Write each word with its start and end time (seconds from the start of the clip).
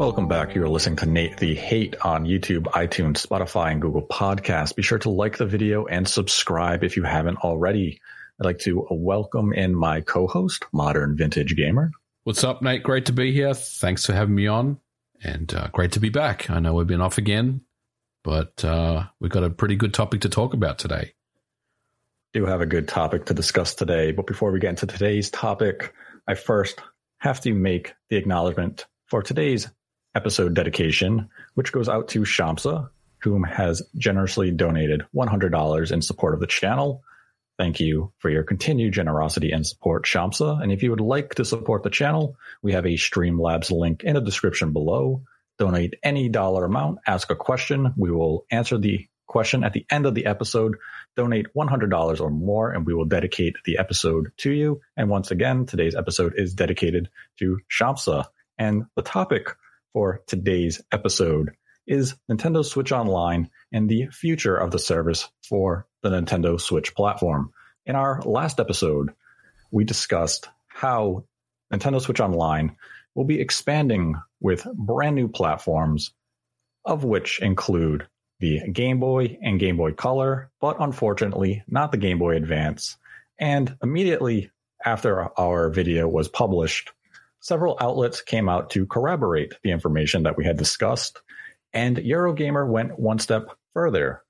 Welcome 0.00 0.28
back. 0.28 0.54
You're 0.54 0.66
listening 0.66 0.96
to 0.96 1.04
Nate 1.04 1.36
the 1.36 1.54
Hate 1.54 1.94
on 2.00 2.24
YouTube, 2.24 2.62
iTunes, 2.68 3.26
Spotify, 3.26 3.70
and 3.70 3.82
Google 3.82 4.00
Podcasts. 4.00 4.74
Be 4.74 4.80
sure 4.80 4.98
to 5.00 5.10
like 5.10 5.36
the 5.36 5.44
video 5.44 5.84
and 5.84 6.08
subscribe 6.08 6.82
if 6.82 6.96
you 6.96 7.02
haven't 7.02 7.36
already. 7.36 8.00
I'd 8.40 8.46
like 8.46 8.60
to 8.60 8.86
welcome 8.90 9.52
in 9.52 9.74
my 9.74 10.00
co-host, 10.00 10.64
Modern 10.72 11.18
Vintage 11.18 11.54
Gamer. 11.54 11.90
What's 12.24 12.42
up, 12.42 12.62
Nate? 12.62 12.82
Great 12.82 13.04
to 13.06 13.12
be 13.12 13.30
here. 13.30 13.52
Thanks 13.52 14.06
for 14.06 14.14
having 14.14 14.34
me 14.34 14.46
on, 14.46 14.78
and 15.22 15.52
uh, 15.52 15.68
great 15.70 15.92
to 15.92 16.00
be 16.00 16.08
back. 16.08 16.48
I 16.48 16.60
know 16.60 16.72
we've 16.72 16.86
been 16.86 17.02
off 17.02 17.18
again, 17.18 17.60
but 18.24 18.64
uh, 18.64 19.04
we've 19.20 19.30
got 19.30 19.44
a 19.44 19.50
pretty 19.50 19.76
good 19.76 19.92
topic 19.92 20.22
to 20.22 20.30
talk 20.30 20.54
about 20.54 20.78
today. 20.78 21.12
Do 22.32 22.46
have 22.46 22.62
a 22.62 22.66
good 22.66 22.88
topic 22.88 23.26
to 23.26 23.34
discuss 23.34 23.74
today, 23.74 24.12
but 24.12 24.26
before 24.26 24.50
we 24.50 24.60
get 24.60 24.70
into 24.70 24.86
today's 24.86 25.28
topic, 25.28 25.92
I 26.26 26.36
first 26.36 26.80
have 27.18 27.42
to 27.42 27.52
make 27.52 27.92
the 28.08 28.16
acknowledgement 28.16 28.86
for 29.04 29.22
today's 29.22 29.68
episode 30.14 30.54
dedication, 30.54 31.28
which 31.54 31.72
goes 31.72 31.88
out 31.88 32.08
to 32.08 32.20
Shamsa, 32.20 32.90
whom 33.22 33.44
has 33.44 33.82
generously 33.96 34.50
donated 34.50 35.02
$100 35.14 35.92
in 35.92 36.02
support 36.02 36.34
of 36.34 36.40
the 36.40 36.46
channel. 36.46 37.02
Thank 37.58 37.78
you 37.78 38.12
for 38.18 38.30
your 38.30 38.42
continued 38.42 38.94
generosity 38.94 39.52
and 39.52 39.66
support, 39.66 40.06
Shamsa. 40.06 40.62
And 40.62 40.72
if 40.72 40.82
you 40.82 40.90
would 40.90 41.00
like 41.00 41.34
to 41.34 41.44
support 41.44 41.82
the 41.82 41.90
channel, 41.90 42.36
we 42.62 42.72
have 42.72 42.86
a 42.86 42.94
Streamlabs 42.94 43.70
link 43.70 44.02
in 44.02 44.14
the 44.14 44.20
description 44.20 44.72
below. 44.72 45.22
Donate 45.58 45.94
any 46.02 46.30
dollar 46.30 46.64
amount, 46.64 47.00
ask 47.06 47.30
a 47.30 47.36
question. 47.36 47.92
We 47.98 48.10
will 48.10 48.46
answer 48.50 48.78
the 48.78 49.06
question 49.26 49.62
at 49.62 49.74
the 49.74 49.84
end 49.90 50.06
of 50.06 50.14
the 50.14 50.24
episode. 50.24 50.76
Donate 51.16 51.48
$100 51.54 52.20
or 52.20 52.30
more, 52.30 52.70
and 52.70 52.86
we 52.86 52.94
will 52.94 53.04
dedicate 53.04 53.56
the 53.66 53.76
episode 53.76 54.32
to 54.38 54.50
you. 54.50 54.80
And 54.96 55.10
once 55.10 55.30
again, 55.30 55.66
today's 55.66 55.94
episode 55.94 56.32
is 56.36 56.54
dedicated 56.54 57.10
to 57.40 57.58
Shamsa. 57.70 58.24
And 58.56 58.86
the 58.96 59.02
topic 59.02 59.54
for 59.92 60.22
today's 60.26 60.80
episode 60.92 61.52
is 61.86 62.14
Nintendo 62.30 62.64
Switch 62.64 62.92
Online 62.92 63.50
and 63.72 63.88
the 63.88 64.06
future 64.12 64.56
of 64.56 64.70
the 64.70 64.78
service 64.78 65.28
for 65.48 65.86
the 66.02 66.10
Nintendo 66.10 66.60
Switch 66.60 66.94
platform. 66.94 67.52
In 67.86 67.96
our 67.96 68.22
last 68.22 68.60
episode, 68.60 69.10
we 69.70 69.84
discussed 69.84 70.48
how 70.68 71.24
Nintendo 71.72 72.00
Switch 72.00 72.20
Online 72.20 72.76
will 73.14 73.24
be 73.24 73.40
expanding 73.40 74.14
with 74.40 74.66
brand 74.74 75.16
new 75.16 75.28
platforms, 75.28 76.12
of 76.84 77.04
which 77.04 77.40
include 77.40 78.06
the 78.38 78.60
Game 78.70 79.00
Boy 79.00 79.38
and 79.42 79.60
Game 79.60 79.76
Boy 79.76 79.92
Color, 79.92 80.50
but 80.60 80.76
unfortunately 80.80 81.62
not 81.68 81.92
the 81.92 81.98
Game 81.98 82.18
Boy 82.18 82.36
Advance. 82.36 82.96
And 83.38 83.76
immediately 83.82 84.50
after 84.84 85.28
our 85.38 85.70
video 85.70 86.08
was 86.08 86.28
published, 86.28 86.92
several 87.40 87.76
outlets 87.80 88.22
came 88.22 88.48
out 88.48 88.70
to 88.70 88.86
corroborate 88.86 89.54
the 89.62 89.72
information 89.72 90.22
that 90.24 90.36
we 90.36 90.44
had 90.44 90.56
discussed, 90.56 91.20
and 91.72 91.96
Eurogamer 91.96 92.68
went 92.68 92.98
one 92.98 93.18
step 93.18 93.50
further, 93.74 94.22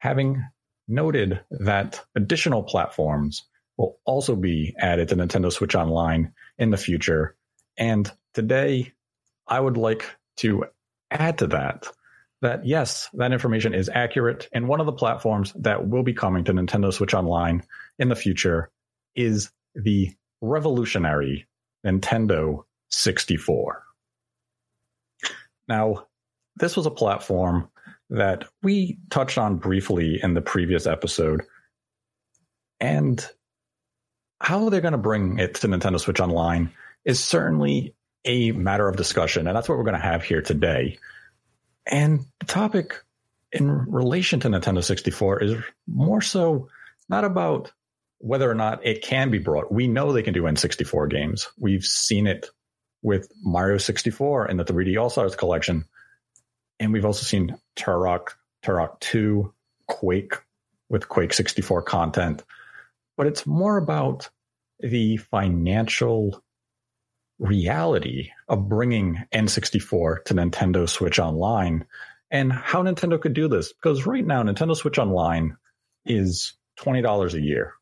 having 0.00 0.44
noted 0.86 1.40
that 1.50 2.00
additional 2.14 2.62
platforms 2.62 3.44
will 3.76 3.98
also 4.04 4.34
be 4.34 4.74
added 4.78 5.08
to 5.08 5.16
Nintendo 5.16 5.52
Switch 5.52 5.74
Online 5.74 6.32
in 6.58 6.70
the 6.70 6.76
future. 6.76 7.36
And 7.76 8.10
today, 8.34 8.92
I 9.46 9.60
would 9.60 9.76
like 9.76 10.04
to 10.38 10.64
add 11.10 11.38
to 11.38 11.46
that 11.48 11.86
that 12.40 12.64
yes, 12.64 13.08
that 13.14 13.32
information 13.32 13.74
is 13.74 13.90
accurate. 13.92 14.48
And 14.52 14.68
one 14.68 14.80
of 14.80 14.86
the 14.86 14.92
platforms 14.92 15.52
that 15.56 15.88
will 15.88 16.04
be 16.04 16.14
coming 16.14 16.44
to 16.44 16.52
Nintendo 16.52 16.92
Switch 16.92 17.14
Online 17.14 17.62
in 17.98 18.08
the 18.08 18.16
future 18.16 18.70
is 19.16 19.50
the 19.74 20.12
revolutionary 20.40 21.47
Nintendo 21.86 22.64
64. 22.90 23.82
Now, 25.68 26.06
this 26.56 26.76
was 26.76 26.86
a 26.86 26.90
platform 26.90 27.68
that 28.10 28.44
we 28.62 28.98
touched 29.10 29.38
on 29.38 29.56
briefly 29.56 30.20
in 30.22 30.34
the 30.34 30.40
previous 30.40 30.86
episode. 30.86 31.42
And 32.80 33.24
how 34.40 34.68
they're 34.68 34.80
going 34.80 34.92
to 34.92 34.98
bring 34.98 35.38
it 35.38 35.56
to 35.56 35.68
Nintendo 35.68 36.00
Switch 36.00 36.20
Online 36.20 36.72
is 37.04 37.22
certainly 37.22 37.94
a 38.24 38.52
matter 38.52 38.88
of 38.88 38.96
discussion. 38.96 39.46
And 39.46 39.56
that's 39.56 39.68
what 39.68 39.78
we're 39.78 39.84
going 39.84 39.94
to 39.94 40.00
have 40.00 40.22
here 40.22 40.42
today. 40.42 40.98
And 41.86 42.26
the 42.40 42.46
topic 42.46 43.02
in 43.52 43.70
relation 43.70 44.40
to 44.40 44.48
Nintendo 44.48 44.82
64 44.84 45.42
is 45.42 45.54
more 45.86 46.20
so 46.20 46.68
not 47.08 47.24
about 47.24 47.72
whether 48.18 48.50
or 48.50 48.54
not 48.54 48.84
it 48.84 49.02
can 49.02 49.30
be 49.30 49.38
brought. 49.38 49.72
We 49.72 49.86
know 49.86 50.12
they 50.12 50.22
can 50.22 50.34
do 50.34 50.42
N64 50.42 51.10
games. 51.10 51.48
We've 51.58 51.84
seen 51.84 52.26
it 52.26 52.46
with 53.02 53.30
Mario 53.42 53.78
64 53.78 54.46
and 54.46 54.58
the 54.58 54.64
3D 54.64 55.00
All 55.00 55.10
Stars 55.10 55.36
collection. 55.36 55.84
And 56.80 56.92
we've 56.92 57.04
also 57.04 57.22
seen 57.22 57.56
Turok, 57.76 58.30
Turok 58.64 59.00
2, 59.00 59.52
Quake 59.86 60.34
with 60.88 61.08
Quake 61.08 61.32
64 61.32 61.82
content. 61.82 62.44
But 63.16 63.26
it's 63.26 63.46
more 63.46 63.76
about 63.76 64.30
the 64.80 65.16
financial 65.16 66.42
reality 67.38 68.30
of 68.48 68.68
bringing 68.68 69.24
N64 69.32 70.24
to 70.24 70.34
Nintendo 70.34 70.88
Switch 70.88 71.18
Online 71.18 71.86
and 72.30 72.52
how 72.52 72.82
Nintendo 72.82 73.20
could 73.20 73.34
do 73.34 73.48
this. 73.48 73.72
Because 73.72 74.06
right 74.06 74.26
now, 74.26 74.42
Nintendo 74.42 74.76
Switch 74.76 74.98
Online 74.98 75.56
is 76.04 76.54
$20 76.80 77.34
a 77.34 77.40
year 77.40 77.74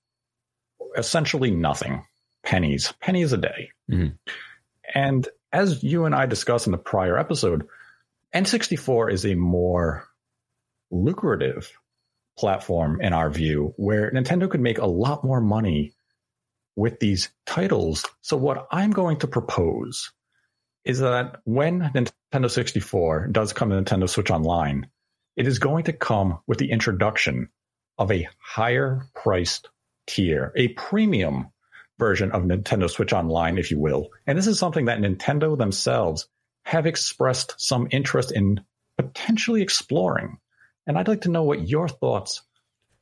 essentially 0.96 1.50
nothing, 1.50 2.04
pennies, 2.44 2.92
pennies 3.00 3.32
a 3.32 3.38
day. 3.38 3.70
Mm-hmm. 3.90 4.14
And 4.94 5.28
as 5.52 5.82
you 5.82 6.04
and 6.04 6.14
I 6.14 6.26
discussed 6.26 6.66
in 6.66 6.72
the 6.72 6.78
prior 6.78 7.18
episode, 7.18 7.66
N64 8.34 9.12
is 9.12 9.24
a 9.24 9.34
more 9.34 10.06
lucrative 10.90 11.70
platform 12.38 13.00
in 13.00 13.12
our 13.12 13.30
view 13.30 13.72
where 13.76 14.10
Nintendo 14.10 14.48
could 14.50 14.60
make 14.60 14.78
a 14.78 14.86
lot 14.86 15.24
more 15.24 15.40
money 15.40 15.92
with 16.76 17.00
these 17.00 17.30
titles. 17.46 18.04
So 18.20 18.36
what 18.36 18.68
I'm 18.70 18.90
going 18.90 19.18
to 19.18 19.26
propose 19.26 20.12
is 20.84 21.00
that 21.00 21.40
when 21.44 21.80
Nintendo 21.80 22.50
64 22.50 23.28
does 23.28 23.52
come 23.52 23.70
to 23.70 23.76
Nintendo 23.76 24.08
Switch 24.08 24.30
Online, 24.30 24.86
it 25.36 25.46
is 25.46 25.58
going 25.58 25.84
to 25.84 25.92
come 25.92 26.38
with 26.46 26.58
the 26.58 26.70
introduction 26.70 27.48
of 27.98 28.12
a 28.12 28.28
higher 28.38 29.06
priced 29.14 29.68
tier, 30.06 30.52
a 30.56 30.68
premium 30.68 31.48
version 31.98 32.30
of 32.32 32.42
Nintendo 32.42 32.90
Switch 32.90 33.12
Online, 33.12 33.58
if 33.58 33.70
you 33.70 33.78
will. 33.78 34.08
And 34.26 34.36
this 34.36 34.46
is 34.46 34.58
something 34.58 34.86
that 34.86 34.98
Nintendo 34.98 35.56
themselves 35.56 36.28
have 36.64 36.86
expressed 36.86 37.54
some 37.58 37.88
interest 37.90 38.32
in 38.32 38.60
potentially 38.98 39.62
exploring. 39.62 40.38
And 40.86 40.98
I'd 40.98 41.08
like 41.08 41.22
to 41.22 41.30
know 41.30 41.42
what 41.42 41.68
your 41.68 41.88
thoughts 41.88 42.42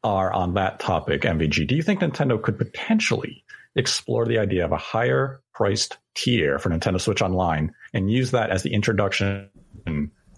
are 0.03 0.33
on 0.33 0.55
that 0.55 0.81
topic, 0.81 1.23
MVG. 1.23 1.67
Do 1.67 1.75
you 1.75 1.83
think 1.83 2.01
Nintendo 2.01 2.41
could 2.41 2.59
potentially 2.59 3.45
explore 3.75 4.27
the 4.27 4.39
idea 4.39 4.65
of 4.65 4.73
a 4.73 4.77
higher 4.77 5.41
priced 5.55 5.99
tier 6.15 6.59
for 6.59 6.71
Nintendo 6.71 7.01
Switch 7.01 7.23
Online 7.23 7.75
and 7.93 8.11
use 8.11 8.31
that 8.31 8.51
as 8.51 8.63
the 8.63 8.73
introduction 8.73 9.49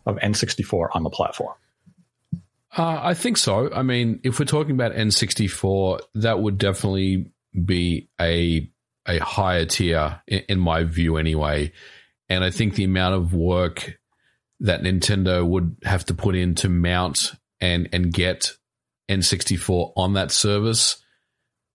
of 0.07 0.17
N64 0.17 0.89
on 0.93 1.03
the 1.03 1.11
platform? 1.11 1.55
Uh, 2.77 3.01
I 3.03 3.15
think 3.15 3.39
so. 3.39 3.73
I 3.73 3.83
mean, 3.83 4.21
if 4.23 4.39
we're 4.39 4.45
talking 4.45 4.73
about 4.73 4.93
N64, 4.93 6.01
that 6.17 6.41
would 6.41 6.59
definitely 6.59 7.31
be 7.65 8.11
a 8.21 8.71
a 9.09 9.19
higher 9.19 9.65
tier 9.65 10.21
in, 10.27 10.43
in 10.49 10.59
my 10.59 10.85
view, 10.85 11.17
anyway. 11.17 11.73
And 12.29 12.45
I 12.45 12.51
think 12.51 12.75
the 12.75 12.85
amount 12.85 13.15
of 13.15 13.33
work 13.33 13.99
that 14.61 14.83
Nintendo 14.83 15.47
would 15.47 15.77
have 15.85 16.05
to 16.07 16.15
put 16.15 16.35
in 16.37 16.55
to 16.57 16.69
mount 16.69 17.33
and 17.61 17.89
and 17.93 18.13
get 18.13 18.53
N64 19.09 19.93
on 19.97 20.15
that 20.15 20.31
service 20.31 21.03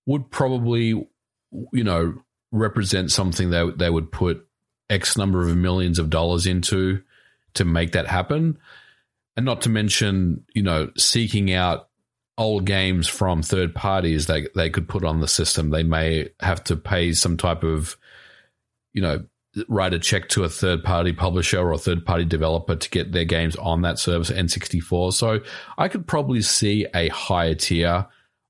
would 0.06 0.30
probably, 0.30 0.88
you 0.90 1.84
know, 1.84 2.14
represent 2.52 3.12
something 3.12 3.50
that 3.50 3.80
they 3.80 3.90
would 3.90 4.12
put 4.12 4.46
X 4.88 5.18
number 5.18 5.42
of 5.42 5.56
millions 5.58 5.98
of 5.98 6.12
dollars 6.12 6.46
into 6.46 7.02
to 7.56 7.66
make 7.66 7.94
that 7.94 8.08
happen 8.08 8.60
and 9.36 9.46
not 9.46 9.62
to 9.62 9.70
mention, 9.70 10.44
you 10.54 10.64
know, 10.64 10.92
seeking 10.98 11.54
out 11.54 11.90
old 12.38 12.66
games 12.66 13.08
from 13.08 13.44
third 13.44 13.76
parties 13.76 14.26
they 14.26 14.48
they 14.56 14.70
could 14.70 14.88
put 14.88 15.04
on 15.04 15.20
the 15.20 15.28
system. 15.28 15.70
They 15.70 15.84
may 15.84 16.30
have 16.40 16.64
to 16.66 16.76
pay 16.76 17.14
some 17.14 17.38
type 17.38 17.64
of, 17.64 17.98
you 18.94 19.02
know, 19.02 19.24
write 19.68 19.94
a 19.94 20.00
check 20.00 20.30
to 20.30 20.44
a 20.44 20.50
third 20.50 20.84
party 20.84 21.14
publisher 21.14 21.60
or 21.60 21.74
a 21.74 21.78
third 21.78 22.06
party 22.06 22.26
developer 22.26 22.76
to 22.76 22.90
get 22.90 23.12
their 23.12 23.26
games 23.26 23.56
on 23.58 23.82
that 23.82 24.00
service 24.00 24.32
N64. 24.32 25.14
So 25.14 25.42
I 25.78 25.88
could 25.88 26.08
probably 26.08 26.42
see 26.42 26.88
a 26.96 27.10
higher 27.10 27.56
tier 27.56 28.08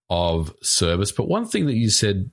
of 0.10 0.54
service. 0.62 1.12
But 1.12 1.28
one 1.28 1.46
thing 1.46 1.66
that 1.66 1.76
you 1.76 1.90
said 1.90 2.30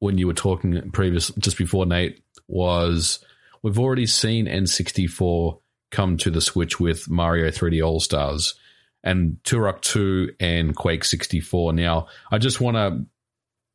when 0.00 0.18
you 0.18 0.26
were 0.26 0.34
talking 0.34 0.90
previous 0.90 1.30
just 1.38 1.56
before 1.56 1.86
Nate 1.86 2.22
was 2.48 3.24
we've 3.62 3.78
already 3.78 4.06
seen 4.06 4.46
N64 4.46 5.60
come 5.94 6.16
to 6.18 6.30
the 6.30 6.40
Switch 6.40 6.80
with 6.80 7.08
Mario 7.08 7.50
3D 7.50 7.84
All 7.84 8.00
Stars 8.00 8.54
and 9.02 9.38
Turok 9.44 9.80
2 9.82 10.34
and 10.40 10.74
Quake 10.74 11.04
64. 11.04 11.72
Now, 11.72 12.08
I 12.30 12.38
just 12.38 12.60
want 12.60 12.76
to 12.76 13.06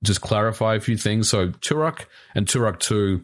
just 0.04 0.22
clarify 0.22 0.76
a 0.76 0.80
few 0.80 0.98
things. 0.98 1.30
So, 1.30 1.50
Turok 1.50 2.06
and 2.36 2.48
Turok 2.48 2.80
2 2.80 3.24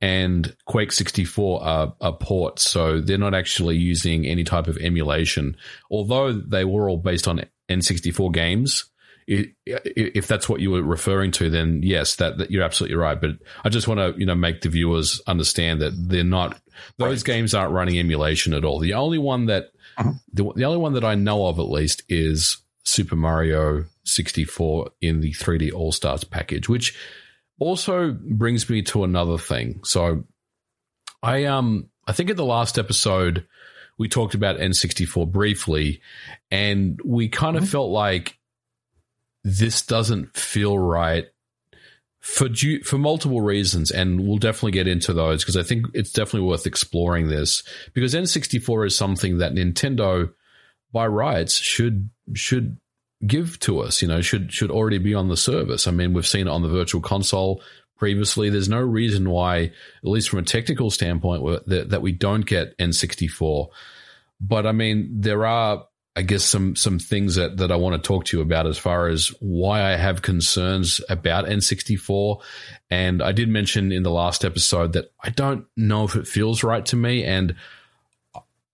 and 0.00 0.54
Quake 0.66 0.92
64 0.92 1.64
are, 1.64 1.94
are 2.00 2.16
ports, 2.16 2.68
so 2.68 3.00
they're 3.00 3.18
not 3.18 3.34
actually 3.34 3.76
using 3.76 4.26
any 4.26 4.44
type 4.44 4.66
of 4.66 4.76
emulation. 4.78 5.56
Although 5.90 6.32
they 6.32 6.64
were 6.64 6.90
all 6.90 6.98
based 6.98 7.28
on 7.28 7.44
N64 7.70 8.32
games, 8.32 8.84
if 9.26 10.26
that's 10.26 10.48
what 10.48 10.60
you 10.60 10.70
were 10.70 10.82
referring 10.82 11.30
to, 11.32 11.48
then 11.48 11.80
yes, 11.82 12.16
that, 12.16 12.38
that, 12.38 12.50
you're 12.50 12.62
absolutely 12.62 12.96
right. 12.96 13.18
But 13.18 13.38
I 13.64 13.70
just 13.70 13.88
want 13.88 14.00
to 14.00 14.18
you 14.18 14.26
know 14.26 14.34
make 14.34 14.60
the 14.60 14.68
viewers 14.68 15.20
understand 15.26 15.80
that 15.80 15.92
they're 15.96 16.24
not 16.24 16.60
those 16.98 17.20
right. 17.20 17.34
games 17.34 17.54
aren't 17.54 17.72
running 17.72 17.98
emulation 17.98 18.54
at 18.54 18.64
all. 18.64 18.78
The 18.78 18.94
only 18.94 19.18
one 19.18 19.46
that 19.46 19.72
uh-huh. 19.96 20.12
the, 20.32 20.52
the 20.54 20.64
only 20.64 20.78
one 20.78 20.94
that 20.94 21.04
I 21.04 21.14
know 21.14 21.46
of 21.46 21.58
at 21.58 21.68
least 21.68 22.02
is 22.08 22.58
Super 22.84 23.16
Mario 23.16 23.84
64 24.04 24.90
in 25.00 25.20
the 25.20 25.32
3D 25.32 25.72
All 25.72 25.92
Stars 25.92 26.24
package, 26.24 26.68
which 26.68 26.96
also 27.58 28.12
brings 28.12 28.68
me 28.68 28.82
to 28.82 29.04
another 29.04 29.38
thing. 29.38 29.80
So 29.84 30.24
I 31.22 31.44
um 31.44 31.88
I 32.06 32.12
think 32.12 32.30
in 32.30 32.36
the 32.36 32.44
last 32.44 32.78
episode 32.78 33.46
we 33.96 34.08
talked 34.08 34.34
about 34.34 34.58
N64 34.58 35.30
briefly, 35.30 36.00
and 36.50 37.00
we 37.04 37.28
kind 37.28 37.56
of 37.56 37.62
mm-hmm. 37.62 37.70
felt 37.70 37.90
like 37.90 38.38
this 39.44 39.82
doesn't 39.82 40.36
feel 40.36 40.76
right 40.76 41.26
for 42.24 42.48
for 42.84 42.96
multiple 42.96 43.42
reasons, 43.42 43.90
and 43.90 44.26
we'll 44.26 44.38
definitely 44.38 44.72
get 44.72 44.88
into 44.88 45.12
those 45.12 45.42
because 45.42 45.58
I 45.58 45.62
think 45.62 45.86
it's 45.92 46.10
definitely 46.10 46.48
worth 46.48 46.66
exploring 46.66 47.28
this 47.28 47.62
because 47.92 48.14
N64 48.14 48.86
is 48.86 48.96
something 48.96 49.38
that 49.38 49.52
Nintendo, 49.52 50.32
by 50.90 51.06
rights, 51.06 51.58
should 51.58 52.08
should 52.32 52.78
give 53.26 53.60
to 53.60 53.80
us. 53.80 54.00
You 54.00 54.08
know, 54.08 54.22
should 54.22 54.54
should 54.54 54.70
already 54.70 54.96
be 54.96 55.12
on 55.12 55.28
the 55.28 55.36
service. 55.36 55.86
I 55.86 55.90
mean, 55.90 56.14
we've 56.14 56.26
seen 56.26 56.46
it 56.46 56.50
on 56.50 56.62
the 56.62 56.68
Virtual 56.68 57.02
Console 57.02 57.62
previously. 57.98 58.48
There's 58.48 58.70
no 58.70 58.80
reason 58.80 59.28
why, 59.28 59.64
at 59.64 59.72
least 60.02 60.30
from 60.30 60.38
a 60.38 60.44
technical 60.44 60.90
standpoint, 60.90 61.66
that, 61.66 61.90
that 61.90 62.00
we 62.00 62.12
don't 62.12 62.46
get 62.46 62.76
N64. 62.78 63.68
But 64.40 64.66
I 64.66 64.72
mean, 64.72 65.10
there 65.20 65.44
are 65.44 65.86
I 66.16 66.22
guess 66.22 66.44
some 66.44 66.76
some 66.76 67.00
things 67.00 67.34
that, 67.34 67.56
that 67.56 67.72
I 67.72 67.76
want 67.76 68.00
to 68.00 68.06
talk 68.06 68.26
to 68.26 68.36
you 68.36 68.42
about 68.42 68.68
as 68.68 68.78
far 68.78 69.08
as 69.08 69.28
why 69.40 69.82
I 69.82 69.96
have 69.96 70.22
concerns 70.22 71.00
about 71.08 71.46
N64. 71.46 72.40
And 72.88 73.20
I 73.20 73.32
did 73.32 73.48
mention 73.48 73.90
in 73.90 74.04
the 74.04 74.12
last 74.12 74.44
episode 74.44 74.92
that 74.92 75.12
I 75.20 75.30
don't 75.30 75.66
know 75.76 76.04
if 76.04 76.14
it 76.14 76.28
feels 76.28 76.62
right 76.62 76.86
to 76.86 76.96
me. 76.96 77.24
And 77.24 77.56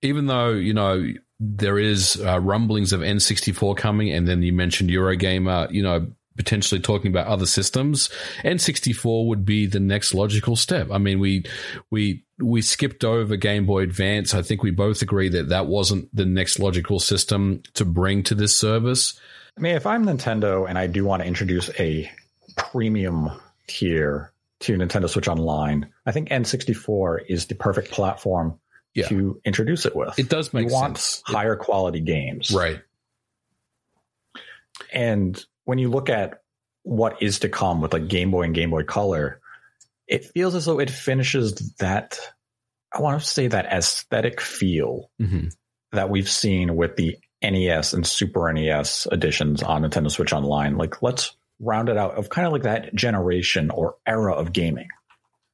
even 0.03 0.27
though, 0.27 0.51
you 0.51 0.75
know, 0.75 1.03
there 1.39 1.79
is 1.79 2.21
uh, 2.23 2.39
rumblings 2.41 2.93
of 2.93 3.01
N64 3.01 3.75
coming, 3.75 4.11
and 4.11 4.29
then 4.29 4.43
you 4.43 4.53
mentioned 4.53 4.91
Eurogamer, 4.91 5.71
you 5.73 5.83
know, 5.83 6.09
potentially 6.37 6.81
talking 6.81 7.11
about 7.11 7.27
other 7.27 7.47
systems, 7.47 8.09
N64 8.45 9.27
would 9.27 9.45
be 9.45 9.67
the 9.67 9.81
next 9.81 10.15
logical 10.15 10.57
step. 10.57 10.89
I 10.91 10.99
mean, 10.99 11.19
we 11.19 11.45
we 11.91 12.25
we 12.39 12.63
skipped 12.63 13.05
over 13.05 13.37
Game 13.37 13.67
Boy 13.67 13.83
Advance. 13.83 14.35
I 14.35 14.43
think 14.43 14.63
we 14.63 14.71
both 14.71 15.03
agree 15.03 15.29
that 15.31 15.49
that 15.51 15.67
wasn't 15.67 16.15
the 16.15 16.25
next 16.25 16.59
logical 16.59 16.99
system 16.99 17.63
to 17.75 17.85
bring 17.85 18.23
to 18.25 18.35
this 18.35 18.57
service. 18.57 19.19
I 19.57 19.61
mean, 19.61 19.77
if 19.77 19.87
I'm 19.87 20.07
Nintendo 20.07 20.69
and 20.69 20.79
I 20.79 20.87
do 20.87 21.05
want 21.05 21.23
to 21.23 21.29
introduce 21.29 21.71
a 21.79 22.11
premium 22.57 23.31
tier 23.67 24.33
to 24.61 24.77
Nintendo 24.77 25.09
Switch 25.09 25.29
Online, 25.29 25.89
I 26.07 26.13
think 26.13 26.29
N64 26.29 27.27
is 27.29 27.47
the 27.47 27.55
perfect 27.55 27.91
platform 27.91 28.59
yeah. 28.95 29.09
to 29.09 29.41
introduce 29.45 29.87
it 29.87 29.97
with. 29.97 30.19
It 30.19 30.29
does 30.29 30.53
make 30.53 30.65
you 30.65 30.71
sense. 30.71 31.23
Want 31.27 31.37
higher 31.37 31.57
quality 31.57 32.01
games, 32.01 32.51
right? 32.53 32.81
And 34.93 35.43
when 35.71 35.79
you 35.79 35.89
look 35.89 36.11
at 36.11 36.43
what 36.83 37.23
is 37.23 37.39
to 37.39 37.49
come 37.49 37.81
with 37.81 37.93
like 37.93 38.09
Game 38.09 38.33
Boy 38.33 38.43
and 38.43 38.57
Game 38.57 38.71
Boy 38.71 38.83
Color, 38.83 39.41
it 40.09 40.25
feels 40.25 40.57
as 40.57 40.65
though 40.65 40.81
it 40.81 40.91
finishes 40.91 41.55
that. 41.79 42.19
I 42.93 43.01
want 43.01 43.21
to 43.21 43.25
say 43.25 43.47
that 43.47 43.67
aesthetic 43.67 44.41
feel 44.41 45.13
mm-hmm. 45.23 45.47
that 45.93 46.11
we've 46.11 46.29
seen 46.29 46.75
with 46.75 46.97
the 46.97 47.17
NES 47.41 47.93
and 47.93 48.05
Super 48.05 48.53
NES 48.53 49.07
editions 49.13 49.63
on 49.63 49.83
Nintendo 49.83 50.11
Switch 50.11 50.33
Online. 50.33 50.77
Like, 50.77 51.03
let's 51.03 51.37
round 51.61 51.89
it 51.89 51.97
out 51.97 52.19
of 52.19 52.31
kind 52.31 52.49
of 52.49 52.53
like 52.53 52.65
that 52.65 52.93
generation 52.93 53.71
or 53.71 53.95
era 54.05 54.33
of 54.33 54.53
gaming. 54.53 54.89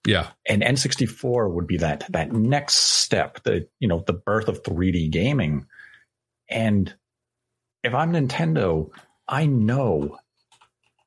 Yeah. 0.06 0.28
And 0.48 0.62
N64 0.62 1.52
would 1.52 1.66
be 1.66 1.76
that 1.76 2.06
that 2.08 2.32
next 2.32 2.76
step, 2.76 3.42
the 3.42 3.68
you 3.80 3.88
know, 3.88 4.02
the 4.06 4.14
birth 4.14 4.48
of 4.48 4.62
3D 4.62 5.10
gaming. 5.10 5.66
And 6.48 6.94
if 7.84 7.92
I'm 7.92 8.14
Nintendo, 8.14 8.88
I 9.28 9.46
know 9.46 10.18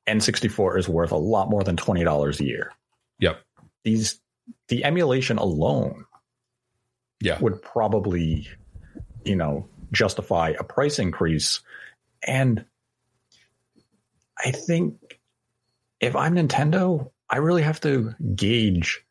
N64 0.08 0.78
is 0.78 0.88
worth 0.88 1.12
a 1.12 1.16
lot 1.16 1.50
more 1.50 1.62
than 1.62 1.76
$20 1.76 2.40
a 2.40 2.44
year. 2.44 2.72
Yep. 3.20 3.40
These 3.84 4.20
the 4.68 4.84
emulation 4.84 5.38
alone 5.38 6.04
yeah. 7.20 7.38
would 7.40 7.62
probably, 7.62 8.48
you 9.24 9.36
know, 9.36 9.68
justify 9.92 10.54
a 10.58 10.64
price 10.64 10.98
increase. 10.98 11.60
And 12.26 12.64
I 14.38 14.50
think 14.50 15.18
if 16.00 16.16
I'm 16.16 16.34
Nintendo, 16.34 17.10
I 17.28 17.36
really 17.38 17.62
have 17.62 17.80
to 17.82 18.14
gauge 18.34 19.04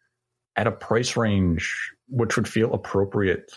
at 0.55 0.67
a 0.67 0.71
price 0.71 1.15
range 1.15 1.93
which 2.09 2.35
would 2.35 2.47
feel 2.47 2.73
appropriate 2.73 3.53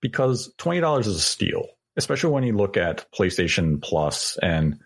because 0.00 0.52
$20 0.58 1.00
is 1.00 1.08
a 1.08 1.20
steal, 1.20 1.66
especially 1.96 2.30
when 2.30 2.44
you 2.44 2.56
look 2.56 2.76
at 2.76 3.06
PlayStation 3.12 3.82
Plus 3.82 4.38
and 4.42 4.78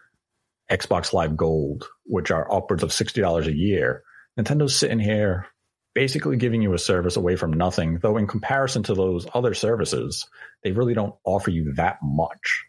Xbox 0.70 1.12
Live 1.12 1.36
Gold, 1.36 1.88
which 2.04 2.30
are 2.30 2.52
upwards 2.52 2.82
of 2.82 2.90
$60 2.90 3.46
a 3.46 3.56
year, 3.56 4.02
Nintendo's 4.38 4.76
sitting 4.76 5.00
here 5.00 5.46
basically 5.94 6.36
giving 6.36 6.62
you 6.62 6.72
a 6.72 6.78
service 6.78 7.16
away 7.16 7.36
from 7.36 7.52
nothing, 7.52 7.98
though 8.00 8.16
in 8.16 8.26
comparison 8.26 8.82
to 8.84 8.94
those 8.94 9.26
other 9.34 9.54
services, 9.54 10.28
they 10.62 10.72
really 10.72 10.94
don't 10.94 11.14
offer 11.24 11.50
you 11.50 11.72
that 11.74 11.98
much. 12.02 12.64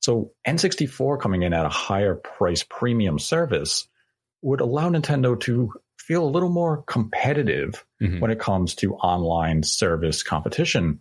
So 0.00 0.32
N64 0.46 1.20
coming 1.20 1.42
in 1.42 1.52
at 1.52 1.66
a 1.66 1.70
higher 1.70 2.14
price 2.14 2.64
premium 2.68 3.18
service 3.18 3.88
would 4.42 4.60
allow 4.60 4.88
Nintendo 4.88 5.38
to 5.40 5.72
feel 5.98 6.24
a 6.24 6.30
little 6.30 6.50
more 6.50 6.82
competitive 6.82 7.84
mm-hmm. 8.00 8.20
when 8.20 8.30
it 8.30 8.38
comes 8.38 8.74
to 8.76 8.94
online 8.94 9.62
service 9.62 10.22
competition. 10.22 11.00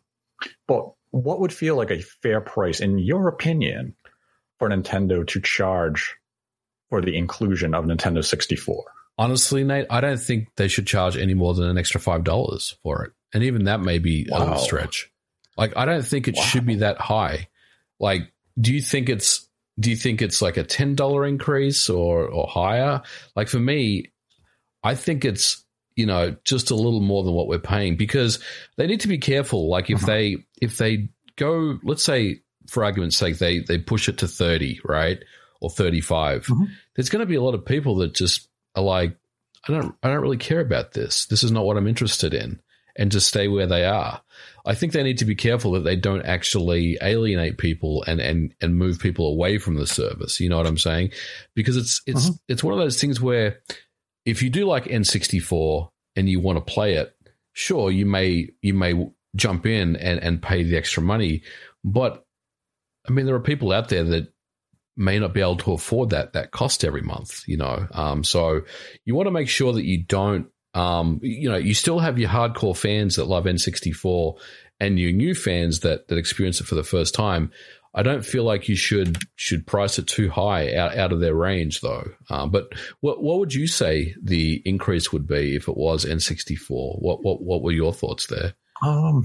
But 0.68 0.95
what 1.24 1.40
would 1.40 1.54
feel 1.54 1.78
like 1.78 1.92
a 1.92 2.02
fair 2.02 2.42
price, 2.42 2.82
in 2.82 3.00
your 3.00 3.30
opinion, 3.30 3.96
for 4.60 4.70
Nintendo 4.70 5.26
to 5.28 5.40
charge 5.40 6.16
for 6.90 7.02
the 7.02 7.16
inclusion 7.16 7.74
of 7.74 7.86
Nintendo 7.86 8.24
64? 8.24 8.84
Honestly, 9.18 9.64
Nate, 9.64 9.88
I 9.90 10.02
don't 10.02 10.20
think 10.20 10.50
they 10.58 10.68
should 10.68 10.86
charge 10.86 11.16
any 11.16 11.34
more 11.34 11.54
than 11.54 11.70
an 11.70 11.78
extra 11.78 12.02
five 12.02 12.26
dollars 12.26 12.78
for 12.84 13.06
it, 13.06 13.14
and 13.34 13.44
even 13.44 13.64
that 13.64 13.80
may 13.80 13.98
be 13.98 14.28
wow. 14.30 14.38
a 14.38 14.40
little 14.40 14.58
stretch. 14.58 15.10
Like, 15.56 15.78
I 15.78 15.86
don't 15.86 16.06
think 16.06 16.28
it 16.28 16.36
wow. 16.36 16.44
should 16.44 16.66
be 16.66 16.76
that 16.78 17.00
high. 17.00 17.48
Like, 17.98 18.34
do 18.60 18.74
you 18.74 18.82
think 18.82 19.08
it's 19.08 19.48
do 19.80 19.90
you 19.90 19.96
think 19.96 20.22
it's 20.22 20.42
like 20.42 20.58
a 20.58 20.64
ten 20.64 20.96
dollar 20.96 21.26
increase 21.26 21.90
or 21.90 22.28
or 22.28 22.46
higher? 22.46 23.04
Like 23.38 23.48
for 23.48 23.60
me, 23.60 24.12
I 24.84 24.96
think 24.96 25.24
it's 25.24 25.65
you 25.96 26.06
know 26.06 26.36
just 26.44 26.72
a 26.72 26.76
little 26.76 27.02
more 27.02 27.24
than 27.24 27.34
what 27.34 27.48
we're 27.48 27.60
paying 27.60 27.96
because 27.96 28.40
they 28.78 28.88
need 28.88 29.02
to 29.02 29.08
be 29.08 29.18
careful. 29.18 29.70
Like 29.70 29.90
if 29.90 29.98
uh-huh. 29.98 30.08
they 30.08 30.38
if 30.62 30.78
they 30.78 31.10
go, 31.36 31.80
let's 31.84 32.04
say 32.04 32.42
for 32.68 32.84
argument's 32.84 33.18
sake, 33.18 33.38
they 33.38 33.60
they 33.60 33.78
push 33.78 34.10
it 34.10 34.20
to 34.20 34.28
thirty, 34.28 34.80
right? 34.84 35.20
or 35.66 35.70
35, 35.70 36.46
mm-hmm. 36.46 36.64
there's 36.96 37.10
going 37.10 37.22
to 37.22 37.26
be 37.26 37.36
a 37.36 37.42
lot 37.42 37.56
of 37.56 37.66
people 37.66 37.96
that 37.96 38.14
just 38.14 38.48
are 38.76 38.84
like, 38.84 39.18
I 39.68 39.74
don't, 39.74 39.96
I 40.04 40.10
don't 40.10 40.22
really 40.22 40.38
care 40.38 40.60
about 40.60 40.94
this. 40.94 41.26
This 41.26 41.44
is 41.44 41.52
not 41.52 41.66
what 41.66 41.76
I'm 41.76 41.88
interested 41.88 42.36
in, 42.36 42.62
and 42.96 43.12
just 43.12 43.28
stay 43.28 43.48
where 43.48 43.66
they 43.66 43.84
are. 43.84 44.22
I 44.64 44.76
think 44.76 44.94
they 44.94 45.02
need 45.02 45.18
to 45.20 45.26
be 45.26 45.34
careful 45.34 45.72
that 45.72 45.84
they 45.84 45.96
don't 45.96 46.24
actually 46.24 47.00
alienate 47.02 47.58
people 47.58 48.04
and 48.06 48.20
and 48.20 48.54
and 48.62 48.76
move 48.76 49.00
people 49.00 49.28
away 49.28 49.58
from 49.58 49.76
the 49.76 49.88
service. 49.88 50.40
You 50.40 50.50
know 50.50 50.58
what 50.58 50.68
I'm 50.68 50.78
saying? 50.78 51.14
Because 51.56 51.78
it's 51.78 52.02
it's 52.06 52.28
uh-huh. 52.28 52.38
it's 52.48 52.64
one 52.64 52.74
of 52.74 52.80
those 52.80 53.02
things 53.02 53.20
where 53.20 53.60
if 54.26 54.42
you 54.42 54.50
do 54.50 54.66
like 54.66 54.86
N64 54.86 55.90
and 56.16 56.28
you 56.28 56.40
want 56.40 56.58
to 56.58 56.74
play 56.74 56.96
it, 56.96 57.16
sure 57.54 57.92
you 57.92 58.06
may 58.06 58.50
you 58.62 58.74
may 58.74 58.94
jump 59.36 59.66
in 59.66 59.96
and 59.96 60.20
and 60.20 60.42
pay 60.42 60.64
the 60.64 60.78
extra 60.78 61.04
money, 61.04 61.44
but 61.84 62.26
I 63.08 63.12
mean 63.12 63.26
there 63.26 63.36
are 63.36 63.40
people 63.40 63.72
out 63.72 63.90
there 63.90 64.04
that 64.04 64.34
may 64.98 65.20
not 65.20 65.34
be 65.34 65.42
able 65.42 65.58
to 65.58 65.74
afford 65.74 66.12
that 66.12 66.34
that 66.34 66.52
cost 66.52 66.84
every 66.84 67.02
month. 67.02 67.44
You 67.48 67.58
know, 67.58 67.88
um, 67.92 68.24
so 68.24 68.62
you 69.06 69.16
want 69.16 69.28
to 69.28 69.32
make 69.32 69.50
sure 69.50 69.74
that 69.74 69.86
you 69.86 70.04
don't. 70.04 70.48
Um, 70.74 71.22
you 71.24 71.50
know, 71.50 71.56
you 71.56 71.74
still 71.74 72.00
have 72.00 72.20
your 72.20 72.30
hardcore 72.30 72.76
fans 72.76 73.16
that 73.16 73.28
love 73.28 73.46
N64 73.46 74.38
and 74.82 75.00
your 75.00 75.14
new 75.14 75.34
fans 75.34 75.82
that 75.82 76.10
that 76.10 76.18
experience 76.18 76.60
it 76.60 76.68
for 76.68 76.76
the 76.76 76.84
first 76.84 77.14
time. 77.14 77.52
I 77.98 78.04
don't 78.04 78.26
feel 78.26 78.44
like 78.44 78.68
you 78.68 78.76
should 78.76 79.18
should 79.36 79.66
price 79.66 79.98
it 79.98 80.08
too 80.08 80.30
high 80.30 80.76
out, 80.76 80.98
out 80.98 81.14
of 81.14 81.22
their 81.22 81.34
range 81.34 81.80
though. 81.80 82.04
Um, 82.30 82.52
but 82.52 82.74
what 83.00 83.24
what 83.24 83.40
would 83.40 83.54
you 83.54 83.68
say 83.68 84.14
the 84.22 84.62
increase 84.66 85.14
would 85.14 85.26
be 85.26 85.56
if 85.56 85.70
it 85.70 85.78
was 85.78 86.04
N64? 86.04 87.02
What 87.02 87.24
what 87.24 87.42
what 87.42 87.64
were 87.64 87.72
your 87.72 87.94
thoughts 87.94 88.28
there? 88.28 88.54
Um, 88.86 89.24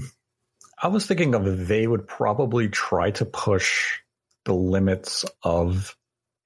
I 0.81 0.87
was 0.87 1.05
thinking 1.05 1.35
of 1.35 1.67
they 1.67 1.85
would 1.85 2.07
probably 2.07 2.69
try 2.69 3.11
to 3.11 3.25
push 3.25 3.99
the 4.45 4.53
limits 4.53 5.25
of 5.43 5.95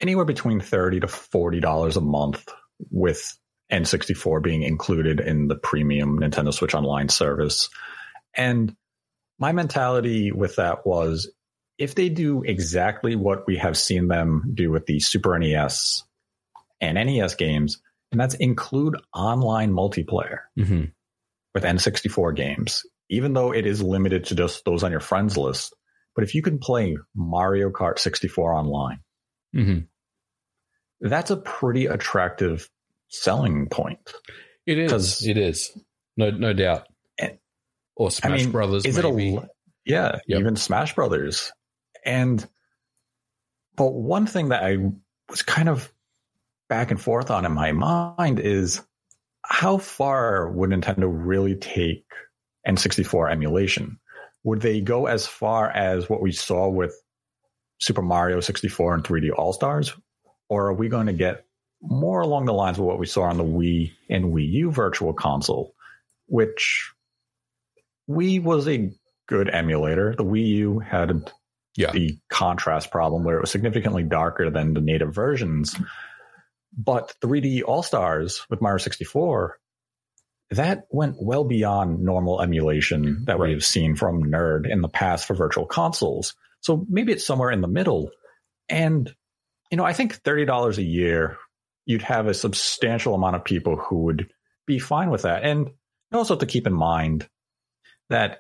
anywhere 0.01 0.25
between 0.25 0.59
30 0.59 1.01
to 1.01 1.07
$40 1.07 1.95
a 1.95 2.01
month 2.01 2.49
with 2.89 3.37
N64 3.71 4.43
being 4.43 4.63
included 4.63 5.19
in 5.19 5.47
the 5.47 5.55
premium 5.55 6.19
Nintendo 6.19 6.53
Switch 6.53 6.75
Online 6.75 7.07
service. 7.07 7.69
And 8.35 8.75
my 9.39 9.51
mentality 9.51 10.31
with 10.31 10.57
that 10.57 10.85
was 10.85 11.31
if 11.77 11.95
they 11.95 12.09
do 12.09 12.43
exactly 12.43 13.15
what 13.15 13.45
we 13.47 13.57
have 13.57 13.77
seen 13.77 14.07
them 14.07 14.51
do 14.53 14.71
with 14.71 14.85
the 14.85 14.99
Super 14.99 15.37
NES 15.37 16.03
and 16.81 16.95
NES 16.95 17.35
games, 17.35 17.81
and 18.11 18.19
that's 18.19 18.35
include 18.35 18.95
online 19.13 19.71
multiplayer 19.73 20.39
Mm-hmm. 20.57 20.85
with 21.53 21.63
N64 21.63 22.35
games, 22.35 22.83
even 23.09 23.33
though 23.33 23.51
it 23.53 23.65
is 23.65 23.81
limited 23.81 24.25
to 24.25 24.35
just 24.35 24.63
those 24.65 24.83
on 24.83 24.91
your 24.91 24.99
friends 25.01 25.37
list. 25.37 25.75
But 26.15 26.23
if 26.23 26.33
you 26.33 26.41
can 26.41 26.59
play 26.59 26.95
Mario 27.15 27.69
Kart 27.71 27.99
64 27.99 28.53
online, 28.53 28.99
Mm-hmm. 29.55 29.79
that's 31.01 31.31
a 31.31 31.37
pretty 31.37 31.85
attractive 31.87 32.69
selling 33.09 33.67
point. 33.69 33.99
It 34.65 34.77
is. 34.79 35.25
It 35.27 35.37
is. 35.37 35.77
No, 36.17 36.31
no 36.31 36.53
doubt. 36.53 36.87
And- 37.19 37.37
Or 37.95 38.11
Smash 38.11 38.43
mean, 38.43 38.51
Brothers. 38.51 38.85
Is 38.85 38.97
maybe. 38.97 39.35
it 39.35 39.43
a 39.43 39.49
yeah, 39.85 40.17
Yep. 40.27 40.39
even 40.39 40.55
Smash 40.55 40.95
Brothers. 40.95 41.51
And 42.05 42.47
but 43.75 43.91
one 43.91 44.27
thing 44.27 44.49
that 44.49 44.63
I 44.63 44.77
was 45.29 45.41
kind 45.41 45.67
of 45.67 45.91
back 46.69 46.91
and 46.91 47.01
forth 47.01 47.29
on 47.29 47.45
in 47.45 47.51
my 47.51 47.71
mind 47.71 48.39
is 48.39 48.81
how 49.43 49.77
far 49.77 50.49
would 50.49 50.69
Nintendo 50.69 51.09
really 51.11 51.55
take 51.55 52.05
N64 52.67 53.31
emulation? 53.31 53.99
Would 54.43 54.61
they 54.61 54.81
go 54.81 55.07
as 55.07 55.27
far 55.27 55.69
as 55.69 56.09
what 56.09 56.21
we 56.21 56.31
saw 56.31 56.69
with 56.69 56.95
Super 57.79 58.01
Mario 58.01 58.39
64 58.39 58.93
and 58.93 59.03
3D 59.03 59.31
All 59.35 59.53
Stars? 59.53 59.93
Or 60.47 60.67
are 60.67 60.73
we 60.73 60.87
going 60.87 61.07
to 61.07 61.13
get 61.13 61.45
more 61.81 62.21
along 62.21 62.45
the 62.45 62.53
lines 62.53 62.77
of 62.77 62.85
what 62.85 62.99
we 62.99 63.05
saw 63.05 63.23
on 63.23 63.37
the 63.37 63.43
Wii 63.43 63.91
and 64.09 64.25
Wii 64.25 64.49
U 64.51 64.71
Virtual 64.71 65.13
Console, 65.13 65.73
which 66.27 66.91
Wii 68.09 68.41
was 68.41 68.67
a 68.67 68.91
good 69.27 69.49
emulator. 69.49 70.15
The 70.15 70.23
Wii 70.23 70.47
U 70.47 70.79
had 70.79 71.31
Yeah. 71.77 71.91
the 71.91 72.17
contrast 72.29 72.89
problem 72.91 73.23
where 73.23 73.37
it 73.37 73.41
was 73.41 73.51
significantly 73.51 74.03
darker 74.03 74.49
than 74.49 74.73
the 74.73 74.81
native 74.81 75.13
versions. 75.13 75.75
But 76.77 77.13
3D 77.21 77.63
All 77.63 77.83
Stars 77.83 78.45
with 78.49 78.61
Mario 78.61 78.77
64, 78.77 79.57
that 80.51 80.83
went 80.89 81.15
well 81.21 81.43
beyond 81.43 82.01
normal 82.01 82.41
emulation 82.41 83.25
that 83.25 83.39
Right. 83.39 83.49
we've 83.49 83.63
seen 83.65 83.95
from 83.95 84.23
NERD 84.23 84.67
in 84.69 84.81
the 84.81 84.89
past 84.89 85.25
for 85.25 85.33
virtual 85.33 85.65
consoles. 85.65 86.33
So 86.61 86.85
maybe 86.89 87.11
it's 87.11 87.25
somewhere 87.25 87.51
in 87.51 87.61
the 87.61 87.67
middle. 87.67 88.09
And, 88.69 89.13
you 89.71 89.77
know, 89.77 89.85
I 89.85 89.93
think 89.93 90.21
$30 90.23 90.77
a 90.77 90.83
year, 90.83 91.37
you'd 91.85 92.01
have 92.03 92.27
a 92.27 92.33
substantial 92.33 93.13
amount 93.15 93.35
of 93.35 93.43
people 93.43 93.75
who 93.75 94.03
would 94.03 94.29
be 94.65 94.79
fine 94.79 95.09
with 95.09 95.23
that. 95.23 95.43
And 95.43 95.67
you 95.67 96.17
also 96.17 96.33
have 96.35 96.39
to 96.39 96.45
keep 96.45 96.67
in 96.67 96.73
mind 96.73 97.27
that 98.09 98.39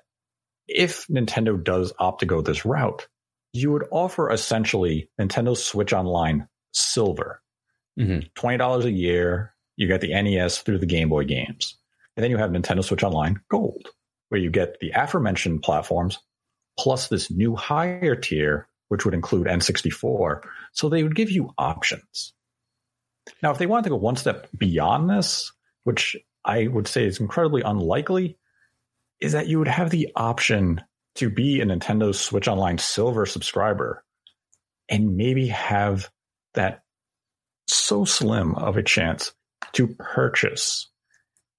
if 0.67 1.05
Nintendo 1.07 1.61
does 1.63 1.93
opt 1.99 2.19
to 2.21 2.25
go 2.25 2.41
this 2.41 2.65
route, 2.65 3.07
you 3.55 3.71
would 3.71 3.87
offer 3.91 4.29
essentially 4.31 5.09
Nintendo 5.19 5.55
Switch 5.55 5.93
Online 5.93 6.47
Silver. 6.73 7.41
Mhm. 7.97 8.29
$20 8.35 8.85
a 8.85 8.91
year, 8.91 9.53
you 9.77 9.87
get 9.87 10.01
the 10.01 10.13
NES 10.13 10.61
through 10.61 10.79
the 10.79 10.85
Game 10.85 11.09
Boy 11.09 11.23
games. 11.23 11.77
And 12.15 12.23
then 12.23 12.31
you 12.31 12.37
have 12.37 12.51
Nintendo 12.51 12.83
Switch 12.83 13.03
Online 13.03 13.39
Gold, 13.49 13.89
where 14.29 14.41
you 14.41 14.49
get 14.49 14.79
the 14.79 14.91
aforementioned 14.91 15.63
platforms 15.63 16.19
plus 16.77 17.07
this 17.07 17.31
new 17.31 17.55
higher 17.55 18.15
tier, 18.15 18.67
which 18.89 19.05
would 19.05 19.13
include 19.13 19.47
N64. 19.47 20.41
So 20.73 20.89
they 20.89 21.03
would 21.03 21.15
give 21.15 21.31
you 21.31 21.53
options. 21.57 22.33
Now, 23.41 23.51
if 23.51 23.57
they 23.57 23.65
wanted 23.65 23.85
to 23.85 23.89
go 23.91 23.95
one 23.95 24.17
step 24.17 24.47
beyond 24.57 25.09
this, 25.09 25.51
which 25.83 26.17
I 26.43 26.67
would 26.67 26.87
say 26.87 27.05
is 27.05 27.19
incredibly 27.19 27.61
unlikely, 27.61 28.37
is 29.21 29.31
that 29.31 29.47
you 29.47 29.59
would 29.59 29.67
have 29.69 29.89
the 29.89 30.11
option 30.15 30.81
to 31.15 31.29
be 31.29 31.61
a 31.61 31.65
Nintendo 31.65 32.13
Switch 32.13 32.47
Online 32.47 32.77
Silver 32.77 33.25
subscriber 33.25 34.03
and 34.89 35.15
maybe 35.15 35.47
have 35.47 36.09
that 36.53 36.83
so 37.67 38.05
slim 38.05 38.55
of 38.55 38.77
a 38.77 38.83
chance 38.83 39.33
to 39.73 39.87
purchase 39.87 40.89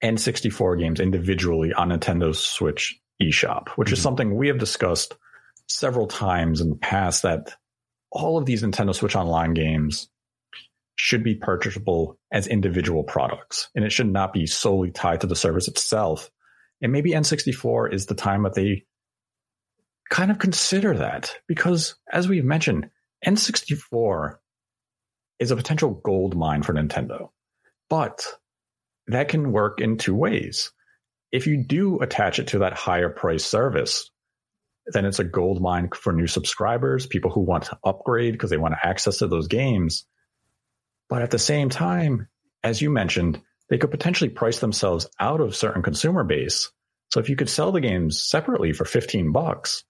N64 0.03 0.79
games 0.79 1.01
individually 1.01 1.73
on 1.73 1.89
Nintendo 1.89 2.35
Switch 2.35 2.99
eShop, 3.21 3.69
which 3.71 3.93
is 3.93 3.99
Mhm. 3.99 4.03
something 4.03 4.37
we 4.37 4.49
have 4.49 4.59
discussed 4.59 5.17
several 5.69 6.07
times 6.07 6.61
in 6.61 6.69
the 6.71 6.77
past 6.77 7.23
that 7.23 7.55
all 8.13 8.39
of 8.39 8.47
these 8.47 8.63
Nintendo 8.63 8.95
Switch 8.95 9.17
Online 9.17 9.55
games 9.55 10.09
should 10.95 11.25
be 11.25 11.35
purchasable 11.35 12.19
as 12.31 12.47
individual 12.47 13.03
products 13.05 13.69
and 13.75 13.85
it 13.85 13.91
should 13.91 14.11
not 14.11 14.33
be 14.33 14.47
solely 14.47 14.91
tied 14.91 15.21
to 15.23 15.27
the 15.27 15.37
service 15.37 15.69
itself. 15.69 16.31
And 16.81 16.93
maybe 16.93 17.11
N64 17.13 17.89
is 17.93 18.07
the 18.07 18.15
time 18.15 18.45
that 18.45 18.55
they 18.55 18.87
kind 20.11 20.31
of 20.31 20.39
consider 20.39 20.99
that 20.99 21.37
because 21.47 21.97
as 22.13 22.29
we've 22.29 22.45
mentioned, 22.45 22.91
N64 23.27 24.37
is 25.39 25.51
a 25.51 25.57
potential 25.57 25.91
gold 26.05 26.37
mine 26.37 26.63
for 26.63 26.73
Nintendo, 26.73 27.31
but 27.91 28.25
that 29.09 29.29
can 29.29 29.53
work 29.53 29.81
in 29.81 29.99
two 29.99 30.15
ways. 30.15 30.73
If 31.33 31.47
you 31.47 31.65
do 31.65 32.01
attach 32.01 32.39
it 32.39 32.49
to 32.49 32.61
that 32.61 32.73
higher 32.73 33.09
price 33.09 33.45
service, 33.45 34.11
then 34.87 35.05
it's 35.05 35.19
a 35.19 35.25
gold 35.25 35.61
mine 35.61 35.91
for 35.95 36.13
new 36.13 36.27
subscribers, 36.27 37.07
people 37.07 37.31
who 37.31 37.41
want 37.41 37.65
to 37.65 37.79
upgrade 37.85 38.33
because 38.33 38.51
they 38.51 38.57
want 38.57 38.75
access 38.83 39.19
to 39.19 39.27
those 39.27 39.49
games. 39.49 40.07
But 41.09 41.23
at 41.23 41.31
the 41.31 41.39
same 41.39 41.69
time, 41.69 42.29
as 42.63 42.81
you 42.81 42.91
mentioned, 42.91 43.41
they 43.69 43.79
could 43.79 43.91
potentially 43.91 44.31
price 44.31 44.61
themselves 44.61 45.09
out 45.19 45.41
of 45.41 45.57
certain 45.57 45.83
consumer 45.83 46.25
base. 46.25 46.71
So 47.11 47.21
if 47.21 47.29
you 47.29 47.37
could 47.37 47.49
sell 47.49 47.73
the 47.73 47.81
games 47.81 48.23
separately 48.23 48.73
for 48.73 48.85
15 48.85 49.33
bucks, 49.33 49.85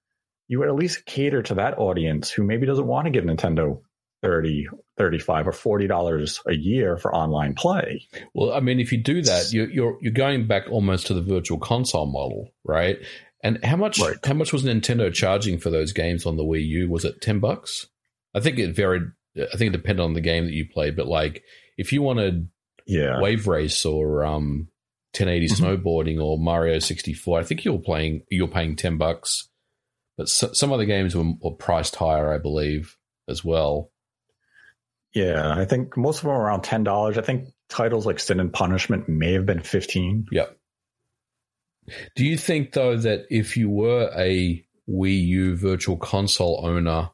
you 0.49 0.59
would 0.59 0.69
at 0.69 0.75
least 0.75 1.07
cater 1.07 1.43
to 1.43 1.55
that 1.55 1.79
audience 1.79 2.31
who 2.31 2.43
maybe 2.45 2.67
doesn't 2.67 2.87
want 2.87 3.07
to 3.07 3.11
give 3.11 3.25
Nintendo 3.25 3.81
30, 4.23 4.67
35 4.97 5.49
or 5.49 5.53
40 5.53 5.87
dollars 5.87 6.41
a 6.47 6.55
year 6.55 6.97
for 6.97 7.15
online 7.15 7.55
play. 7.55 8.07
Well, 8.35 8.53
I 8.53 8.61
mean, 8.61 8.81
if 8.81 8.91
you 8.93 8.99
do 8.99 9.23
that, 9.23 9.53
you're 9.53 9.69
you're, 9.71 9.99
you're 10.01 10.13
going 10.13 10.47
back 10.47 10.65
almost 10.71 11.07
to 11.09 11.15
the 11.15 11.23
virtual 11.23 11.59
console 11.59 12.07
model, 12.07 12.51
right? 12.65 12.99
And 13.43 13.63
how 13.65 13.77
much 13.77 14.01
Right. 14.01 14.17
how 14.25 14.33
much 14.35 14.53
was 14.53 14.65
Nintendo 14.65 15.13
charging 15.13 15.59
for 15.59 15.71
those 15.71 15.93
games 15.93 16.25
on 16.27 16.37
the 16.37 16.43
Wii 16.45 16.67
U? 16.67 16.89
Was 16.91 17.05
it 17.05 17.21
ten 17.21 17.39
bucks? 17.41 17.87
I 18.35 18.41
think 18.41 18.59
it 18.59 18.75
varied. 18.75 19.03
I 19.37 19.57
think 19.57 19.69
it 19.75 19.77
depended 19.77 20.03
on 20.03 20.15
the 20.15 20.21
game 20.23 20.47
that 20.47 20.55
you 20.55 20.67
played, 20.69 20.97
but 20.97 21.07
like 21.07 21.43
if 21.77 21.93
you 21.93 22.01
wanted 22.03 22.49
Yeah. 22.87 23.21
Wave 23.21 23.47
Race 23.47 23.85
or 23.85 24.25
um 24.25 24.69
1080 25.13 25.49
Mhm. 25.49 25.61
snowboarding 25.83 26.23
or 26.25 26.39
Mario 26.39 26.79
64, 26.79 27.41
I 27.41 27.43
think 27.45 27.65
you're 27.65 27.79
playing 27.79 28.23
you're 28.31 28.49
paying 28.49 28.77
ten 28.77 28.97
bucks. 28.97 29.49
But 30.17 30.29
so, 30.29 30.53
some 30.53 30.73
other 30.73 30.85
games 30.85 31.15
were, 31.15 31.33
were 31.41 31.53
priced 31.53 31.97
higher, 31.97 32.33
I 32.33 32.39
believe, 32.39 32.97
as 33.29 33.45
well. 33.45 33.91
Yeah, 35.15 35.55
I 35.57 35.65
think 35.65 35.97
most 35.97 36.19
of 36.19 36.23
them 36.25 36.33
are 36.33 36.43
around 36.43 36.63
ten 36.63 36.85
dollars. 36.85 37.19
I 37.19 37.23
think 37.23 37.49
titles 37.69 38.07
like 38.07 38.21
Sin 38.21 38.41
and 38.41 38.53
Punishment 38.53 39.09
may 39.09 39.33
have 39.33 39.47
been 39.47 39.63
fifteen. 39.63 40.27
Yep. 40.33 40.57
Do 42.17 42.25
you 42.25 42.37
think 42.37 42.73
though 42.73 42.97
that 42.97 43.27
if 43.31 43.57
you 43.57 43.71
were 43.71 44.11
a 44.17 44.65
Wii 44.89 45.27
U 45.27 45.57
virtual 45.57 45.97
console 45.97 46.61
owner 46.65 47.11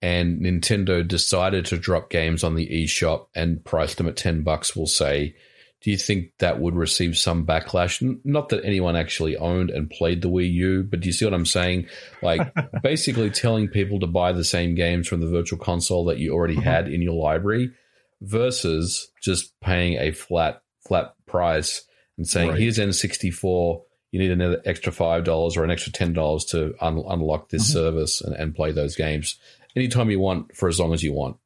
and 0.00 0.40
Nintendo 0.40 1.06
decided 1.06 1.64
to 1.66 1.78
drop 1.78 2.10
games 2.10 2.42
on 2.42 2.54
the 2.54 2.68
eShop 2.68 3.26
and 3.34 3.64
price 3.64 3.94
them 3.94 4.08
at 4.08 4.16
10 4.16 4.42
bucks, 4.42 4.74
we'll 4.74 4.86
say, 4.86 5.36
do 5.82 5.90
you 5.90 5.96
think 5.96 6.30
that 6.38 6.60
would 6.60 6.76
receive 6.76 7.16
some 7.18 7.44
backlash? 7.44 8.00
Not 8.24 8.50
that 8.50 8.64
anyone 8.64 8.94
actually 8.94 9.36
owned 9.36 9.70
and 9.70 9.90
played 9.90 10.22
the 10.22 10.28
Wii 10.30 10.52
U, 10.52 10.82
but 10.88 11.00
do 11.00 11.06
you 11.08 11.12
see 11.12 11.24
what 11.24 11.34
I'm 11.34 11.44
saying? 11.46 11.88
Like 12.22 12.52
basically 12.82 13.30
telling 13.30 13.66
people 13.68 13.98
to 14.00 14.06
buy 14.06 14.32
the 14.32 14.44
same 14.44 14.74
games 14.76 15.08
from 15.08 15.20
the 15.20 15.26
virtual 15.26 15.58
console 15.58 16.04
that 16.06 16.18
you 16.18 16.32
already 16.32 16.56
Mhm. 16.56 16.62
had 16.62 16.88
in 16.88 17.02
your 17.02 17.14
library 17.20 17.72
versus 18.20 19.10
just 19.20 19.58
paying 19.60 19.94
a 19.98 20.12
flat 20.12 20.62
flat 20.86 21.14
price 21.26 21.84
and 22.16 22.26
saying 22.28 22.50
Right. 22.50 22.58
here's 22.60 22.78
N64 22.78 23.82
you 24.12 24.18
need 24.20 24.30
another 24.30 24.60
extra 24.66 24.92
five 24.92 25.24
dollars 25.24 25.56
or 25.56 25.64
an 25.64 25.70
extra 25.70 25.90
ten 25.90 26.12
dollars 26.12 26.44
to 26.46 26.74
un- 26.80 27.02
unlock 27.08 27.48
this 27.48 27.68
Mhm. 27.68 27.72
service 27.72 28.20
and, 28.20 28.34
and 28.36 28.54
play 28.54 28.70
those 28.70 28.94
games 28.94 29.36
anytime 29.74 30.10
you 30.10 30.20
want 30.20 30.54
for 30.54 30.68
as 30.68 30.78
long 30.78 30.92
as 30.92 31.02
you 31.02 31.12
want. 31.14 31.36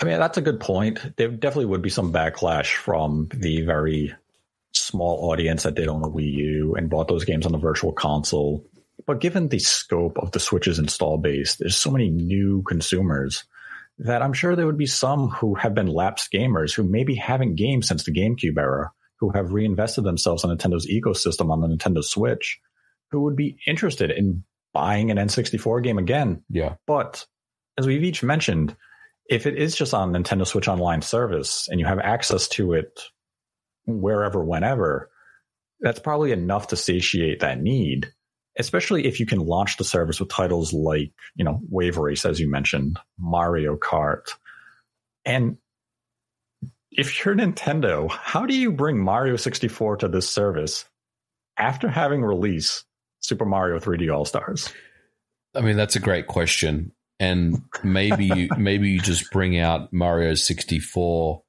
I 0.00 0.04
mean, 0.04 0.18
that's 0.18 0.38
a 0.38 0.42
good 0.42 0.60
point. 0.60 1.00
There 1.16 1.28
definitely 1.28 1.66
would 1.66 1.82
be 1.82 1.90
some 1.90 2.12
backlash 2.12 2.74
from 2.74 3.28
the 3.32 3.62
very 3.62 4.14
small 4.72 5.30
audience 5.30 5.62
that 5.62 5.74
did 5.74 5.88
own 5.88 6.04
a 6.04 6.08
Wii 6.08 6.32
U 6.32 6.74
and 6.76 6.90
bought 6.90 7.08
those 7.08 7.24
games 7.24 7.46
on 7.46 7.52
the 7.52 7.58
virtual 7.58 7.92
console. 7.92 8.66
But 9.06 9.20
given 9.20 9.48
the 9.48 9.58
scope 9.58 10.18
of 10.18 10.32
the 10.32 10.40
Switch's 10.40 10.78
install 10.78 11.18
base, 11.18 11.56
there's 11.56 11.76
so 11.76 11.90
many 11.90 12.10
new 12.10 12.62
consumers 12.62 13.44
that 13.98 14.20
I'm 14.20 14.34
sure 14.34 14.54
there 14.54 14.66
would 14.66 14.76
be 14.76 14.86
some 14.86 15.28
who 15.28 15.54
have 15.54 15.74
been 15.74 15.86
lapsed 15.86 16.30
gamers 16.32 16.74
who 16.74 16.82
maybe 16.82 17.14
haven't 17.14 17.56
gamed 17.56 17.86
since 17.86 18.04
the 18.04 18.12
GameCube 18.12 18.58
era, 18.58 18.92
who 19.18 19.30
have 19.30 19.52
reinvested 19.52 20.04
themselves 20.04 20.44
in 20.44 20.50
Nintendo's 20.50 20.86
ecosystem 20.86 21.50
on 21.50 21.60
the 21.60 21.68
Nintendo 21.68 22.04
Switch, 22.04 22.60
who 23.10 23.22
would 23.22 23.36
be 23.36 23.58
interested 23.66 24.10
in 24.10 24.44
buying 24.74 25.10
an 25.10 25.16
N64 25.16 25.82
game 25.82 25.96
again 25.96 26.42
Yeah, 26.50 26.74
but 26.86 27.24
as 27.78 27.86
we've 27.86 28.04
each 28.04 28.22
mentioned, 28.22 28.76
if 29.28 29.46
it 29.46 29.56
is 29.56 29.74
just 29.74 29.94
on 29.94 30.12
Nintendo 30.12 30.46
Switch 30.46 30.68
Online 30.68 31.02
service 31.02 31.68
and 31.68 31.80
you 31.80 31.86
have 31.86 31.98
access 31.98 32.48
to 32.48 32.72
it 32.74 33.00
wherever, 33.86 34.44
whenever, 34.44 35.10
that's 35.80 36.00
probably 36.00 36.32
enough 36.32 36.68
to 36.68 36.76
satiate 36.76 37.40
that 37.40 37.60
need. 37.60 38.12
Especially 38.58 39.06
if 39.06 39.20
you 39.20 39.26
can 39.26 39.40
launch 39.40 39.76
the 39.76 39.84
service 39.84 40.18
with 40.18 40.30
titles 40.30 40.72
like, 40.72 41.12
you 41.34 41.44
know, 41.44 41.60
Wave 41.68 41.98
Race, 41.98 42.24
as 42.24 42.40
you 42.40 42.50
mentioned, 42.50 42.98
Mario 43.18 43.76
Kart. 43.76 44.30
And 45.26 45.58
if 46.90 47.22
you're 47.22 47.34
Nintendo, 47.34 48.10
how 48.10 48.46
do 48.46 48.56
you 48.56 48.72
bring 48.72 48.98
Mario 48.98 49.36
64 49.36 49.98
to 49.98 50.08
this 50.08 50.30
service 50.30 50.86
after 51.58 51.88
having 51.88 52.22
released 52.22 52.86
Super 53.20 53.44
Mario 53.44 53.78
3D 53.78 54.10
All 54.10 54.24
Stars? 54.24 54.72
I 55.54 55.60
mean, 55.60 55.76
that's 55.76 55.96
a 55.96 56.00
great 56.00 56.26
question. 56.26 56.92
And 57.18 57.62
maybe 57.82 58.26
you, 58.26 58.48
maybe 58.58 58.90
you 58.90 59.00
just 59.00 59.30
bring 59.30 59.58
out 59.58 59.92
Mario 59.92 60.34
64 60.34 61.42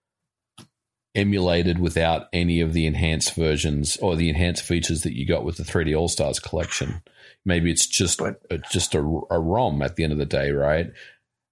emulated 1.15 1.79
without 1.79 2.27
any 2.31 2.61
of 2.61 2.73
the 2.73 2.85
enhanced 2.85 3.33
versions 3.33 3.97
or 3.97 4.15
the 4.15 4.29
enhanced 4.29 4.63
features 4.63 5.01
that 5.01 5.17
you 5.17 5.25
got 5.25 5.43
with 5.43 5.57
the 5.57 5.63
3D 5.63 5.97
All 5.97 6.07
Stars 6.07 6.39
collection. 6.39 7.01
Maybe 7.43 7.71
it's 7.71 7.87
just 7.87 8.19
but, 8.19 8.39
just 8.71 8.93
a, 8.93 8.99
a 8.99 9.39
ROM 9.39 9.81
at 9.81 9.95
the 9.95 10.03
end 10.03 10.13
of 10.13 10.19
the 10.19 10.25
day, 10.25 10.51
right? 10.51 10.91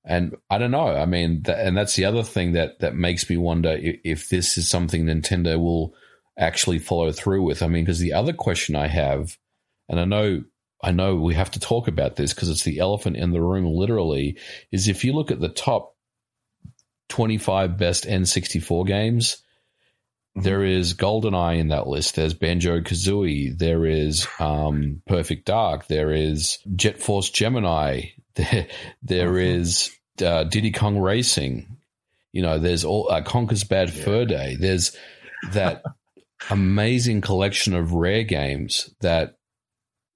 And 0.05 0.36
I 0.51 0.60
don't 0.60 0.72
know. 0.72 0.95
I 0.95 1.05
mean, 1.05 1.41
th- 1.43 1.57
and 1.60 1.75
that's 1.75 1.95
the 1.95 2.05
other 2.05 2.22
thing 2.22 2.53
that 2.53 2.79
that 2.79 2.95
makes 2.95 3.27
me 3.27 3.38
wonder 3.38 3.72
if, 3.72 4.00
if 4.03 4.29
this 4.29 4.55
is 4.57 4.69
something 4.69 5.05
Nintendo 5.05 5.60
will 5.60 5.95
actually 6.38 6.77
follow 6.77 7.12
through 7.12 7.41
with. 7.41 7.63
I 7.63 7.67
mean, 7.67 7.86
because 7.86 8.00
the 8.00 8.13
other 8.13 8.34
question 8.34 8.75
I 8.75 8.88
have, 8.88 9.38
and 9.89 10.00
I 10.00 10.05
know 10.05 10.43
I 10.82 10.91
know 10.91 11.15
we 11.15 11.34
have 11.36 11.51
to 11.51 11.60
talk 11.60 11.88
about 11.88 12.15
this 12.15 12.34
because 12.34 12.50
it's 12.50 12.63
the 12.63 12.79
elephant 12.79 13.17
in 13.17 13.32
the 13.32 13.41
room, 13.41 13.65
literally, 13.65 14.38
is 14.72 14.88
if 14.88 15.03
you 15.03 15.13
look 15.13 15.32
at 15.32 15.39
the 15.39 15.50
top 15.50 15.96
25 17.10 17.77
best 17.77 18.05
N64 18.05 18.86
games, 18.86 19.41
there 20.36 20.63
is 20.63 20.94
GoldenEye 20.94 21.60
in 21.60 21.70
that 21.70 21.88
list. 21.88 22.15
There's 22.15 22.34
Banjo 22.34 22.82
Kazooie. 22.82 23.58
There 23.58 23.86
is 23.86 24.27
um, 24.39 25.01
Perfect 25.08 25.46
Dark. 25.46 25.88
There 25.88 26.12
is 26.12 26.60
Jet 26.75 27.00
Force 27.00 27.29
Gemini. 27.29 28.01
There, 28.36 28.67
there 29.01 29.29
mm-hmm. 29.29 29.62
is 29.62 29.91
uh, 30.22 30.44
Diddy 30.44 30.74
Kong 30.74 31.00
Racing. 31.00 31.77
You 32.34 32.41
know, 32.41 32.60
there's 32.60 32.84
all 32.84 33.10
uh, 33.10 33.22
Conker's 33.22 33.63
Bad 33.63 33.94
yeah. 33.94 34.03
Fur 34.03 34.25
Day. 34.25 34.58
There's 34.60 34.94
that 35.53 35.82
amazing 36.50 37.22
collection 37.22 37.75
of 37.75 37.94
Rare 37.94 38.25
games 38.25 38.89
that 39.00 39.38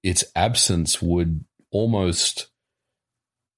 its 0.02 0.24
absence 0.34 1.00
would 1.02 1.44
almost, 1.70 2.48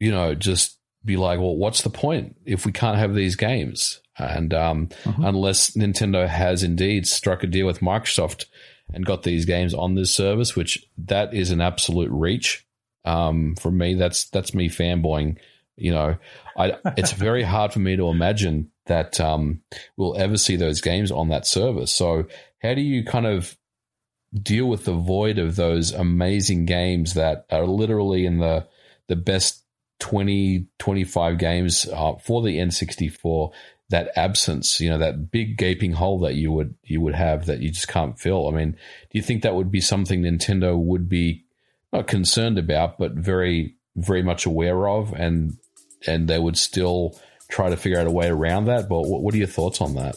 you 0.00 0.10
know, 0.10 0.34
just 0.34 0.78
be 1.04 1.16
like, 1.16 1.38
well, 1.38 1.56
what's 1.56 1.82
the 1.82 1.90
point 1.90 2.36
if 2.44 2.66
we 2.66 2.72
can't 2.72 2.98
have 2.98 3.14
these 3.14 3.36
games? 3.36 4.00
And 4.18 4.52
um, 4.52 4.88
mm-hmm. 5.04 5.24
unless 5.24 5.72
Nintendo 5.72 6.28
has 6.28 6.62
indeed 6.62 7.06
struck 7.06 7.42
a 7.42 7.46
deal 7.46 7.66
with 7.66 7.80
Microsoft 7.80 8.46
and 8.92 9.06
got 9.06 9.22
these 9.22 9.46
games 9.46 9.74
on 9.74 9.94
this 9.94 10.14
service, 10.14 10.54
which 10.54 10.86
that 10.98 11.34
is 11.34 11.50
an 11.50 11.60
absolute 11.60 12.10
reach 12.10 12.66
um, 13.04 13.54
for 13.56 13.70
me. 13.70 13.94
That's 13.94 14.28
that's 14.30 14.54
me 14.54 14.68
fanboying. 14.68 15.38
You 15.76 15.92
know, 15.92 16.16
I, 16.56 16.76
it's 16.96 17.12
very 17.12 17.42
hard 17.54 17.72
for 17.72 17.78
me 17.78 17.96
to 17.96 18.08
imagine 18.08 18.70
that 18.86 19.20
um, 19.20 19.60
we'll 19.96 20.16
ever 20.16 20.36
see 20.36 20.56
those 20.56 20.80
games 20.80 21.10
on 21.10 21.30
that 21.30 21.46
service. 21.46 21.92
So, 21.92 22.26
how 22.60 22.74
do 22.74 22.82
you 22.82 23.04
kind 23.04 23.26
of 23.26 23.56
deal 24.40 24.66
with 24.66 24.84
the 24.84 24.94
void 24.94 25.38
of 25.38 25.56
those 25.56 25.92
amazing 25.92 26.64
games 26.64 27.14
that 27.14 27.46
are 27.50 27.66
literally 27.66 28.24
in 28.24 28.38
the 28.38 28.66
the 29.08 29.16
best 29.16 29.64
20 30.00 30.66
25 30.78 31.38
games 31.38 31.86
uh, 31.92 32.14
for 32.16 32.42
the 32.42 32.56
N64 32.58 33.52
that 33.90 34.10
absence 34.16 34.80
you 34.80 34.88
know 34.88 34.98
that 34.98 35.30
big 35.30 35.58
gaping 35.58 35.92
hole 35.92 36.20
that 36.20 36.34
you 36.34 36.50
would 36.50 36.74
you 36.82 37.00
would 37.00 37.14
have 37.14 37.46
that 37.46 37.60
you 37.60 37.70
just 37.70 37.88
can't 37.88 38.18
fill. 38.18 38.48
I 38.48 38.52
mean 38.52 38.72
do 38.72 38.78
you 39.18 39.22
think 39.22 39.42
that 39.42 39.54
would 39.54 39.70
be 39.70 39.80
something 39.80 40.22
Nintendo 40.22 40.78
would 40.78 41.08
be 41.08 41.44
not 41.92 42.06
concerned 42.06 42.58
about 42.58 42.98
but 42.98 43.12
very 43.12 43.76
very 43.96 44.22
much 44.22 44.46
aware 44.46 44.88
of 44.88 45.12
and 45.12 45.58
and 46.06 46.26
they 46.26 46.38
would 46.38 46.56
still 46.56 47.20
try 47.48 47.68
to 47.68 47.76
figure 47.76 47.98
out 47.98 48.06
a 48.06 48.10
way 48.10 48.28
around 48.28 48.64
that? 48.64 48.88
But 48.88 49.02
what, 49.02 49.22
what 49.22 49.34
are 49.34 49.38
your 49.38 49.46
thoughts 49.46 49.82
on 49.82 49.94
that 49.96 50.16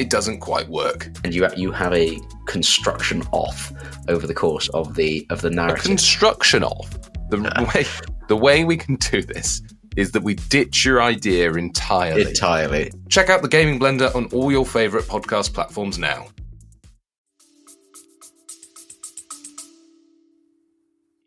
it 0.00 0.08
doesn't 0.08 0.40
quite 0.40 0.68
work. 0.68 1.08
And 1.24 1.34
you 1.34 1.46
you 1.56 1.70
have 1.72 1.92
a 1.92 2.18
construction 2.46 3.22
off 3.32 3.70
over 4.08 4.26
the 4.26 4.34
course 4.34 4.68
of 4.70 4.94
the 4.94 5.26
of 5.28 5.42
the 5.42 5.50
narrative. 5.50 5.84
A 5.84 5.88
construction 5.88 6.64
off. 6.64 6.98
The 7.28 7.70
way 7.74 7.84
the 8.28 8.36
way 8.36 8.64
we 8.64 8.78
can 8.78 8.96
do 8.96 9.22
this 9.22 9.60
is 9.96 10.12
that 10.12 10.22
we 10.22 10.34
ditch 10.34 10.84
your 10.86 11.02
idea 11.02 11.52
entirely. 11.52 12.22
Entirely. 12.22 12.92
Check 13.10 13.28
out 13.28 13.42
the 13.42 13.48
Gaming 13.48 13.78
Blender 13.78 14.14
on 14.14 14.26
all 14.26 14.50
your 14.50 14.64
favorite 14.64 15.04
podcast 15.04 15.52
platforms 15.52 15.98
now. 15.98 16.28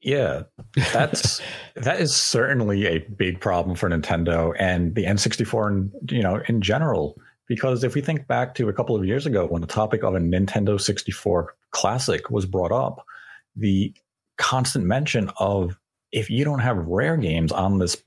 Yeah, 0.02 0.44
that's 0.92 1.42
that 1.76 2.02
is 2.02 2.16
certainly 2.16 2.88
a 2.88 3.00
big 3.00 3.40
problem 3.40 3.76
for 3.76 3.88
Nintendo 3.88 4.54
and 4.58 4.96
the 4.96 5.06
N64 5.06 5.68
and 5.68 6.12
you 6.12 6.24
know 6.24 6.42
in 6.48 6.62
general 6.62 7.16
because 7.48 7.84
if 7.84 7.96
we 7.96 8.02
think 8.02 8.28
back 8.28 8.56
to 8.56 8.70
a 8.70 8.74
couple 8.74 8.96
of 8.96 9.06
years 9.06 9.26
ago 9.26 9.46
when 9.46 9.62
the 9.62 9.68
topic 9.68 10.04
of 10.04 10.16
a 10.16 10.20
Nintendo 10.20 10.80
64 10.80 11.56
classic 11.72 12.30
was 12.30 12.46
brought 12.46 12.72
up, 12.72 13.06
the 13.56 13.94
constant 14.38 14.86
mention 14.86 15.30
of 15.38 15.78
if 16.12 16.30
you 16.30 16.44
don't 16.46 16.60
have 16.60 16.78
Rare 16.78 17.18
games 17.18 17.52
on 17.52 17.80
this 17.80 18.02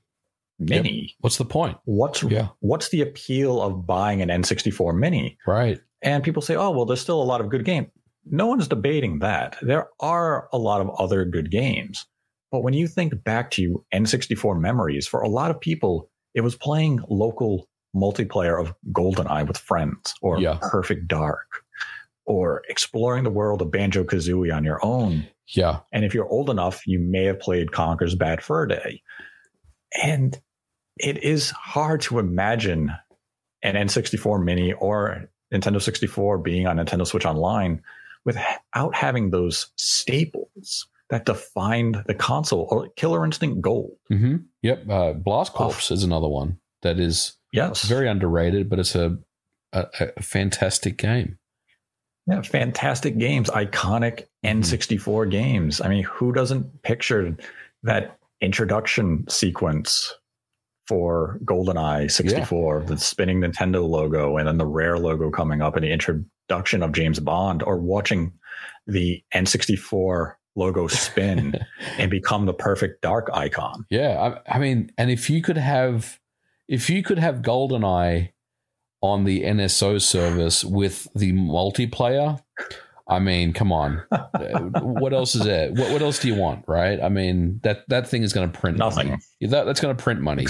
mini, 0.59 1.01
yep. 1.01 1.09
what's 1.19 1.37
the 1.37 1.45
point? 1.45 1.77
What's 1.85 2.23
yeah. 2.23 2.49
what's 2.59 2.89
the 2.89 3.01
appeal 3.01 3.61
of 3.61 3.85
buying 3.85 4.21
an 4.21 4.29
N64 4.29 4.97
mini? 4.97 5.37
Right. 5.45 5.79
And 6.01 6.23
people 6.23 6.41
say, 6.41 6.55
"Oh, 6.55 6.71
well, 6.71 6.85
there's 6.85 7.01
still 7.01 7.21
a 7.21 7.23
lot 7.23 7.41
of 7.41 7.49
good 7.49 7.65
games." 7.65 7.87
No 8.29 8.47
one's 8.47 8.67
debating 8.67 9.19
that. 9.19 9.57
There 9.61 9.87
are 9.99 10.49
a 10.51 10.57
lot 10.57 10.81
of 10.81 10.89
other 10.99 11.23
good 11.25 11.49
games. 11.49 12.05
But 12.51 12.61
when 12.61 12.73
you 12.73 12.87
think 12.87 13.23
back 13.23 13.51
to 13.51 13.85
N64 13.93 14.59
memories, 14.59 15.07
for 15.07 15.21
a 15.21 15.29
lot 15.29 15.51
of 15.51 15.59
people, 15.59 16.09
it 16.33 16.41
was 16.41 16.55
playing 16.55 16.99
local 17.09 17.67
multiplayer 17.95 18.59
of 18.59 18.73
GoldenEye 18.91 19.47
with 19.47 19.57
friends 19.57 20.13
or 20.21 20.39
yeah. 20.39 20.59
Perfect 20.61 21.07
Dark 21.07 21.63
or 22.25 22.61
exploring 22.69 23.23
the 23.23 23.29
world 23.29 23.61
of 23.61 23.71
Banjo 23.71 24.03
Kazooie 24.03 24.53
on 24.53 24.63
your 24.63 24.83
own. 24.83 25.27
Yeah. 25.47 25.79
And 25.93 26.03
if 26.03 26.13
you're 26.13 26.27
old 26.27 26.49
enough, 26.49 26.85
you 26.85 26.99
may 26.99 27.23
have 27.23 27.39
played 27.39 27.71
Conker's 27.71 28.15
Bad 28.15 28.43
Fur 28.43 28.65
Day. 28.67 29.01
And 30.03 30.37
it 30.97 31.23
is 31.23 31.51
hard 31.51 32.01
to 32.01 32.19
imagine 32.19 32.91
an 33.63 33.75
N64 33.75 34.43
Mini 34.43 34.73
or 34.73 35.29
Nintendo 35.53 35.81
64 35.81 36.39
being 36.39 36.67
on 36.67 36.77
Nintendo 36.77 37.07
Switch 37.07 37.25
Online 37.25 37.81
without 38.25 38.93
having 38.93 39.29
those 39.29 39.67
staples 39.77 40.87
that 41.09 41.25
defined 41.25 42.03
the 42.07 42.13
console 42.13 42.67
or 42.69 42.89
Killer 42.97 43.23
Instinct 43.23 43.61
Gold. 43.61 43.95
Mm-hmm. 44.11 44.37
Yep. 44.61 44.89
Uh, 44.89 45.13
Blast 45.13 45.53
Corps 45.53 45.91
oh. 45.91 45.93
is 45.93 46.03
another 46.03 46.27
one 46.27 46.59
that 46.81 46.99
is 46.99 47.36
Yes, 47.51 47.83
very 47.83 48.07
underrated, 48.07 48.69
but 48.69 48.79
it's 48.79 48.95
a, 48.95 49.17
a, 49.73 49.87
a 50.17 50.21
fantastic 50.21 50.97
game. 50.97 51.37
Yeah, 52.27 52.41
fantastic 52.41 53.17
games, 53.17 53.49
iconic 53.49 54.25
mm-hmm. 54.45 54.59
N64 54.59 55.31
games. 55.31 55.79
I 55.81 55.87
mean, 55.87 56.03
who 56.03 56.33
doesn't 56.33 56.81
picture 56.83 57.37
that 57.83 58.17
introduction 58.41 59.25
sequence 59.29 60.13
for 60.87 61.39
GoldenEye 61.45 62.11
64, 62.11 62.79
yeah. 62.79 62.85
the 62.85 62.97
spinning 62.97 63.41
Nintendo 63.41 63.87
logo, 63.87 64.37
and 64.37 64.47
then 64.47 64.57
the 64.57 64.65
Rare 64.65 64.99
logo 64.99 65.29
coming 65.29 65.61
up, 65.61 65.75
and 65.75 65.83
the 65.83 65.91
introduction 65.91 66.83
of 66.83 66.91
James 66.91 67.19
Bond, 67.19 67.63
or 67.63 67.77
watching 67.77 68.33
the 68.87 69.23
N64 69.33 70.35
logo 70.55 70.87
spin 70.87 71.59
and 71.97 72.11
become 72.11 72.45
the 72.45 72.53
Perfect 72.53 73.01
Dark 73.01 73.29
icon. 73.33 73.85
Yeah, 73.89 74.39
I, 74.47 74.55
I 74.55 74.59
mean, 74.59 74.91
and 74.97 75.11
if 75.11 75.29
you 75.29 75.41
could 75.41 75.57
have 75.57 76.19
if 76.67 76.89
you 76.89 77.03
could 77.03 77.19
have 77.19 77.37
GoldenEye 77.41 78.29
on 79.01 79.23
the 79.25 79.43
NSO 79.43 80.01
service 80.01 80.63
with 80.63 81.07
the 81.15 81.31
multiplayer, 81.33 82.41
I 83.07 83.19
mean, 83.19 83.53
come 83.53 83.71
on. 83.71 84.03
what 84.81 85.13
else 85.13 85.35
is 85.35 85.45
it? 85.45 85.71
What, 85.73 85.91
what 85.91 86.01
else 86.01 86.19
do 86.19 86.27
you 86.27 86.35
want, 86.35 86.65
right? 86.67 86.99
I 87.01 87.09
mean, 87.09 87.59
that 87.63 87.87
that 87.89 88.07
thing 88.07 88.23
is 88.23 88.33
going 88.33 88.51
to 88.51 88.59
print 88.59 88.77
nothing. 88.77 89.09
Money. 89.09 89.21
That, 89.41 89.65
that's 89.65 89.79
going 89.79 89.95
to 89.95 90.03
print 90.03 90.21
money. 90.21 90.45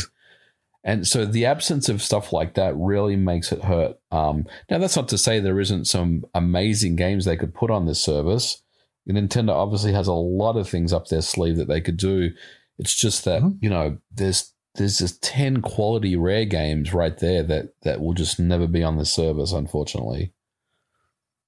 And 0.84 1.06
so 1.06 1.26
the 1.26 1.46
absence 1.46 1.90
of 1.90 2.02
stuff 2.02 2.32
like 2.32 2.54
that 2.54 2.74
really 2.78 3.18
makes 3.18 3.52
it 3.52 3.64
hurt. 3.64 3.98
Um, 4.10 4.46
now, 4.72 4.78
that's 4.78 4.96
not 4.96 5.10
to 5.10 5.18
say 5.18 5.40
there 5.40 5.60
isn't 5.60 5.86
some 5.86 6.24
amazing 6.34 6.96
games 6.96 7.26
they 7.26 7.36
could 7.36 7.54
put 7.54 7.70
on 7.70 7.86
this 7.86 8.02
service. 8.02 8.62
Nintendo 9.10 9.52
obviously 9.52 9.92
has 9.94 10.08
a 10.08 10.14
lot 10.14 10.56
of 10.58 10.68
things 10.70 10.94
up 10.94 11.08
their 11.08 11.22
sleeve 11.22 11.58
that 11.58 11.68
they 11.68 11.82
could 11.82 11.98
do. 11.98 12.32
It's 12.80 12.96
just 12.96 13.26
that 13.26 13.42
Mhm. 13.42 13.58
you 13.62 13.70
know 13.70 13.98
there's 14.12 14.54
there's 14.78 15.00
just 15.00 15.22
ten 15.22 15.62
quality 15.62 16.16
Rare 16.16 16.46
games 16.46 16.94
right 16.94 17.18
there 17.18 17.44
that 17.44 17.74
that 17.84 18.02
will 18.02 18.14
just 18.14 18.40
never 18.40 18.68
be 18.68 18.84
on 18.84 18.98
the 18.98 19.06
service, 19.06 19.52
unfortunately. 19.52 20.34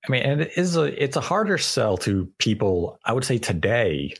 I 0.07 0.11
mean, 0.11 0.23
and 0.23 0.41
it 0.41 0.51
is 0.57 0.75
a 0.75 1.03
it's 1.03 1.17
a 1.17 1.21
harder 1.21 1.57
sell 1.57 1.97
to 1.99 2.29
people, 2.39 2.99
I 3.05 3.13
would 3.13 3.25
say 3.25 3.37
today, 3.37 4.13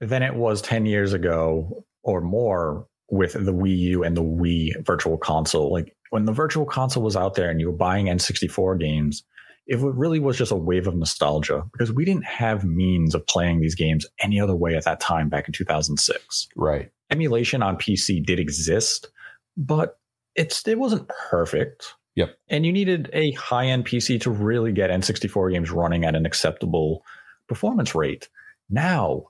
than 0.00 0.22
it 0.22 0.34
was 0.34 0.62
10 0.62 0.86
years 0.86 1.12
ago 1.12 1.84
or 2.02 2.20
more 2.20 2.86
with 3.10 3.32
the 3.32 3.52
Wii 3.52 3.76
U 3.78 4.04
and 4.04 4.16
the 4.16 4.22
Wii 4.22 4.84
virtual 4.84 5.18
console. 5.18 5.72
Like 5.72 5.94
when 6.10 6.24
the 6.24 6.32
virtual 6.32 6.64
console 6.64 7.02
was 7.02 7.16
out 7.16 7.34
there 7.34 7.50
and 7.50 7.60
you 7.60 7.70
were 7.70 7.76
buying 7.76 8.06
N64 8.06 8.80
games, 8.80 9.22
it 9.66 9.78
really 9.80 10.18
was 10.18 10.36
just 10.36 10.52
a 10.52 10.56
wave 10.56 10.86
of 10.86 10.96
nostalgia 10.96 11.64
because 11.72 11.92
we 11.92 12.04
didn't 12.04 12.24
have 12.24 12.64
means 12.64 13.14
of 13.14 13.26
playing 13.26 13.60
these 13.60 13.74
games 13.74 14.06
any 14.20 14.40
other 14.40 14.56
way 14.56 14.74
at 14.74 14.84
that 14.84 15.00
time 15.00 15.28
back 15.28 15.46
in 15.46 15.52
2006 15.52 16.48
Right. 16.56 16.90
Emulation 17.10 17.62
on 17.62 17.76
PC 17.76 18.24
did 18.24 18.38
exist, 18.38 19.08
but 19.56 19.98
it's 20.36 20.66
it 20.66 20.78
wasn't 20.78 21.08
perfect. 21.30 21.94
Yep. 22.16 22.36
And 22.48 22.66
you 22.66 22.72
needed 22.72 23.08
a 23.12 23.32
high-end 23.32 23.84
PC 23.86 24.20
to 24.22 24.30
really 24.30 24.72
get 24.72 24.90
N64 24.90 25.52
games 25.52 25.70
running 25.70 26.04
at 26.04 26.14
an 26.14 26.26
acceptable 26.26 27.04
performance 27.48 27.94
rate. 27.94 28.28
Now, 28.68 29.26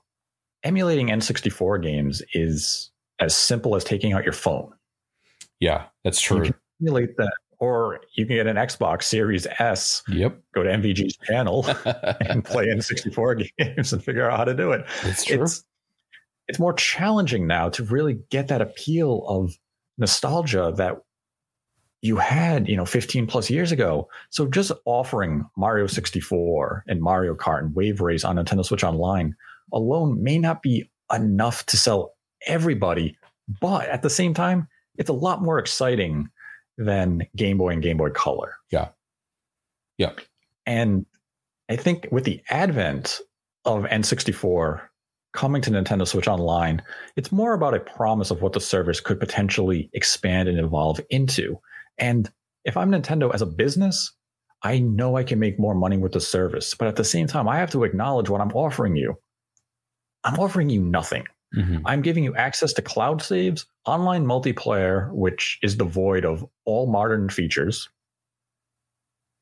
emulating 0.63 1.07
N64 1.07 1.81
games 1.81 2.21
is 2.33 2.91
as 3.19 3.35
simple 3.35 3.75
as 3.75 3.83
taking 3.83 4.13
out 4.13 4.23
your 4.23 4.33
phone. 4.33 4.71
Yeah, 5.59 5.85
that's 6.03 6.21
You 6.29 6.37
true. 6.37 6.45
can 6.45 6.55
emulate 6.81 7.17
that 7.17 7.31
or 7.59 7.99
you 8.15 8.25
can 8.25 8.35
get 8.37 8.47
an 8.47 8.55
Xbox 8.55 9.03
Series 9.03 9.45
S, 9.59 10.01
Yep. 10.07 10.39
go 10.55 10.63
to 10.63 10.69
MVG's 10.71 11.15
channel 11.27 11.63
and 11.85 12.43
play 12.43 12.65
N64 12.65 13.47
games 13.59 13.93
and 13.93 14.03
figure 14.03 14.27
out 14.29 14.37
how 14.37 14.43
to 14.45 14.55
do 14.55 14.71
it 14.71 14.83
That's 15.03 15.23
true. 15.23 15.43
it's 15.43 15.63
it's 16.51 16.59
more 16.59 16.73
challenging 16.73 17.47
now 17.47 17.69
to 17.69 17.81
really 17.85 18.19
get 18.29 18.49
that 18.49 18.61
appeal 18.61 19.23
of 19.25 19.57
nostalgia 19.97 20.73
that 20.75 20.97
you 22.01 22.17
had, 22.17 22.67
you 22.67 22.75
know, 22.75 22.83
15 22.83 23.25
plus 23.25 23.49
years 23.49 23.71
ago. 23.71 24.09
So 24.31 24.47
just 24.47 24.73
offering 24.83 25.45
Mario 25.55 25.87
64 25.87 26.83
and 26.89 27.01
Mario 27.01 27.35
Kart 27.35 27.59
and 27.59 27.73
Wave 27.73 28.01
Race 28.01 28.25
on 28.25 28.35
Nintendo 28.35 28.65
Switch 28.65 28.83
Online 28.83 29.33
alone 29.71 30.21
may 30.21 30.37
not 30.37 30.61
be 30.61 30.91
enough 31.13 31.65
to 31.67 31.77
sell 31.77 32.15
everybody, 32.45 33.17
but 33.61 33.87
at 33.87 34.01
the 34.01 34.09
same 34.09 34.33
time, 34.33 34.67
it's 34.97 35.09
a 35.09 35.13
lot 35.13 35.41
more 35.41 35.57
exciting 35.57 36.27
than 36.77 37.25
Game 37.33 37.59
Boy 37.59 37.69
and 37.69 37.81
Game 37.81 37.95
Boy 37.95 38.09
Color. 38.09 38.55
Yeah. 38.73 38.89
Yeah. 39.97 40.11
And 40.65 41.05
I 41.69 41.77
think 41.77 42.09
with 42.11 42.25
the 42.25 42.41
advent 42.49 43.21
of 43.63 43.83
N64 43.83 44.81
coming 45.33 45.61
to 45.63 45.71
Nintendo 45.71 46.07
Switch 46.07 46.27
Online, 46.27 46.81
it's 47.15 47.31
more 47.31 47.53
about 47.53 47.73
a 47.73 47.79
promise 47.79 48.31
of 48.31 48.41
what 48.41 48.53
the 48.53 48.59
service 48.59 48.99
could 48.99 49.19
potentially 49.19 49.89
expand 49.93 50.49
and 50.49 50.59
evolve 50.59 50.99
into. 51.09 51.59
And 51.97 52.31
if 52.65 52.75
I'm 52.77 52.91
Nintendo 52.91 53.33
as 53.33 53.41
a 53.41 53.45
business, 53.45 54.11
I 54.63 54.79
know 54.79 55.15
I 55.17 55.23
can 55.23 55.39
make 55.39 55.59
more 55.59 55.73
money 55.73 55.97
with 55.97 56.11
the 56.11 56.21
service. 56.21 56.75
But 56.75 56.87
at 56.87 56.95
the 56.95 57.03
same 57.03 57.27
time, 57.27 57.47
I 57.47 57.57
have 57.57 57.71
to 57.71 57.83
acknowledge 57.83 58.29
what 58.29 58.41
I'm 58.41 58.51
offering 58.51 58.95
you. 58.95 59.17
I'm 60.23 60.39
offering 60.39 60.69
you 60.69 60.81
nothing. 60.81 61.25
Mhm. 61.55 61.81
I'm 61.85 62.01
giving 62.01 62.23
you 62.23 62.35
access 62.35 62.71
to 62.73 62.81
cloud 62.81 63.21
saves, 63.21 63.65
online 63.85 64.25
multiplayer, 64.25 65.11
which 65.13 65.57
is 65.63 65.75
devoid 65.75 66.23
of 66.25 66.45
all 66.65 66.87
modern 66.87 67.29
features. 67.29 67.89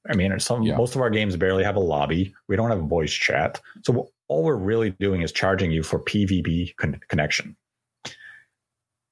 I 0.09 0.15
mean, 0.15 0.39
some 0.39 0.63
Yeah. 0.63 0.77
most 0.77 0.95
of 0.95 1.01
our 1.01 1.09
games 1.09 1.35
barely 1.35 1.63
have 1.63 1.75
a 1.75 1.81
lobby. 1.81 2.33
We 2.47 2.55
don't 2.55 2.69
have 2.69 2.79
voice 2.83 3.11
chat. 3.11 3.61
So 3.83 4.09
all 4.29 4.43
we're 4.43 4.55
really 4.55 4.91
doing 4.91 5.21
is 5.21 5.31
charging 5.31 5.71
you 5.71 5.83
for 5.83 5.99
PVB 5.99 6.75
con- 6.77 7.01
connection. 7.09 7.57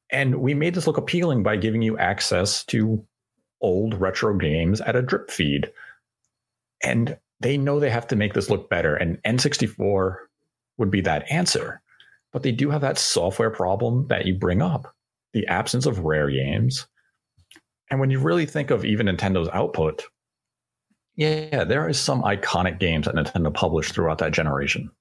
And 0.09 0.35
we 0.35 0.53
made 0.53 0.73
this 0.73 0.87
look 0.87 0.97
appealing 0.97 1.43
by 1.43 1.57
giving 1.57 1.81
you 1.81 1.97
access 1.97 2.63
to 2.65 3.05
old 3.59 3.99
retro 3.99 4.37
games 4.37 4.79
at 4.79 4.95
a 4.95 5.01
drip 5.01 5.29
feed. 5.29 5.71
And 6.81 7.17
they 7.41 7.57
know 7.57 7.79
they 7.79 7.89
have 7.89 8.07
to 8.07 8.15
make 8.15 8.33
this 8.33 8.49
look 8.49 8.69
better. 8.69 8.95
And 8.95 9.21
N64 9.23 10.15
would 10.77 10.91
be 10.91 11.01
that 11.01 11.29
answer. 11.29 11.81
But 12.31 12.43
they 12.43 12.51
do 12.51 12.69
have 12.69 12.81
that 12.81 12.97
software 12.97 13.49
problem 13.49 14.07
that 14.07 14.25
you 14.25 14.35
bring 14.35 14.61
up 14.61 14.93
the 15.33 15.47
absence 15.47 15.85
of 15.85 15.99
Rare 15.99 16.29
games. 16.29 16.87
And 17.89 17.99
when 17.99 18.11
you 18.11 18.19
really 18.19 18.45
think 18.45 18.69
of 18.69 18.85
even 18.85 19.07
Nintendo's 19.07 19.49
output, 19.51 20.03
yeah, 21.15 21.63
there 21.63 21.89
is 21.89 21.99
some 21.99 22.21
iconic 22.21 22.79
games 22.79 23.07
that 23.07 23.15
Nintendo 23.15 23.51
published 23.53 23.93
throughout 23.93 24.19
that 24.19 24.33
generation. 24.33 24.91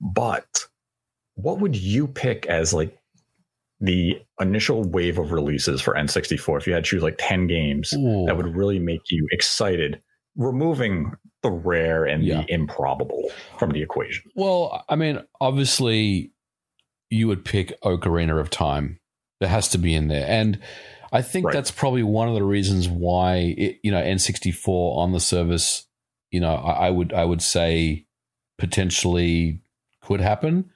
But 0.00 0.66
what 1.34 1.60
would 1.60 1.76
you 1.76 2.06
pick 2.06 2.46
as 2.46 2.72
like 2.74 2.96
the 3.80 4.20
initial 4.40 4.82
wave 4.84 5.18
of 5.18 5.30
releases 5.32 5.80
for 5.80 5.94
N64 5.94 6.58
if 6.58 6.66
you 6.66 6.72
had 6.72 6.84
to 6.84 6.90
choose 6.90 7.02
like 7.02 7.16
10 7.18 7.46
games 7.46 7.92
Ooh. 7.92 8.24
that 8.26 8.36
would 8.36 8.56
really 8.56 8.78
make 8.80 9.02
you 9.10 9.26
excited, 9.30 10.00
removing 10.36 11.12
the 11.42 11.50
Rare 11.50 12.04
and 12.04 12.24
Yeah. 12.24 12.42
the 12.42 12.52
improbable 12.52 13.30
from 13.58 13.70
the 13.70 13.80
equation? 13.82 14.30
Well, 14.34 14.84
I 14.88 14.96
mean, 14.96 15.20
obviously, 15.40 16.32
you 17.10 17.28
would 17.28 17.44
pick 17.44 17.80
Ocarina 17.82 18.40
of 18.40 18.50
Time. 18.50 18.98
That 19.40 19.48
has 19.48 19.68
to 19.68 19.78
be 19.78 19.94
in 19.94 20.08
there, 20.08 20.26
and 20.28 20.58
I 21.12 21.22
think 21.22 21.46
Right. 21.46 21.52
that's 21.54 21.70
probably 21.70 22.02
one 22.02 22.26
of 22.28 22.34
the 22.34 22.42
reasons 22.42 22.88
why 22.88 23.54
it, 23.56 23.78
you 23.84 23.92
know 23.92 24.02
N64 24.02 24.98
on 24.98 25.12
the 25.12 25.20
service. 25.20 25.86
You 26.32 26.40
know, 26.40 26.54
I, 26.56 26.88
I 26.88 26.90
would 26.90 27.12
I 27.12 27.24
would 27.24 27.40
say 27.40 28.04
potentially 28.58 29.60
could 30.08 30.20
happen 30.22 30.70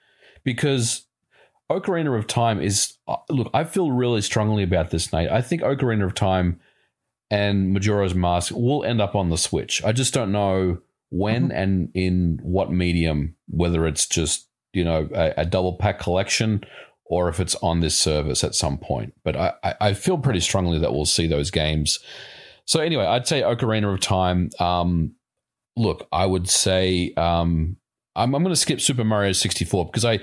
because 0.45 1.07
Ocarina 1.71 2.16
of 2.16 2.27
Time 2.27 2.61
is 2.61 2.99
uh, 3.09 3.16
look. 3.31 3.51
I 3.55 3.64
feel 3.64 3.90
really 3.90 4.21
strongly 4.21 4.62
about 4.62 4.90
this, 4.90 5.12
Nate. 5.12 5.31
I 5.31 5.40
think 5.40 5.62
Ocarina 5.62 6.05
of 6.05 6.14
Time 6.14 6.61
and 7.31 7.73
Majora's 7.73 8.14
Mask 8.14 8.53
will 8.55 8.85
end 8.85 9.01
up 9.01 9.14
on 9.14 9.31
the 9.31 9.38
Switch. 9.38 9.83
I 9.83 9.92
just 9.92 10.12
don't 10.12 10.33
know 10.33 10.79
when 11.09 11.51
and 11.51 11.90
in 11.95 12.38
what 12.42 12.71
medium, 12.71 13.35
whether 13.49 13.87
it's 13.87 14.07
just 14.07 14.49
you 14.75 14.85
know 14.85 15.09
a, 15.14 15.33
a 15.38 15.47
double 15.47 15.75
pack 15.75 15.99
collection 15.99 16.62
or 17.07 17.29
if 17.29 17.40
it's 17.40 17.55
on 17.57 17.81
this 17.81 17.99
service 17.99 18.45
at 18.45 18.55
some 18.55 18.79
point. 18.79 19.14
But 19.25 19.37
I, 19.37 19.53
I, 19.64 19.75
I 19.81 19.95
feel 19.95 20.18
pretty 20.18 20.40
strongly 20.40 20.79
that 20.79 20.92
we'll 20.92 21.05
see 21.07 21.27
those 21.27 21.51
games. 21.51 21.99
So 22.64 22.81
anyway, 22.81 23.07
I'd 23.07 23.27
say 23.27 23.42
Ocarina 23.42 23.92
of 23.92 24.01
Time. 24.01 24.51
Um, 24.59 25.14
look, 25.77 26.07
I 26.12 26.27
would 26.27 26.49
say 26.49 27.12
um, 27.16 27.77
I'm, 28.14 28.35
I'm 28.35 28.42
going 28.42 28.55
to 28.55 28.61
skip 28.61 28.81
Super 28.81 29.05
Mario 29.05 29.33
64 29.33 29.87
because 29.87 30.05
I 30.05 30.20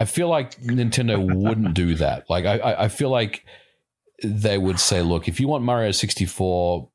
I 0.00 0.06
feel 0.06 0.28
like 0.28 0.58
Nintendo 0.62 1.22
wouldn't 1.36 1.74
do 1.74 1.94
that. 1.96 2.28
Like 2.30 2.46
I, 2.46 2.84
I 2.84 2.88
feel 2.88 3.10
like 3.10 3.44
they 4.24 4.56
would 4.56 4.80
say, 4.80 5.02
look, 5.02 5.28
if 5.28 5.38
you 5.40 5.46
want 5.46 5.62
Mario 5.62 5.90
64, 5.90 6.88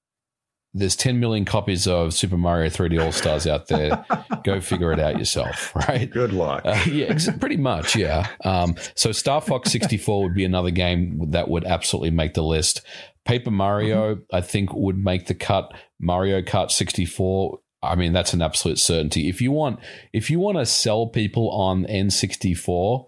there's 0.73 0.95
10 0.95 1.19
million 1.19 1.45
copies 1.45 1.87
of 1.87 2.13
Super 2.13 2.35
Mario 2.35 2.69
3D 2.69 3.01
All 3.01 3.11
Stars 3.11 3.47
out 3.47 3.67
there. 3.67 4.05
Go 4.43 4.59
figure 4.59 4.91
it 4.91 4.99
out 4.99 5.17
yourself, 5.17 5.73
right? 5.87 6.09
Good 6.09 6.33
luck. 6.33 6.63
Uh, 6.65 6.83
yeah, 6.87 7.05
ex- 7.05 7.29
pretty 7.37 7.57
much, 7.57 7.95
yeah. 7.95 8.27
Um, 8.43 8.75
so 8.95 9.11
Star 9.11 9.39
Fox 9.39 9.71
64 9.71 10.23
would 10.23 10.33
be 10.35 10.43
another 10.43 10.71
game 10.71 11.31
that 11.31 11.47
would 11.47 11.63
absolutely 11.63 12.09
make 12.09 12.33
the 12.33 12.43
list. 12.43 12.81
Paper 13.23 13.51
Mario, 13.51 14.19
I 14.33 14.41
think, 14.41 14.73
would 14.73 14.97
make 14.97 15.27
the 15.27 15.35
cut. 15.35 15.73
Mario 15.99 16.41
Kart 16.41 16.71
64, 16.71 17.59
I 17.85 17.95
mean, 17.95 18.13
that's 18.13 18.33
an 18.33 18.41
absolute 18.41 18.79
certainty. 18.79 19.29
If 19.29 19.41
you 19.41 19.51
want, 19.51 19.79
if 20.13 20.29
you 20.29 20.39
want 20.39 20.57
to 20.57 20.65
sell 20.65 21.07
people 21.07 21.49
on 21.51 21.85
N64, 21.85 23.07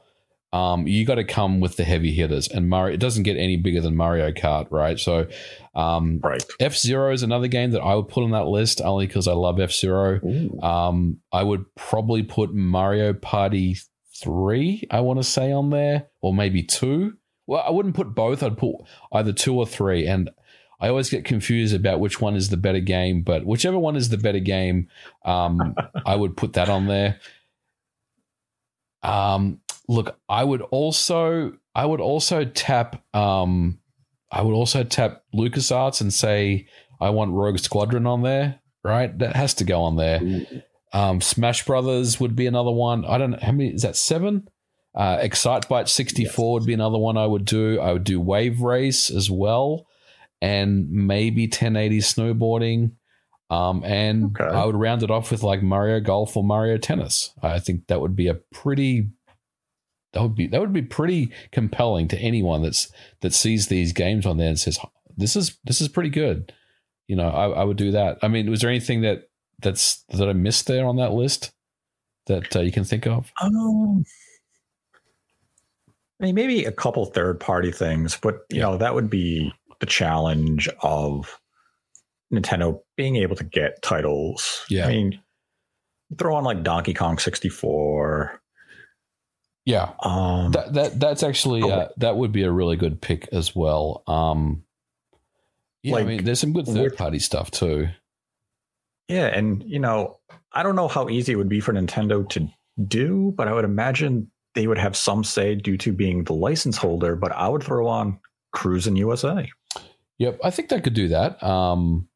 um, 0.54 0.88
you 0.88 1.06
got 1.06 1.16
to 1.16 1.24
come 1.24 1.60
with 1.60 1.76
the 1.76 1.84
heavy 1.84 2.13
hitters. 2.13 2.48
And 2.48 2.70
Mario, 2.70 2.94
it 2.94 3.00
doesn't 3.00 3.24
get 3.24 3.38
any 3.38 3.58
bigger 3.58 3.82
than 3.82 3.96
Mario 3.96 4.32
Kart, 4.32 4.72
right? 4.72 4.98
So, 4.98 5.28
um, 5.76 6.20
right. 6.24 6.44
F 6.60 6.76
Zero 6.76 7.12
is 7.12 7.24
another 7.24 7.48
game 7.48 7.72
that 7.72 7.82
I 7.82 7.96
would 7.96 8.08
put 8.08 8.24
on 8.24 8.32
that 8.32 8.48
list 8.48 8.82
only 8.82 9.08
because 9.08 9.28
I 9.28 9.34
love 9.34 9.60
F 9.60 9.72
Zero. 9.72 10.20
Um, 10.63 11.20
I 11.32 11.44
would 11.44 11.66
probably 11.76 12.24
put 12.24 12.54
Mario 12.54 13.13
Party 13.13 13.78
three. 14.16 14.84
I 14.90 15.02
want 15.02 15.20
to 15.20 15.24
say 15.24 15.52
on 15.52 15.70
there, 15.70 16.08
or 16.22 16.34
maybe 16.34 16.63
two. 16.63 17.18
Well, 17.46 17.63
I 17.66 17.72
wouldn't 17.72 17.96
put 17.96 18.16
both. 18.16 18.42
I'd 18.42 18.58
put 18.58 18.76
either 19.12 19.34
two 19.34 19.56
or 19.56 19.66
three, 19.66 20.08
and 20.08 20.30
I 20.80 20.90
always 20.90 21.10
get 21.10 21.26
confused 21.26 21.74
about 21.74 22.00
which 22.00 22.22
one 22.22 22.36
is 22.36 22.50
the 22.50 22.58
better 22.58 22.80
game. 22.80 23.22
But 23.22 23.46
whichever 23.46 23.80
one 23.80 23.96
is 23.96 24.10
the 24.10 24.18
better 24.18 24.40
game, 24.40 24.90
um, 25.26 25.76
I 26.06 26.16
would 26.16 26.38
put 26.38 26.54
that 26.54 26.70
on 26.70 26.88
there. 26.88 27.20
Um, 29.04 29.62
look, 29.88 30.18
I 30.30 30.44
would 30.44 30.62
also, 30.62 31.54
I 31.74 31.86
would 31.86 32.02
also 32.02 32.46
tap, 32.46 33.04
um, 33.16 33.80
I 34.32 34.42
would 34.42 34.54
also 34.54 34.84
tap 34.84 35.24
LucasArts 35.34 36.02
and 36.02 36.13
say 36.13 36.68
I 37.00 37.10
want 37.10 37.32
Rogue 37.32 37.60
Squadron 37.60 38.06
on 38.06 38.22
there. 38.22 38.60
Right, 38.84 39.18
that 39.20 39.36
has 39.36 39.54
to 39.56 39.66
go 39.66 39.82
on 39.82 39.98
there. 39.98 40.22
Um, 40.94 41.20
Smash 41.20 41.66
Brothers 41.66 42.20
would 42.22 42.36
be 42.36 42.48
another 42.48 42.72
one. 42.72 43.04
I 43.04 43.18
don't 43.18 43.32
know 43.32 43.40
how 43.42 43.52
many 43.52 43.74
is 43.74 43.82
that 43.82 43.98
seven. 43.98 44.48
Uh, 44.96 45.18
Excitebike 45.18 45.90
64 45.90 46.54
would 46.54 46.66
be 46.66 46.74
another 46.74 46.98
one 46.98 47.18
I 47.18 47.26
would 47.26 47.46
do. 47.46 47.80
I 47.80 47.94
would 47.94 48.04
do 48.04 48.20
Wave 48.20 48.62
Race 48.62 49.12
as 49.12 49.30
well, 49.30 49.86
and 50.41 50.89
maybe 50.89 51.43
1080 51.43 52.00
snowboarding. 52.00 52.91
Um, 53.50 53.84
and 53.86 54.38
Okay. 54.38 54.43
I 54.43 54.65
would 54.65 54.76
round 54.76 55.04
it 55.04 55.12
off 55.12 55.32
with 55.32 55.41
like 55.43 55.63
Mario 55.63 56.00
Golf 56.02 56.36
or 56.36 56.43
Mario 56.43 56.78
Tennis. 56.78 57.34
I 57.41 57.60
think 57.60 57.88
that 57.88 58.02
would 58.02 58.15
be 58.15 58.28
a 58.28 58.34
pretty 58.36 59.08
that 60.13 60.21
would 60.21 60.36
be 60.36 60.47
that 60.47 60.60
would 60.60 60.73
be 60.73 60.82
pretty 60.82 61.32
compelling 61.52 62.08
to 62.10 62.17
anyone 62.17 62.62
that's 62.63 62.91
that 63.21 63.34
sees 63.34 63.67
these 63.67 63.93
games 63.93 64.26
on 64.26 64.38
there 64.38 64.47
and 64.50 64.60
says 64.60 64.80
this 65.15 65.36
is 65.36 65.58
this 65.63 65.80
is 65.82 65.88
pretty 65.88 66.10
good. 66.10 66.52
You 67.08 67.15
know, 67.15 67.30
I, 67.30 67.62
I 67.62 67.63
would 67.63 67.78
do 67.78 67.91
that. 67.91 68.17
I 68.21 68.28
mean, 68.28 68.50
was 68.50 68.62
there 68.62 68.69
anything 68.69 69.02
that 69.02 69.30
that's 69.62 70.04
that 70.10 70.28
I 70.28 70.34
missed 70.34 70.67
there 70.67 70.86
on 70.86 70.97
that 70.97 71.13
list 71.13 71.52
that 72.28 72.54
uh, 72.56 72.60
you 72.60 72.71
can 72.71 72.84
think 72.84 73.08
of? 73.08 73.32
Um, 73.41 74.04
I 76.21 76.26
mean, 76.26 76.36
maybe 76.36 76.65
a 76.65 76.71
couple 76.71 77.06
third 77.06 77.39
party 77.39 77.71
things, 77.71 78.17
but 78.21 78.39
you 78.52 78.60
know, 78.60 78.78
that 78.78 78.93
would 78.93 79.10
be 79.10 79.54
the 79.80 79.86
challenge 79.86 80.68
of 80.82 81.40
Nintendo 82.34 82.80
being 82.96 83.16
able 83.18 83.36
to 83.36 83.44
get 83.44 83.82
titles. 83.82 84.66
Yeah. 84.70 84.86
I 84.86 84.90
mean, 84.90 85.22
throw 86.18 86.36
on 86.36 86.44
like 86.44 86.63
Donkey 86.63 86.94
Kong 86.94 87.18
64. 87.18 88.42
Yeah, 89.66 89.92
Um, 90.02 90.52
that 90.54 90.74
that 90.74 91.00
that's 91.00 91.24
actually 91.24 91.62
Oh. 91.62 91.70
uh, 91.70 91.90
that 91.98 92.16
would 92.16 92.32
be 92.32 92.44
a 92.44 92.52
really 92.52 92.78
good 92.78 93.02
pick 93.02 93.28
as 93.34 93.54
well. 93.54 94.02
Um, 94.08 94.63
yeah, 95.84 95.98
I 95.98 96.04
mean, 96.04 96.24
there's 96.24 96.40
some 96.40 96.54
good 96.54 96.66
third 96.66 96.96
party 96.96 97.20
stuff 97.20 97.52
too. 97.52 97.90
yeah. 99.10 99.28
And, 99.28 99.63
you 99.66 99.80
know, 99.80 100.20
I 100.54 100.63
don't 100.63 100.76
know 100.76 100.88
how 100.88 101.10
easy 101.10 101.34
it 101.34 101.36
would 101.36 101.50
be 101.50 101.60
for 101.60 101.74
Nintendo 101.74 102.28
to 102.30 102.48
do, 102.88 103.34
but 103.38 103.48
I 103.48 103.54
would 103.54 103.66
imagine 103.66 104.32
they 104.56 104.68
would 104.68 104.78
have 104.78 104.96
some 104.98 105.24
say 105.24 105.56
due 105.56 105.78
to 105.78 105.92
being 105.94 106.24
the 106.24 106.34
license 106.34 106.78
holder. 106.78 107.16
But 107.16 107.32
I 107.34 107.48
would 107.50 107.63
throw 107.63 107.88
on 107.88 108.20
Cruis'n 108.56 108.98
USA. 108.98 109.50
Yep, 110.19 110.39
I 110.43 110.49
think 110.49 110.69
they 110.69 110.82
could 110.82 110.93
do 110.93 111.10
that. 111.10 111.41
Um, 111.43 112.08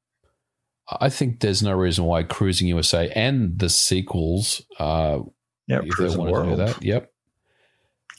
I 1.00 1.10
think 1.10 1.40
there's 1.40 1.62
no 1.64 1.74
reason 1.74 2.06
why 2.06 2.24
Cruis'n 2.24 2.68
USA 2.68 3.10
and 3.12 3.58
the 3.60 3.70
sequels, 3.70 4.62
uh, 4.80 5.20
Yeah, 5.68 5.78
if 5.78 5.84
they 5.84 5.90
Cruise 5.90 6.14
to 6.14 6.18
do 6.18 6.32
World. 6.32 6.60
that. 6.60 6.84
Yep. 6.84 7.12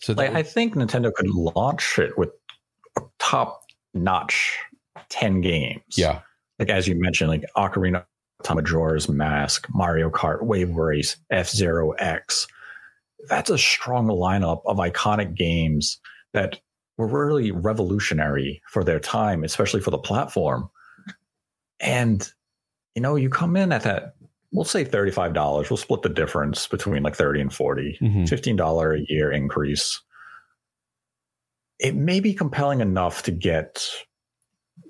So 0.00 0.12
Like, 0.14 0.30
that 0.30 0.36
I 0.36 0.42
think 0.42 0.74
Nintendo 0.74 1.12
could 1.12 1.28
launch 1.28 1.98
it 1.98 2.16
with 2.16 2.30
top 3.18 3.62
notch 3.94 4.56
10 5.10 5.40
games. 5.40 5.82
yeah, 5.96 6.20
Like, 6.58 6.70
as 6.70 6.86
you 6.88 6.94
mentioned, 6.94 7.30
like 7.30 7.44
Ocarina 7.56 8.04
of 8.48 8.56
Majora's 8.56 9.08
Mask, 9.08 9.66
Mario 9.74 10.10
Kart, 10.10 10.42
Wave 10.42 10.74
Race, 10.76 11.16
F 11.30 11.48
Zero 11.50 11.92
X. 11.92 12.46
That's 13.28 13.50
a 13.50 13.58
strong 13.58 14.06
lineup 14.08 14.62
of 14.66 14.78
iconic 14.78 15.36
games 15.36 16.00
that 16.32 16.60
were 17.06 17.26
really 17.26 17.50
revolutionary 17.50 18.62
for 18.68 18.84
their 18.84 19.00
time, 19.00 19.44
especially 19.44 19.80
for 19.80 19.90
the 19.90 19.98
platform. 19.98 20.70
And, 21.80 22.26
you 22.94 23.02
know, 23.02 23.16
you 23.16 23.28
come 23.28 23.56
in 23.56 23.72
at 23.72 23.82
that, 23.82 24.14
we'll 24.52 24.64
say 24.64 24.84
$35. 24.84 25.70
We'll 25.70 25.76
split 25.76 26.02
the 26.02 26.08
difference 26.08 26.66
between 26.66 27.02
like 27.02 27.16
30 27.16 27.40
and 27.40 27.52
40. 27.52 27.98
Mhm. 28.00 28.28
$15 28.28 28.94
a 28.94 29.04
year 29.08 29.32
increase. 29.32 30.00
It 31.78 31.96
may 31.96 32.20
be 32.20 32.34
compelling 32.34 32.80
enough 32.80 33.24
to 33.24 33.32
get 33.32 33.84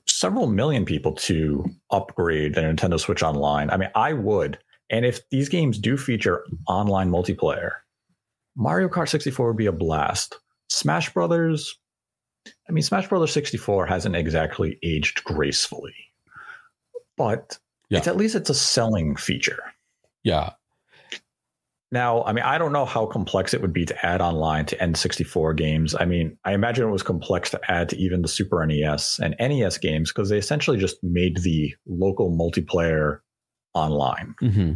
several 0.07 0.47
million 0.47 0.85
people 0.85 1.13
to 1.13 1.65
upgrade 1.91 2.55
their 2.55 2.73
Nintendo 2.73 3.01
Switch 3.01 3.23
Online. 3.23 3.71
I 3.71 3.77
mean, 3.77 3.91
I 3.95 4.13
would. 4.13 4.59
And 4.91 5.07
if 5.07 5.27
these 5.31 5.49
games 5.49 5.79
do 5.79 5.97
feature 5.97 6.45
online 6.69 7.11
multiplayer, 7.11 7.71
Mario 8.57 8.89
Kart 8.89 9.09
64 9.09 9.49
would 9.49 9.57
be 9.57 9.67
a 9.67 9.73
blast. 9.73 10.37
Smash 10.69 11.13
Brothers, 11.15 11.79
I 12.73 12.75
mean, 12.75 12.83
Smash 12.83 13.07
Brothers 13.07 13.33
64 13.33 13.85
hasn't 13.85 14.17
exactly 14.17 14.79
aged 14.83 15.25
gracefully, 15.25 15.95
but 17.19 17.59
Yeah. 17.91 17.99
it's 17.99 18.09
at 18.09 18.17
least 18.17 18.35
it's 18.35 18.49
a 18.49 18.55
selling 18.55 19.15
feature. 19.17 19.63
yeah, 20.25 20.53
Now, 21.91 22.25
I 22.25 22.33
mean, 22.33 22.45
I 22.45 22.57
don't 22.57 22.73
know 22.73 22.87
how 22.87 23.05
complex 23.05 23.53
it 23.53 23.61
would 23.61 23.75
be 23.75 23.85
to 23.85 24.07
add 24.07 24.23
online 24.23 24.65
to 24.67 24.77
N64 24.77 25.55
games. 25.55 25.95
I 25.95 26.07
mean, 26.07 26.39
I 26.47 26.55
imagine 26.55 26.89
it 26.89 26.91
was 26.91 27.03
complex 27.03 27.51
to 27.51 27.61
add 27.71 27.91
to 27.91 27.97
even 27.99 28.23
the 28.23 28.29
Super 28.29 28.65
NES 28.67 29.19
and 29.23 29.35
NES 29.39 29.77
games 29.77 30.11
because 30.11 30.31
they 30.31 30.39
essentially 30.39 30.79
just 30.79 30.97
made 31.05 31.43
the 31.43 31.75
local 31.87 32.31
multiplayer 32.31 33.19
online. 33.75 34.35
hmm 34.41 34.73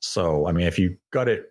So, 0.00 0.46
I 0.46 0.52
mean, 0.52 0.66
if 0.66 0.78
you 0.78 0.98
got 1.10 1.28
it 1.28 1.46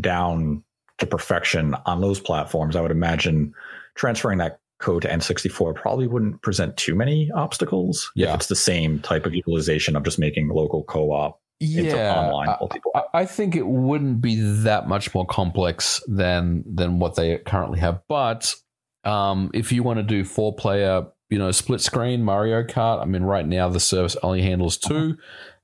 down 0.00 0.64
to 0.98 1.06
perfection 1.06 1.76
on 1.86 2.00
those 2.00 2.18
platforms, 2.18 2.74
I 2.74 2.80
would 2.80 2.90
imagine 2.90 3.52
transferring 3.94 4.38
that 4.38 4.58
code 4.84 5.02
to 5.02 5.08
N64 5.08 5.74
probably 5.74 6.06
wouldn't 6.06 6.42
present 6.42 6.76
too 6.76 6.94
many 6.94 7.30
obstacles. 7.34 8.10
Yeah. 8.14 8.30
If 8.30 8.36
it's 8.36 8.46
the 8.46 8.56
same 8.56 9.00
type 9.00 9.26
of 9.26 9.34
utilization 9.34 9.96
of 9.96 10.04
just 10.04 10.18
making 10.18 10.48
local 10.48 10.84
co 10.84 11.10
op 11.10 11.40
into 11.60 11.96
yeah. 11.96 12.14
online 12.14 12.48
I- 12.48 12.58
I, 12.94 13.02
I 13.20 13.24
think 13.26 13.56
it 13.56 13.66
wouldn't 13.66 14.20
be 14.20 14.36
that 14.64 14.88
much 14.88 15.14
more 15.14 15.26
complex 15.26 16.02
than 16.06 16.64
than 16.66 16.98
what 16.98 17.16
they 17.16 17.38
currently 17.38 17.80
have. 17.80 18.02
But 18.08 18.54
um, 19.04 19.50
if 19.54 19.72
you 19.72 19.82
want 19.82 19.98
to 19.98 20.02
do 20.02 20.24
four 20.24 20.54
player, 20.54 21.06
you 21.30 21.38
know, 21.38 21.50
split 21.52 21.80
screen 21.80 22.22
Mario 22.22 22.62
Kart, 22.62 23.00
I 23.00 23.04
mean, 23.04 23.22
right 23.22 23.46
now 23.46 23.68
the 23.68 23.80
service 23.80 24.16
only 24.22 24.42
handles 24.42 24.76
two. 24.76 25.16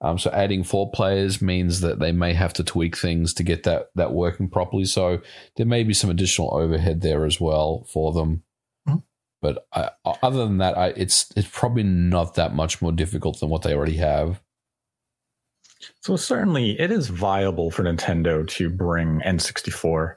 Um, 0.03 0.19
so 0.19 0.31
adding 0.31 0.65
four 0.65 0.91
players 0.91 1.43
means 1.43 1.81
that 1.81 1.99
they 1.99 2.13
may 2.13 2.33
have 2.33 2.55
to 2.55 2.65
tweak 2.65 2.97
things 2.97 3.35
to 3.35 3.43
get 3.43 3.65
that 3.65 3.91
that 3.97 4.13
working 4.13 4.49
properly. 4.49 4.85
So 4.85 5.21
there 5.57 5.67
may 5.67 5.85
be 5.85 5.95
some 5.95 6.11
additional 6.11 6.55
overhead 6.55 7.03
there 7.03 7.27
as 7.27 7.41
well 7.41 7.87
for 7.93 8.13
them. 8.13 8.43
But 9.43 9.67
I, 9.73 9.91
other 10.05 10.45
than 10.45 10.59
that, 10.59 10.77
I, 10.77 10.89
it's 10.89 11.33
it's 11.37 11.49
probably 11.51 11.83
not 11.83 12.35
that 12.35 12.55
much 12.55 12.83
more 12.83 12.93
difficult 12.93 13.41
than 13.41 13.49
what 13.49 13.63
they 13.63 13.75
already 13.75 13.97
have. 13.97 14.43
So 16.03 16.17
certainly 16.17 16.79
it 16.79 16.91
is 16.91 17.09
viable 17.09 17.71
for 17.71 17.85
Nintendo 17.85 18.47
to 18.49 18.69
bring 18.69 19.21
N64 19.21 20.17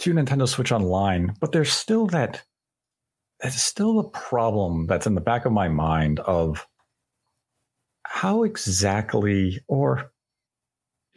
to 0.00 0.14
Nintendo 0.14 0.48
Switch 0.48 0.70
Online, 0.70 1.34
but 1.40 1.52
there's 1.52 1.72
still 1.72 2.06
that 2.08 2.42
there's 3.40 3.60
still 3.60 3.98
a 3.98 4.08
problem 4.08 4.86
that's 4.86 5.06
in 5.06 5.14
the 5.14 5.20
back 5.20 5.46
of 5.46 5.52
my 5.52 5.68
mind 5.68 6.20
of 6.20 6.66
how 8.04 8.42
exactly 8.42 9.60
or 9.66 10.09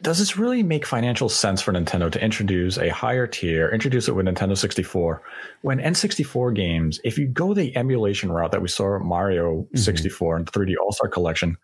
does 0.02 0.18
this 0.18 0.36
really 0.36 0.62
make 0.62 0.84
financial 0.84 1.28
sense 1.28 1.62
for 1.62 1.72
Nintendo 1.72 2.10
to 2.10 2.22
introduce 2.22 2.76
a 2.78 2.88
higher 2.90 3.26
tier, 3.26 3.70
introduce 3.70 4.08
it 4.08 4.12
with 4.14 4.26
Nintendo 4.26 4.56
64 4.56 5.22
when 5.62 5.78
N64 5.78 6.54
games, 6.54 7.00
if 7.04 7.16
you 7.16 7.26
go 7.28 7.54
the 7.54 7.74
emulation 7.76 8.30
route 8.32 8.50
that 8.52 8.60
we 8.62 8.68
saw 8.68 8.98
Mario 8.98 9.66
Mhm. 9.74 9.78
64 9.78 10.36
and 10.36 10.46
3D 10.50 10.74
All-Star 10.76 11.08
Collection, 11.08 11.56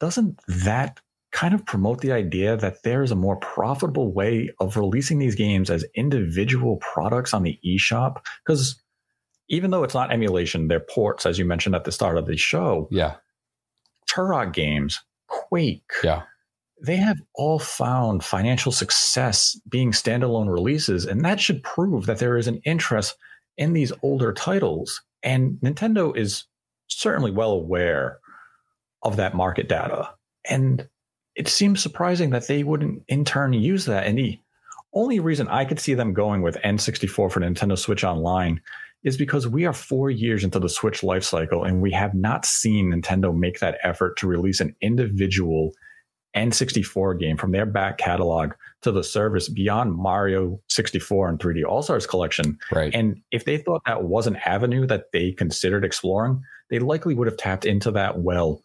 doesn't 0.00 0.40
that 0.48 1.00
kind 1.32 1.54
of 1.54 1.66
promote 1.66 2.00
the 2.00 2.12
idea 2.12 2.56
that 2.56 2.82
there 2.82 3.02
is 3.02 3.10
a 3.10 3.16
more 3.16 3.36
profitable 3.36 4.10
way 4.12 4.50
of 4.58 4.76
releasing 4.76 5.18
these 5.18 5.34
games 5.34 5.68
as 5.70 5.84
individual 5.94 6.78
products 6.78 7.34
on 7.34 7.42
the 7.42 7.58
eShop? 7.64 8.16
Because 8.44 8.82
even 9.48 9.70
though 9.70 9.84
it's 9.84 9.94
not 9.94 10.10
emulation, 10.10 10.68
they're 10.68 10.80
ports, 10.80 11.26
as 11.26 11.38
you 11.38 11.44
mentioned 11.44 11.74
at 11.76 11.84
the 11.84 11.92
start 11.92 12.16
of 12.16 12.26
the 12.26 12.36
show. 12.36 12.88
Yeah, 12.90 13.16
Turok 14.10 14.52
games, 14.54 15.00
Quake, 15.28 15.82
yeah. 16.02 16.22
They 16.82 16.96
have 16.96 17.20
all 17.34 17.58
found 17.58 18.22
financial 18.22 18.72
success 18.72 19.58
being 19.68 19.92
standalone 19.92 20.52
releases, 20.52 21.06
and 21.06 21.24
that 21.24 21.40
should 21.40 21.62
prove 21.62 22.06
that 22.06 22.18
there 22.18 22.36
is 22.36 22.48
an 22.48 22.60
interest 22.64 23.16
in 23.56 23.72
these 23.72 23.92
older 24.02 24.32
titles. 24.32 25.02
And 25.22 25.58
Nintendo 25.64 26.16
is 26.16 26.44
certainly 26.88 27.30
well 27.30 27.52
aware 27.52 28.18
of 29.02 29.16
that 29.16 29.34
market 29.34 29.68
data. 29.68 30.10
And 30.48 30.88
it 31.34 31.48
seems 31.48 31.82
surprising 31.82 32.30
that 32.30 32.46
they 32.46 32.62
wouldn't 32.62 33.02
in 33.08 33.24
turn 33.24 33.52
use 33.52 33.86
that. 33.86 34.06
And 34.06 34.18
the 34.18 34.38
only 34.92 35.20
reason 35.20 35.48
I 35.48 35.64
could 35.64 35.80
see 35.80 35.94
them 35.94 36.14
going 36.14 36.42
with 36.42 36.56
N64 36.64 37.30
for 37.30 37.40
Nintendo 37.40 37.78
Switch 37.78 38.04
Online 38.04 38.60
is 39.04 39.16
because 39.16 39.46
we 39.46 39.66
are 39.66 39.72
four 39.72 40.10
years 40.10 40.42
into 40.42 40.58
the 40.58 40.68
Switch 40.68 41.02
life 41.02 41.22
cycle 41.22 41.64
and 41.64 41.80
we 41.80 41.92
have 41.92 42.14
not 42.14 42.44
seen 42.44 42.90
Nintendo 42.90 43.36
make 43.36 43.60
that 43.60 43.78
effort 43.82 44.16
to 44.18 44.26
release 44.26 44.60
an 44.60 44.74
individual 44.80 45.72
N64 46.36 47.18
game 47.18 47.36
from 47.36 47.52
their 47.52 47.66
back 47.66 47.98
catalog 47.98 48.52
to 48.82 48.92
the 48.92 49.02
service 49.02 49.48
beyond 49.48 49.94
Mario 49.94 50.60
64 50.68 51.28
and 51.28 51.38
3D 51.38 51.64
All 51.64 51.82
Stars 51.82 52.06
collection. 52.06 52.58
Right. 52.70 52.94
And 52.94 53.20
if 53.32 53.44
they 53.44 53.58
thought 53.58 53.82
that 53.86 54.04
was 54.04 54.26
an 54.26 54.36
avenue 54.44 54.86
that 54.86 55.12
they 55.12 55.32
considered 55.32 55.84
exploring, 55.84 56.42
they 56.70 56.78
likely 56.78 57.14
would 57.14 57.26
have 57.26 57.36
tapped 57.36 57.64
into 57.64 57.90
that 57.92 58.18
well 58.18 58.62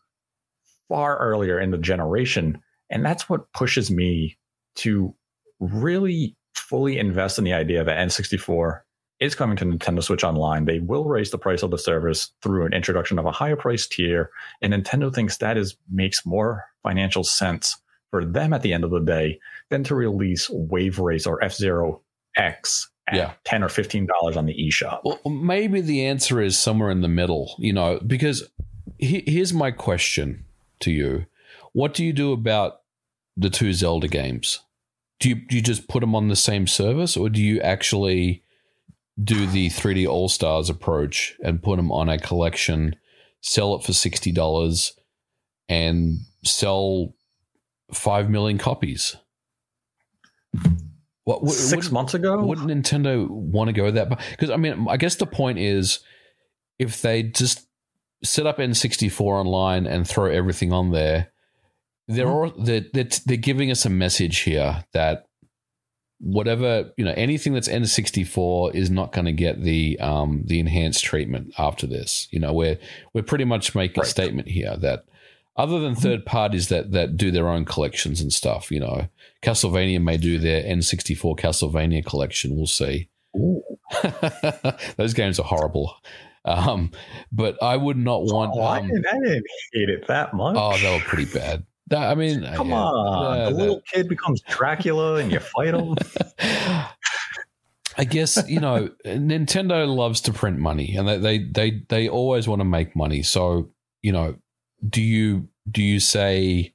far 0.90 1.18
earlier 1.18 1.60
in 1.60 1.72
the 1.72 1.78
generation. 1.78 2.62
And 2.90 3.06
that's 3.06 3.30
what 3.30 3.52
pushes 3.54 3.90
me 3.90 4.38
to 4.76 5.16
really 5.60 6.36
fully 6.56 7.00
invest 7.00 7.38
in 7.38 7.46
the 7.46 7.54
idea 7.54 7.84
that 7.84 7.98
N64 7.98 8.82
is 9.22 9.36
coming 9.36 9.56
to 9.56 9.66
Nintendo 9.66 10.04
Switch 10.04 10.24
Online. 10.24 10.66
They 10.66 10.80
will 10.80 11.06
raise 11.06 11.32
the 11.32 11.38
price 11.38 11.64
of 11.64 11.72
the 11.72 11.78
service 11.78 12.32
through 12.42 12.66
an 12.66 12.74
introduction 12.74 13.20
of 13.20 13.26
a 13.26 13.32
higher 13.32 13.56
price 13.56 13.88
tier. 13.88 14.32
And 14.62 14.74
Nintendo 14.74 15.14
thinks 15.14 15.38
that 15.38 15.58
is 15.58 15.78
makes 15.90 16.26
more 16.26 16.66
financial 16.84 17.24
sense 17.24 17.78
for 18.10 18.26
them 18.26 18.54
at 18.54 18.62
the 18.62 18.74
end 18.74 18.84
of 18.84 18.91
the 18.91 19.00
day 19.00 19.39
than 19.70 19.84
to 19.86 19.96
release 19.96 20.50
Wave 20.50 21.00
Race 21.00 21.26
or 21.26 21.44
F 21.44 21.54
Zero 21.54 22.02
X 22.36 22.89
at 23.08 23.15
Yeah. 23.15 23.34
10 23.46 23.63
or 23.63 23.67
$15 23.67 24.38
on 24.38 24.46
the 24.46 24.54
eShop. 24.54 25.02
Well, 25.04 25.20
maybe 25.32 25.82
the 25.82 26.06
answer 26.06 26.41
is 26.41 26.58
somewhere 26.58 26.91
in 26.91 27.02
the 27.02 27.08
middle, 27.08 27.56
you 27.58 27.74
know, 27.74 28.00
because 28.06 28.50
he, 28.98 29.24
here's 29.26 29.54
my 29.54 29.72
question 29.72 30.46
to 30.82 30.91
you. 30.91 31.26
What 31.74 31.94
do 31.94 32.06
you 32.06 32.13
do 32.13 32.32
about 32.32 32.82
the 33.38 33.50
two 33.50 33.74
Zelda 33.74 34.08
games? 34.08 34.60
Do 35.20 35.30
you, 35.30 35.36
do 35.36 35.56
you 35.56 35.62
just 35.62 35.88
put 35.88 36.02
them 36.02 36.15
on 36.15 36.28
the 36.28 36.36
same 36.36 36.67
service 36.67 37.15
or 37.15 37.30
do 37.30 37.41
you 37.41 37.60
actually 37.62 38.44
do 39.24 39.46
the 39.46 39.70
3D 39.70 40.08
All 40.08 40.30
Stars 40.30 40.70
approach 40.70 41.36
and 41.44 41.62
put 41.62 41.78
them 41.78 41.91
on 41.91 42.10
a 42.10 42.17
collection, 42.17 42.96
sell 43.41 43.76
it 43.76 43.84
for 43.84 43.91
$60 43.91 44.91
and 45.70 46.17
sell 46.43 47.13
5 47.93 48.30
million 48.30 48.58
copies? 48.58 49.15
What, 51.23 51.43
what- 51.43 51.54
Six 51.54 51.91
months 51.91 52.13
ago? 52.13 52.43
wouldn't 52.43 52.67
Nintendo 52.67 53.30
want 53.30 53.67
to 53.69 53.73
go 53.73 53.91
that? 53.91 54.10
Because 54.32 54.49
I 54.49 54.58
mean, 54.58 54.88
I 54.89 54.97
guess 54.97 55.15
the 55.15 55.25
point 55.25 55.60
is, 55.60 55.99
if 56.80 57.01
they 57.01 57.23
just 57.23 57.67
set 58.23 58.47
up 58.47 58.58
N64 58.58 59.21
online 59.21 59.86
and 59.86 60.08
throw 60.08 60.25
everything 60.25 60.73
on 60.73 60.91
there, 60.91 61.32
they're 62.08 62.27
all, 62.27 62.51
they're, 62.58 62.86
they're 62.93 63.08
they're 63.25 63.38
giving 63.38 63.71
us 63.71 63.86
a 63.86 63.89
message 63.89 64.39
here 64.39 64.84
that 64.93 65.27
whatever 66.19 66.91
you 66.97 67.06
know, 67.06 67.13
anything 67.15 67.54
that's 67.54 67.67
N64 67.69 68.75
is 68.75 68.89
not 68.89 69.12
going 69.12 69.25
to 69.25 69.32
get 69.32 69.62
the 69.62 69.97
um 69.99 70.43
the 70.45 70.60
enhanced 70.60 71.04
treatment 71.04 71.54
after 71.58 71.88
this. 71.88 72.27
You 72.32 72.39
know, 72.39 72.51
we're 72.51 72.80
we're 73.13 73.23
pretty 73.23 73.45
much 73.45 73.75
making 73.75 74.01
a 74.01 74.06
statement 74.06 74.47
here 74.49 74.75
that 74.77 75.06
other 75.56 75.80
than 75.80 75.96
third 75.96 76.26
parties 76.26 76.70
that 76.70 76.92
that 76.92 77.18
do 77.18 77.32
their 77.32 77.48
own 77.50 77.66
collections 77.66 78.22
and 78.22 78.32
stuff, 78.32 78.72
you 78.72 78.80
know, 78.80 79.08
Castlevania 79.44 80.02
may 80.02 80.18
do 80.18 80.38
their 80.38 80.64
N64 80.64 81.38
Castlevania 81.38 82.06
collection. 82.06 82.56
We'll 82.56 82.68
see. 82.68 83.10
Those 84.98 85.14
games 85.14 85.40
are 85.40 85.44
horrible. 85.46 85.94
Um, 86.46 86.92
but 87.32 87.62
I 87.62 87.78
would 87.78 87.98
not 87.98 88.24
want. 88.24 88.52
Oh, 88.56 88.62
I, 88.62 88.80
Um, 88.80 88.88
didn't, 88.88 89.06
I 89.08 89.14
didn't 89.20 89.46
hate 89.74 89.90
it 89.90 90.08
that 90.08 90.34
much. 90.34 90.56
oh, 90.58 90.78
they 90.78 90.92
were 90.94 91.04
pretty 91.04 91.32
bad. 91.32 91.66
That- 91.88 92.10
I 92.10 92.16
mean, 92.16 92.44
Come 92.56 92.70
yeah, 92.70 92.76
on. 92.78 93.38
yeah, 93.38 93.46
the 93.46 93.52
that- 93.52 93.58
little 93.58 93.82
kid 93.94 94.08
becomes 94.10 94.42
Dracula 94.42 95.16
and 95.16 95.32
you 95.32 95.40
fight 95.40 95.74
him. 95.76 95.96
I 97.98 98.06
guess 98.06 98.42
you 98.48 98.60
know 98.62 98.90
Nintendo 99.06 99.86
loves 99.94 100.22
to 100.22 100.34
print 100.34 100.58
money, 100.58 100.96
and 100.96 101.08
they 101.08 101.18
they 101.18 101.38
they, 101.40 101.82
they 101.90 102.10
always 102.10 102.48
want 102.48 102.62
to 102.62 102.66
make 102.66 102.96
money. 102.96 103.22
So 103.22 103.70
you 104.02 104.12
know, 104.14 104.36
do 104.88 105.02
you 105.02 105.48
do 105.70 105.82
you 105.84 106.00
say 106.00 106.74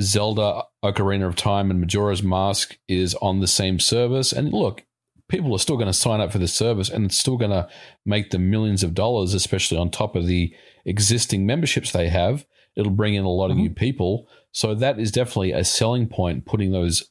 Zelda 0.00 0.62
Ocarina 0.84 1.26
of 1.26 1.36
Time 1.36 1.70
and 1.70 1.80
Majora's 1.80 2.22
Mask 2.22 2.78
is 2.88 3.14
on 3.16 3.40
the 3.40 3.46
same 3.46 3.78
service? 3.78 4.32
And 4.32 4.52
look, 4.52 4.84
people 5.28 5.54
are 5.54 5.58
still 5.58 5.76
going 5.76 5.88
to 5.88 5.92
sign 5.92 6.20
up 6.20 6.32
for 6.32 6.38
the 6.38 6.48
service, 6.48 6.88
and 6.88 7.04
it's 7.04 7.18
still 7.18 7.36
going 7.36 7.50
to 7.50 7.68
make 8.06 8.30
them 8.30 8.50
millions 8.50 8.82
of 8.82 8.94
dollars, 8.94 9.34
especially 9.34 9.76
on 9.76 9.90
top 9.90 10.16
of 10.16 10.26
the 10.26 10.54
existing 10.86 11.44
memberships 11.44 11.92
they 11.92 12.08
have. 12.08 12.46
It'll 12.76 12.92
bring 12.92 13.14
in 13.14 13.24
a 13.24 13.30
lot 13.30 13.50
of 13.50 13.56
Mhm. 13.56 13.62
new 13.62 13.70
people, 13.70 14.28
so 14.52 14.74
that 14.74 14.98
is 14.98 15.12
definitely 15.12 15.52
a 15.52 15.64
selling 15.64 16.06
point. 16.06 16.46
Putting 16.46 16.72
those 16.72 17.10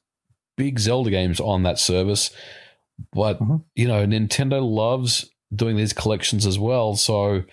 big 0.56 0.80
Zelda 0.80 1.12
games 1.12 1.40
on 1.40 1.64
that 1.64 1.78
service. 1.78 2.32
But 3.14 3.40
Mhm. 3.40 3.64
you 3.76 3.88
know, 3.88 4.06
Nintendo 4.08 4.68
loves 4.68 5.30
doing 5.54 5.76
these 5.76 5.94
collections 5.94 6.46
as 6.46 6.58
well. 6.58 6.96
So 6.96 7.44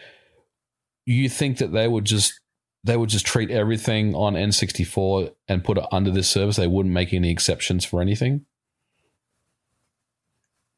you 1.07 1.29
think 1.29 1.59
that 1.59 1.72
they 1.72 1.87
would 1.87 2.05
just 2.05 2.40
they 2.85 2.97
would 2.97 3.09
just 3.11 3.27
treat 3.27 3.51
everything 3.51 4.14
on 4.14 4.35
N64 4.35 5.33
and 5.49 5.64
put 5.64 5.79
it 5.79 5.85
under 5.90 6.11
this 6.11 6.29
service? 6.31 6.57
They 6.57 6.66
wouldn't 6.66 6.94
make 6.94 7.12
any 7.12 7.31
exceptions 7.31 7.85
for 7.85 8.01
anything. 8.01 8.44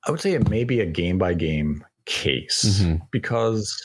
I 0.07 0.11
would 0.13 0.21
say 0.21 0.33
it 0.33 0.49
may 0.49 0.65
be 0.65 0.81
a 0.81 0.87
game 0.87 1.19
by 1.19 1.35
game 1.35 1.85
case 2.05 2.81
Mhm. 2.81 3.01
because 3.11 3.85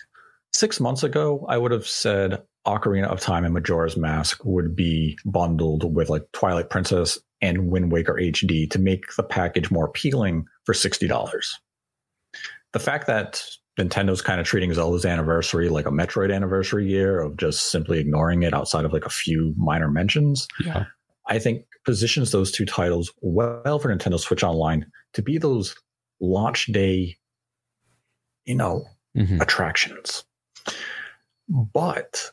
six 0.54 0.80
months 0.80 1.02
ago, 1.04 1.46
I 1.50 1.58
would 1.58 1.72
have 1.72 1.88
said 1.88 2.44
Ocarina 2.68 3.08
of 3.08 3.20
Time 3.20 3.44
and 3.44 3.54
Majora's 3.56 3.98
Mask 3.98 4.40
would 4.46 4.76
be 4.76 5.18
bundled 5.26 5.96
with 5.96 6.10
like 6.10 6.32
Twilight 6.32 6.70
Princess 6.70 7.18
and 7.42 7.72
Wind 7.72 7.92
Waker 7.92 8.20
HD 8.20 8.68
to 8.70 8.78
make 8.78 9.16
the 9.16 9.24
package 9.24 9.72
more 9.72 9.86
appealing 9.86 10.46
for 10.64 10.74
$60. 10.74 11.60
The 12.74 12.80
fact 12.80 13.08
that 13.08 13.44
Nintendo's 13.80 14.22
kind 14.22 14.40
of 14.42 14.46
treating 14.46 14.74
Zelda's 14.74 15.06
anniversary 15.06 15.70
like 15.70 15.86
a 15.86 15.92
Metroid 15.92 16.34
anniversary 16.34 16.88
year 16.88 17.22
of 17.22 17.38
just 17.38 17.72
simply 17.72 18.00
ignoring 18.00 18.44
it 18.44 18.54
outside 18.54 18.84
of 18.86 18.92
like 18.94 19.06
a 19.06 19.10
few 19.10 19.54
minor 19.58 19.90
mentions, 19.90 20.48
Yeah. 20.66 20.86
I 21.28 21.40
think 21.40 21.66
positions 21.86 22.32
those 22.32 22.52
two 22.52 22.66
titles 22.66 23.12
well 23.22 23.80
for 23.80 23.96
Nintendo 23.96 24.20
Switch 24.20 24.44
Online 24.44 24.86
to 25.14 25.22
be 25.22 25.38
those 25.38 25.76
launch 26.20 26.66
day, 26.68 27.18
you 28.46 28.56
know, 28.56 28.86
Mhm. 29.16 29.42
attractions. 29.42 30.26
But 31.48 32.32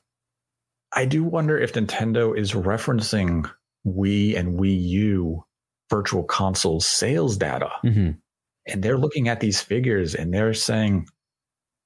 I 0.93 1.05
do 1.05 1.23
wonder 1.23 1.59
if 1.59 1.73
Nintendo 1.75 2.37
is 2.37 2.53
referencing 2.53 3.49
Wii 3.87 4.37
and 4.37 4.59
Wii 4.59 4.81
U 4.89 5.45
virtual 5.91 6.25
console 6.25 6.81
sales 6.81 7.37
data. 7.37 7.71
Mhm. 7.85 8.19
And 8.67 8.83
they're 8.83 8.99
looking 8.99 9.29
at 9.29 9.41
these 9.41 9.61
figures 9.61 10.15
and 10.15 10.33
they're 10.35 10.53
saying, 10.55 11.07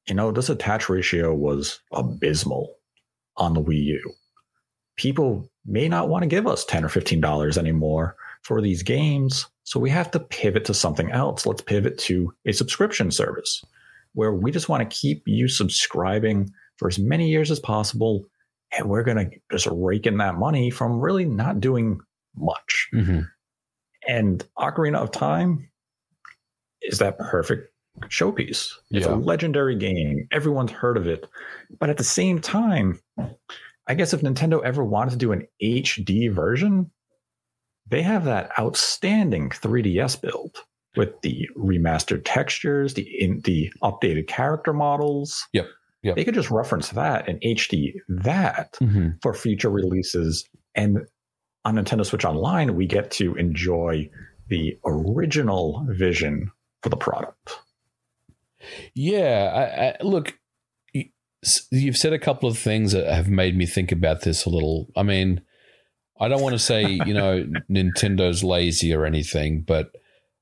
you 0.06 0.14
know, 0.14 0.32
this 0.32 0.48
attach 0.48 0.88
ratio 0.88 1.34
was 1.34 1.80
abysmal 1.92 2.74
on 3.36 3.54
the 3.54 3.62
Wii 3.62 3.84
U. 3.84 4.12
People 4.96 5.48
may 5.64 5.88
not 5.88 6.08
want 6.08 6.22
to 6.22 6.28
give 6.28 6.46
us 6.46 6.64
10 6.64 6.84
or 6.84 6.88
$15 6.88 7.56
anymore 7.56 8.16
for 8.42 8.60
these 8.60 8.82
games. 8.82 9.46
So 9.64 9.78
we 9.78 9.90
have 9.90 10.10
to 10.10 10.20
pivot 10.20 10.64
to 10.66 10.74
something 10.74 11.10
else. 11.10 11.46
Let's 11.46 11.62
pivot 11.62 11.98
to 11.98 12.34
a 12.44 12.52
subscription 12.52 13.10
service 13.10 13.64
where 14.14 14.32
we 14.32 14.50
just 14.50 14.68
want 14.68 14.88
to 14.88 14.96
keep 14.96 15.22
you 15.26 15.48
subscribing 15.48 16.50
for 16.76 16.88
as 16.88 16.98
many 16.98 17.30
years 17.30 17.50
as 17.50 17.60
possible. 17.60 18.24
And 18.76 18.88
we're 18.88 19.04
going 19.04 19.30
to 19.30 19.36
just 19.50 19.68
rake 19.70 20.06
in 20.06 20.18
that 20.18 20.34
money 20.34 20.70
from 20.70 21.00
really 21.00 21.24
not 21.24 21.60
doing 21.60 22.00
much. 22.36 22.88
Mhm. 22.92 23.28
And 24.08 24.44
Ocarina 24.58 24.96
of 24.96 25.12
Time 25.12 25.70
is 26.82 26.98
that 26.98 27.18
perfect 27.18 27.71
showpiece. 28.04 28.72
It's 28.90 29.06
Yeah. 29.06 29.14
a 29.14 29.16
legendary 29.16 29.76
game. 29.76 30.26
Everyone's 30.32 30.72
heard 30.72 30.96
of 30.96 31.06
it. 31.06 31.26
But 31.78 31.90
at 31.90 31.96
the 31.98 32.04
same 32.04 32.40
time, 32.40 33.00
I 33.86 33.94
guess 33.94 34.12
if 34.14 34.20
Nintendo 34.20 34.62
ever 34.64 34.84
wanted 34.84 35.10
to 35.12 35.16
do 35.16 35.32
an 35.32 35.46
HD 35.62 36.28
version, 36.28 36.90
they 37.88 38.02
have 38.02 38.24
that 38.24 38.50
outstanding 38.58 39.50
3DS 39.50 40.16
build 40.20 40.56
with 40.96 41.20
the 41.22 41.48
remastered 41.56 42.22
textures, 42.24 42.94
the 42.94 43.02
in, 43.18 43.40
the 43.44 43.72
updated 43.82 44.26
character 44.28 44.72
models. 44.72 45.46
Yep. 45.52 45.66
Yep. 46.02 46.16
They 46.16 46.24
could 46.24 46.34
just 46.34 46.50
reference 46.50 46.90
that 46.90 47.28
and 47.28 47.38
HD 47.42 47.94
that 48.08 48.72
Mhm. 48.80 49.20
for 49.22 49.32
future 49.34 49.70
releases. 49.70 50.48
And 50.74 50.98
on 51.64 51.76
Nintendo 51.76 52.04
Switch 52.04 52.24
Online, 52.24 52.74
we 52.74 52.86
get 52.86 53.10
to 53.12 53.34
enjoy 53.36 54.10
the 54.48 54.76
original 54.84 55.86
vision 55.88 56.50
for 56.82 56.88
the 56.88 56.96
product. 56.96 57.58
Yeah, 58.94 59.52
I, 59.54 59.86
I, 59.86 60.06
look, 60.06 60.38
you've 61.70 61.96
said 61.96 62.12
a 62.12 62.18
couple 62.18 62.48
of 62.48 62.58
things 62.58 62.92
that 62.92 63.06
have 63.06 63.28
made 63.28 63.56
me 63.56 63.66
think 63.66 63.92
about 63.92 64.22
this 64.22 64.44
a 64.44 64.50
little. 64.50 64.88
I 64.96 65.02
mean, 65.02 65.42
I 66.20 66.28
don't 66.28 66.42
want 66.42 66.54
to 66.54 66.58
say 66.58 66.82
you 66.84 67.14
know 67.14 67.44
Nintendo's 67.70 68.44
lazy 68.44 68.94
or 68.94 69.04
anything, 69.04 69.62
but 69.62 69.92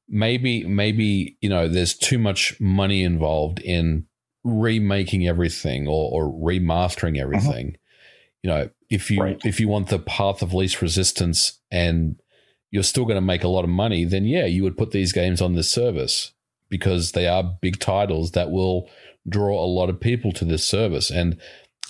maybe 0.08 0.64
maybe 0.64 1.36
you 1.40 1.48
know 1.48 1.68
there's 1.68 1.96
too 1.96 2.18
much 2.18 2.58
money 2.60 3.02
involved 3.02 3.60
in 3.60 4.06
remaking 4.42 5.26
everything 5.26 5.86
or, 5.86 6.10
or 6.10 6.32
remastering 6.32 7.16
uh-huh. 7.16 7.22
everything. 7.22 7.76
You 8.42 8.50
know, 8.50 8.70
if 8.88 9.10
you 9.10 9.22
Right. 9.22 9.40
if 9.44 9.60
you 9.60 9.68
want 9.68 9.88
the 9.88 9.98
path 9.98 10.42
of 10.42 10.54
least 10.54 10.82
resistance 10.82 11.60
and 11.70 12.20
you're 12.70 12.82
still 12.82 13.04
going 13.04 13.16
to 13.16 13.20
make 13.20 13.44
a 13.44 13.48
lot 13.48 13.64
of 13.64 13.70
money, 13.70 14.04
then 14.04 14.24
yeah, 14.24 14.46
you 14.46 14.62
would 14.62 14.78
put 14.78 14.92
these 14.92 15.12
games 15.12 15.40
on 15.42 15.54
this 15.54 15.70
service 15.70 16.32
because 16.70 17.12
they 17.12 17.26
are 17.26 17.56
big 17.60 17.78
titles 17.78 18.30
that 18.32 18.50
will 18.50 18.88
draw 19.28 19.62
a 19.62 19.66
lot 19.66 19.90
of 19.90 20.00
people 20.00 20.32
to 20.32 20.44
this 20.44 20.66
service. 20.66 21.10
And 21.10 21.38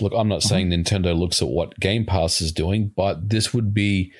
look, 0.00 0.12
I'm 0.16 0.28
not 0.28 0.42
saying 0.42 0.70
Nintendo 0.70 1.16
looks 1.16 1.40
at 1.42 1.48
what 1.48 1.78
Game 1.78 2.04
Pass 2.04 2.40
is 2.40 2.52
doing, 2.52 2.92
but 2.96 3.28
this 3.28 3.54
would 3.54 3.72
be, 3.72 4.12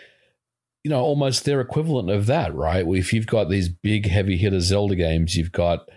you 0.85 0.91
know, 0.91 1.01
almost 1.01 1.45
their 1.45 1.61
equivalent 1.61 2.11
of 2.11 2.27
that, 2.27 2.55
right? 2.55 2.87
If 2.87 3.13
you've 3.13 3.27
got 3.27 3.49
these 3.49 3.69
big 3.69 4.07
heavy 4.07 4.37
hitter 4.37 4.61
Zelda 4.61 4.95
games, 4.95 5.37
you've 5.37 5.53
got 5.53 5.89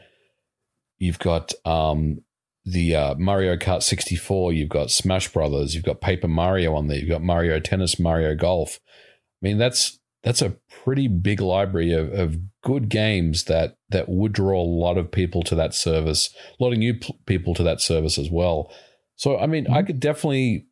you've 0.98 1.20
got 1.20 1.54
um 1.66 2.22
the 2.66 2.96
uh, 2.96 3.16
Mario 3.16 3.58
Kart 3.58 3.84
64, 3.84 4.54
you've 4.54 4.70
got 4.70 4.90
Smash 4.90 5.28
Brothers, 5.34 5.76
you've 5.76 5.84
got 5.84 6.00
Paper 6.00 6.30
Mario 6.30 6.76
on 6.76 6.88
there, 6.88 6.98
you've 6.98 7.10
got 7.10 7.22
Mario 7.22 7.60
Tennis, 7.60 8.00
Mario 8.00 8.36
Golf. 8.36 8.80
I 8.88 9.48
mean, 9.48 9.58
that's 9.58 10.00
that's 10.24 10.42
a 10.42 10.56
pretty 10.84 11.10
big 11.10 11.42
library 11.42 11.92
of, 11.92 12.14
of 12.14 12.38
good 12.64 12.90
games 12.90 13.44
that 13.46 13.78
that 13.90 14.10
would 14.10 14.34
draw 14.34 14.62
a 14.62 14.64
lot 14.64 14.98
of 14.98 15.12
people 15.12 15.44
to 15.44 15.56
that 15.56 15.74
service, 15.74 16.34
a 16.60 16.64
lot 16.64 16.74
of 16.74 16.80
new 16.80 16.96
p- 16.96 17.18
people 17.26 17.54
to 17.54 17.64
that 17.64 17.82
service 17.82 18.18
as 18.18 18.32
well. 18.32 18.72
So, 19.16 19.38
I 19.38 19.46
mean, 19.46 19.68
I 19.68 19.78
mm-hmm. 19.78 19.88
could 19.88 20.00
definitely, 20.00 20.66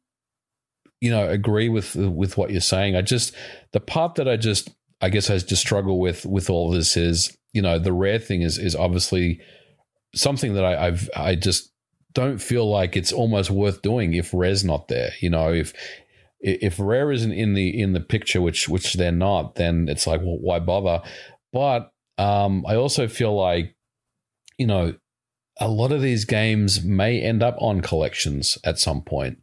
you 1.00 1.12
know, 1.12 1.30
agree 1.30 1.70
with 1.70 1.96
with 1.96 2.38
what 2.38 2.52
you're 2.52 2.62
saying. 2.62 2.96
I 2.96 3.02
just 3.02 3.36
the 3.74 3.80
part 3.80 4.16
that 4.16 4.28
I 4.28 4.38
just 4.38 4.70
I 5.02 5.10
guess 5.10 5.30
I 5.30 5.38
just 5.38 5.62
struggle 5.62 6.00
with 6.00 6.26
with 6.26 6.50
all 6.50 6.72
this 6.72 6.98
is 6.98 7.38
you 7.54 7.62
know, 7.62 7.78
the 7.78 7.94
rare 7.94 8.20
thing 8.20 8.42
is 8.42 8.58
is 8.58 8.76
obviously 8.76 9.42
something 10.16 10.54
that 10.54 10.66
I, 10.66 10.88
I've 10.88 11.10
I 11.16 11.36
just 11.36 11.72
don't 12.14 12.39
feel 12.39 12.70
like 12.70 12.96
it's 12.96 13.12
almost 13.12 13.50
worth 13.50 13.82
doing 13.82 14.14
if 14.14 14.34
Rare's 14.34 14.64
not 14.64 14.88
there. 14.88 15.12
You 15.20 15.30
know, 15.30 15.52
if 15.52 15.74
if 16.39 16.80
Rare 16.80 17.12
isn't 17.12 17.32
in 17.32 17.54
the 17.54 17.80
in 17.80 17.94
the 17.94 18.00
picture, 18.00 18.42
which 18.42 18.68
which 18.68 18.94
they're 18.94 19.12
not, 19.12 19.56
then 19.56 19.88
it's 19.89 20.08
like, 20.08 20.22
well, 20.22 20.39
why 20.39 20.60
bother? 20.60 21.02
But 21.54 21.91
um, 22.18 22.66
I 22.68 22.76
also 22.76 23.08
feel 23.08 23.36
like, 23.36 23.76
you 24.58 24.68
know, 24.68 24.95
a 25.60 25.68
lot 25.68 25.91
of 25.91 26.02
these 26.02 26.26
games 26.26 26.84
may 26.84 27.22
end 27.22 27.43
up 27.43 27.56
on 27.60 27.82
collections 27.82 28.58
at 28.64 28.80
some 28.80 29.02
point, 29.02 29.39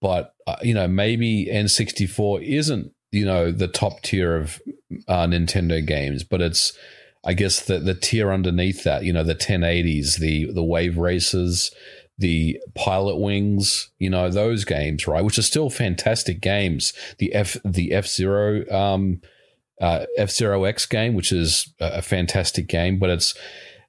but 0.00 0.34
uh, 0.46 0.56
you 0.62 0.74
know, 0.74 0.88
maybe 0.88 1.46
N64 1.46 2.42
isn't 2.42 2.92
you 3.12 3.24
know 3.24 3.50
the 3.50 3.68
top 3.68 4.02
tier 4.02 4.36
of 4.36 4.60
uh, 5.08 5.26
Nintendo 5.26 5.84
games, 5.84 6.24
but 6.24 6.40
it's 6.40 6.76
I 7.24 7.32
guess 7.32 7.60
the 7.60 7.78
the 7.78 7.94
tier 7.94 8.32
underneath 8.32 8.84
that, 8.84 9.04
you 9.04 9.12
know, 9.12 9.24
the 9.24 9.34
1080s, 9.34 10.18
the 10.18 10.52
the 10.52 10.64
Wave 10.64 10.96
races, 10.96 11.72
the 12.18 12.58
Pilotwings, 12.76 13.88
you 13.98 14.10
know, 14.10 14.30
those 14.30 14.64
games, 14.64 15.06
right? 15.06 15.24
Which 15.24 15.38
are 15.38 15.42
still 15.42 15.70
fantastic 15.70 16.40
games. 16.40 16.92
The 17.18 17.34
F 17.34 17.56
the 17.64 17.92
F 17.92 18.06
Zero 18.06 18.68
um, 18.70 19.20
uh, 19.80 20.06
F 20.16 20.30
Zero 20.30 20.64
X 20.64 20.86
game, 20.86 21.14
which 21.14 21.32
is 21.32 21.72
a, 21.80 22.02
fantastic 22.02 22.66
game, 22.66 22.98
but 22.98 23.10
it's 23.10 23.34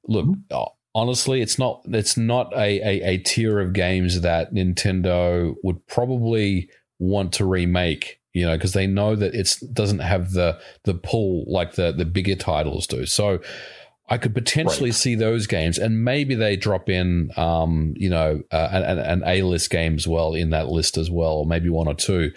look 0.08 0.26
mm-hmm. 0.26 0.64
honestly, 0.96 1.42
it's 1.42 1.58
not 1.58 1.82
it's 1.86 2.18
not 2.18 2.52
a, 2.54 2.80
a, 2.82 3.14
a 3.14 3.18
tier 3.20 3.60
of 3.60 3.74
games 3.74 4.22
that 4.22 4.54
Nintendo 4.54 5.56
would 5.64 5.86
probably 5.88 6.70
want 7.00 7.34
to 7.34 7.46
remake 7.46 8.20
you 8.38 8.46
know, 8.46 8.56
because 8.56 8.74
they 8.74 8.86
know 8.86 9.16
that 9.16 9.34
it 9.34 9.52
doesn't 9.74 9.98
have 9.98 10.32
the 10.34 10.60
the 10.84 10.94
pull 10.94 11.44
like 11.48 11.74
the 11.74 11.92
the 11.92 12.06
bigger 12.06 12.36
titles 12.36 12.86
do. 12.86 13.04
So 13.08 13.40
I 14.10 14.20
could 14.20 14.36
potentially 14.36 14.92
right. 14.92 14.96
see 14.96 15.16
those 15.16 15.48
games, 15.48 15.80
and 15.80 16.04
maybe 16.04 16.36
they 16.36 16.56
drop 16.56 16.88
in, 16.88 17.32
um, 17.36 17.96
you 17.98 18.12
know, 18.12 18.44
uh, 18.52 18.70
an, 18.72 19.00
an 19.00 19.24
A 19.26 19.42
list 19.42 19.72
game 19.72 19.96
as 19.96 20.08
well 20.08 20.36
in 20.36 20.52
that 20.52 20.68
list 20.68 21.00
as 21.00 21.10
well, 21.10 21.38
or 21.38 21.46
maybe 21.48 21.70
one 21.70 21.88
or 21.88 21.96
two. 21.96 22.32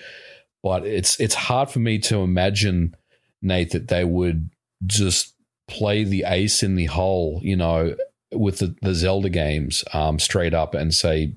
But 0.63 0.87
it's 0.87 1.21
it's 1.21 1.35
hard 1.35 1.69
for 1.69 1.81
me 1.81 1.99
to 1.99 2.21
imagine, 2.23 2.97
Nate, 3.43 3.71
that 3.71 3.89
they 3.89 4.05
would 4.05 4.51
just 4.87 5.35
play 5.69 6.05
the 6.05 6.25
ace 6.27 6.63
in 6.63 6.75
the 6.75 6.87
hole, 6.87 7.41
you 7.43 7.57
know, 7.57 7.95
with 8.33 8.59
the, 8.59 8.75
the 8.83 8.95
Zelda 8.95 9.29
games 9.29 9.85
um, 9.93 10.19
straight 10.19 10.55
up 10.55 10.75
and 10.75 10.95
say 10.95 11.35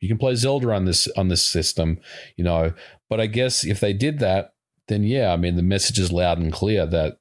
you 0.00 0.08
can 0.08 0.18
play 0.18 0.34
Zelda 0.34 0.72
on 0.72 0.84
this 0.84 1.08
on 1.16 1.28
this 1.28 1.44
system, 1.44 1.98
you 2.36 2.44
know. 2.44 2.72
But 3.08 3.20
I 3.20 3.26
guess 3.26 3.64
if 3.64 3.80
they 3.80 3.92
did 3.92 4.18
that, 4.20 4.54
then 4.86 5.02
yeah, 5.02 5.32
I 5.32 5.36
mean 5.36 5.56
the 5.56 5.62
message 5.62 5.98
is 5.98 6.12
loud 6.12 6.38
and 6.38 6.52
clear 6.52 6.86
that 6.86 7.18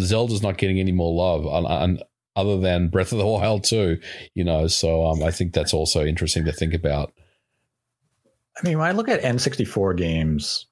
Zelda's 0.00 0.42
not 0.42 0.58
getting 0.58 0.80
any 0.80 0.92
more 0.92 1.12
love 1.12 1.46
on, 1.46 1.66
on 1.66 1.98
other 2.36 2.58
than 2.58 2.88
Breath 2.88 3.12
of 3.12 3.18
the 3.18 3.26
Wild 3.26 3.64
too, 3.64 4.00
you 4.34 4.44
know. 4.44 4.66
So 4.66 5.06
um, 5.06 5.22
I 5.22 5.30
think 5.30 5.52
that's 5.52 5.74
also 5.74 6.04
interesting 6.04 6.44
to 6.46 6.52
think 6.52 6.74
about. 6.74 7.12
I 8.56 8.66
mean, 8.66 8.78
when 8.78 8.86
I 8.86 8.92
look 8.92 9.08
at 9.08 9.22
N64 9.22 9.96
games, 9.96 10.66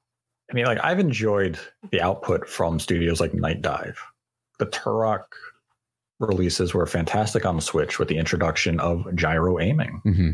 I 0.53 0.55
mean, 0.55 0.67
like 0.67 0.79
I've 0.83 1.01
enjoyed 1.01 1.59
the 1.91 2.03
output 2.03 2.49
from 2.49 2.79
studios 2.79 3.21
like 3.21 3.33
Nightdive. 3.33 3.97
The 4.59 4.67
Turok 4.67 5.25
releases 6.21 6.75
were 6.75 6.87
fantastic 6.87 7.45
on 7.45 7.57
the 7.57 7.63
Switch 7.63 7.99
with 7.99 8.09
the 8.09 8.19
introduction 8.19 8.79
of 8.79 9.13
gyro 9.17 9.59
aiming. 9.59 10.03
Mm-hmm 10.07 10.33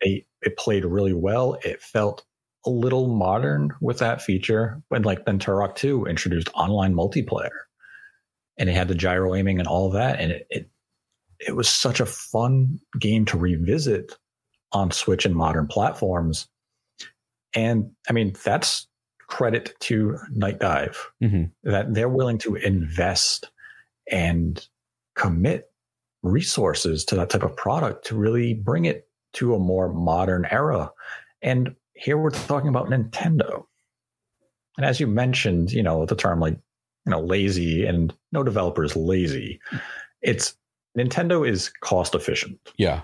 it, 0.00 0.24
it 0.42 0.56
played 0.56 0.84
really 0.84 1.12
well. 1.12 1.58
It 1.64 1.82
felt 1.82 2.24
a 2.66 2.70
little 2.70 3.08
modern 3.08 3.72
with 3.80 3.98
that 3.98 4.22
feature 4.22 4.82
when 4.88 5.02
like 5.02 5.24
then 5.24 5.38
Turok 5.38 5.76
2 5.76 6.06
introduced 6.06 6.50
online 6.54 6.94
multiplayer 6.94 7.48
and 8.58 8.68
it 8.68 8.74
had 8.74 8.88
the 8.88 8.94
gyro 8.94 9.34
aiming 9.34 9.58
and 9.58 9.68
all 9.68 9.90
that. 9.90 10.20
And 10.20 10.32
it, 10.32 10.46
it, 10.50 10.70
it 11.38 11.56
was 11.56 11.68
such 11.68 12.00
a 12.00 12.06
fun 12.06 12.78
game 12.98 13.24
to 13.26 13.38
revisit 13.38 14.12
on 14.72 14.90
Switch 14.90 15.24
and 15.24 15.34
modern 15.34 15.66
platforms. 15.66 16.48
And 17.54 17.90
I 18.08 18.12
mean, 18.12 18.34
that's 18.44 18.86
credit 19.30 19.74
to 19.80 20.18
Nightdive 20.36 20.96
mm-hmm. 21.22 21.44
that 21.62 21.94
they're 21.94 22.08
willing 22.08 22.36
to 22.38 22.56
invest 22.56 23.50
and 24.10 24.66
commit 25.14 25.70
resources 26.22 27.04
to 27.06 27.16
that 27.16 27.30
type 27.30 27.44
of 27.44 27.56
product 27.56 28.04
to 28.06 28.16
really 28.16 28.52
bring 28.52 28.84
it 28.84 29.08
to 29.34 29.54
a 29.54 29.58
more 29.58 29.92
modern 29.92 30.46
era. 30.50 30.90
And 31.40 31.74
here 31.94 32.18
we're 32.18 32.30
talking 32.30 32.68
about 32.68 32.88
Nintendo. 32.88 33.64
And 34.76 34.84
as 34.84 35.00
you 35.00 35.06
mentioned, 35.06 35.72
you 35.72 35.82
know, 35.82 36.04
the 36.04 36.16
term 36.16 36.40
like, 36.40 36.58
you 37.06 37.10
know, 37.10 37.20
lazy 37.20 37.86
and 37.86 38.12
no 38.32 38.42
developer 38.42 38.84
is 38.84 38.96
lazy. 38.96 39.60
It's 40.22 40.56
Nintendo 40.98 41.48
is 41.48 41.70
cost 41.80 42.14
efficient. 42.14 42.58
Yeah. 42.76 43.02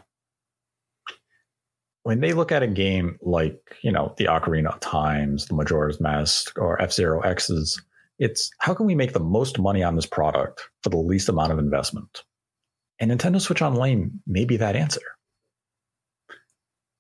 When 2.07 2.21
they 2.21 2.33
look 2.33 2.53
at 2.53 2.63
a 2.63 2.69
game 2.69 3.19
like, 3.21 3.77
you 3.83 3.91
know, 3.91 4.15
the 4.17 4.27
Ocarina 4.27 4.73
of 4.73 4.81
Times, 4.81 5.47
the 5.47 5.55
Majora's 5.55 6.01
Mask, 6.01 6.57
or 6.57 6.81
F 6.81 6.93
Zero 6.93 7.21
X's, 7.21 7.83
it's 8.19 8.51
how 8.61 8.75
can 8.75 8.87
we 8.87 8.95
make 8.95 9.13
the 9.13 9.21
most 9.21 9.59
money 9.59 9.83
on 9.83 9.97
this 9.97 10.07
product 10.07 10.69
for 10.83 10.91
the 10.91 10.97
least 10.97 11.29
amount 11.29 11.53
of 11.53 11.59
investment? 11.59 12.23
And 13.01 13.11
Nintendo 13.11 13.41
Switch 13.41 13.61
Online 13.61 14.21
may 14.27 14.45
be 14.45 14.57
that 14.57 14.77
answer 14.77 15.03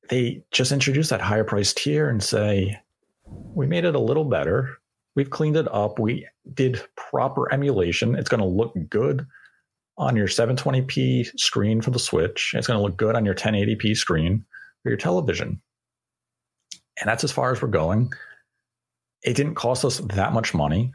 they 0.08 0.42
just 0.50 0.72
introduce 0.72 1.08
that 1.08 1.20
higher 1.20 1.44
price 1.44 1.72
tier 1.72 2.08
and 2.08 2.22
say, 2.22 2.76
we 3.24 3.66
made 3.66 3.84
it 3.84 3.94
a 3.94 4.00
little 4.00 4.24
better. 4.24 4.78
We've 5.14 5.30
cleaned 5.30 5.56
it 5.56 5.72
up. 5.72 5.98
We 5.98 6.28
did 6.52 6.82
proper 6.96 7.52
emulation. 7.52 8.14
It's 8.14 8.28
going 8.28 8.40
to 8.40 8.46
look 8.46 8.74
good 8.88 9.26
on 9.98 10.14
your 10.14 10.28
720p 10.28 11.38
screen 11.38 11.80
for 11.80 11.90
the 11.90 11.98
Switch. 11.98 12.52
It's 12.54 12.66
going 12.66 12.78
to 12.78 12.82
look 12.82 12.96
good 12.96 13.16
on 13.16 13.24
your 13.24 13.34
1080p 13.34 13.96
screen 13.96 14.44
for 14.86 14.90
your 14.90 14.96
television. 14.96 15.60
And 17.00 17.08
that's 17.08 17.24
as 17.24 17.32
far 17.32 17.50
as 17.50 17.60
we're 17.60 17.66
going. 17.66 18.12
It 19.24 19.34
didn't 19.34 19.56
cost 19.56 19.84
us 19.84 19.98
that 19.98 20.32
much 20.32 20.54
money. 20.54 20.92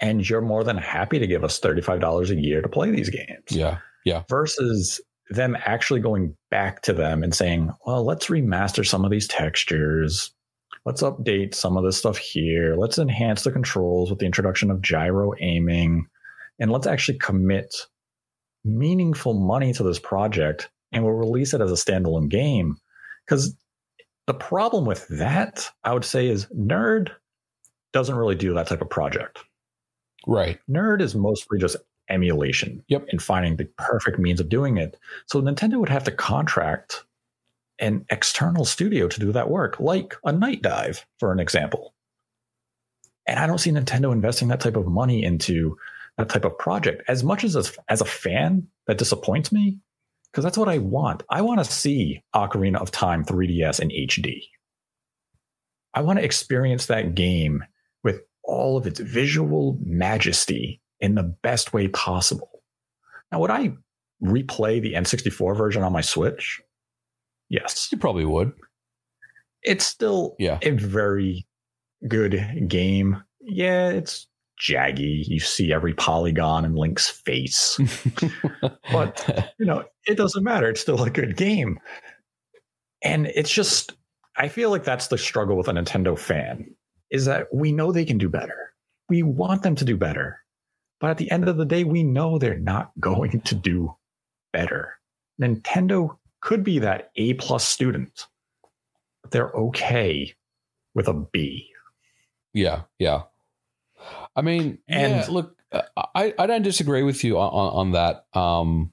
And 0.00 0.28
you're 0.28 0.42
more 0.42 0.64
than 0.64 0.76
happy 0.76 1.18
to 1.18 1.26
give 1.26 1.44
us 1.44 1.58
$35 1.58 2.28
a 2.28 2.38
year 2.38 2.60
to 2.60 2.68
play 2.68 2.90
these 2.90 3.08
games. 3.08 3.46
Yeah. 3.48 3.78
Yeah. 4.04 4.24
Versus 4.28 5.00
them 5.30 5.56
actually 5.64 6.00
going 6.00 6.36
back 6.50 6.82
to 6.82 6.92
them 6.92 7.22
and 7.22 7.34
saying, 7.34 7.70
well, 7.86 8.04
let's 8.04 8.26
remaster 8.26 8.86
some 8.86 9.02
of 9.02 9.10
these 9.10 9.28
textures. 9.28 10.30
Let's 10.84 11.02
update 11.02 11.54
some 11.54 11.78
of 11.78 11.84
this 11.84 11.96
stuff 11.96 12.18
here. 12.18 12.76
Let's 12.76 12.98
enhance 12.98 13.44
the 13.44 13.50
controls 13.50 14.10
with 14.10 14.18
the 14.18 14.26
introduction 14.26 14.70
of 14.70 14.82
gyro 14.82 15.32
aiming. 15.40 16.04
And 16.58 16.70
let's 16.70 16.86
actually 16.86 17.16
commit 17.16 17.74
meaningful 18.62 19.32
money 19.32 19.72
to 19.72 19.82
this 19.82 19.98
project 19.98 20.68
and 20.94 21.04
we'll 21.04 21.14
release 21.14 21.52
it 21.54 21.60
as 21.60 21.70
a 21.70 21.74
standalone 21.74 22.28
game. 22.28 22.76
Because 23.26 23.54
the 24.26 24.34
problem 24.34 24.84
with 24.84 25.06
that, 25.08 25.68
I 25.82 25.92
would 25.92 26.04
say, 26.04 26.28
is 26.28 26.46
NERD 26.46 27.10
doesn't 27.92 28.16
really 28.16 28.34
do 28.34 28.54
that 28.54 28.66
type 28.66 28.80
of 28.80 28.90
project. 28.90 29.40
Right. 30.26 30.58
NERD 30.68 31.02
is 31.02 31.14
mostly 31.14 31.58
just 31.58 31.76
emulation 32.08 32.82
yep. 32.88 33.06
and 33.10 33.20
finding 33.22 33.56
the 33.56 33.66
perfect 33.78 34.18
means 34.18 34.40
of 34.40 34.48
doing 34.48 34.78
it. 34.78 34.98
So 35.26 35.40
Nintendo 35.40 35.78
would 35.78 35.88
have 35.88 36.04
to 36.04 36.10
contract 36.10 37.04
an 37.78 38.04
external 38.10 38.64
studio 38.64 39.08
to 39.08 39.20
do 39.20 39.32
that 39.32 39.50
work, 39.50 39.80
like 39.80 40.14
a 40.24 40.32
Nightdive, 40.32 41.04
for 41.18 41.32
an 41.32 41.40
example. 41.40 41.94
And 43.26 43.38
I 43.38 43.46
don't 43.46 43.58
see 43.58 43.70
Nintendo 43.70 44.12
investing 44.12 44.48
that 44.48 44.60
type 44.60 44.76
of 44.76 44.86
money 44.86 45.24
into 45.24 45.76
that 46.18 46.28
type 46.28 46.44
of 46.44 46.58
project. 46.58 47.02
As 47.08 47.24
much 47.24 47.42
as 47.42 47.56
a, 47.56 47.64
as 47.88 48.00
a 48.00 48.06
fan, 48.06 48.68
that 48.86 48.98
disappoints 48.98 49.50
me 49.50 49.78
because 50.34 50.42
that's 50.42 50.58
what 50.58 50.68
I 50.68 50.78
want. 50.78 51.22
I 51.30 51.42
want 51.42 51.60
to 51.60 51.64
see 51.64 52.24
Ocarina 52.34 52.82
of 52.82 52.90
Time 52.90 53.24
3DS 53.24 53.78
in 53.78 53.90
HD. 53.90 54.42
I 55.94 56.00
want 56.00 56.18
to 56.18 56.24
experience 56.24 56.86
that 56.86 57.14
game 57.14 57.62
with 58.02 58.22
all 58.42 58.76
of 58.76 58.84
its 58.84 58.98
visual 58.98 59.78
majesty 59.84 60.80
in 60.98 61.14
the 61.14 61.22
best 61.22 61.72
way 61.72 61.86
possible. 61.86 62.64
Now, 63.30 63.38
would 63.38 63.52
I 63.52 63.74
replay 64.20 64.82
the 64.82 64.94
N64 64.94 65.56
version 65.56 65.84
on 65.84 65.92
my 65.92 66.00
Switch? 66.00 66.60
Yes. 67.48 67.88
You 67.92 67.98
probably 67.98 68.24
would. 68.24 68.50
It's 69.62 69.86
still 69.86 70.34
yeah. 70.40 70.58
a 70.62 70.70
very 70.70 71.46
good 72.08 72.66
game. 72.66 73.22
Yeah, 73.40 73.90
it's 73.90 74.26
jaggy. 74.64 75.24
You 75.26 75.40
see 75.40 75.72
every 75.72 75.94
polygon 75.94 76.64
in 76.64 76.74
Link's 76.74 77.08
face. 77.08 77.78
but, 78.92 79.54
you 79.58 79.66
know, 79.66 79.84
it 80.06 80.16
doesn't 80.16 80.42
matter. 80.42 80.68
It's 80.68 80.80
still 80.80 81.02
a 81.02 81.10
good 81.10 81.36
game. 81.36 81.78
And 83.02 83.26
it's 83.26 83.52
just, 83.52 83.92
I 84.36 84.48
feel 84.48 84.70
like 84.70 84.84
that's 84.84 85.08
the 85.08 85.18
struggle 85.18 85.56
with 85.56 85.68
a 85.68 85.72
Nintendo 85.72 86.18
fan 86.18 86.74
is 87.10 87.26
that 87.26 87.46
we 87.52 87.70
know 87.70 87.92
they 87.92 88.04
can 88.04 88.18
do 88.18 88.28
better. 88.28 88.72
We 89.08 89.22
want 89.22 89.62
them 89.62 89.74
to 89.76 89.84
do 89.84 89.96
better. 89.96 90.40
But 91.00 91.10
at 91.10 91.18
the 91.18 91.30
end 91.30 91.48
of 91.48 91.58
the 91.58 91.66
day, 91.66 91.84
we 91.84 92.02
know 92.02 92.38
they're 92.38 92.58
not 92.58 92.92
going 93.00 93.42
to 93.42 93.54
do 93.54 93.94
better. 94.52 94.94
Nintendo 95.40 96.16
could 96.40 96.64
be 96.64 96.78
that 96.78 97.10
A 97.16 97.34
plus 97.34 97.66
student, 97.66 98.26
but 99.22 99.32
they're 99.32 99.50
okay 99.50 100.34
with 100.94 101.08
a 101.08 101.14
B. 101.14 101.68
Yeah, 102.52 102.82
yeah. 102.98 103.22
I 104.36 104.42
mean, 104.42 104.78
and 104.88 105.12
yeah, 105.12 105.26
look, 105.28 105.56
I, 106.14 106.34
I 106.38 106.46
don't 106.46 106.62
disagree 106.62 107.02
with 107.02 107.24
you 107.24 107.38
on, 107.38 107.50
on, 107.50 107.72
on 107.72 107.92
that. 107.92 108.26
Um, 108.38 108.92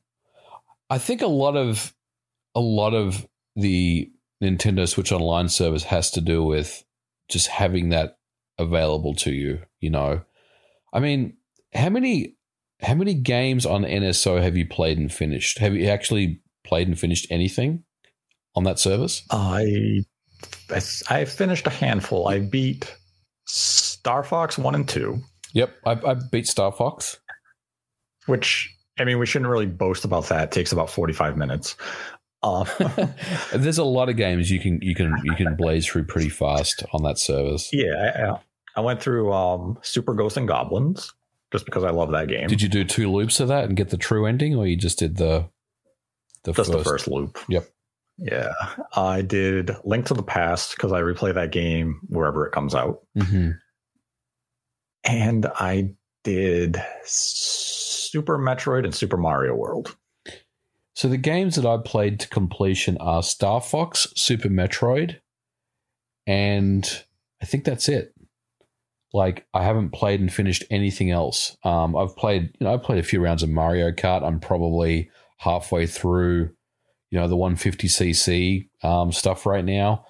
I 0.90 0.98
think 0.98 1.22
a 1.22 1.28
lot 1.28 1.56
of 1.56 1.94
a 2.56 2.60
lot 2.60 2.94
of 2.94 3.26
the 3.56 4.12
Nintendo 4.44 4.88
Switch 4.88 5.12
Online 5.12 5.50
service 5.50 5.84
has 5.84 6.12
to 6.12 6.22
do 6.22 6.44
with 6.44 6.84
just 7.30 7.48
having 7.48 7.90
that 7.90 8.18
available 8.58 9.16
to 9.16 9.32
you. 9.32 9.60
You 9.80 9.90
know, 9.90 10.22
I 10.94 11.00
mean, 11.00 11.38
how 11.74 11.90
many 11.90 12.36
how 12.82 12.96
many 12.96 13.14
games 13.14 13.66
on 13.66 13.84
NSO 13.84 14.42
have 14.42 14.58
you 14.58 14.68
played 14.68 14.98
and 14.98 15.12
finished? 15.12 15.60
Have 15.60 15.76
you 15.76 15.88
actually 15.88 16.42
played 16.64 16.88
and 16.88 17.00
finished 17.00 17.28
anything 17.30 17.84
on 18.56 18.64
that 18.64 18.80
service? 18.80 19.24
I 19.30 20.04
I 21.10 21.26
finished 21.26 21.68
a 21.68 21.72
handful. 21.72 22.28
I 22.28 22.40
beat 22.40 22.96
Star 23.46 24.24
Fox 24.24 24.58
one 24.58 24.76
and 24.76 24.88
two. 24.88 25.22
Yep, 25.54 25.76
I, 25.86 25.92
I 25.92 26.16
beat 26.32 26.48
Star 26.48 26.72
Fox. 26.72 27.20
Which 28.26 28.76
I 29.00 29.04
mean, 29.04 29.20
we 29.20 29.26
shouldn't 29.26 29.50
really 29.50 29.66
boast 29.66 30.06
about 30.06 30.28
that. 30.30 30.46
It 30.46 30.52
takes 30.52 30.72
about 30.72 30.90
forty 30.90 31.14
five 31.14 31.38
minutes. 31.38 31.76
Um, 32.44 32.68
There's 33.54 33.78
a 33.78 33.84
lot 33.84 34.10
of 34.10 34.18
games 34.18 34.50
you 34.50 34.60
can 34.60 34.80
you 34.82 34.96
can 34.96 35.16
you 35.24 35.36
can 35.36 35.56
blaze 35.56 35.86
through 35.86 36.06
pretty 36.06 36.30
fast 36.30 36.84
on 36.94 37.04
that 37.04 37.18
service. 37.18 37.70
Yeah, 37.72 38.40
I, 38.76 38.80
I 38.80 38.84
went 38.84 39.02
through 39.02 39.32
um, 39.32 39.78
Super 39.82 40.14
Ghosts 40.14 40.38
and 40.38 40.48
Goblins 40.48 41.14
just 41.52 41.66
because 41.66 41.84
I 41.84 41.92
love 41.92 42.12
that 42.12 42.28
game. 42.28 42.48
Did 42.48 42.62
you 42.62 42.70
do 42.70 42.84
two 42.84 43.12
loops 43.12 43.40
of 43.40 43.50
that 43.50 43.66
and 43.66 43.76
get 43.76 43.90
the 43.90 43.98
true 43.98 44.26
ending, 44.26 44.56
or 44.56 44.66
you 44.66 44.78
just 44.78 45.00
did 45.00 45.18
the 45.18 45.50
the 46.44 46.54
just 46.54 46.72
first? 46.72 46.84
the 46.84 46.84
first 46.84 47.08
loop? 47.08 47.38
Yep. 47.50 47.68
Yeah, 48.18 48.54
I 48.96 49.22
did 49.22 49.72
Link 49.84 50.06
to 50.08 50.14
the 50.14 50.24
Past 50.24 50.76
because 50.76 50.92
I 50.92 51.02
replay 51.02 51.34
that 51.34 51.52
game 51.52 52.02
wherever 52.08 52.46
it 52.46 52.52
comes 52.52 52.76
out, 52.76 53.02
mm-hmm. 53.18 53.52
And 55.04 55.46
I 55.56 55.94
did 56.24 56.82
Super 57.04 58.38
Metroid 58.38 58.84
and 58.84 58.94
Super 58.94 59.18
Mario 59.18 59.56
World. 59.56 59.96
So 60.94 61.08
the 61.08 61.18
games 61.18 61.56
that 61.56 61.66
I 61.66 61.78
played 61.84 62.20
to 62.20 62.28
completion 62.28 62.98
are 62.98 63.24
Star 63.24 63.62
Fox, 63.62 64.08
Super 64.16 64.50
Metroid, 64.50 65.18
and 66.28 67.04
I 67.42 67.46
think 67.46 67.64
that's 67.64 67.90
it. 67.90 68.14
Like 69.14 69.46
I 69.54 69.64
haven't 69.64 69.92
played 69.92 70.20
and 70.22 70.32
finished 70.32 70.64
anything 70.70 71.12
else. 71.12 71.58
Um, 71.64 71.96
I've 71.96 72.16
played, 72.16 72.56
you 72.60 72.68
know, 72.68 72.74
I 72.74 72.78
played 72.78 73.00
a 73.00 73.04
few 73.04 73.22
rounds 73.22 73.44
of 73.44 73.50
Mario 73.50 73.92
Kart. 73.92 74.24
I'm 74.24 74.40
probably 74.40 75.10
halfway 75.38 75.88
through, 75.88 76.52
you 77.10 77.20
know, 77.20 77.28
the 77.28 77.36
150cc 77.36 78.70
um, 78.84 79.12
stuff 79.12 79.46
right 79.46 79.66
now. 79.66 80.06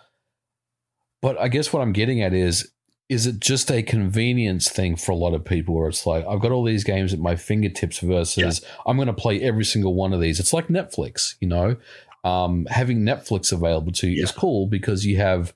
But 1.22 1.40
I 1.40 1.48
guess 1.48 1.72
what 1.72 1.82
I'm 1.82 1.94
getting 1.94 2.22
at 2.22 2.34
is 2.34 2.72
is 3.12 3.28
it 3.28 3.42
just 3.42 3.70
a 3.70 3.84
convenience 3.84 4.70
thing 4.70 4.96
for 4.96 5.12
a 5.12 5.16
lot 5.18 5.34
of 5.34 5.44
people 5.44 5.76
where 5.76 5.90
it's 5.90 6.06
like 6.06 6.26
I've 6.26 6.40
got 6.40 6.54
all 6.54 6.64
these 6.64 6.86
games 6.86 7.14
at 7.14 7.20
my 7.20 7.36
fingertips 7.36 8.00
versus 8.00 8.62
yeah. 8.64 8.70
I'm 8.86 8.96
going 8.96 9.08
to 9.08 9.14
play 9.14 9.42
every 9.42 9.66
single 9.66 9.94
one 9.94 10.14
of 10.14 10.22
these. 10.22 10.40
It's 10.40 10.54
like 10.54 10.70
Netflix, 10.70 11.36
you 11.42 11.50
know. 11.50 11.76
Um, 12.24 12.68
having 12.70 13.02
Netflix 13.02 13.52
available 13.52 13.92
to 13.94 14.08
you 14.08 14.20
yeah. 14.20 14.24
is 14.24 14.32
cool 14.32 14.66
because 14.66 15.06
you 15.06 15.18
have 15.18 15.54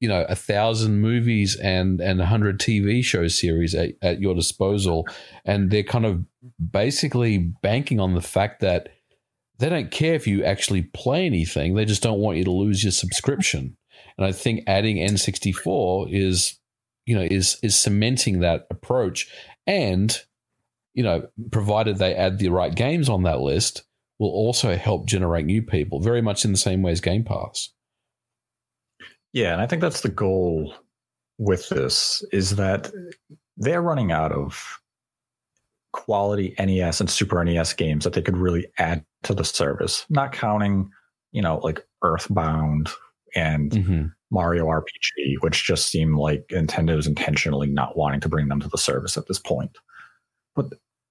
you 0.00 0.08
know 0.08 0.24
a 0.30 0.34
thousand 0.34 1.02
movies 1.02 1.56
and 1.56 2.00
and 2.00 2.22
a 2.22 2.26
hundred 2.26 2.58
TV 2.58 3.04
show 3.04 3.28
series 3.28 3.74
at, 3.74 3.90
at 4.00 4.18
your 4.18 4.34
disposal, 4.34 5.06
and 5.44 5.70
they're 5.70 5.82
kind 5.82 6.06
of 6.06 6.24
basically 6.70 7.36
banking 7.36 8.00
on 8.00 8.14
the 8.14 8.22
fact 8.22 8.60
that 8.60 8.88
they 9.58 9.68
don't 9.68 9.90
care 9.90 10.14
if 10.14 10.26
you 10.26 10.42
actually 10.42 10.82
play 10.94 11.26
anything; 11.26 11.74
they 11.74 11.84
just 11.84 12.02
don't 12.02 12.20
want 12.20 12.38
you 12.38 12.44
to 12.44 12.50
lose 12.50 12.82
your 12.82 12.92
subscription. 12.92 13.76
And 14.16 14.26
I 14.26 14.32
think 14.32 14.64
adding 14.66 14.96
N64 14.96 16.12
is 16.12 16.57
you 17.08 17.16
know 17.16 17.22
is 17.22 17.58
is 17.62 17.74
cementing 17.74 18.40
that 18.40 18.66
approach. 18.70 19.32
And 19.66 20.16
you 20.94 21.02
know 21.02 21.28
provided 21.50 21.98
they 21.98 22.14
add 22.14 22.38
the 22.38 22.48
right 22.50 22.74
games 22.74 23.08
on 23.08 23.22
that 23.22 23.40
list 23.40 23.84
will 24.18 24.30
also 24.30 24.76
help 24.76 25.06
generate 25.06 25.46
new 25.46 25.62
people 25.62 26.00
very 26.00 26.20
much 26.20 26.44
in 26.44 26.52
the 26.52 26.58
same 26.58 26.82
way 26.82 26.92
as 26.92 27.00
game 27.00 27.24
pass. 27.24 27.70
Yeah 29.32 29.52
and 29.52 29.60
i 29.62 29.66
think 29.66 29.82
that's 29.82 30.00
the 30.00 30.08
goal 30.08 30.74
with 31.38 31.68
this 31.68 32.24
is 32.32 32.56
that 32.56 32.90
they're 33.56 33.82
running 33.82 34.10
out 34.10 34.32
of 34.32 34.80
quality 35.92 36.54
nes 36.58 37.00
and 37.00 37.10
super 37.10 37.42
nes 37.44 37.72
games 37.72 38.04
that 38.04 38.12
they 38.12 38.22
could 38.22 38.36
really 38.36 38.66
add 38.78 39.04
to 39.22 39.34
the 39.34 39.44
service. 39.44 40.04
Not 40.10 40.32
counting 40.32 40.90
you 41.32 41.42
know 41.42 41.58
like 41.58 41.86
earthbound 42.02 42.90
and 43.34 43.70
mm-hmm. 43.70 44.06
Mario 44.30 44.66
RPG, 44.66 45.36
which 45.40 45.64
just 45.64 45.90
seem 45.90 46.16
like 46.16 46.46
Nintendo's 46.48 47.06
intentionally 47.06 47.68
not 47.68 47.96
wanting 47.96 48.20
to 48.20 48.28
bring 48.28 48.48
them 48.48 48.60
to 48.60 48.68
the 48.68 48.78
service 48.78 49.16
at 49.16 49.26
this 49.26 49.38
point. 49.38 49.76
But 50.54 50.66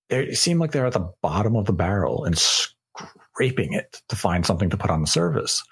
they 0.09 0.34
seem 0.34 0.59
like 0.59 0.72
they're 0.72 0.86
at 0.86 0.93
the 0.93 1.11
bottom 1.22 1.55
of 1.55 1.65
the 1.65 1.74
barrel 1.74 2.26
and 2.26 2.38
scraping 2.38 3.74
it 3.74 4.01
to 4.09 4.15
find 4.15 4.45
something 4.45 4.70
to 4.70 4.78
put 4.78 4.91
on 4.91 5.01
the 5.01 5.07
service. 5.07 5.63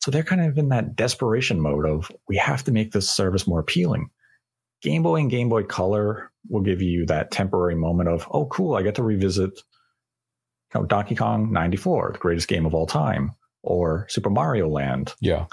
So 0.00 0.10
they're 0.10 0.22
kind 0.22 0.42
of 0.42 0.58
in 0.58 0.68
that 0.70 0.96
desperation 0.96 1.60
mode 1.60 1.86
of 1.86 2.10
we 2.28 2.36
have 2.36 2.64
to 2.64 2.72
make 2.72 2.92
this 2.92 3.08
service 3.08 3.46
more 3.46 3.60
appealing. 3.60 4.10
Game 4.82 5.02
Boy 5.02 5.20
and 5.20 5.30
Game 5.30 5.48
Boy 5.48 5.62
Color 5.62 6.30
will 6.48 6.60
give 6.60 6.82
you 6.82 7.06
that 7.06 7.30
temporary 7.30 7.74
moment 7.74 8.08
of, 8.08 8.26
oh, 8.30 8.46
cool, 8.46 8.76
I 8.76 8.82
get 8.82 8.94
to 8.96 9.02
revisit 9.02 9.62
you 10.74 10.80
know, 10.80 10.86
Donkey 10.86 11.14
Kong 11.14 11.52
94, 11.52 12.12
the 12.12 12.18
greatest 12.18 12.48
game 12.48 12.66
of 12.66 12.74
all 12.74 12.86
time, 12.86 13.32
or 13.62 14.06
Super 14.10 14.28
Mario 14.28 14.68
Land. 14.68 15.14
Yeah 15.20 15.46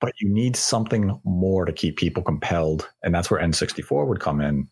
but 0.00 0.12
you 0.20 0.28
need 0.28 0.56
something 0.56 1.20
more 1.24 1.64
to 1.64 1.72
keep 1.72 1.96
people 1.96 2.22
compelled. 2.22 2.88
And 3.02 3.14
that's 3.14 3.30
where 3.30 3.40
N64 3.40 4.06
would 4.06 4.20
come 4.20 4.40
in. 4.40 4.68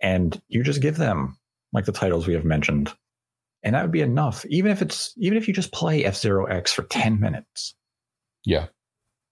And 0.00 0.40
you 0.48 0.62
just 0.62 0.82
give 0.82 0.96
them 0.96 1.38
like 1.72 1.86
the 1.86 1.92
titles 1.92 2.26
we 2.26 2.34
have 2.34 2.44
mentioned. 2.44 2.92
And 3.62 3.74
that 3.74 3.82
would 3.82 3.92
be 3.92 4.02
enough. 4.02 4.44
Even 4.46 4.70
if 4.70 4.82
it's, 4.82 5.14
even 5.16 5.38
if 5.38 5.48
you 5.48 5.54
just 5.54 5.72
play 5.72 6.04
F 6.04 6.16
Zero 6.16 6.44
X 6.44 6.72
for 6.72 6.82
10 6.82 7.18
minutes. 7.18 7.74
Yeah. 8.44 8.66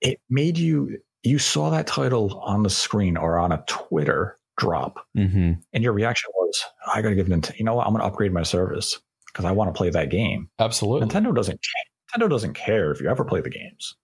It 0.00 0.20
made 0.30 0.56
you, 0.56 0.98
you 1.22 1.38
saw 1.38 1.70
that 1.70 1.86
title 1.86 2.40
on 2.40 2.62
the 2.62 2.70
screen 2.70 3.16
or 3.16 3.38
on 3.38 3.52
a 3.52 3.62
Twitter 3.68 4.38
drop. 4.56 5.06
Mm-hmm. 5.16 5.52
And 5.72 5.84
your 5.84 5.92
reaction 5.92 6.30
was, 6.34 6.64
I 6.92 7.02
got 7.02 7.10
to 7.10 7.14
give 7.14 7.26
Nintendo, 7.26 7.58
you 7.58 7.64
know 7.64 7.74
what? 7.74 7.86
I'm 7.86 7.94
to 7.94 8.02
upgrade 8.02 8.32
my 8.32 8.42
service 8.42 8.98
because 9.26 9.44
I 9.44 9.52
want 9.52 9.72
to 9.72 9.76
play 9.76 9.90
that 9.90 10.10
game. 10.10 10.48
Absolutely. 10.58 11.06
Nintendo 11.06 11.34
doesn't, 11.34 11.60
care. 11.62 12.20
Nintendo 12.20 12.30
doesn't 12.30 12.54
care 12.54 12.90
if 12.90 13.00
you 13.00 13.08
ever 13.08 13.24
play 13.24 13.40
the 13.42 13.50
games. 13.50 13.96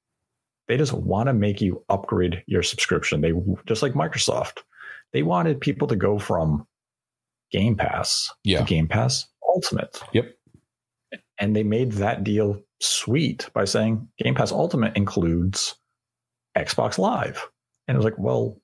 They 0.69 0.77
just 0.77 0.93
want 0.93 1.29
to 1.29 1.33
make 1.33 1.61
you 1.61 1.83
upgrade 1.89 2.43
your 2.47 2.63
subscription. 2.63 3.21
They 3.21 3.33
just 3.67 3.83
like 3.83 3.95
Microsoft. 3.95 4.59
They 5.13 5.23
wanted 5.23 5.61
people 5.61 5.89
to 5.89 5.97
go 5.97 6.19
from 6.19 6.67
Game 7.51 7.75
Pass 7.75 8.31
yeah. 8.45 8.59
to 8.59 8.65
Game 8.65 8.87
Pass 8.87 9.27
Ultimate. 9.55 10.01
Yep. 10.13 10.35
And 11.41 11.57
they 11.57 11.63
made 11.63 11.93
that 11.93 12.23
deal 12.23 12.61
sweet 12.81 13.49
by 13.55 13.65
saying 13.65 14.07
Game 14.19 14.35
Pass 14.35 14.53
Ultimate 14.53 14.97
includes 14.97 15.75
Xbox 16.57 16.99
Live. 16.99 17.49
And 17.87 17.95
it 17.95 17.99
was 17.99 18.05
like, 18.05 18.19
well, 18.19 18.61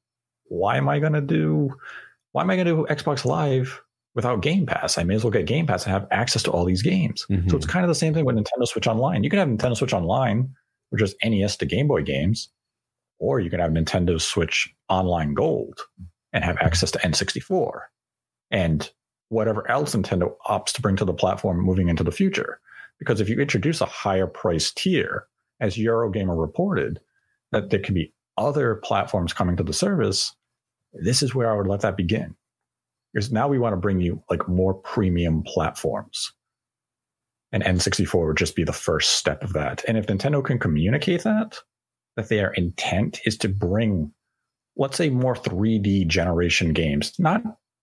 why 0.49 0.77
am 0.77 0.89
I 0.89 0.99
going 0.99 1.15
to 1.15 1.23
do 1.23 1.75
why 2.33 2.43
am 2.43 2.51
I 2.51 2.57
going 2.57 2.67
to 2.67 2.75
do 2.75 2.87
Xbox 2.93 3.25
Live 3.25 3.81
without 4.15 4.43
Game 4.43 4.67
Pass? 4.67 4.99
I 4.99 5.05
may 5.05 5.15
as 5.15 5.25
well 5.25 5.31
get 5.31 5.47
Game 5.47 5.67
Pass 5.67 5.85
and 5.85 5.93
have 5.93 6.09
access 6.11 6.43
to 6.43 6.51
all 6.51 6.65
these 6.65 6.83
games. 6.83 7.25
Mm-hmm. 7.31 7.49
So 7.49 7.57
it's 7.57 7.67
kind 7.67 7.85
of 7.85 7.89
the 7.89 7.95
same 7.95 8.13
thing 8.13 8.25
with 8.25 8.37
Nintendo 8.37 8.67
Switch 8.67 8.89
Online. 8.89 9.23
You 9.23 9.31
can 9.31 9.39
have 9.39 9.49
Nintendo 9.49 9.77
Switch 9.77 9.95
Online 9.95 10.53
or 10.93 10.99
just 10.99 11.17
NES 11.25 11.57
to 11.59 11.67
Game 11.67 11.89
Boy 11.89 12.03
games, 12.03 12.51
or 13.19 13.41
you 13.41 13.51
can 13.51 13.61
have 13.61 13.71
Nintendo 13.71 14.21
Switch 14.21 14.73
Online 14.89 15.35
Gold 15.35 15.81
and 16.33 16.45
have 16.45 16.59
access 16.61 16.91
to 16.93 16.99
N64 16.99 17.81
and 18.51 18.91
whatever 19.29 19.69
else 19.71 19.95
Nintendo 19.95 20.35
opts 20.47 20.73
to 20.73 20.83
bring 20.83 20.97
to 20.97 21.05
the 21.05 21.15
platform 21.15 21.61
moving 21.61 21.89
into 21.89 22.05
the 22.05 22.13
future. 22.13 22.61
Because 22.99 23.21
if 23.21 23.29
you 23.29 23.39
introduce 23.39 23.81
a 23.81 23.87
higher 23.87 24.27
price 24.27 24.73
tier, 24.73 25.27
as 25.61 25.77
Eurogamer 25.77 26.39
reported, 26.39 27.01
that 27.53 27.71
there 27.71 27.81
can 27.81 27.95
be 27.95 28.13
other 28.37 28.77
platforms 28.77 29.33
coming 29.33 29.57
to 29.57 29.63
the 29.63 29.73
service, 29.73 30.35
this 30.93 31.23
is 31.23 31.35
where 31.35 31.51
I 31.51 31.57
would 31.57 31.67
let 31.67 31.81
that 31.81 31.97
begin. 31.97 32.35
Because 33.13 33.31
now 33.33 33.49
we 33.49 33.59
want 33.59 33.73
to 33.73 33.81
bring 33.81 34.01
you 34.01 34.23
like 34.29 34.49
more 34.49 34.75
premium 34.75 35.43
platforms 35.45 36.33
and 37.55 37.63
N64 37.63 38.27
would 38.27 38.37
just 38.37 38.57
be 38.57 38.65
the 38.65 38.73
first 38.73 39.13
step 39.13 39.45
of 39.45 39.53
that. 39.53 39.85
And 39.87 39.97
if 39.97 40.07
Nintendo 40.07 40.45
can 40.45 40.59
communicate 40.59 41.23
that, 41.23 41.57
that 42.17 42.29
their 42.29 42.51
intent 42.53 43.21
is 43.25 43.39
to 43.39 43.49
bring, 43.49 44.13
let's 44.77 44.97
say, 44.97 45.09
more 45.09 45.37
3D 45.37 46.09
generation 46.09 46.73
games, 46.73 47.13
not, 47.21 47.43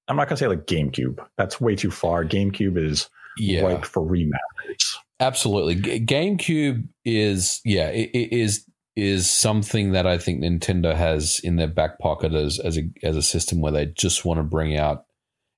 I'm 0.10 0.18
not 0.18 0.28
going 0.28 0.36
to 0.36 0.38
say 0.38 0.48
like 0.48 0.66
GameCube. 0.66 1.26
That's 1.38 1.62
way 1.62 1.78
too 1.78 1.90
far. 1.90 2.26
GameCube 2.26 2.78
is 2.78 3.10
yeah. 3.38 3.62
ripe 3.62 3.86
for 3.86 4.02
remasters. 4.02 4.96
Absolutely. 5.22 6.02
GameCube 6.02 6.86
is, 7.06 7.62
yeah, 7.64 7.88
it, 7.88 8.10
it 8.14 8.34
is 8.34 8.66
is 8.98 9.32
something 9.32 9.94
that 9.94 10.06
I 10.06 10.18
think 10.18 10.44
Nintendo 10.44 10.94
has 10.94 11.40
in 11.46 11.56
their 11.56 11.70
back 11.70 11.98
pocket 11.98 12.34
as 12.34 12.60
as 12.60 12.78
a 12.78 12.90
as 13.04 13.16
a 13.16 13.22
system 13.22 13.62
where 13.62 13.72
they 13.72 13.86
just 13.86 14.26
want 14.26 14.40
to 14.40 14.44
bring 14.44 14.76
out 14.76 15.06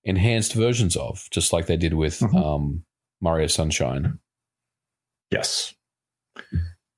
enhanced 0.04 0.54
versions 0.54 0.96
of, 0.96 1.28
just 1.32 1.52
like 1.52 1.66
they 1.66 1.78
did 1.78 1.96
with 1.96 2.20
mm-hmm. 2.20 2.38
um, 2.38 2.84
Mario 3.24 3.48
Sunshine. 3.48 4.20
Yes. 5.32 5.74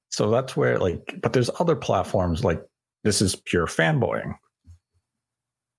So 0.09 0.29
that's 0.29 0.57
where 0.57 0.79
like, 0.79 1.19
but 1.21 1.31
there's 1.31 1.49
other 1.59 1.75
platforms 1.75 2.43
like 2.43 2.61
this 3.03 3.21
is 3.21 3.35
pure 3.35 3.67
fanboying. 3.67 4.33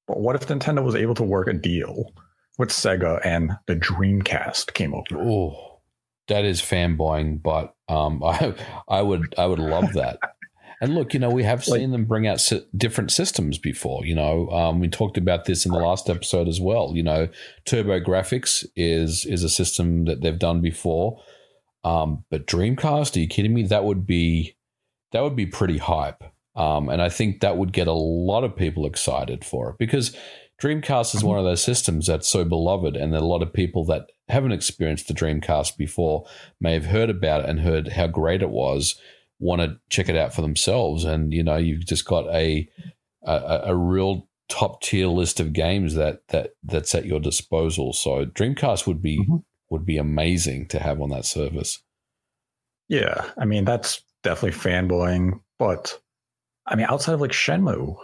But 0.06 0.20
what 0.20 0.36
if 0.36 0.46
Nintendo 0.46 0.82
was 0.82 0.94
able 0.94 1.14
to 1.16 1.24
work 1.24 1.48
a 1.48 1.52
deal 1.52 2.12
with 2.58 2.70
Sega 2.70 3.20
and 3.24 3.52
the 3.66 3.76
Dreamcast 3.76 4.74
came 4.74 4.94
over. 4.94 5.20
Oh, 5.20 5.80
that 6.28 6.44
is 6.44 6.60
fanboying, 6.60 7.42
but 7.42 7.74
um, 7.88 8.22
I 8.24 8.54
I 8.88 9.02
would 9.02 9.34
I 9.36 9.46
would 9.46 9.58
love 9.58 9.92
that. 9.94 10.18
And 10.80 10.94
look, 10.94 11.14
you 11.14 11.20
know, 11.20 11.30
we 11.30 11.42
have 11.44 11.64
seen 11.64 11.90
them 11.90 12.04
bring 12.04 12.26
out 12.26 12.46
different 12.76 13.10
systems 13.10 13.56
before. 13.58 14.04
You 14.04 14.14
know, 14.14 14.50
um, 14.50 14.78
we 14.80 14.88
talked 14.88 15.16
about 15.16 15.46
this 15.46 15.64
in 15.64 15.72
the 15.72 15.78
last 15.78 16.10
episode 16.10 16.48
as 16.48 16.60
well. 16.60 16.92
You 16.94 17.02
know, 17.02 17.28
TurboGrafx 17.64 18.66
is 18.76 19.24
is 19.24 19.42
a 19.42 19.48
system 19.48 20.04
that 20.04 20.20
they've 20.20 20.38
done 20.38 20.60
before. 20.60 21.22
Um, 21.82 22.24
but 22.30 22.46
Dreamcast, 22.46 23.16
are 23.16 23.20
you 23.20 23.28
kidding 23.28 23.54
me? 23.54 23.62
That 23.62 23.84
would 23.84 24.06
be 24.06 24.56
that 25.12 25.22
would 25.22 25.36
be 25.36 25.46
pretty 25.46 25.78
hype. 25.78 26.22
Um, 26.56 26.88
and 26.88 27.00
I 27.00 27.08
think 27.08 27.40
that 27.40 27.56
would 27.56 27.72
get 27.72 27.86
a 27.86 27.92
lot 27.92 28.44
of 28.44 28.56
people 28.56 28.86
excited 28.86 29.44
for 29.44 29.70
it 29.70 29.78
because 29.78 30.16
Dreamcast 30.60 31.14
is 31.14 31.22
one 31.22 31.38
of 31.38 31.44
those 31.44 31.62
systems 31.62 32.06
that's 32.06 32.28
so 32.28 32.44
beloved, 32.44 32.96
and 32.96 33.12
that 33.12 33.20
a 33.20 33.26
lot 33.26 33.42
of 33.42 33.52
people 33.52 33.84
that 33.86 34.10
haven't 34.28 34.52
experienced 34.52 35.06
the 35.06 35.14
Dreamcast 35.14 35.76
before 35.76 36.26
may 36.60 36.72
have 36.72 36.86
heard 36.86 37.10
about 37.10 37.42
it 37.44 37.50
and 37.50 37.60
heard 37.60 37.88
how 37.88 38.06
great 38.06 38.42
it 38.42 38.50
was, 38.50 38.98
want 39.38 39.60
to 39.60 39.78
check 39.90 40.08
it 40.08 40.16
out 40.16 40.34
for 40.34 40.42
themselves. 40.42 41.04
And 41.04 41.32
you 41.32 41.42
know, 41.42 41.56
you've 41.56 41.86
just 41.86 42.04
got 42.04 42.26
a 42.34 42.68
a, 43.22 43.60
a 43.66 43.76
real 43.76 44.28
top 44.48 44.80
tier 44.80 45.08
list 45.08 45.40
of 45.40 45.52
games 45.52 45.94
that 45.94 46.26
that 46.28 46.52
that's 46.62 46.94
at 46.94 47.06
your 47.06 47.20
disposal. 47.20 47.92
So 47.92 48.24
Dreamcast 48.26 48.86
would 48.86 49.02
be 49.02 49.18
mm-hmm. 49.18 49.36
would 49.70 49.84
be 49.84 49.98
amazing 49.98 50.68
to 50.68 50.78
have 50.78 51.00
on 51.00 51.10
that 51.10 51.24
service. 51.24 51.82
Yeah, 52.88 53.30
I 53.36 53.44
mean 53.44 53.64
that's 53.64 54.02
definitely 54.22 54.58
fanboying, 54.58 55.40
but 55.58 55.98
I 56.66 56.76
mean 56.76 56.86
outside 56.88 57.14
of 57.14 57.20
like 57.20 57.32
Shenmue, 57.32 57.96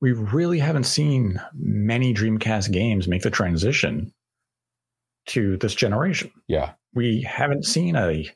we 0.00 0.12
really 0.12 0.60
haven't 0.60 0.84
seen 0.84 1.40
many 1.54 2.14
Dreamcast 2.14 2.72
games 2.72 3.08
make 3.08 3.22
the 3.22 3.30
transition 3.30 4.12
to 5.26 5.56
this 5.58 5.74
generation. 5.74 6.30
Yeah. 6.46 6.72
We 6.94 7.22
haven't 7.22 7.64
seen 7.64 7.96
a 7.96 8.30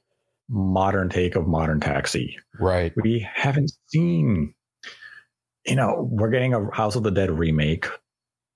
modern 0.52 1.08
take 1.08 1.34
of 1.34 1.46
Modern 1.46 1.80
Taxi. 1.80 2.36
Right. 2.60 2.92
We 3.02 3.26
haven't 3.34 3.72
seen, 3.88 4.54
you 5.66 5.76
know, 5.76 6.08
we're 6.10 6.30
getting 6.30 6.54
a 6.54 6.70
House 6.74 6.94
of 6.94 7.02
the 7.02 7.10
Dead 7.10 7.30
remake. 7.30 7.86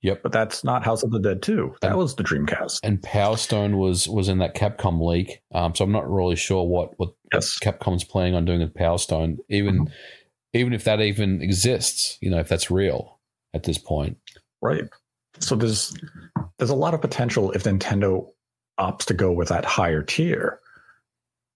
Yep. 0.02 0.22
But 0.22 0.30
that's 0.30 0.62
not 0.62 0.84
House 0.84 1.02
of 1.02 1.10
the 1.10 1.18
Dead 1.18 1.42
2. 1.42 1.76
That 1.80 1.88
and, 1.88 1.98
was 1.98 2.14
the 2.14 2.22
Dreamcast. 2.22 2.80
And 2.84 3.02
Power 3.02 3.36
Stone 3.36 3.78
was 3.78 4.08
was 4.08 4.28
in 4.28 4.38
that 4.38 4.54
Capcom 4.54 5.04
leak. 5.04 5.42
Um, 5.52 5.74
so 5.74 5.84
I'm 5.84 5.90
not 5.90 6.08
really 6.08 6.36
sure 6.36 6.64
what, 6.64 6.92
what, 6.98 7.14
yes. 7.32 7.58
Capcom's 7.58 8.04
planning 8.04 8.34
on 8.34 8.44
doing 8.44 8.60
with 8.60 8.74
Power 8.74 8.98
Stone. 8.98 9.38
Even 9.48 9.86
mm-hmm 9.86 9.92
even 10.56 10.72
if 10.72 10.84
that 10.84 11.00
even 11.00 11.42
exists, 11.42 12.18
you 12.20 12.30
know, 12.30 12.38
if 12.38 12.48
that's 12.48 12.70
real 12.70 13.18
at 13.54 13.64
this 13.64 13.78
point. 13.78 14.16
Right. 14.62 14.84
So 15.38 15.54
there's 15.54 15.94
there's 16.58 16.70
a 16.70 16.74
lot 16.74 16.94
of 16.94 17.00
potential 17.00 17.52
if 17.52 17.64
Nintendo 17.64 18.26
opts 18.80 19.04
to 19.06 19.14
go 19.14 19.32
with 19.32 19.48
that 19.48 19.64
higher 19.64 20.02
tier. 20.02 20.60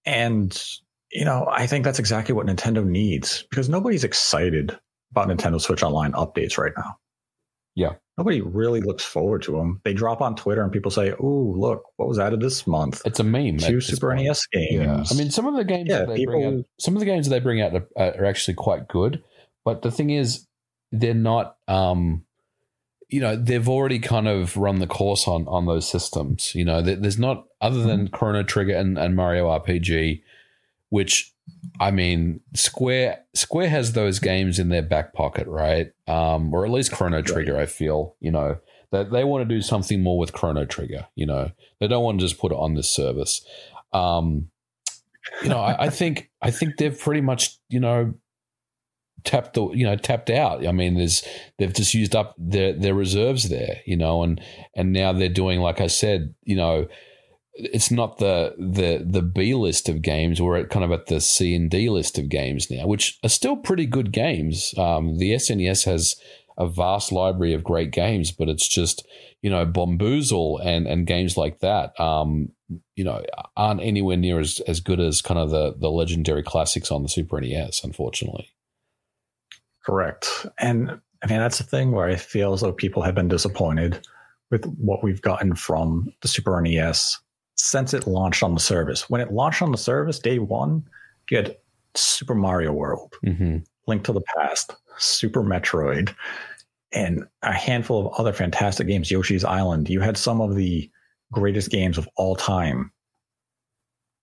And 0.05 0.61
you 1.11 1.25
know, 1.25 1.47
I 1.51 1.67
think 1.67 1.83
that's 1.83 1.99
exactly 1.99 2.33
what 2.33 2.47
Nintendo 2.47 2.85
needs 2.85 3.43
because 3.49 3.69
nobody's 3.69 4.03
excited 4.03 4.77
about 5.11 5.27
Nintendo 5.27 5.59
Switch 5.59 5.83
Online 5.83 6.13
updates 6.13 6.57
right 6.57 6.71
now. 6.77 6.97
Yeah. 7.75 7.93
Nobody 8.17 8.41
really 8.41 8.81
looks 8.81 9.03
forward 9.03 9.41
to 9.43 9.53
them. 9.53 9.81
They 9.83 9.93
drop 9.93 10.21
on 10.21 10.35
Twitter 10.35 10.61
and 10.61 10.71
people 10.71 10.91
say, 10.91 11.13
"Oh, 11.19 11.53
look, 11.57 11.83
what 11.95 12.07
was 12.07 12.19
added 12.19 12.41
this 12.41 12.67
month?" 12.67 13.01
It's 13.05 13.19
a 13.19 13.23
meme. 13.23 13.57
Two 13.57 13.81
Super 13.81 14.13
NES 14.13 14.45
games. 14.47 14.73
Yeah. 14.73 15.03
I 15.09 15.13
mean, 15.17 15.31
some 15.31 15.47
of 15.47 15.55
the 15.55 15.63
games 15.63 15.89
yeah, 15.89 15.99
that 15.99 16.09
they 16.09 16.17
people, 16.17 16.33
bring 16.33 16.59
out, 16.59 16.65
some 16.79 16.95
of 16.95 16.99
the 16.99 17.05
games 17.05 17.27
that 17.27 17.35
they 17.35 17.39
bring 17.39 17.61
out 17.61 17.73
are, 17.73 17.87
are, 17.97 18.25
actually 18.25 18.55
quite 18.55 18.87
good. 18.87 19.23
But 19.63 19.81
the 19.81 19.91
thing 19.91 20.11
is, 20.11 20.45
they're 20.91 21.13
not. 21.13 21.55
Um, 21.67 22.25
you 23.11 23.19
know, 23.19 23.35
they've 23.35 23.67
already 23.67 23.99
kind 23.99 24.27
of 24.27 24.55
run 24.55 24.79
the 24.79 24.87
course 24.87 25.27
on 25.27 25.45
on 25.47 25.65
those 25.65 25.87
systems. 25.87 26.55
You 26.55 26.65
know, 26.65 26.81
there's 26.81 27.19
not 27.19 27.45
other 27.59 27.83
than 27.83 28.05
mm-hmm. 28.05 28.15
Chrono 28.15 28.41
Trigger 28.41 28.75
and, 28.75 28.97
and 28.97 29.15
Mario 29.15 29.47
RPG, 29.47 30.23
which 30.89 31.33
I 31.79 31.91
mean, 31.91 32.39
Square 32.55 33.19
Square 33.33 33.69
has 33.69 33.91
those 33.91 34.19
games 34.19 34.59
in 34.59 34.69
their 34.69 34.81
back 34.81 35.13
pocket, 35.13 35.45
right? 35.47 35.91
Um, 36.07 36.53
or 36.53 36.65
at 36.65 36.71
least 36.71 36.93
Chrono 36.93 37.21
Trigger. 37.21 37.57
I 37.57 37.65
feel 37.65 38.15
you 38.21 38.31
know 38.31 38.57
that 38.91 39.11
they 39.11 39.25
want 39.25 39.47
to 39.47 39.55
do 39.55 39.61
something 39.61 40.01
more 40.01 40.17
with 40.17 40.31
Chrono 40.31 40.65
Trigger. 40.65 41.07
You 41.15 41.25
know, 41.25 41.51
they 41.79 41.89
don't 41.89 42.03
want 42.03 42.19
to 42.19 42.25
just 42.25 42.39
put 42.39 42.53
it 42.53 42.57
on 42.57 42.75
this 42.75 42.89
service. 42.89 43.45
Um, 43.91 44.49
you 45.43 45.49
know, 45.49 45.59
I, 45.59 45.85
I 45.85 45.89
think 45.89 46.31
I 46.41 46.49
think 46.49 46.77
they've 46.77 46.97
pretty 46.97 47.21
much 47.21 47.57
you 47.67 47.81
know 47.81 48.13
tapped 49.23 49.53
the 49.53 49.69
you 49.71 49.85
know 49.85 49.95
tapped 49.95 50.29
out. 50.29 50.65
I 50.65 50.71
mean, 50.71 50.95
there's 50.95 51.23
they've 51.57 51.73
just 51.73 51.93
used 51.93 52.15
up 52.15 52.35
their 52.37 52.73
their 52.73 52.93
reserves 52.93 53.49
there. 53.49 53.81
You 53.85 53.97
know, 53.97 54.23
and 54.23 54.41
and 54.75 54.93
now 54.93 55.13
they're 55.13 55.29
doing 55.29 55.59
like 55.59 55.81
I 55.81 55.87
said, 55.87 56.33
you 56.43 56.55
know 56.55 56.87
it's 57.55 57.91
not 57.91 58.17
the 58.17 58.55
the 58.57 59.03
the 59.05 59.21
B 59.21 59.53
list 59.53 59.89
of 59.89 60.01
games. 60.01 60.41
We're 60.41 60.57
at 60.57 60.69
kind 60.69 60.85
of 60.85 60.91
at 60.91 61.07
the 61.07 61.19
C 61.19 61.53
and 61.55 61.69
D 61.69 61.89
list 61.89 62.17
of 62.17 62.29
games 62.29 62.71
now, 62.71 62.87
which 62.87 63.19
are 63.23 63.29
still 63.29 63.57
pretty 63.57 63.85
good 63.85 64.11
games. 64.11 64.73
Um, 64.77 65.17
the 65.17 65.31
SNES 65.31 65.85
has 65.85 66.15
a 66.57 66.67
vast 66.67 67.11
library 67.11 67.53
of 67.53 67.63
great 67.63 67.91
games, 67.91 68.31
but 68.31 68.49
it's 68.49 68.67
just 68.67 69.05
you 69.41 69.49
know 69.49 69.65
Bombuzal 69.65 70.65
and 70.65 70.87
and 70.87 71.05
games 71.05 71.37
like 71.37 71.59
that. 71.59 71.99
Um, 71.99 72.49
you 72.95 73.03
know, 73.03 73.23
aren't 73.57 73.81
anywhere 73.81 74.17
near 74.17 74.39
as, 74.39 74.61
as 74.61 74.79
good 74.79 74.99
as 74.99 75.21
kind 75.21 75.39
of 75.39 75.49
the 75.49 75.75
the 75.77 75.91
legendary 75.91 76.43
classics 76.43 76.91
on 76.91 77.03
the 77.03 77.09
Super 77.09 77.39
NES, 77.41 77.83
unfortunately. 77.83 78.49
Correct, 79.85 80.45
and 80.59 80.99
I 81.23 81.27
mean 81.27 81.39
that's 81.39 81.57
the 81.57 81.63
thing 81.63 81.91
where 81.91 82.07
I 82.07 82.15
feel 82.15 82.53
as 82.53 82.61
though 82.61 82.73
people 82.73 83.01
have 83.03 83.15
been 83.15 83.27
disappointed 83.27 84.05
with 84.51 84.65
what 84.77 85.03
we've 85.03 85.21
gotten 85.21 85.55
from 85.55 86.13
the 86.21 86.27
Super 86.27 86.59
NES 86.61 87.17
since 87.55 87.93
it 87.93 88.07
launched 88.07 88.43
on 88.43 88.53
the 88.53 88.59
service. 88.59 89.09
When 89.09 89.21
it 89.21 89.31
launched 89.31 89.61
on 89.61 89.71
the 89.71 89.77
service, 89.77 90.19
day 90.19 90.39
one, 90.39 90.83
you 91.29 91.37
had 91.37 91.55
Super 91.95 92.35
Mario 92.35 92.73
World, 92.73 93.13
mm-hmm. 93.25 93.57
Link 93.87 94.03
to 94.03 94.13
the 94.13 94.21
Past, 94.35 94.75
Super 94.97 95.43
Metroid, 95.43 96.13
and 96.91 97.23
a 97.43 97.53
handful 97.53 98.05
of 98.07 98.19
other 98.19 98.33
fantastic 98.33 98.87
games. 98.87 99.09
Yoshi's 99.09 99.45
Island. 99.45 99.89
You 99.89 100.01
had 100.01 100.17
some 100.17 100.41
of 100.41 100.55
the 100.55 100.89
greatest 101.31 101.69
games 101.71 101.97
of 101.97 102.07
all 102.17 102.35
time 102.35 102.91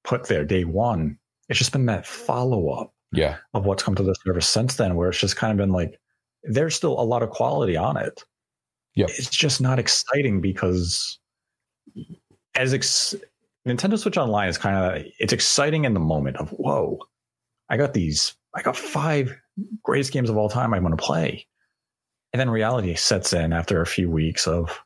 put 0.04 0.28
there 0.28 0.44
day 0.44 0.64
one. 0.64 1.18
It's 1.48 1.58
just 1.58 1.72
been 1.72 1.86
that 1.86 2.06
follow 2.06 2.68
up 2.70 2.94
yeah. 3.12 3.36
of 3.54 3.64
what's 3.64 3.82
come 3.82 3.94
to 3.94 4.02
the 4.02 4.14
service 4.24 4.48
since 4.48 4.76
then, 4.76 4.94
where 4.94 5.08
it's 5.08 5.18
just 5.18 5.36
kind 5.36 5.50
of 5.50 5.56
been 5.56 5.72
like, 5.72 5.98
there's 6.44 6.74
still 6.74 6.98
a 7.00 7.02
lot 7.02 7.22
of 7.22 7.30
quality 7.30 7.76
on 7.76 7.96
it. 7.96 8.22
Yeah. 8.94 9.06
It's 9.08 9.30
just 9.30 9.60
not 9.60 9.78
exciting 9.78 10.40
because 10.40 11.18
as 12.54 12.74
ex- 12.74 13.14
Nintendo 13.66 13.98
Switch 13.98 14.16
Online 14.16 14.48
is 14.48 14.58
kind 14.58 14.76
of 14.76 15.04
it's 15.18 15.32
exciting 15.32 15.84
in 15.84 15.94
the 15.94 16.00
moment 16.00 16.36
of 16.38 16.50
whoa, 16.50 16.98
I 17.68 17.76
got 17.76 17.94
these, 17.94 18.34
I 18.54 18.62
got 18.62 18.76
five 18.76 19.36
greatest 19.82 20.12
games 20.12 20.30
of 20.30 20.36
all 20.36 20.48
time 20.48 20.72
I 20.72 20.80
want 20.80 20.96
to 20.98 21.04
play, 21.04 21.46
and 22.32 22.40
then 22.40 22.50
reality 22.50 22.94
sets 22.94 23.32
in 23.32 23.52
after 23.52 23.80
a 23.80 23.86
few 23.86 24.10
weeks 24.10 24.46
of 24.46 24.80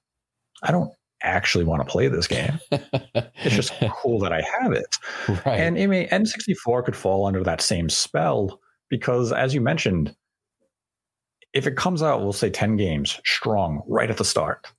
I 0.63 0.73
don't 0.73 0.93
actually 1.23 1.65
want 1.65 1.81
to 1.81 1.91
play 1.91 2.09
this 2.09 2.27
game. 2.27 2.59
it's 2.71 3.55
just 3.55 3.73
cool 4.03 4.19
that 4.21 4.33
I 4.33 4.43
have 4.61 4.73
it, 4.73 4.97
right. 5.29 5.61
and 5.61 5.79
I 5.79 5.87
mean 5.87 6.09
N64 6.09 6.85
could 6.85 6.97
fall 6.97 7.27
under 7.27 7.43
that 7.45 7.61
same 7.61 7.89
spell 7.89 8.61
because 8.89 9.33
as 9.33 9.55
you 9.55 9.61
mentioned. 9.61 10.15
If 11.55 11.67
it 11.67 11.77
comes 11.77 12.03
out, 12.03 12.23
we'll 12.23 12.33
say 12.33 12.49
10 12.49 12.77
games 12.77 13.21
strong 13.27 13.83
right 13.87 14.09
at 14.09 14.17
the 14.17 14.25
start 14.25 14.73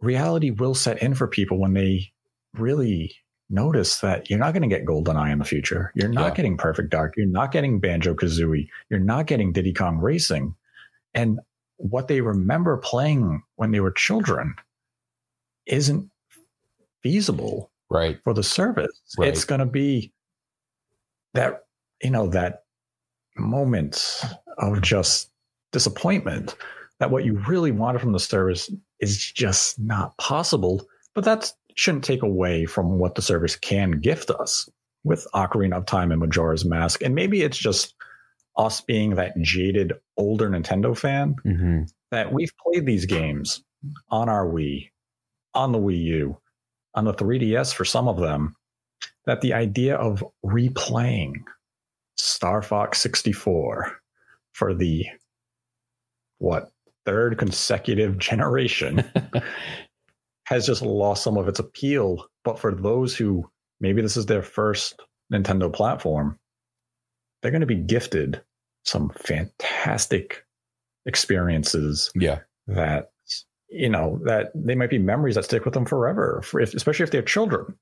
reality 0.00 0.50
will 0.50 0.74
set 0.74 1.02
in 1.02 1.14
for 1.14 1.26
people 1.26 1.58
when 1.58 1.74
they 1.74 2.12
really 2.54 3.14
notice 3.48 4.00
that 4.00 4.28
you're 4.28 4.38
not 4.38 4.52
going 4.52 4.68
to 4.68 4.68
get 4.68 4.84
GoldenEye 4.84 5.32
in 5.32 5.38
the 5.38 5.44
future. 5.44 5.92
You're 5.94 6.08
not 6.08 6.28
yeah. 6.28 6.34
getting 6.34 6.56
Perfect 6.56 6.90
Dark. 6.90 7.14
You're 7.16 7.26
not 7.26 7.52
getting 7.52 7.78
Banjo 7.78 8.14
Kazooie. 8.14 8.68
You're 8.90 9.00
not 9.00 9.26
getting 9.26 9.52
Diddy 9.52 9.72
Kong 9.72 9.98
Racing. 9.98 10.54
And 11.14 11.40
what 11.76 12.08
they 12.08 12.20
remember 12.20 12.76
playing 12.78 13.42
when 13.56 13.70
they 13.70 13.80
were 13.80 13.92
children 13.92 14.54
isn't 15.66 16.10
feasible 17.02 17.70
right 17.90 18.18
for 18.24 18.34
the 18.34 18.42
service 18.42 19.00
right. 19.18 19.28
it's 19.28 19.44
going 19.44 19.60
to 19.60 19.66
be 19.66 20.12
that 21.34 21.64
you 22.02 22.10
know 22.10 22.26
that 22.26 22.64
moment 23.36 24.22
of 24.58 24.80
just 24.80 25.30
disappointment 25.72 26.56
that 26.98 27.10
what 27.10 27.24
you 27.24 27.42
really 27.46 27.70
wanted 27.72 28.00
from 28.00 28.12
the 28.12 28.20
service 28.20 28.70
is 29.00 29.18
just 29.18 29.78
not 29.78 30.16
possible. 30.18 30.86
But 31.14 31.24
that 31.24 31.52
shouldn't 31.76 32.04
take 32.04 32.22
away 32.22 32.64
from 32.64 32.98
what 32.98 33.14
the 33.14 33.22
service 33.22 33.56
can 33.56 34.00
gift 34.00 34.30
us 34.30 34.68
with 35.04 35.26
Ocarina 35.34 35.76
of 35.76 35.86
Time 35.86 36.10
and 36.10 36.20
Majora's 36.20 36.64
Mask. 36.64 37.02
And 37.02 37.14
maybe 37.14 37.42
it's 37.42 37.58
just 37.58 37.94
us 38.56 38.80
being 38.80 39.16
that 39.16 39.38
jaded 39.40 39.92
older 40.16 40.48
Nintendo 40.48 40.96
fan 40.96 41.36
mm-hmm. 41.44 41.82
that 42.10 42.32
we've 42.32 42.52
played 42.62 42.86
these 42.86 43.04
games 43.04 43.62
on 44.10 44.28
our 44.28 44.46
Wii, 44.46 44.90
on 45.56 45.72
the 45.72 45.78
Wii 45.78 46.02
U, 46.04 46.38
on 46.94 47.04
the 47.04 47.14
3DS 47.14 47.74
for 47.74 47.84
some 47.84 48.06
of 48.08 48.18
them, 48.18 48.54
that 49.24 49.40
the 49.40 49.52
idea 49.54 49.96
of 49.96 50.24
replaying 50.44 51.34
Star 52.16 52.62
Fox 52.62 53.00
64 53.00 53.98
for 54.52 54.74
the 54.74 55.06
what 56.38 56.70
third 57.04 57.38
consecutive 57.38 58.18
generation 58.30 59.04
has 60.46 60.66
just 60.66 60.82
lost 60.82 61.22
some 61.22 61.36
of 61.36 61.48
its 61.48 61.58
appeal. 61.58 62.26
But 62.44 62.58
for 62.58 62.74
those 62.74 63.16
who 63.16 63.48
maybe 63.80 64.00
this 64.02 64.16
is 64.16 64.26
their 64.26 64.42
first 64.42 65.00
Nintendo 65.32 65.72
platform, 65.72 66.38
they're 67.42 67.50
going 67.50 67.60
to 67.60 67.66
be 67.66 67.74
gifted 67.76 68.40
some 68.84 69.10
fantastic 69.18 70.44
experiences 71.06 72.10
Yeah. 72.14 72.40
that 72.68 73.10
you 73.68 73.88
know 73.88 74.20
that 74.24 74.52
they 74.54 74.74
might 74.74 74.90
be 74.90 74.98
memories 74.98 75.34
that 75.34 75.44
stick 75.44 75.64
with 75.64 75.74
them 75.74 75.84
forever 75.84 76.40
for 76.44 76.60
if, 76.60 76.74
especially 76.74 77.04
if 77.04 77.10
they're 77.10 77.22
children. 77.22 77.74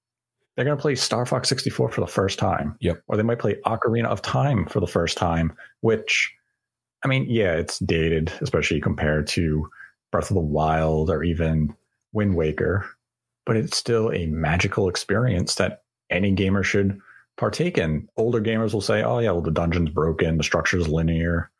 They're 0.56 0.64
going 0.64 0.76
to 0.76 0.80
play 0.80 0.94
star 0.94 1.26
fox 1.26 1.48
64 1.48 1.90
for 1.90 2.00
the 2.00 2.06
first 2.06 2.38
time. 2.38 2.76
Yep. 2.80 3.02
or 3.08 3.16
they 3.16 3.24
might 3.24 3.40
play 3.40 3.56
ocarina 3.66 4.06
of 4.06 4.22
time 4.22 4.66
for 4.66 4.78
the 4.80 4.86
first 4.86 5.16
time 5.16 5.52
which 5.80 6.32
i 7.04 7.08
mean 7.08 7.26
yeah 7.28 7.54
it's 7.54 7.78
dated 7.80 8.32
especially 8.40 8.80
compared 8.80 9.26
to 9.28 9.68
breath 10.12 10.30
of 10.30 10.34
the 10.34 10.40
wild 10.40 11.10
or 11.10 11.24
even 11.24 11.74
wind 12.12 12.36
waker 12.36 12.86
but 13.46 13.56
it's 13.56 13.76
still 13.76 14.12
a 14.12 14.26
magical 14.26 14.88
experience 14.88 15.56
that 15.56 15.82
any 16.10 16.32
gamer 16.32 16.62
should 16.62 16.98
partake 17.36 17.78
in. 17.78 18.08
Older 18.16 18.40
gamers 18.40 18.72
will 18.72 18.80
say 18.80 19.02
oh 19.02 19.18
yeah 19.18 19.32
well 19.32 19.42
the 19.42 19.50
dungeon's 19.50 19.90
broken 19.90 20.38
the 20.38 20.44
structure's 20.44 20.88
linear. 20.88 21.50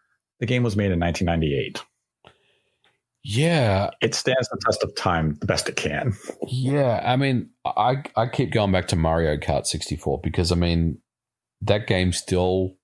The 0.40 0.46
game 0.46 0.62
was 0.62 0.76
made 0.76 0.90
in 0.92 1.00
1998 1.00 1.82
Yeah. 3.24 3.90
it 4.02 4.14
stands 4.14 4.48
the 4.50 4.58
test 4.64 4.82
of 4.82 4.94
time 4.94 5.36
the 5.40 5.46
best 5.46 5.68
it 5.68 5.76
can. 5.76 6.12
Yeah. 6.46 7.00
I 7.04 7.16
mean, 7.16 7.50
I, 7.64 8.02
I 8.16 8.26
keep 8.26 8.52
going 8.52 8.70
back 8.70 8.88
to 8.88 8.96
Mario 8.96 9.36
Kart 9.36 9.66
64 9.66 10.20
because, 10.22 10.52
I 10.52 10.56
mean, 10.56 10.98
that 11.62 11.86
game 11.86 12.12
still 12.12 12.76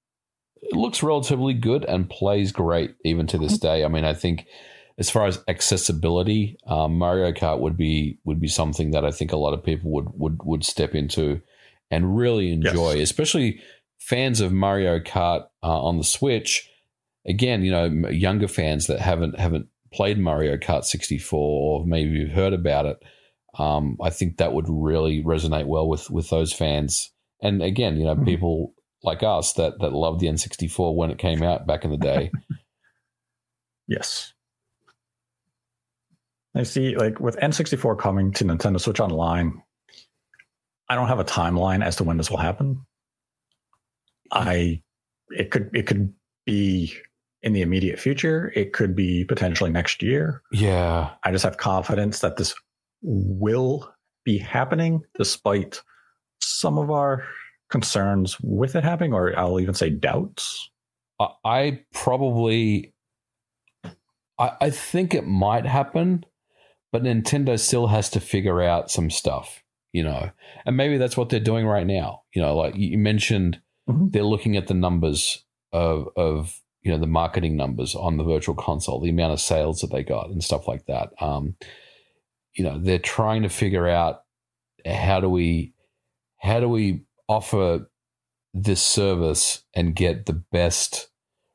it 0.63 0.77
looks 0.77 1.03
relatively 1.03 1.55
good 1.55 1.85
and 1.87 2.09
plays 2.09 2.53
great 2.53 2.95
even 3.05 3.27
to 3.29 3.39
this 3.39 3.59
day. 3.59 3.85
I 3.85 3.89
mean, 3.89 4.05
I 4.05 4.13
think 4.15 4.47
as 4.99 5.09
far 5.11 5.27
as 5.27 5.43
accessibility, 5.49 6.59
um, 6.67 6.99
Mario 6.99 7.33
Kart 7.33 7.61
would 7.61 7.77
be 7.77 8.19
would 8.25 8.41
be 8.41 8.49
something 8.49 8.91
that 8.91 9.05
I 9.05 9.11
think 9.11 9.33
a 9.33 9.37
lot 9.39 9.55
of 9.55 9.65
people 9.65 9.91
would 9.93 10.09
would 10.15 10.39
would 10.45 10.65
step 10.65 10.95
into 10.95 11.41
and 11.91 12.15
really 12.17 12.53
enjoy, 12.53 12.93
Yes. 12.95 13.11
especially 13.11 13.61
fans 13.99 14.41
of 14.41 14.53
Mario 14.53 14.99
Kart 15.01 15.47
uh, 15.63 15.83
on 15.83 15.97
the 15.99 16.05
Switch. 16.05 16.69
Again, 17.27 17.63
you 17.65 17.71
know, 17.71 17.85
younger 18.11 18.49
fans 18.49 18.87
that 18.89 19.01
haven't 19.01 19.39
haven't 19.41 19.67
played 19.93 20.19
Mario 20.19 20.57
Kart 20.57 20.85
64 20.85 21.39
or 21.39 21.87
maybe 21.87 22.11
you've 22.11 22.31
heard 22.33 22.53
about 22.53 22.87
it. 22.87 23.03
Um, 23.59 23.97
I 24.03 24.11
think 24.11 24.37
that 24.37 24.53
would 24.53 24.67
really 24.69 25.23
resonate 25.25 25.67
well 25.67 25.89
with 25.89 26.09
with 26.11 26.31
those 26.31 26.53
fans. 26.53 27.13
And 27.43 27.63
again, 27.63 27.97
you 27.97 28.05
know, 28.05 28.15
Mhm. 28.17 28.25
people 28.25 28.75
like 29.03 29.23
us 29.23 29.55
that 29.55 29.81
that 29.81 29.93
loved 29.93 30.21
the 30.21 30.29
N64 30.29 30.95
when 30.95 31.11
it 31.11 31.19
came 31.19 31.43
out 31.43 31.67
back 31.67 31.85
in 31.85 31.91
the 31.91 31.97
day. 31.97 32.31
Yes. 33.89 34.33
I 36.55 36.63
see, 36.63 36.95
like 36.97 37.19
with 37.19 37.37
N64 37.39 37.99
coming 37.99 38.31
to 38.35 38.45
Nintendo 38.45 38.81
Switch 38.81 39.01
Online, 39.01 39.63
I 40.89 40.95
don't 40.95 41.09
have 41.09 41.19
a 41.19 41.25
timeline 41.25 41.85
as 41.85 41.97
to 41.97 42.05
when 42.05 42.17
this 42.17 42.31
will 42.31 42.37
happen. 42.39 42.87
I, 44.31 44.83
it 45.31 45.51
could, 45.51 45.71
it 45.75 45.89
could 45.89 46.15
be 46.47 46.95
in 47.43 47.53
the 47.53 47.63
immediate 47.63 47.99
future. 47.99 48.53
It 48.55 48.73
could 48.73 48.95
be 48.95 49.25
potentially 49.25 49.71
next 49.71 50.03
year. 50.03 50.43
yeah. 50.53 51.11
I 51.25 51.33
just 51.33 51.45
have 51.45 51.57
confidence 51.57 52.21
that 52.21 52.37
this 52.37 52.55
will 53.03 53.93
be 54.25 54.37
happening 54.39 55.03
despite 55.17 55.81
some 56.43 56.77
of 56.79 56.91
our 56.91 57.25
concerns 57.71 58.37
with 58.43 58.75
it 58.77 58.85
happening, 58.85 59.15
or 59.15 59.39
I'll 59.39 59.61
even 59.61 59.75
say 59.75 59.91
doubts. 59.91 60.71
I, 61.45 61.81
probably 61.95 62.93
I, 64.39 64.53
I 64.61 64.71
think 64.71 65.15
it 65.15 65.27
might 65.27 65.67
happen, 65.67 66.25
but 66.93 67.03
Nintendo 67.03 67.59
still 67.59 67.87
has 67.89 68.09
to 68.11 68.21
figure 68.21 68.63
out 68.63 68.91
some 68.91 69.11
stuff, 69.11 69.63
you 69.93 70.03
know. 70.03 70.31
And 70.65 70.77
maybe 70.77 70.97
that's 70.99 71.17
what 71.17 71.29
they're 71.29 71.39
doing 71.41 71.67
right 71.67 71.87
now. 71.87 72.23
You 72.35 72.43
know, 72.43 72.57
like 72.57 72.75
you 72.77 72.99
mentioned 72.99 73.61
Mhm. 73.89 74.13
they're 74.13 74.23
looking 74.25 74.57
at 74.57 74.67
the 74.67 74.75
numbers 74.75 75.45
of 75.73 76.09
of 76.17 76.61
you 76.83 76.91
know 76.91 76.99
the 76.99 77.07
marketing 77.07 77.57
numbers 77.57 77.95
on 77.95 78.17
the 78.17 78.25
virtual 78.25 78.55
console, 78.55 79.01
the 79.01 79.11
amount 79.11 79.33
of 79.33 79.41
sales 79.41 79.81
that 79.81 79.91
they 79.91 80.03
got 80.03 80.31
and 80.31 80.43
stuff 80.43 80.67
like 80.67 80.87
that. 80.87 81.11
Um, 81.21 81.57
you 82.55 82.65
know, 82.65 82.79
they're 82.79 82.99
trying 82.99 83.43
to 83.43 83.49
figure 83.49 83.87
out 83.87 84.23
how 84.87 85.21
do 85.21 85.29
we 85.29 85.75
how 86.39 86.61
do 86.61 86.69
we 86.69 87.03
offer 87.29 87.89
this 88.55 88.83
service 88.83 89.63
and 89.75 89.95
get 89.95 90.27
the 90.27 90.43
best 90.53 91.09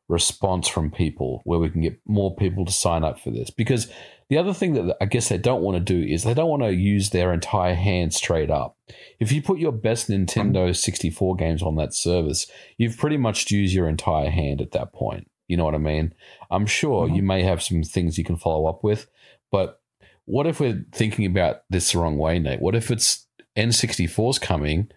response 0.08 0.68
from 0.68 0.92
people 0.92 1.42
where 1.44 1.60
we 1.60 1.70
can 1.70 1.82
get 1.82 2.00
more 2.06 2.36
people 2.36 2.64
to 2.64 2.72
sign 2.72 3.04
up 3.04 3.20
for 3.20 3.32
this 3.32 3.50
because 3.50 3.92
the 4.30 4.38
other 4.38 4.54
thing 4.54 4.74
that 4.74 4.98
I 5.00 5.06
guess 5.06 5.30
they 5.30 5.38
don't 5.38 5.62
want 5.62 5.78
to 5.78 5.84
do 5.84 6.02
is 6.02 6.24
they 6.24 6.34
don't 6.34 6.50
want 6.50 6.64
to 6.64 6.74
use 6.74 7.10
their 7.12 7.32
entire 7.34 7.76
hand 7.76 8.14
straight 8.14 8.50
up. 8.50 8.78
If 9.20 9.32
you 9.32 9.42
put 9.42 9.60
your 9.60 9.72
best 9.72 10.10
Nintendo 10.10 10.76
64 10.76 11.36
games 11.36 11.62
on 11.62 11.76
that 11.76 11.94
service, 11.94 12.48
you've 12.78 12.98
pretty 12.98 13.18
much 13.18 13.52
used 13.52 13.74
your 13.74 13.88
entire 13.88 14.30
hand 14.30 14.62
at 14.62 14.72
that 14.72 14.94
point. 14.94 15.30
You 15.48 15.58
know 15.58 15.66
what 15.66 15.76
I 15.76 15.80
mean? 15.80 16.14
I'm 16.50 16.66
sure 16.66 17.08
Mhm. 17.08 17.16
you 17.18 17.22
may 17.24 17.44
have 17.44 17.62
some 17.62 17.84
things 17.84 18.18
you 18.18 18.24
can 18.24 18.36
follow 18.36 18.66
up 18.66 18.84
with, 18.84 19.08
but 19.52 19.80
what 20.26 20.48
if 20.48 20.60
we're 20.60 20.86
thinking 20.92 21.26
about 21.28 21.62
this 21.70 21.92
the 21.92 22.00
wrong 22.00 22.18
way, 22.18 22.40
Nate? 22.40 22.62
What 22.62 22.74
if 22.76 22.90
it's 22.90 23.28
N64's 23.56 24.40
coming? 24.40 24.90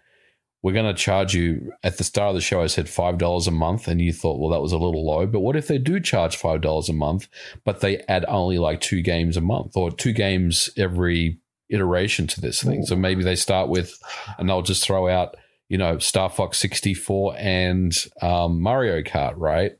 We're 0.61 0.73
going 0.73 0.93
to 0.93 1.01
charge 1.01 1.33
you 1.33 1.71
at 1.83 1.97
the 1.97 2.03
start 2.03 2.29
of 2.29 2.35
the 2.35 2.41
show. 2.41 2.61
I 2.61 2.67
said 2.67 2.87
$5 2.87 3.47
a 3.47 3.51
month, 3.51 3.87
and 3.87 4.01
you 4.01 4.11
thought, 4.11 4.39
well, 4.39 4.49
that 4.49 4.61
was 4.61 4.73
a 4.73 4.77
little 4.77 5.05
low. 5.05 5.25
But 5.25 5.39
what 5.39 5.55
if 5.55 5.67
they 5.67 5.77
do 5.77 5.99
charge 6.01 6.37
$5 6.37 6.89
a 6.89 6.93
month, 6.93 7.27
but 7.63 7.79
they 7.79 7.99
add 8.09 8.25
only 8.27 8.57
like 8.57 8.81
two 8.81 9.01
games 9.01 9.37
a 9.37 9.41
month 9.41 9.77
or 9.77 9.89
two 9.89 10.11
games 10.11 10.69
every 10.75 11.39
iteration 11.69 12.27
to 12.27 12.41
this 12.41 12.61
thing? 12.61 12.83
So 12.85 12.97
maybe 12.97 13.23
they 13.23 13.35
start 13.37 13.69
with, 13.69 13.97
and 14.37 14.49
they'll 14.49 14.61
just 14.61 14.83
throw 14.83 15.07
out, 15.07 15.37
you 15.69 15.77
know, 15.77 15.97
Star 15.99 16.29
Fox 16.29 16.57
64 16.57 17.35
and 17.37 17.95
um, 18.21 18.59
Mario 18.61 19.01
Kart, 19.01 19.35
right? 19.37 19.73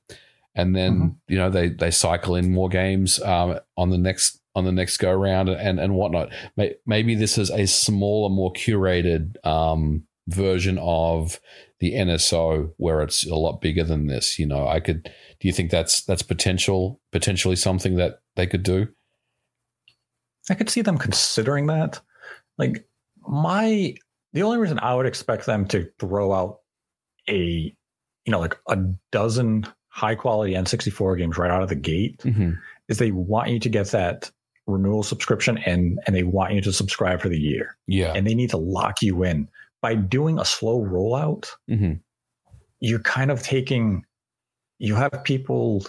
And 0.55 0.75
then, 0.75 0.93
Mhm. 0.97 1.15
you 1.27 1.37
know, 1.37 1.49
they, 1.49 1.69
they 1.69 1.91
cycle 1.91 2.35
in 2.35 2.51
more 2.51 2.69
games 2.69 3.21
um, 3.21 3.59
on 3.75 3.89
the 3.89 3.97
next 3.97 4.37
on 4.55 4.65
the 4.65 4.71
next 4.71 4.97
go 4.97 5.11
round 5.13 5.47
and 5.47 5.79
and 5.79 5.93
whatnot. 5.93 6.33
Maybe 6.85 7.15
this 7.15 7.37
is 7.37 7.49
a 7.51 7.65
smaller, 7.67 8.29
more 8.29 8.51
curated 8.51 9.35
um, 9.45 10.03
version 10.29 10.77
of 10.79 11.39
the 11.79 11.93
NSO 11.93 12.71
where 12.77 13.01
it's 13.01 13.25
a 13.25 13.35
lot 13.35 13.61
bigger 13.61 13.83
than 13.83 14.07
this. 14.07 14.39
You 14.39 14.45
know, 14.45 14.67
I 14.67 14.79
could. 14.79 15.03
Do 15.03 15.47
you 15.47 15.53
think 15.53 15.71
that's 15.71 16.01
that's 16.01 16.21
potential 16.21 16.99
potentially 17.11 17.55
something 17.55 17.95
that 17.95 18.19
they 18.35 18.47
could 18.47 18.63
do? 18.63 18.87
I 20.49 20.55
could 20.55 20.69
see 20.69 20.81
them 20.81 20.97
considering 20.97 21.67
that. 21.67 21.99
Like 22.57 22.85
my 23.27 23.95
the 24.33 24.43
only 24.43 24.57
reason 24.57 24.79
I 24.79 24.95
would 24.95 25.05
expect 25.05 25.45
them 25.45 25.65
to 25.69 25.89
throw 25.99 26.33
out 26.33 26.59
a 27.29 27.35
you 28.25 28.31
know 28.31 28.39
like 28.39 28.57
a 28.67 28.77
dozen 29.11 29.65
high 29.89 30.15
quality 30.15 30.53
N64 30.53 31.17
games 31.17 31.37
right 31.37 31.51
out 31.51 31.63
of 31.63 31.69
the 31.69 31.75
gate 31.75 32.17
Mm-hmm. 32.19 32.51
is 32.87 32.97
they 32.97 33.11
want 33.11 33.49
you 33.49 33.59
to 33.59 33.69
get 33.69 33.87
that 33.87 34.31
renewal 34.67 35.03
subscription 35.03 35.57
and 35.59 35.99
and 36.05 36.15
they 36.15 36.23
want 36.23 36.53
you 36.53 36.61
to 36.61 36.73
subscribe 36.73 37.21
for 37.21 37.29
the 37.29 37.39
year 37.39 37.77
Yeah. 37.87 38.13
and 38.13 38.25
they 38.27 38.35
need 38.35 38.49
to 38.51 38.57
lock 38.57 39.01
you 39.01 39.23
in 39.23 39.47
by 39.81 39.95
doing 39.95 40.39
a 40.39 40.45
slow 40.45 40.81
rollout 40.81 41.49
hmm 41.67 41.93
you're 42.81 42.99
kind 42.99 43.29
of 43.29 43.43
taking 43.43 44.05
you 44.77 44.95
have 44.95 45.11
people 45.25 45.85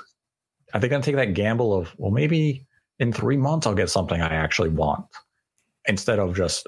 are 0.75 0.81
they 0.81 0.89
going 0.89 1.01
to 1.01 1.07
take 1.07 1.15
that 1.17 1.35
gamble 1.35 1.73
of 1.73 1.95
well 1.99 2.11
maybe 2.11 2.67
in 2.99 3.13
three 3.13 3.37
months 3.37 3.67
i'll 3.67 3.75
get 3.75 3.89
something 3.89 4.21
i 4.21 4.35
actually 4.35 4.69
want 4.71 5.07
instead 5.87 6.19
of 6.19 6.35
just 6.35 6.67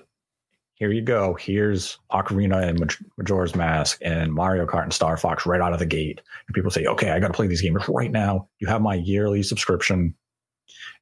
here 0.75 0.91
you 0.91 1.03
go 1.03 1.35
here's 1.35 1.99
ocarina 2.11 2.67
and 2.67 2.81
Maj- 2.81 3.03
majora's 3.17 3.55
mask 3.55 3.99
and 4.03 4.33
mario 4.33 4.67
kart 4.67 4.83
and 4.83 4.93
star 4.93 5.17
fox 5.17 5.47
right 5.47 5.61
out 5.61 5.73
of 5.73 5.79
the 5.79 5.87
gate. 5.87 6.21
And 6.47 6.55
people 6.55 6.71
say 6.71 6.87
okay 6.87 7.11
i 7.11 7.21
got 7.21 7.29
to 7.29 7.33
play 7.35 7.47
these 7.47 7.63
games 7.63 7.89
right 7.89 8.11
now. 8.11 8.49
You 8.59 8.67
have 8.69 8.83
my 8.83 8.95
yearly 8.95 9.43
subscription. 9.43 10.15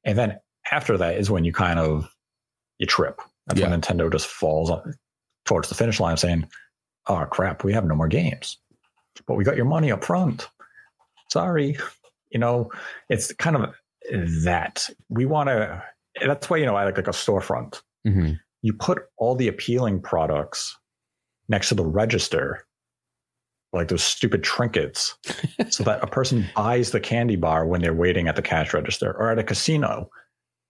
And 0.04 0.18
then 0.18 0.38
after 0.70 0.98
that 0.98 1.16
is 1.16 1.30
when 1.30 1.44
you 1.44 1.52
kind 1.52 1.78
of 1.78 2.14
you 2.78 2.86
trip. 2.86 3.20
That's 3.46 3.60
when 3.70 3.80
nintendo 3.80 4.12
just 4.12 4.26
falls 4.26 4.70
on, 4.70 4.94
towards 5.50 5.68
the 5.68 5.74
finish 5.74 6.00
line 6.00 6.16
saying 6.16 6.48
oh 7.08 7.26
crap 7.30 7.64
we 7.64 7.72
have 7.72 7.84
no 7.84 7.94
more 7.94 8.08
games 8.08 8.58
but 9.26 9.34
we 9.34 9.44
got 9.44 9.56
your 9.56 9.64
money 9.66 9.90
up 9.92 10.04
front. 10.04 10.48
Sorry. 11.30 11.76
You 12.30 12.38
know, 12.40 12.70
it's 13.08 13.32
kind 13.34 13.56
of 13.56 13.74
that 14.44 14.88
we 15.08 15.26
want 15.26 15.48
to, 15.48 15.82
that's 16.24 16.50
why, 16.50 16.58
you 16.58 16.66
know, 16.66 16.76
I 16.76 16.84
like, 16.84 16.96
like 16.96 17.08
a 17.08 17.10
storefront. 17.10 17.80
hmm 18.04 18.32
You 18.62 18.72
put 18.72 19.02
all 19.16 19.34
the 19.34 19.48
appealing 19.48 20.02
products 20.02 20.76
next 21.48 21.68
to 21.70 21.74
the 21.74 21.84
register, 21.84 22.66
like 23.72 23.88
those 23.88 24.02
stupid 24.02 24.42
trinkets, 24.42 25.16
so 25.68 25.84
that 25.84 26.02
a 26.02 26.06
person 26.06 26.48
buys 26.54 26.90
the 26.90 27.00
candy 27.00 27.36
bar 27.36 27.66
when 27.66 27.80
they're 27.80 27.94
waiting 27.94 28.28
at 28.28 28.36
the 28.36 28.42
cash 28.42 28.74
register 28.74 29.12
or 29.12 29.30
at 29.30 29.38
a 29.38 29.44
casino. 29.44 30.10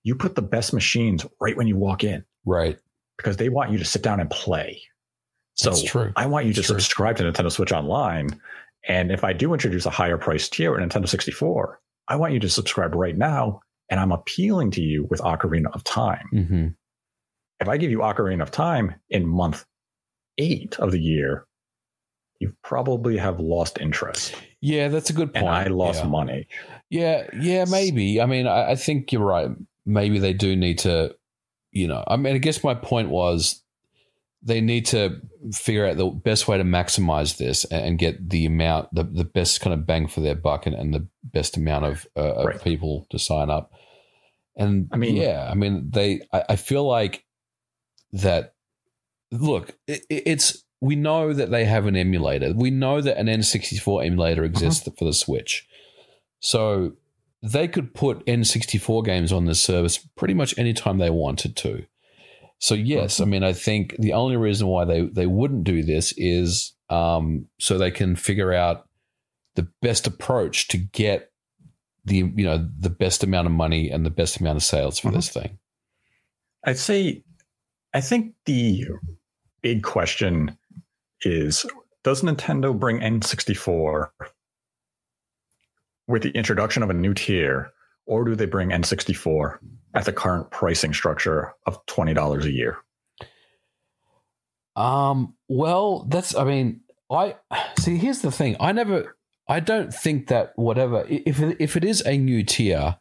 You 0.02 0.14
put 0.14 0.34
the 0.34 0.42
best 0.42 0.72
machines 0.72 1.26
right 1.40 1.56
when 1.56 1.66
you 1.66 1.76
walk 1.76 2.04
in 2.04 2.24
Right. 2.46 2.78
Because 3.22 3.36
they 3.36 3.48
want 3.48 3.70
you 3.70 3.78
to 3.78 3.84
sit 3.84 4.02
down 4.02 4.20
and 4.20 4.30
play. 4.30 4.80
So 5.54 5.70
That's 5.70 5.82
true. 5.82 6.12
I 6.16 6.26
want 6.26 6.46
you 6.46 6.54
to 6.54 6.62
true. 6.62 6.74
subscribe 6.74 7.16
to 7.16 7.24
Nintendo 7.24 7.52
Switch 7.52 7.72
Online. 7.72 8.40
And 8.88 9.12
if 9.12 9.24
I 9.24 9.32
do 9.34 9.52
introduce 9.52 9.84
a 9.84 9.90
higher 9.90 10.16
price 10.16 10.48
tier 10.48 10.74
at 10.74 10.88
Nintendo 10.88 11.08
64, 11.08 11.80
I 12.08 12.16
want 12.16 12.32
you 12.32 12.40
to 12.40 12.48
subscribe 12.48 12.94
right 12.94 13.16
now 13.16 13.60
and 13.90 14.00
I'm 14.00 14.12
appealing 14.12 14.70
to 14.72 14.80
you 14.80 15.06
with 15.10 15.20
Ocarina 15.20 15.70
of 15.74 15.84
Time. 15.84 16.28
hmm 16.30 16.68
If 17.60 17.68
I 17.68 17.76
give 17.76 17.90
you 17.90 17.98
Ocarina 17.98 18.42
of 18.42 18.50
Time 18.50 18.94
in 19.10 19.26
month 19.26 19.66
eight 20.38 20.78
of 20.78 20.92
the 20.92 21.00
year, 21.00 21.46
you 22.38 22.54
probably 22.64 23.18
have 23.18 23.38
lost 23.38 23.78
interest. 23.78 24.34
Yeah, 24.62 24.88
that's 24.88 25.10
a 25.10 25.12
good 25.12 25.34
point. 25.34 25.46
And 25.46 25.54
I 25.54 25.64
lost 25.66 26.04
yeah. 26.04 26.08
money. 26.08 26.48
Yeah, 26.88 27.26
yeah, 27.38 27.66
maybe. 27.68 28.20
I 28.20 28.26
mean, 28.26 28.46
I, 28.46 28.70
I 28.70 28.74
think 28.76 29.12
you're 29.12 29.24
right. 29.24 29.50
Maybe 29.84 30.18
they 30.18 30.32
do 30.32 30.56
need 30.56 30.78
to, 30.80 31.14
you 31.72 31.86
know, 31.88 32.02
I 32.06 32.16
mean, 32.16 32.34
I 32.34 32.38
guess 32.38 32.64
my 32.64 32.74
point 32.74 33.10
was 33.10 33.62
they 34.42 34.60
need 34.60 34.86
to 34.86 35.20
figure 35.52 35.86
out 35.86 35.96
the 35.98 36.06
best 36.06 36.48
way 36.48 36.56
to 36.56 36.64
maximize 36.64 37.36
this 37.36 37.64
and, 37.66 37.98
get 37.98 38.30
the 38.30 38.46
amount, 38.46 38.88
the, 38.94 39.04
the 39.04 39.24
best 39.24 39.60
kind 39.60 39.74
of 39.74 39.86
bang 39.86 40.06
for 40.06 40.20
their 40.20 40.34
buck 40.34 40.64
and, 40.66 40.74
and 40.74 40.94
the 40.94 41.06
best 41.22 41.56
amount 41.58 41.84
of, 41.84 42.06
uh, 42.16 42.20
of 42.20 42.46
Right. 42.46 42.62
people 42.62 43.06
to 43.10 43.18
sign 43.18 43.50
up. 43.50 43.70
And 44.56 44.88
I 44.92 44.96
mean- 44.96 45.16
yeah, 45.16 45.46
I 45.50 45.54
mean, 45.54 45.90
they, 45.90 46.22
I, 46.32 46.44
I 46.50 46.56
feel 46.56 46.84
like 46.86 47.24
that, 48.12 48.54
look, 49.30 49.76
it, 49.86 50.04
it's, 50.08 50.64
we 50.80 50.96
know 50.96 51.34
that 51.34 51.50
they 51.50 51.66
have 51.66 51.84
an 51.84 51.94
emulator. 51.94 52.54
We 52.54 52.70
know 52.70 53.02
that 53.02 53.18
an 53.18 53.26
N64 53.26 54.06
emulator 54.06 54.42
exists 54.44 54.88
for 54.98 55.04
the 55.04 55.12
Switch. 55.12 55.68
So 56.40 56.94
they 57.42 57.66
could 57.68 57.94
put 57.94 58.24
N64 58.26 59.04
games 59.04 59.32
on 59.32 59.46
this 59.46 59.60
service 59.62 59.98
pretty 60.16 60.34
much 60.34 60.56
anytime 60.58 60.98
they 60.98 61.10
wanted 61.10 61.56
to. 61.56 61.84
So 62.58 62.74
yes, 62.74 63.20
I 63.20 63.24
mean 63.24 63.42
I 63.42 63.52
think 63.54 63.96
the 63.98 64.12
only 64.12 64.36
reason 64.36 64.66
why 64.66 64.84
they, 64.84 65.02
they 65.06 65.26
wouldn't 65.26 65.64
do 65.64 65.82
this 65.82 66.12
is 66.18 66.74
um, 66.90 67.46
so 67.58 67.78
they 67.78 67.90
can 67.90 68.16
figure 68.16 68.52
out 68.52 68.86
the 69.54 69.66
best 69.80 70.06
approach 70.06 70.68
to 70.68 70.76
get 70.76 71.32
the 72.04 72.16
you 72.16 72.44
know 72.44 72.68
the 72.78 72.90
best 72.90 73.22
amount 73.22 73.46
of 73.46 73.52
money 73.52 73.90
and 73.90 74.04
the 74.04 74.10
best 74.10 74.38
amount 74.40 74.56
of 74.56 74.62
sales 74.62 74.98
for 74.98 75.08
Mhm. 75.10 75.14
this 75.14 75.28
thing. 75.30 75.58
I'd 76.64 76.78
say, 76.78 77.22
I 77.94 78.00
think 78.02 78.34
the 78.44 78.84
big 79.62 79.82
question 79.82 80.56
is 81.22 81.64
Does 82.02 82.22
Nintendo 82.22 82.78
bring 82.78 83.00
N64 83.00 84.10
with 86.10 86.22
the 86.22 86.30
introduction 86.30 86.82
of 86.82 86.90
a 86.90 86.94
new 86.94 87.14
tier, 87.14 87.70
or 88.06 88.24
do 88.24 88.34
they 88.34 88.46
bring 88.46 88.70
N64 88.70 89.58
at 89.94 90.04
the 90.04 90.12
current 90.12 90.50
pricing 90.50 90.92
structure 90.92 91.52
of 91.66 91.84
$20 91.86 92.44
a 92.44 92.50
year? 92.50 92.78
Um, 94.76 95.34
well, 95.48 96.06
that's, 96.08 96.34
I 96.34 96.44
mean, 96.44 96.80
I 97.10 97.36
see, 97.78 97.96
here's 97.96 98.20
the 98.20 98.30
thing. 98.30 98.56
I 98.60 98.72
never, 98.72 99.16
I 99.48 99.60
don't 99.60 99.92
think 99.92 100.28
that 100.28 100.52
whatever, 100.56 101.04
if 101.08 101.40
if 101.40 101.76
it 101.76 101.84
is 101.84 102.02
a 102.06 102.16
new 102.16 102.44
tier, 102.44 102.96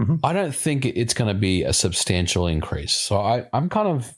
Mhm. 0.00 0.18
I 0.24 0.32
don't 0.32 0.54
think 0.54 0.86
it's 0.86 1.14
going 1.14 1.32
to 1.32 1.38
be 1.38 1.62
a 1.62 1.72
substantial 1.72 2.48
increase. 2.48 2.92
So 2.92 3.18
I, 3.18 3.46
I'm 3.52 3.68
kind 3.68 3.88
of, 3.88 4.12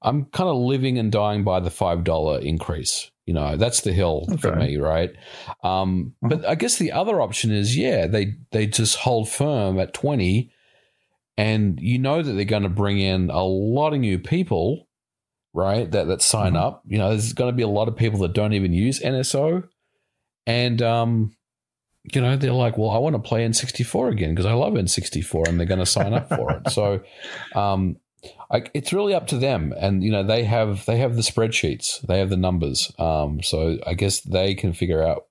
I'm 0.00 0.24
kind 0.26 0.48
of 0.48 0.56
living 0.56 0.98
and 0.98 1.12
dying 1.12 1.44
by 1.44 1.60
the 1.60 1.70
$5 1.70 2.42
increase. 2.42 3.10
You 3.26 3.34
know, 3.34 3.56
that's 3.56 3.80
the 3.82 3.92
hill 3.92 4.26
for 4.40 4.54
me, 4.56 4.76
right? 4.76 5.10
Um, 5.62 6.14
but 6.22 6.46
I 6.46 6.54
guess 6.54 6.78
the 6.78 6.92
other 6.92 7.20
option 7.20 7.50
is, 7.52 7.76
yeah, 7.76 8.06
they, 8.06 8.34
they 8.52 8.66
just 8.66 8.96
hold 8.98 9.28
firm 9.28 9.78
at 9.80 9.92
20 9.92 10.50
and 11.36 11.78
you 11.80 11.98
know 11.98 12.22
that 12.22 12.32
they're 12.32 12.44
going 12.44 12.62
to 12.62 12.68
bring 12.68 12.98
in 12.98 13.28
a 13.30 13.42
lot 13.44 13.92
of 13.92 14.00
new 14.00 14.18
people 14.18 14.86
right? 15.52 15.90
That 15.90 16.06
that 16.08 16.20
sign 16.20 16.52
Mhm. 16.52 16.60
up. 16.60 16.82
You 16.86 16.98
know, 16.98 17.08
there's 17.08 17.32
going 17.32 17.50
to 17.50 17.56
be 17.56 17.62
a 17.62 17.66
lot 17.68 17.88
of 17.88 17.96
people 17.96 18.18
that 18.20 18.34
don't 18.34 18.52
even 18.52 18.74
use 18.74 19.00
NSO, 19.00 19.66
and 20.46 20.82
um, 20.82 21.32
you 22.12 22.20
know, 22.20 22.36
they're 22.36 22.52
like, 22.52 22.76
well, 22.76 22.90
I 22.90 22.98
want 22.98 23.16
to 23.16 23.26
play 23.26 23.42
N64 23.42 24.12
again 24.12 24.34
because 24.34 24.44
I 24.44 24.52
love 24.52 24.74
N64, 24.74 25.48
and 25.48 25.58
they're 25.58 25.66
going 25.66 25.80
to 25.80 25.86
sign 25.86 26.12
up 26.12 26.28
for 26.28 26.52
it. 26.52 26.70
So, 26.70 27.00
um, 27.58 27.96
I, 28.50 28.64
it's 28.74 28.92
really 28.92 29.14
up 29.14 29.26
to 29.28 29.38
them, 29.38 29.72
and 29.78 30.02
you 30.02 30.10
know, 30.10 30.22
they 30.22 30.44
have 30.44 30.86
they 30.86 30.98
have 30.98 31.16
the 31.16 31.22
spreadsheets, 31.22 32.00
they 32.02 32.18
have 32.18 32.30
the 32.30 32.36
numbers. 32.36 32.92
Um, 32.98 33.42
so 33.42 33.78
I 33.86 33.94
guess 33.94 34.20
they 34.20 34.54
can 34.54 34.72
figure 34.72 35.02
out, 35.02 35.26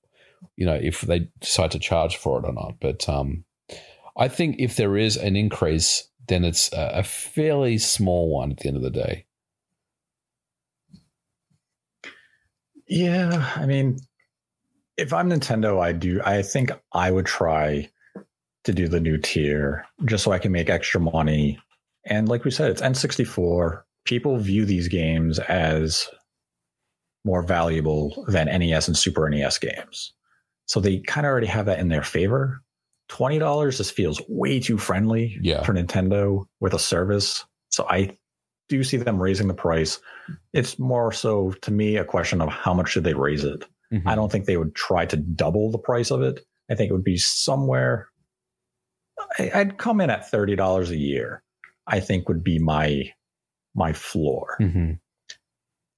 you 0.56 0.66
know, 0.66 0.74
if 0.74 1.02
they 1.02 1.28
decide 1.40 1.72
to 1.72 1.78
charge 1.78 2.16
for 2.16 2.38
it 2.38 2.48
or 2.48 2.52
not. 2.52 2.74
But 2.80 3.08
um, 3.08 3.44
I 4.16 4.28
think 4.28 4.56
if 4.58 4.76
there 4.76 4.96
is 4.96 5.16
an 5.16 5.36
increase, 5.36 6.08
then 6.28 6.44
it's 6.44 6.72
a, 6.72 6.98
a 6.98 7.02
fairly 7.02 7.78
small 7.78 8.30
one 8.30 8.50
at 8.52 8.58
the 8.58 8.68
end 8.68 8.76
of 8.76 8.82
the 8.82 8.90
day. 8.90 9.26
Yeah, 12.88 13.52
I 13.56 13.66
mean, 13.66 13.98
if 14.96 15.12
I'm 15.12 15.28
Nintendo, 15.28 15.82
I 15.82 15.92
do. 15.92 16.20
I 16.24 16.42
think 16.42 16.70
I 16.92 17.10
would 17.10 17.26
try 17.26 17.90
to 18.64 18.72
do 18.72 18.88
the 18.88 19.00
new 19.00 19.18
tier 19.18 19.86
just 20.04 20.24
so 20.24 20.32
I 20.32 20.38
can 20.38 20.52
make 20.52 20.70
extra 20.70 21.00
money. 21.00 21.58
And 22.06 22.28
like 22.28 22.44
we 22.44 22.50
said, 22.50 22.70
it's 22.70 22.80
N64. 22.82 23.82
People 24.04 24.38
view 24.38 24.64
these 24.64 24.88
games 24.88 25.38
as 25.40 26.06
more 27.24 27.42
valuable 27.42 28.24
than 28.28 28.46
NES 28.46 28.86
and 28.88 28.96
Super 28.96 29.28
NES 29.28 29.58
games. 29.58 30.12
So 30.66 30.80
they 30.80 30.98
kind 31.00 31.26
of 31.26 31.30
already 31.30 31.48
have 31.48 31.66
that 31.66 31.80
in 31.80 31.88
their 31.88 32.02
favor. 32.04 32.62
$20 33.10 33.76
just 33.76 33.92
feels 33.94 34.20
way 34.28 34.60
too 34.60 34.78
friendly 34.78 35.36
Yeah. 35.40 35.62
for 35.64 35.72
Nintendo 35.74 36.44
with 36.60 36.72
a 36.74 36.78
service. 36.78 37.44
So 37.70 37.86
I 37.88 38.16
do 38.68 38.82
see 38.84 38.96
them 38.96 39.20
raising 39.20 39.48
the 39.48 39.54
price. 39.54 40.00
It's 40.52 40.78
more 40.78 41.12
so 41.12 41.50
to 41.62 41.70
me 41.70 41.96
a 41.96 42.04
question 42.04 42.40
of 42.40 42.48
how 42.48 42.74
much 42.74 42.90
should 42.90 43.04
they 43.04 43.14
raise 43.14 43.44
it. 43.44 43.64
Mhm. 43.92 44.02
I 44.06 44.14
don't 44.16 44.30
think 44.30 44.46
they 44.46 44.56
would 44.56 44.74
try 44.74 45.06
to 45.06 45.16
double 45.16 45.70
the 45.70 45.78
price 45.78 46.10
of 46.10 46.22
it. 46.22 46.44
I 46.68 46.74
think 46.74 46.90
it 46.90 46.92
would 46.92 47.04
be 47.04 47.16
somewhere. 47.16 48.08
I'd 49.38 49.78
come 49.78 50.00
in 50.00 50.10
at 50.10 50.28
thirty 50.30 50.56
dollars 50.56 50.90
a 50.90 50.96
year. 50.96 51.42
I 51.86 52.00
think 52.00 52.28
would 52.28 52.42
be 52.44 52.58
my 52.58 53.12
my 53.74 53.92
floor. 53.92 54.56
Mhm. 54.60 54.98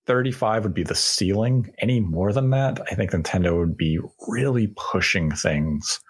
Thirty 0.07 0.33
five 0.33 0.65
would 0.65 0.75
be 0.75 0.83
the 0.83 0.95
ceiling. 0.95 1.73
Any 1.79 2.01
more 2.01 2.33
than 2.33 2.51
that, 2.51 2.81
I 2.91 2.95
think 2.95 3.11
Nintendo 3.13 3.59
would 3.59 3.77
be 3.77 3.99
really 4.27 4.73
pushing 4.77 5.31
things. 5.31 6.01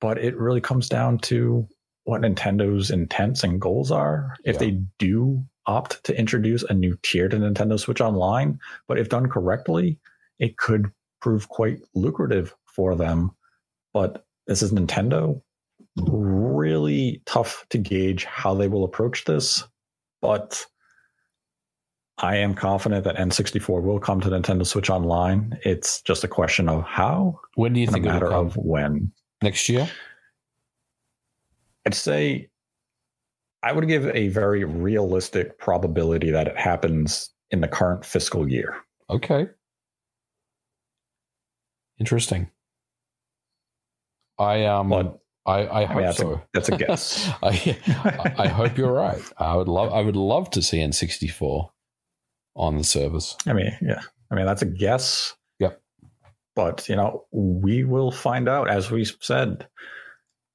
But 0.00 0.18
it 0.18 0.36
really 0.36 0.60
comes 0.60 0.88
down 0.88 1.18
to 1.20 1.68
what 2.04 2.20
Nintendo's 2.22 2.90
intents 2.90 3.44
and 3.44 3.60
goals 3.60 3.90
are. 3.90 4.36
If 4.44 4.54
Yeah. 4.54 4.58
they 4.60 4.70
do 4.98 5.44
opt 5.66 6.04
to 6.04 6.18
introduce 6.18 6.62
a 6.64 6.74
new 6.74 6.96
tier 7.02 7.28
to 7.28 7.36
Nintendo 7.38 7.78
Switch 7.80 8.00
Online, 8.00 8.58
but 8.86 8.98
if 8.98 9.08
done 9.08 9.28
correctly, 9.28 9.98
it 10.38 10.58
could 10.58 10.92
prove 11.22 11.48
quite 11.48 11.78
lucrative 11.94 12.54
for 12.66 12.94
them. 12.94 13.30
But 13.94 14.26
this 14.46 14.62
is 14.62 14.72
Nintendo. 14.72 15.40
Really 15.96 17.22
tough 17.26 17.64
to 17.70 17.78
gauge 17.78 18.24
how 18.24 18.54
they 18.54 18.68
will 18.68 18.84
approach 18.84 19.24
this. 19.24 19.64
But 20.20 20.64
I 22.18 22.36
am 22.36 22.54
confident 22.54 23.04
that 23.04 23.16
N64 23.16 23.82
will 23.82 23.98
come 24.00 24.20
to 24.20 24.28
Nintendo 24.28 24.66
Switch 24.66 24.90
Online. 24.90 25.58
It's 25.64 26.00
just 26.02 26.24
a 26.24 26.28
question 26.28 26.68
of 26.68 26.84
how 26.84 27.38
When 27.56 27.72
do 27.72 27.80
you 27.80 27.88
a 27.88 27.90
think 27.90 28.06
it'll 28.06 28.14
matter 28.14 28.32
of 28.32 28.56
when. 28.56 29.12
next 29.42 29.68
year? 29.68 29.88
I'd 31.86 31.94
say 31.94 32.48
I 33.62 33.72
would 33.72 33.86
give 33.88 34.06
a 34.08 34.28
very 34.28 34.64
realistic 34.64 35.58
probability 35.58 36.30
that 36.30 36.48
it 36.48 36.56
happens 36.56 37.30
in 37.50 37.60
the 37.60 37.68
current 37.68 38.04
fiscal 38.04 38.48
year. 38.48 38.76
Okay. 39.10 39.48
Interesting. 41.98 42.50
I 44.38 44.64
um 44.64 44.88
But 44.88 45.18
I 45.46 45.60
I 45.66 45.80
I 45.82 45.84
hope 45.84 45.96
mean, 45.96 46.06
that's, 46.06 46.18
so. 46.18 46.32
a, 46.32 46.42
that's 46.52 46.68
a 46.68 46.76
guess. 46.76 47.30
I 47.42 48.34
I 48.38 48.48
hope 48.48 48.78
you're 48.78 48.92
right. 48.92 49.20
I 49.38 49.56
would 49.56 49.68
love 49.68 49.92
I 49.92 50.00
would 50.00 50.16
love 50.16 50.50
to 50.50 50.62
see 50.62 50.78
N64 50.78 51.68
on 52.56 52.78
the 52.78 52.84
service. 52.84 53.36
I 53.46 53.52
mean, 53.52 53.76
yeah. 53.82 54.00
I 54.30 54.34
mean, 54.34 54.46
that's 54.46 54.62
a 54.62 54.66
guess. 54.66 55.34
Yep. 55.58 55.80
But, 56.56 56.88
you 56.88 56.96
know, 56.96 57.24
we 57.32 57.84
will 57.84 58.10
find 58.10 58.48
out. 58.48 58.68
As 58.70 58.90
we 58.90 59.04
said, 59.04 59.66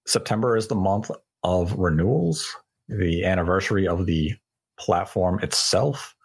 September 0.06 0.56
is 0.56 0.68
the 0.68 0.76
month 0.76 1.12
of 1.44 1.74
renewals, 1.74 2.48
the 2.88 3.26
anniversary 3.26 3.88
of 3.88 4.06
the 4.06 4.34
platform 4.80 5.40
itself. 5.42 6.16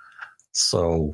So 0.53 1.13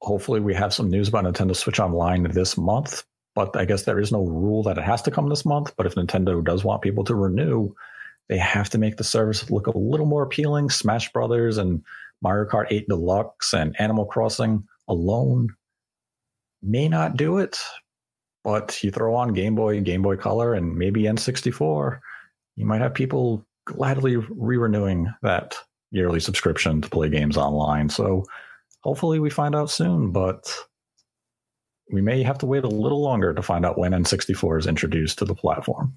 hopefully 0.00 0.40
we 0.40 0.54
have 0.54 0.72
some 0.74 0.90
news 0.90 1.08
about 1.08 1.24
Nintendo 1.24 1.54
Switch 1.54 1.80
Online 1.80 2.24
this 2.24 2.56
month. 2.56 3.04
But 3.38 3.56
I 3.56 3.66
guess 3.66 3.84
there 3.84 4.00
is 4.00 4.10
no 4.10 4.24
rule 4.24 4.64
that 4.64 4.78
it 4.78 4.82
has 4.82 5.00
to 5.02 5.12
come 5.12 5.28
this 5.28 5.44
month. 5.44 5.72
But 5.76 5.86
if 5.86 5.94
Nintendo 5.94 6.42
does 6.42 6.64
want 6.64 6.82
people 6.82 7.04
to 7.04 7.14
renew, 7.14 7.72
they 8.28 8.36
have 8.36 8.68
to 8.70 8.78
make 8.78 8.96
the 8.96 9.04
service 9.04 9.48
look 9.48 9.68
a 9.68 9.78
little 9.78 10.06
more 10.06 10.24
appealing. 10.24 10.70
Smash 10.70 11.12
Brothers 11.12 11.56
and 11.56 11.84
Mario 12.20 12.50
Kart 12.50 12.66
8 12.68 12.88
Deluxe 12.88 13.54
and 13.54 13.80
Animal 13.80 14.06
Crossing 14.06 14.66
alone 14.88 15.50
may 16.64 16.88
not 16.88 17.16
do 17.16 17.38
it, 17.38 17.60
but 18.42 18.82
you 18.82 18.90
throw 18.90 19.14
on 19.14 19.34
Game 19.34 19.54
Boy, 19.54 19.80
Game 19.82 20.02
Boy 20.02 20.16
Color, 20.16 20.54
and 20.54 20.74
maybe 20.76 21.02
N64, 21.02 22.00
you 22.56 22.66
might 22.66 22.80
have 22.80 22.92
people 22.92 23.46
gladly 23.66 24.16
re 24.16 24.56
renewing 24.56 25.14
that 25.22 25.54
yearly 25.92 26.18
subscription 26.18 26.80
to 26.80 26.90
play 26.90 27.08
games 27.08 27.36
online. 27.36 27.88
So 27.88 28.24
hopefully 28.80 29.20
we 29.20 29.30
find 29.30 29.54
out 29.54 29.70
soon, 29.70 30.10
but 30.10 30.52
we 31.90 32.00
may 32.00 32.22
have 32.22 32.38
to 32.38 32.46
wait 32.46 32.64
a 32.64 32.68
little 32.68 33.02
longer 33.02 33.32
to 33.32 33.42
find 33.42 33.64
out 33.64 33.78
when 33.78 33.92
N64 33.92 34.60
is 34.60 34.66
introduced 34.66 35.18
to 35.18 35.24
the 35.24 35.34
platform. 35.34 35.94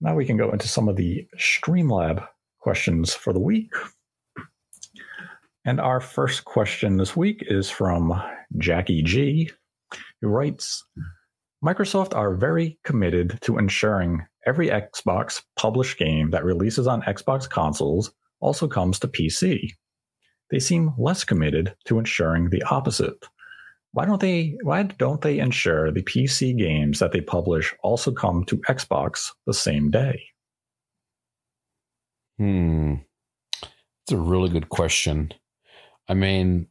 Now 0.00 0.14
we 0.14 0.26
can 0.26 0.36
go 0.36 0.50
into 0.50 0.68
some 0.68 0.88
of 0.88 0.96
the 0.96 1.26
Streamlab 1.38 2.26
questions 2.60 3.14
for 3.14 3.32
the 3.32 3.40
week. 3.40 3.72
And 5.64 5.80
our 5.80 6.00
first 6.00 6.44
question 6.44 6.98
this 6.98 7.16
week 7.16 7.42
is 7.46 7.70
from 7.70 8.12
Jackie 8.58 9.02
G, 9.02 9.50
who 10.20 10.28
writes 10.28 10.84
Microsoft 11.64 12.14
are 12.14 12.34
very 12.34 12.78
committed 12.84 13.38
to 13.40 13.56
ensuring 13.56 14.26
every 14.46 14.68
Xbox 14.68 15.42
published 15.56 15.98
game 15.98 16.30
that 16.30 16.44
releases 16.44 16.86
on 16.86 17.00
Xbox 17.02 17.48
consoles 17.48 18.12
also 18.40 18.68
comes 18.68 18.98
to 18.98 19.08
PC. 19.08 19.70
They 20.50 20.58
seem 20.58 20.92
less 20.98 21.24
committed 21.24 21.74
to 21.86 21.98
ensuring 21.98 22.50
the 22.50 22.62
opposite. 22.64 23.16
Why 23.94 24.04
don't 24.06 24.20
they 24.20 24.56
why 24.62 24.82
don't 24.82 25.22
they 25.22 25.38
ensure 25.38 25.92
the 25.92 26.02
PC 26.02 26.56
games 26.58 26.98
that 26.98 27.12
they 27.12 27.20
publish 27.20 27.72
also 27.84 28.10
come 28.10 28.44
to 28.46 28.56
Xbox 28.58 29.30
the 29.46 29.54
same 29.54 29.90
day? 29.92 30.20
Hmm. 32.38 32.94
It's 33.62 34.12
a 34.12 34.16
really 34.16 34.48
good 34.48 34.68
question. 34.68 35.32
I 36.08 36.14
mean, 36.14 36.66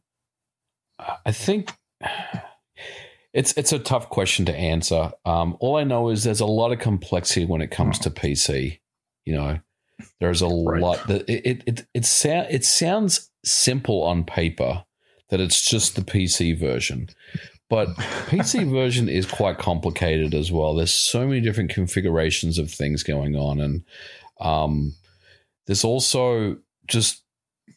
I 0.98 1.32
think 1.32 1.72
it's 3.32 3.54
it's 3.56 3.72
a 3.72 3.78
tough 3.78 4.10
question 4.10 4.44
to 4.44 4.54
answer. 4.54 5.10
Um, 5.24 5.56
all 5.60 5.76
I 5.76 5.84
know 5.84 6.10
is 6.10 6.24
there's 6.24 6.40
a 6.40 6.46
lot 6.46 6.72
of 6.72 6.78
complexity 6.78 7.46
when 7.46 7.62
it 7.62 7.70
comes 7.70 7.98
to 8.00 8.10
PC. 8.10 8.80
You 9.24 9.34
know, 9.34 9.58
there's 10.20 10.42
a 10.42 10.46
Right. 10.46 10.82
lot 10.82 11.06
that 11.08 11.28
it 11.28 11.46
it 11.46 11.62
it 11.66 11.86
it, 11.94 12.06
it 12.50 12.64
sounds 12.66 13.30
simple 13.44 14.02
on 14.02 14.24
paper 14.24 14.84
that 15.34 15.40
it's 15.40 15.68
just 15.68 15.96
the 15.96 16.02
PC 16.02 16.56
version, 16.56 17.08
but 17.68 17.88
PC 18.28 18.70
version 18.72 19.08
is 19.08 19.26
quite 19.26 19.58
complicated 19.58 20.32
as 20.32 20.52
well. 20.52 20.76
There's 20.76 20.92
so 20.92 21.26
many 21.26 21.40
different 21.40 21.70
configurations 21.70 22.56
of 22.56 22.70
things 22.70 23.02
going 23.02 23.34
on, 23.34 23.58
and 23.58 23.82
um, 24.40 24.94
there's 25.66 25.82
also 25.82 26.58
just 26.86 27.24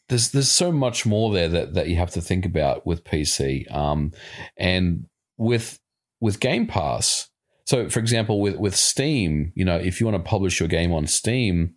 there's 0.08 0.30
there's 0.30 0.52
so 0.52 0.70
much 0.70 1.04
more 1.04 1.32
there 1.32 1.48
that, 1.48 1.74
that 1.74 1.88
you 1.88 1.96
have 1.96 2.12
to 2.12 2.20
think 2.20 2.46
about 2.46 2.86
with 2.86 3.02
PC. 3.02 3.68
Um, 3.74 4.12
and 4.56 5.06
with 5.36 5.80
with 6.20 6.38
Game 6.38 6.68
Pass, 6.68 7.28
so 7.64 7.88
for 7.88 7.98
example, 7.98 8.40
with 8.40 8.54
with 8.54 8.76
Steam, 8.76 9.50
you 9.56 9.64
know, 9.64 9.78
if 9.78 9.98
you 9.98 10.06
want 10.06 10.24
to 10.24 10.30
publish 10.30 10.60
your 10.60 10.68
game 10.68 10.92
on 10.92 11.08
Steam, 11.08 11.74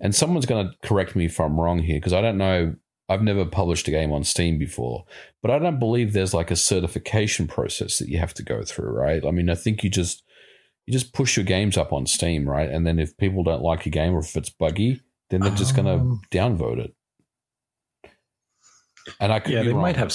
and 0.00 0.12
someone's 0.12 0.46
going 0.46 0.66
to 0.66 0.88
correct 0.88 1.14
me 1.14 1.26
if 1.26 1.38
I'm 1.38 1.60
wrong 1.60 1.78
here 1.78 1.98
because 1.98 2.14
I 2.14 2.20
don't 2.20 2.36
know. 2.36 2.74
I've 3.10 3.22
never 3.22 3.44
published 3.44 3.88
a 3.88 3.90
game 3.90 4.12
on 4.12 4.24
Steam 4.24 4.56
before, 4.58 5.04
but 5.42 5.50
I 5.50 5.58
don't 5.58 5.78
believe 5.80 6.12
there's 6.12 6.32
like 6.32 6.50
a 6.50 6.56
certification 6.56 7.46
process 7.48 7.98
that 7.98 8.08
you 8.08 8.18
have 8.18 8.32
to 8.34 8.42
go 8.44 8.62
through, 8.62 8.90
right? 8.90 9.24
I 9.26 9.32
mean, 9.32 9.50
I 9.50 9.56
think 9.56 9.82
you 9.82 9.90
just 9.90 10.22
you 10.86 10.92
just 10.92 11.12
push 11.12 11.36
your 11.36 11.44
games 11.44 11.76
up 11.76 11.92
on 11.92 12.06
Steam, 12.06 12.48
right? 12.48 12.70
And 12.70 12.86
then 12.86 12.98
if 12.98 13.16
people 13.16 13.42
don't 13.42 13.62
like 13.62 13.84
your 13.84 13.90
game 13.90 14.14
or 14.14 14.20
if 14.20 14.36
it's 14.36 14.50
buggy, 14.50 15.02
then 15.28 15.40
they're 15.40 15.52
just 15.52 15.74
going 15.76 15.86
to 15.86 16.36
downvote 16.36 16.78
it. 16.78 16.94
And 19.20 19.32
I 19.32 19.40
could 19.40 19.52
Yeah, 19.52 19.62
be 19.62 19.68
they 19.68 19.72
wrong. 19.72 19.82
might 19.82 19.96
have 19.96 20.14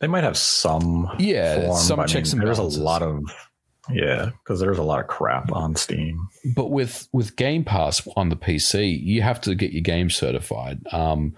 they 0.00 0.06
might 0.06 0.24
have 0.24 0.36
some 0.36 1.10
Yeah, 1.18 1.54
form, 1.54 1.86
some 1.86 1.96
but 1.98 2.02
I 2.04 2.06
checks 2.06 2.32
mean, 2.32 2.40
and 2.40 2.48
there's 2.48 2.58
balances. 2.58 2.80
a 2.80 2.84
lot 2.84 3.02
of 3.02 3.18
yeah 3.90 4.30
because 4.44 4.60
there's 4.60 4.78
a 4.78 4.82
lot 4.82 5.00
of 5.00 5.06
crap 5.06 5.50
on 5.52 5.74
Steam. 5.74 6.28
but 6.54 6.70
with 6.70 7.08
with 7.12 7.36
Game 7.36 7.64
Pass 7.64 8.06
on 8.16 8.28
the 8.28 8.36
PC, 8.36 9.02
you 9.02 9.22
have 9.22 9.40
to 9.42 9.54
get 9.54 9.72
your 9.72 9.82
game 9.82 10.10
certified, 10.10 10.80
um, 10.92 11.34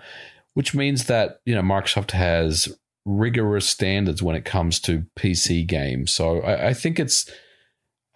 which 0.54 0.74
means 0.74 1.06
that 1.06 1.40
you 1.44 1.54
know 1.54 1.62
Microsoft 1.62 2.12
has 2.12 2.68
rigorous 3.04 3.68
standards 3.68 4.22
when 4.22 4.36
it 4.36 4.44
comes 4.44 4.78
to 4.80 5.06
PC 5.18 5.66
games. 5.66 6.12
So 6.12 6.40
I, 6.40 6.68
I 6.68 6.74
think 6.74 6.98
it's 6.98 7.30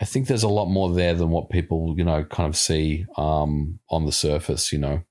I 0.01 0.05
think 0.05 0.27
there's 0.27 0.43
a 0.43 0.49
lot 0.49 0.67
more 0.67 0.93
there 0.93 1.15
than 1.15 1.31
what 1.31 1.51
people 1.51 1.95
you 1.97 2.05
know 2.05 2.25
kind 2.25 2.49
of 2.49 2.57
see 2.57 3.07
um, 3.17 3.79
on 3.91 4.07
the 4.07 4.13
surface. 4.13 4.73
You 4.73 4.79
know, 4.79 5.03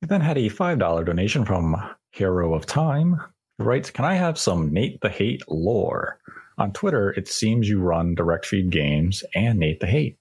We 0.00 0.08
then 0.08 0.20
had 0.20 0.38
a 0.38 0.48
five 0.48 0.78
dollar 0.78 1.04
donation 1.04 1.44
from 1.44 1.76
Hero 2.10 2.54
of 2.54 2.66
Time. 2.66 3.20
Writes, 3.58 3.90
"Can 3.90 4.04
I 4.04 4.14
have 4.14 4.38
some 4.38 4.72
Nate 4.72 5.00
the 5.00 5.08
Hate 5.08 5.42
lore?" 5.48 6.18
On 6.58 6.72
Twitter, 6.72 7.10
it 7.10 7.28
seems 7.28 7.68
you 7.68 7.80
run 7.80 8.14
Direct 8.14 8.46
Feed 8.46 8.70
Games 8.70 9.24
and 9.34 9.58
Nate 9.58 9.80
the 9.80 9.86
Hate. 9.86 10.18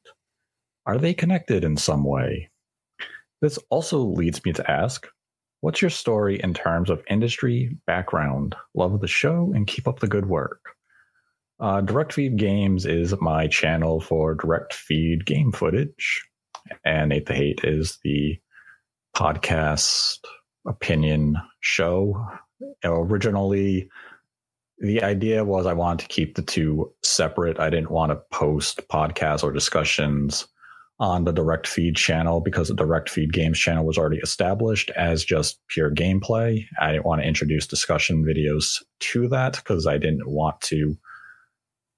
Are 0.86 0.98
they 0.98 1.14
connected 1.14 1.64
in 1.64 1.78
some 1.78 2.04
way? 2.04 2.51
This 3.42 3.58
also 3.70 4.00
leads 4.00 4.46
me 4.46 4.54
to 4.54 4.72
ask, 4.72 5.08
what's 5.62 5.82
your 5.82 5.89
story 5.89 6.39
in 6.42 6.54
terms 6.54 6.89
of 6.89 7.04
industry 7.10 7.76
background? 7.88 8.56
Love 8.76 9.02
the 9.02 9.08
show 9.08 9.52
and 9.56 9.68
keep 9.68 9.88
up 9.88 10.00
the 10.00 10.08
good 10.08 10.28
work. 10.28 10.60
Uh, 11.60 11.82
direct 11.82 12.14
Feed 12.14 12.38
Games 12.38 12.86
is 12.86 13.14
my 13.22 13.48
channel 13.48 14.00
for 14.00 14.36
direct 14.36 14.74
feed 14.74 15.26
game 15.26 15.52
footage, 15.52 16.24
and 16.84 17.10
Nate 17.10 17.28
the 17.28 17.34
Hate 17.34 17.62
is 17.64 18.00
the 18.04 18.39
podcast 19.16 20.18
opinion 20.68 21.38
show. 21.60 22.26
Originally, 22.84 23.89
the 24.80 25.04
idea 25.04 25.44
was 25.44 25.68
I 25.68 25.74
wanted 25.74 26.04
to 26.04 26.14
keep 26.14 26.36
the 26.36 26.42
two 26.42 26.92
separate. 27.04 27.60
I 27.60 27.70
didn't 27.70 27.92
want 27.92 28.12
to 28.12 28.22
post 28.32 28.88
podcasts 28.88 29.44
or 29.44 29.52
discussions 29.52 30.48
on 31.02 31.24
the 31.24 31.34
direct 31.34 31.68
feed 31.68 31.95
channel 31.95 32.39
because 32.39 32.68
the 32.68 32.76
direct 32.76 33.10
feed 33.10 33.34
games 33.34 33.58
channel 33.58 33.84
was 33.84 33.97
already 33.97 34.20
established 34.20 34.91
as 34.91 35.26
just 35.26 35.60
pure 35.68 35.89
gameplay. 35.89 36.64
I 36.80 36.91
didn't 36.91 37.06
want 37.06 37.22
to 37.22 37.28
introduce 37.28 37.66
discussion 37.66 38.24
videos 38.24 38.82
to 38.99 39.28
that 39.30 39.56
because 39.56 39.88
I 39.88 39.97
didn't 39.97 40.28
want 40.28 40.62
to 40.62 40.95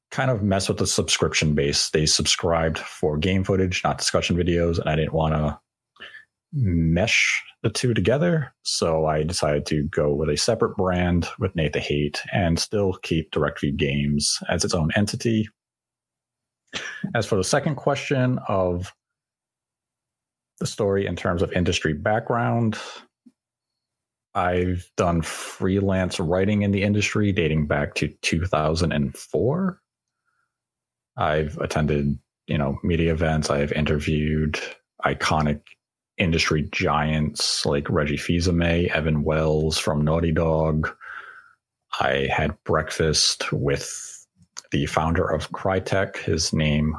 kind 0.09 0.31
of 0.31 0.41
mess 0.41 0.69
with 0.69 0.77
the 0.77 0.87
subscription 0.87 1.53
base. 1.53 1.89
They 1.89 2.05
subscribed 2.05 2.79
for 2.79 3.17
game 3.17 3.43
footage, 3.43 3.83
not 3.83 3.97
discussion 3.97 4.37
videos, 4.37 4.79
and 4.79 4.89
I 4.89 4.95
didn't 4.95 5.13
want 5.13 5.33
to 5.33 5.59
mesh 6.53 7.43
the 7.61 7.69
two 7.69 7.93
together. 7.93 8.53
So 8.63 9.05
I 9.05 9.23
decided 9.23 9.65
to 9.65 9.83
go 9.89 10.13
with 10.13 10.29
a 10.29 10.37
separate 10.37 10.77
brand 10.77 11.27
with 11.39 11.55
Nate 11.57 11.73
the 11.73 11.81
Hate 11.81 12.21
and 12.31 12.57
still 12.57 12.93
keep 13.03 13.31
Direct 13.31 13.59
Feed 13.59 13.75
Games 13.75 14.37
as 14.49 14.63
its 14.63 14.73
own 14.73 14.91
entity. 14.95 15.49
As 17.15 17.25
for 17.25 17.35
the 17.35 17.43
second 17.43 17.75
question 17.75 18.39
of 18.47 18.93
the 20.59 20.67
story 20.67 21.05
in 21.05 21.15
terms 21.15 21.41
of 21.41 21.51
industry 21.51 21.93
background, 21.93 22.77
I've 24.35 24.89
done 24.97 25.21
freelance 25.21 26.19
writing 26.19 26.63
in 26.63 26.71
the 26.71 26.83
industry 26.83 27.31
dating 27.31 27.67
back 27.67 27.93
to 27.95 28.07
2004. 28.21 29.79
I've 31.15 31.57
attended, 31.59 32.17
you 32.47 32.57
know, 32.57 32.79
media 32.83 33.11
events. 33.13 33.49
I've 33.49 33.71
interviewed 33.73 34.59
iconic 35.05 35.61
industry 36.17 36.67
giants 36.71 37.65
like 37.65 37.89
Reggie 37.89 38.17
Fils-Aimé, 38.17 38.89
Evan 38.89 39.23
Wells 39.23 39.77
from 39.77 40.03
Naughty 40.03 40.31
Dog. 40.31 40.89
I 41.99 42.27
had 42.35 42.57
breakfast 42.63 43.51
with 43.51 44.12
the 44.73 44.85
founder 44.87 45.25
of 45.25 45.49
Crytek. 45.51 46.17
His 46.17 46.51
name 46.51 46.97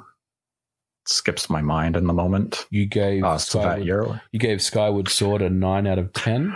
skips 1.07 1.51
my 1.51 1.61
mind 1.61 1.97
in 1.97 2.07
the 2.07 2.13
moment. 2.15 2.65
you 2.71 2.87
gave 2.87 3.23
Uh, 3.25 3.35
Cevat 3.37 3.41
Skyward, 3.41 3.83
Yerl. 3.85 4.21
you 4.33 4.39
gave 4.41 4.63
Skyward 4.63 5.09
Sword 5.09 5.43
a 5.43 5.51
nine 5.51 5.87
out 5.87 5.99
of 5.99 6.13
ten. 6.15 6.55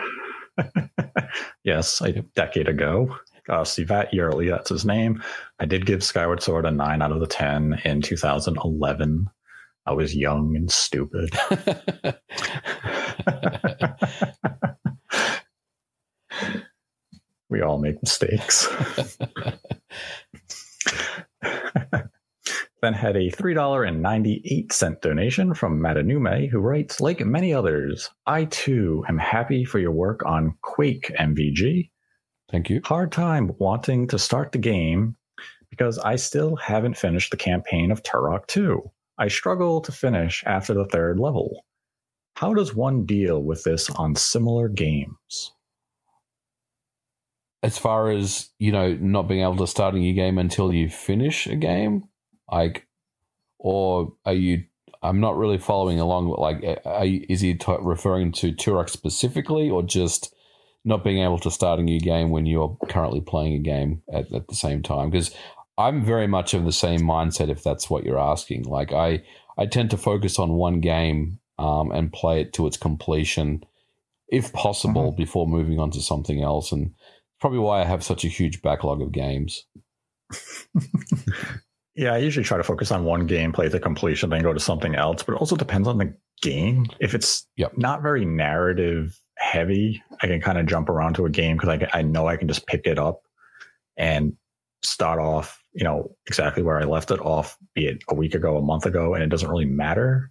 yes, 1.65 2.01
a 2.01 2.13
decade 2.35 2.69
ago. 2.69 3.15
Uh, 3.49 3.63
Cevat 3.63 4.13
Yerli, 4.13 4.49
that's 4.51 4.71
his 4.71 4.85
name. 4.85 5.23
I 5.59 5.67
did 5.67 5.87
give 5.87 6.03
Skyward 6.05 6.43
Sword 6.43 6.67
a 6.67 6.71
9 6.71 7.01
out 7.01 7.13
of 7.13 7.21
the 7.21 7.27
10 7.27 7.81
in 7.85 8.03
2011. 8.03 9.27
I 9.87 9.93
was 9.93 10.15
young 10.15 10.55
and 10.55 10.71
stupid. 10.71 11.31
we 17.49 17.63
all 17.63 17.79
make 17.79 18.03
mistakes. 18.03 18.69
then 22.83 22.93
had 22.95 23.17
a 23.17 23.31
$3.98 23.31 25.01
donation 25.01 25.55
from 25.55 25.81
Matanume, 25.81 26.49
who 26.49 26.59
writes 26.59 27.01
Like 27.01 27.21
many 27.21 27.53
others, 27.53 28.11
I 28.27 28.45
too 28.47 29.05
am 29.09 29.19
happy 29.19 29.65
for 29.65 29.79
your 29.79 29.93
work 29.93 30.25
on 30.25 30.55
Quake 30.63 31.13
MVG. 31.19 31.91
Thank 32.51 32.71
you. 32.71 32.81
Hard 32.85 33.13
time 33.13 33.53
wanting 33.59 34.07
to 34.09 34.19
start 34.19 34.53
the 34.53 34.59
game 34.59 35.17
because 35.71 35.99
I 35.99 36.17
still 36.17 36.57
haven't 36.57 36.97
finished 36.97 37.31
the 37.31 37.37
campaign 37.37 37.91
of 37.91 38.03
Turok 38.03 38.47
2. 38.47 38.81
I 39.19 39.29
struggle 39.29 39.81
to 39.83 39.93
finish 39.93 40.43
after 40.47 40.73
the 40.73 40.87
third 40.87 41.19
level. 41.19 41.65
How 42.37 42.55
does 42.55 42.75
one 42.75 43.05
deal 43.05 43.43
with 43.43 43.65
this 43.65 43.91
on 43.91 44.15
similar 44.15 44.69
games? 44.69 45.53
As 47.63 47.77
far 47.79 48.11
as 48.11 48.51
you 48.59 48.71
know, 48.73 48.95
not 49.01 49.29
being 49.29 49.43
able 49.43 49.57
to 49.57 49.67
start 49.67 49.95
a 49.95 49.99
new 49.99 50.15
game 50.15 50.39
until 50.39 50.73
you 50.73 50.89
finish 50.89 51.47
a 51.47 51.57
game, 51.57 52.05
like, 52.51 52.87
or 53.59 54.13
are 54.25 54.33
you? 54.35 54.65
I'm 55.03 55.21
not 55.21 55.37
really 55.37 55.59
following 55.59 56.01
along. 56.01 56.29
Like, 56.29 56.81
are 56.85 57.05
you, 57.05 57.25
is 57.29 57.41
he 57.41 57.55
t- 57.55 57.77
referring 57.81 58.33
to 58.33 58.53
Turok 58.53 58.89
specifically, 58.91 59.71
or 59.71 59.83
just 59.83 60.35
not 60.85 61.05
being 61.05 61.23
able 61.23 61.39
to 61.41 61.51
start 61.51 61.81
a 61.81 61.83
new 61.83 62.01
game 62.01 62.31
when 62.31 62.47
you're 62.47 62.77
currently 62.89 63.21
playing 63.21 63.55
a 63.55 63.59
game 63.59 64.03
at, 64.13 64.33
at 64.33 64.49
the 64.49 64.55
same 64.55 64.83
time? 64.83 65.11
Because 65.11 65.35
I'm 65.77 66.05
very 66.05 66.27
much 66.27 66.55
of 66.55 66.65
the 66.65 66.73
same 66.73 67.01
mindset 67.01 67.49
if 67.49 67.63
that's 67.63 67.89
what 67.91 68.05
you're 68.05 68.19
asking. 68.19 68.65
Like 68.65 68.93
I 68.93 69.23
I 69.57 69.67
tend 69.67 69.91
to 69.91 69.97
focus 69.97 70.39
on 70.39 70.53
one 70.53 70.81
game 70.81 71.41
um, 71.59 71.91
and 71.91 72.13
play 72.13 72.41
it 72.41 72.53
to 72.55 72.67
its 72.69 72.77
completion, 72.77 73.65
if 74.29 74.53
possible, 74.53 75.13
Mhm. 75.13 75.17
before 75.17 75.47
moving 75.49 75.81
on 75.81 75.91
to 75.93 76.01
something 76.01 76.41
else. 76.43 76.71
And 76.73 76.95
probably 77.41 77.59
why 77.59 77.81
I 77.81 77.85
have 77.85 78.05
such 78.05 78.25
a 78.25 78.29
huge 78.29 78.63
backlog 78.63 79.03
of 79.03 79.13
games. 79.13 79.65
Yeah, 81.99 82.15
I 82.15 82.19
usually 82.19 82.45
try 82.45 82.57
to 82.57 82.63
focus 82.63 82.93
on 82.93 83.05
one 83.05 83.27
game, 83.27 83.51
play 83.51 83.67
the 83.67 83.81
completion, 83.81 84.31
then 84.31 84.43
go 84.45 84.53
to 84.53 84.61
something 84.61 84.95
else. 84.95 85.25
But 85.25 85.33
it 85.33 85.41
also 85.41 85.57
depends 85.57 85.89
on 85.89 85.99
the 85.99 86.15
game. 86.43 86.87
If 87.01 87.13
it's 87.13 87.45
Yep. 87.57 87.77
not 87.77 88.03
very 88.03 88.25
narrative 88.25 89.21
heavy, 89.37 90.01
I 90.23 90.29
can 90.29 90.41
kind 90.41 90.59
of 90.59 90.67
jump 90.67 90.89
around 90.89 91.15
to 91.15 91.27
a 91.27 91.31
game 91.31 91.57
because 91.57 91.71
I, 91.71 91.99
I 91.99 92.03
know 92.03 92.29
I 92.29 92.37
can 92.37 92.47
just 92.47 92.69
pick 92.69 92.87
it 92.87 93.01
up 93.01 93.23
and 93.97 94.35
start 94.85 95.19
off, 95.19 95.61
you 95.73 95.83
know, 95.83 96.15
exactly 96.29 96.63
where 96.63 96.79
I 96.79 96.85
left 96.85 97.11
it 97.11 97.19
off, 97.19 97.59
be 97.75 97.87
it 97.89 98.05
a 98.09 98.15
week 98.15 98.37
ago, 98.37 98.57
a 98.57 98.63
month 98.63 98.87
ago, 98.87 99.15
and 99.15 99.25
it 99.25 99.29
doesn't 99.29 99.51
really 99.51 99.65
matter. 99.65 100.31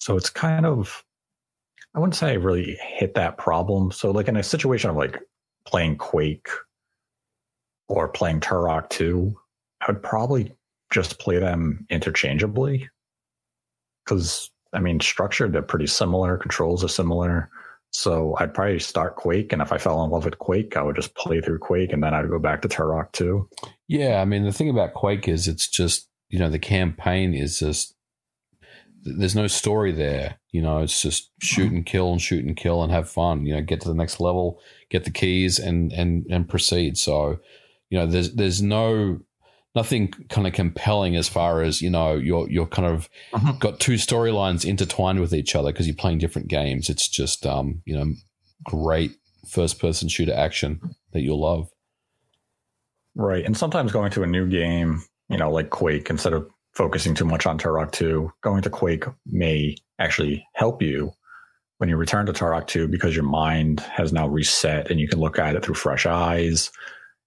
So 0.00 0.18
it's 0.18 0.28
kind 0.28 0.66
of, 0.66 1.02
I 1.94 1.98
wouldn't 1.98 2.14
say 2.16 2.32
I 2.32 2.34
really 2.34 2.76
hit 2.78 3.14
that 3.14 3.38
problem. 3.38 3.90
So, 3.90 4.10
like 4.10 4.28
in 4.28 4.36
a 4.36 4.42
situation 4.42 4.90
of 4.90 4.96
like 4.96 5.18
playing 5.66 5.98
Quake 5.98 6.48
or 7.88 8.08
playing 8.08 8.40
Turok 8.40 8.88
2, 8.90 9.34
I 9.80 9.92
would 9.92 10.02
probably 10.02 10.54
just 10.90 11.18
play 11.18 11.38
them 11.38 11.86
interchangeably 11.90 12.88
because 14.04 14.50
I 14.72 14.80
mean, 14.80 15.00
structured 15.00 15.52
they're 15.52 15.62
pretty 15.62 15.86
similar, 15.86 16.36
controls 16.36 16.84
are 16.84 16.88
similar. 16.88 17.50
So 17.90 18.36
I'd 18.38 18.52
probably 18.52 18.78
start 18.78 19.16
Quake, 19.16 19.52
and 19.52 19.62
if 19.62 19.72
I 19.72 19.78
fell 19.78 20.04
in 20.04 20.10
love 20.10 20.24
with 20.24 20.38
Quake, 20.38 20.76
I 20.76 20.82
would 20.82 20.96
just 20.96 21.14
play 21.14 21.40
through 21.40 21.60
Quake, 21.60 21.92
and 21.92 22.02
then 22.02 22.12
I'd 22.12 22.28
go 22.28 22.38
back 22.38 22.60
to 22.62 22.68
Turok 22.68 23.12
2. 23.12 23.48
Yeah, 23.88 24.20
I 24.20 24.24
mean 24.24 24.44
the 24.44 24.52
thing 24.52 24.68
about 24.68 24.94
Quake 24.94 25.28
is 25.28 25.48
it's 25.48 25.68
just 25.68 26.08
you 26.28 26.38
know 26.38 26.50
the 26.50 26.58
campaign 26.58 27.32
is 27.32 27.58
just 27.58 27.95
there's 29.18 29.36
no 29.36 29.46
story 29.46 29.92
there. 29.92 30.38
You 30.50 30.62
know, 30.62 30.78
it's 30.78 31.00
just 31.02 31.30
shoot 31.40 31.70
and 31.72 31.84
kill 31.86 32.12
and 32.12 32.20
shoot 32.20 32.44
and 32.44 32.56
kill 32.56 32.82
and 32.82 32.92
have 32.92 33.08
fun. 33.08 33.46
You 33.46 33.54
know, 33.54 33.62
get 33.62 33.80
to 33.82 33.88
the 33.88 33.94
next 33.94 34.20
level, 34.20 34.60
get 34.90 35.04
the 35.04 35.10
keys, 35.10 35.58
and 35.58 35.92
and 35.92 36.26
and 36.30 36.48
proceed. 36.48 36.98
So, 36.98 37.38
you 37.90 37.98
know, 37.98 38.06
there's 38.06 38.34
there's 38.34 38.62
no 38.62 39.20
nothing 39.74 40.08
kind 40.30 40.46
of 40.46 40.54
compelling 40.54 41.16
as 41.16 41.28
far 41.28 41.62
as 41.62 41.82
you 41.82 41.90
know 41.90 42.14
you're 42.14 42.48
you're 42.50 42.66
kind 42.66 42.88
of 42.88 43.08
Mhm. 43.32 43.58
got 43.60 43.78
two 43.78 43.94
storylines 43.94 44.64
intertwined 44.64 45.20
with 45.20 45.34
each 45.34 45.54
other 45.54 45.70
because 45.70 45.86
you're 45.86 45.94
playing 45.96 46.18
different 46.18 46.48
games. 46.48 46.88
It's 46.88 47.06
just 47.08 47.44
um 47.46 47.82
you 47.84 47.94
know 47.96 48.12
great 48.64 49.12
first 49.46 49.78
person 49.78 50.08
shooter 50.08 50.32
action 50.34 50.80
that 51.12 51.20
you'll 51.20 51.40
love. 51.40 51.68
Right. 53.14 53.44
And 53.44 53.56
sometimes 53.56 53.92
going 53.92 54.10
to 54.12 54.22
a 54.22 54.26
new 54.26 54.48
game, 54.48 55.02
you 55.28 55.38
know, 55.38 55.50
like 55.50 55.70
Quake, 55.70 56.10
instead 56.10 56.32
of 56.32 56.50
focusing 56.76 57.14
too 57.14 57.24
much 57.24 57.46
on 57.46 57.58
Turok 57.58 57.90
2, 57.92 58.30
going 58.42 58.62
to 58.62 58.70
Quake 58.70 59.04
may 59.24 59.74
actually 59.98 60.46
help 60.54 60.82
you 60.82 61.10
when 61.78 61.88
you 61.88 61.96
return 61.96 62.26
to 62.26 62.32
Turok 62.32 62.66
2 62.66 62.88
because 62.88 63.14
your 63.14 63.24
mind 63.24 63.80
has 63.80 64.12
now 64.12 64.28
reset 64.28 64.90
and 64.90 65.00
you 65.00 65.08
can 65.08 65.18
look 65.18 65.38
at 65.38 65.56
it 65.56 65.64
through 65.64 65.74
fresh 65.74 66.04
eyes 66.04 66.70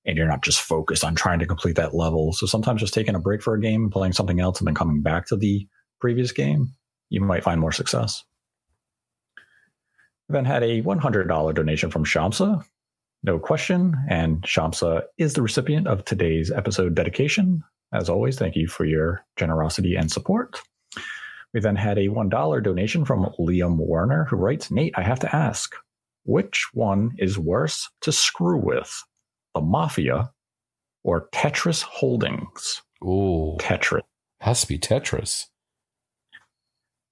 and 0.05 0.17
you're 0.17 0.27
not 0.27 0.43
just 0.43 0.61
focused 0.61 1.03
on 1.03 1.15
trying 1.15 1.39
to 1.39 1.47
complete 1.47 1.75
that 1.75 1.95
level. 1.95 2.31
So 2.31 2.45
sometimes 2.45 2.79
just 2.79 2.93
taking 2.93 3.15
a 3.15 3.19
break 3.19 3.41
for 3.41 3.55
a 3.55 3.61
game 3.61 3.83
and 3.83 3.91
playing 3.91 4.13
something 4.13 4.39
else 4.39 4.59
and 4.59 4.67
then 4.67 4.75
coming 4.75 5.01
back 5.01 5.27
to 5.27 5.35
the 5.35 5.67
previous 5.99 6.31
game, 6.31 6.71
you 7.09 7.19
might 7.19 7.43
find 7.43 7.59
more 7.59 7.71
success. 7.71 8.23
We 10.27 10.33
then 10.33 10.45
had 10.45 10.61
a 10.61 10.83
$100 10.83 11.55
donation 11.55 11.89
from 11.89 12.05
Shamsa, 12.05 12.63
no 13.23 13.39
question. 13.39 13.95
And 14.07 14.41
Shamsa 14.43 15.03
is 15.17 15.33
the 15.33 15.41
recipient 15.41 15.87
of 15.87 16.05
today's 16.05 16.51
episode 16.51 16.95
dedication. 16.95 17.63
As 17.93 18.09
always, 18.09 18.37
thank 18.37 18.55
you 18.55 18.67
for 18.67 18.85
your 18.85 19.25
generosity 19.35 19.95
and 19.95 20.11
support. 20.11 20.61
We 21.53 21.59
then 21.59 21.75
had 21.75 21.97
a 21.97 22.07
$1 22.07 22.63
donation 22.63 23.05
from 23.05 23.33
Liam 23.39 23.77
Warner, 23.77 24.25
who 24.29 24.35
writes 24.35 24.69
Nate, 24.69 24.93
I 24.95 25.01
have 25.01 25.19
to 25.21 25.35
ask, 25.35 25.73
which 26.23 26.67
one 26.73 27.11
is 27.17 27.39
worse 27.39 27.89
to 28.01 28.11
screw 28.11 28.59
with, 28.59 29.03
the 29.55 29.61
Mafia 29.61 30.31
or 31.03 31.27
Tetris 31.33 31.81
Holdings? 31.81 32.83
Ooh, 33.03 33.57
Tetris. 33.59 34.01
has 34.41 34.61
to 34.61 34.67
be 34.67 34.77
Tetris. 34.77 35.45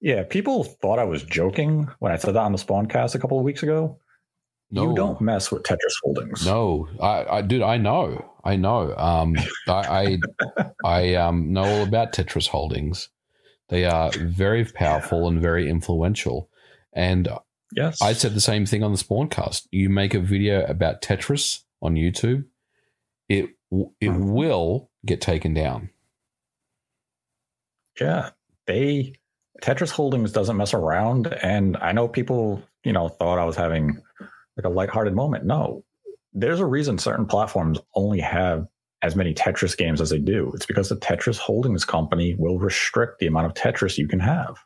Yeah, 0.00 0.22
people 0.22 0.62
thought 0.62 1.00
I 1.00 1.04
was 1.04 1.24
joking 1.24 1.88
when 1.98 2.12
I 2.12 2.16
said 2.16 2.34
that 2.34 2.42
on 2.42 2.52
the 2.52 2.58
Spawncast 2.58 3.16
a 3.16 3.18
couple 3.18 3.38
of 3.38 3.44
weeks 3.44 3.64
ago. 3.64 3.98
No, 4.70 4.90
You 4.90 4.94
don't 4.96 5.20
mess 5.20 5.50
with 5.50 5.62
Tetris 5.62 5.94
Holdings. 6.02 6.44
No, 6.44 6.88
I, 7.00 7.24
I, 7.38 7.42
dude, 7.42 7.62
I 7.62 7.78
know, 7.78 8.32
I 8.44 8.56
know. 8.56 8.94
Um, 8.96 9.34
I, 9.66 10.18
I, 10.54 10.64
I 10.84 11.14
um, 11.14 11.52
know 11.52 11.64
all 11.64 11.82
about 11.84 12.12
Tetris 12.12 12.48
Holdings. 12.48 13.08
They 13.70 13.84
are 13.86 14.10
very 14.18 14.64
powerful 14.66 15.26
and 15.28 15.40
very 15.40 15.68
influential. 15.70 16.48
And 16.92 17.28
Yes. 17.76 18.00
I 18.00 18.14
said 18.14 18.34
the 18.34 18.40
same 18.40 18.64
thing 18.64 18.82
on 18.82 18.92
the 18.92 18.98
Spawncast. 18.98 19.66
You 19.70 19.90
make 19.90 20.14
a 20.14 20.20
video 20.20 20.64
about 20.64 21.02
Tetris 21.02 21.64
on 21.82 21.94
YouTube, 21.96 22.44
it 23.28 23.50
it 24.00 24.08
Mhm. 24.08 24.32
will 24.32 24.90
get 25.04 25.20
taken 25.20 25.52
down. 25.52 25.90
Yeah, 28.00 28.30
they 28.66 29.14
Tetris 29.62 29.90
Holdings 29.90 30.32
doesn't 30.32 30.56
mess 30.56 30.72
around, 30.72 31.26
and 31.42 31.76
I 31.78 31.92
know 31.92 32.08
people, 32.08 32.62
you 32.84 32.92
know, 32.92 33.08
thought 33.08 33.38
I 33.38 33.44
was 33.44 33.56
having 33.56 34.00
like 34.58 34.70
a 34.70 34.74
lighthearted 34.74 35.14
moment. 35.14 35.46
No, 35.46 35.84
there's 36.32 36.60
a 36.60 36.66
reason 36.66 36.98
certain 36.98 37.26
platforms 37.26 37.78
only 37.94 38.20
have 38.20 38.66
as 39.02 39.14
many 39.14 39.32
Tetris 39.32 39.76
games 39.76 40.00
as 40.00 40.10
they 40.10 40.18
do. 40.18 40.50
It's 40.54 40.66
because 40.66 40.88
the 40.88 40.96
Tetris 40.96 41.38
Holdings 41.38 41.84
company 41.84 42.34
will 42.38 42.58
restrict 42.58 43.20
the 43.20 43.28
amount 43.28 43.46
of 43.46 43.54
Tetris 43.54 43.96
you 43.96 44.08
can 44.08 44.18
have. 44.18 44.56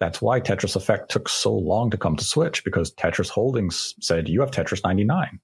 That's 0.00 0.20
why 0.20 0.40
Tetris 0.40 0.76
Effect 0.76 1.10
took 1.10 1.28
so 1.28 1.54
long 1.54 1.90
to 1.90 1.96
come 1.96 2.16
to 2.16 2.24
Switch 2.24 2.64
because 2.64 2.94
Tetris 2.94 3.28
Holdings 3.28 3.94
said 4.00 4.28
you 4.28 4.40
have 4.40 4.50
Tetris 4.50 4.82
99. 4.82 5.38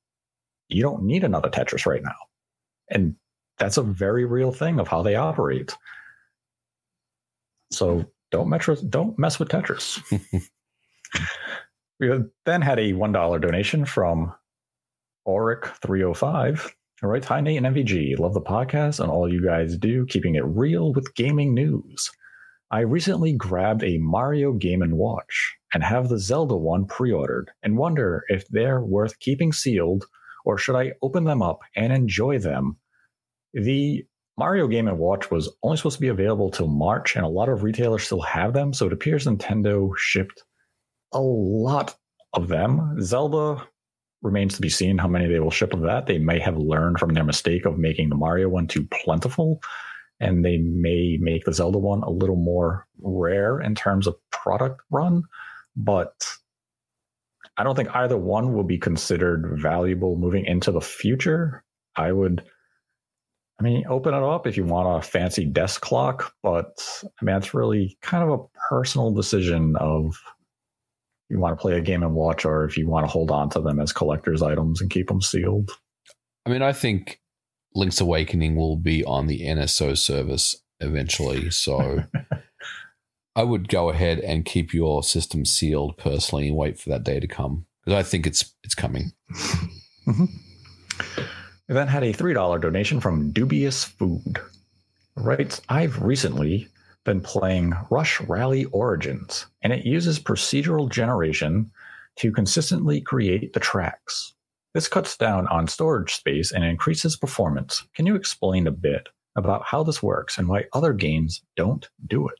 You 0.68 0.82
don't 0.82 1.05
need 1.05 1.24
another 1.24 1.51
Tetris 1.51 1.86
right 1.86 2.03
now. 2.03 2.16
And 2.90 3.16
that's 3.59 3.76
a 3.76 3.82
very 3.82 4.24
real 4.24 4.53
thing 4.53 4.80
of 4.80 4.88
how 4.88 5.03
they 5.03 5.16
operate. 5.16 5.76
So 7.70 8.05
don't 8.30 8.49
metro, 8.49 8.76
don't 8.76 9.18
mess 9.18 9.38
with 9.38 9.49
Tetris. 9.49 10.01
we 12.03 12.11
then 12.44 12.62
had 12.62 12.80
a 12.80 12.92
one 12.94 13.12
dollar 13.12 13.38
donation 13.38 13.84
from 13.84 14.34
Auric 15.26 15.66
three 15.80 16.03
hundred 16.03 16.14
five. 16.14 16.74
All 17.00 17.09
right, 17.09 17.24
hi 17.24 17.40
Nate 17.40 17.62
and 17.62 17.74
MVG. 17.74 18.18
Love 18.18 18.34
the 18.34 18.40
podcast 18.40 18.98
and 18.98 19.09
all 19.09 19.32
you 19.32 19.44
guys 19.44 19.76
do, 19.76 20.05
keeping 20.07 20.34
it 20.34 20.44
real 20.44 20.92
with 20.92 21.14
gaming 21.14 21.55
news. 21.55 22.11
I 22.72 22.80
recently 22.80 23.34
grabbed 23.34 23.84
a 23.84 23.98
Mario 23.98 24.53
Game 24.53 24.82
and 24.82 24.96
Watch 24.96 25.57
and 25.72 25.84
have 25.84 26.09
the 26.09 26.18
Zelda 26.18 26.57
one 26.57 26.86
pre-ordered, 26.86 27.53
and 27.62 27.76
wonder 27.76 28.24
if 28.28 28.48
they're 28.48 28.80
worth 28.80 29.20
keeping 29.20 29.53
sealed 29.53 30.04
or 30.45 30.58
should 30.58 30.74
I 30.74 30.95
open 31.03 31.22
them 31.22 31.41
up 31.41 31.61
and 31.76 31.92
enjoy 31.92 32.41
them. 32.41 32.79
The 33.54 34.04
Mario 34.37 34.66
Game 34.66 34.88
and 34.88 34.99
Watch 34.99 35.30
was 35.30 35.54
only 35.62 35.76
supposed 35.76 35.99
to 35.99 36.00
be 36.00 36.08
available 36.08 36.50
till 36.50 36.66
March, 36.66 37.14
and 37.14 37.24
a 37.24 37.29
lot 37.29 37.49
of 37.49 37.62
retailers 37.62 38.03
still 38.03 38.22
have 38.22 38.54
them. 38.54 38.72
So 38.72 38.87
it 38.87 38.92
appears 38.92 39.24
Nintendo 39.24 39.92
shipped 39.96 40.42
a 41.13 41.21
lot 41.21 41.97
of 42.33 42.49
them. 42.49 42.97
Zelda 43.01 43.67
remains 44.22 44.55
to 44.55 44.61
be 44.61 44.68
seen 44.68 44.99
how 44.99 45.09
many 45.09 45.26
they 45.26 45.41
will 45.41 45.51
ship 45.51 45.75
of 45.75 45.83
that. 45.83 46.07
They 46.07 46.18
may 46.18 46.39
have 46.39 46.57
learned 46.57 46.99
from 46.99 47.13
their 47.13 47.25
mistake 47.25 47.64
of 47.64 47.79
making 47.79 48.09
the 48.09 48.14
Mario 48.14 48.49
one 48.49 48.67
too 48.67 48.87
plentiful, 48.91 49.63
and 50.21 50.45
they 50.45 50.59
may 50.59 51.18
make 51.21 51.45
the 51.45 51.53
Zelda 51.53 51.79
one 51.79 52.03
a 52.03 52.11
little 52.11 52.37
more 52.37 52.87
rare 53.01 53.61
in 53.61 53.75
terms 53.75 54.07
of 54.07 54.17
product 54.30 54.80
run. 54.91 55.25
But 55.76 56.14
I 57.57 57.64
don't 57.64 57.75
think 57.75 57.95
either 57.95 58.17
one 58.17 58.55
will 58.55 58.64
be 58.64 58.79
considered 58.79 59.59
valuable 59.61 60.17
moving 60.17 60.45
into 60.47 60.71
the 60.71 60.80
future. 60.80 61.64
I 61.97 62.13
would 62.13 62.43
I 63.63 63.64
mean, 63.64 63.84
open 63.89 64.13
it 64.13 64.22
up 64.22 64.49
if 64.49 64.57
you 64.57 64.64
want 64.64 64.99
a 64.99 65.07
fancy 65.07 65.45
desk 65.45 65.83
clock, 65.83 66.34
but 66.43 66.84
I 67.05 67.25
mean, 67.25 67.37
it's 67.37 67.55
really 67.55 67.97
kind 68.03 68.25
of 68.25 68.41
a 68.41 68.59
personal 68.68 69.13
decision 69.13 69.76
of 69.76 70.21
you 71.33 71.38
want 71.38 71.57
to 71.59 71.61
play 71.61 71.72
a 71.79 71.80
game 71.80 72.03
and 72.03 72.14
watch, 72.14 72.45
or 72.45 72.64
if 72.64 72.76
you 72.76 72.87
want 72.87 73.07
to 73.07 73.11
hold 73.11 73.30
on 73.30 73.49
to 73.50 73.61
them 73.61 73.80
as 73.80 73.91
collector's 73.91 74.42
items 74.42 74.83
and 74.83 74.91
keep 74.91 75.09
them 75.09 75.22
sealed. 75.22 75.71
I 76.45 76.50
mean, 76.50 76.61
I 76.61 76.75
think 76.75 77.21
Link's 77.75 78.03
Awakening 78.03 78.54
will 78.54 78.76
be 78.76 79.03
on 79.03 79.29
the 79.29 79.41
NSO 79.41 79.96
service 79.96 80.57
eventually. 80.79 81.50
So 81.50 82.04
I 83.37 83.45
would 83.45 83.68
go 83.68 83.88
ahead 83.88 84.18
and 84.18 84.45
keep 84.45 84.75
your 84.75 85.03
system 85.03 85.46
sealed 85.46 85.96
personally 85.96 86.49
and 86.49 86.57
wait 86.57 86.79
for 86.79 86.91
that 86.91 87.03
day 87.03 87.18
to 87.18 87.26
come 87.26 87.64
because 87.83 87.99
I 87.99 88.03
think 88.03 88.26
it's 88.26 88.54
it's 88.63 88.75
coming. 88.75 89.13
Mm-hmm. 90.07 90.25
We 91.68 91.75
then 91.75 91.88
had 91.88 92.03
a 92.03 92.13
$3 92.13 92.61
donation 92.61 93.00
from 93.00 93.30
Dubious 93.30 93.84
Food. 93.84 94.38
Right, 95.17 95.59
I've 95.68 96.03
recently 96.03 96.68
been 97.04 97.20
playing 97.20 97.74
Rush 97.91 98.20
Rally 98.22 98.64
Origins, 98.66 99.46
and 99.62 99.72
it 99.72 99.84
uses 99.84 100.18
procedural 100.18 100.91
generation 100.91 101.70
to 102.16 102.33
consistently 102.33 103.00
create 103.00 103.53
the 103.53 103.61
tracks. 103.61 104.34
This 104.74 104.88
cuts 104.88 105.16
down 105.16 105.46
on 105.49 105.66
storage 105.66 106.14
space 106.14 106.53
and 106.53 106.64
increases 106.64 107.16
performance. 107.16 107.87
Can 107.95 108.07
you 108.07 108.14
explain 108.14 108.66
a 108.66 108.72
bit 108.72 109.08
about 109.37 109.64
how 109.64 109.83
this 109.83 110.03
works 110.03 110.38
and 110.38 110.49
why 110.49 110.64
other 110.72 110.92
games 110.92 111.42
don't 111.57 111.88
do 112.07 112.29
it. 112.29 112.38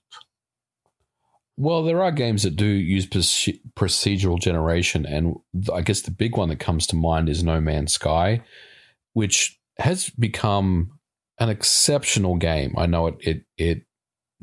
Well, 1.57 1.83
there 1.83 2.03
are 2.03 2.13
games 2.13 2.43
that 2.43 2.57
do 2.57 2.67
use 2.67 3.07
procedural 3.07 4.41
generation, 4.41 5.05
and 5.07 5.37
I 5.73 5.83
guess 5.83 6.01
the 6.01 6.11
big 6.11 6.37
one 6.37 6.49
that 6.49 6.61
comes 6.61 6.87
to 6.89 6.97
mind 6.97 7.29
is 7.29 7.45
No 7.45 7.61
Man's 7.61 7.93
Sky, 7.93 8.43
which 9.13 9.61
has 9.79 10.11
become 10.11 10.99
an 11.39 11.51
exceptional 11.51 12.37
game. 12.37 12.75
I 12.79 12.87
know 12.87 13.09
it 13.09 13.17
it 13.21 13.45
it 13.59 13.83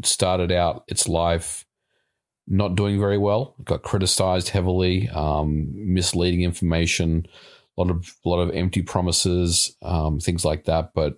started 0.03 0.51
out 0.51 0.83
its 0.87 1.07
life 1.07 1.65
not 2.47 2.75
doing 2.75 2.99
very 2.99 3.17
well, 3.17 3.55
got 3.63 3.83
criticized 3.83 4.49
heavily, 4.49 5.07
um, 5.09 5.69
misleading 5.71 6.41
information, 6.41 7.27
a 7.77 7.81
lot 7.81 7.91
of 7.91 8.15
a 8.25 8.29
lot 8.29 8.41
of 8.41 8.55
empty 8.55 8.81
promises, 8.81 9.75
um, 9.83 10.19
things 10.19 10.43
like 10.43 10.65
that. 10.65 10.91
But 10.95 11.15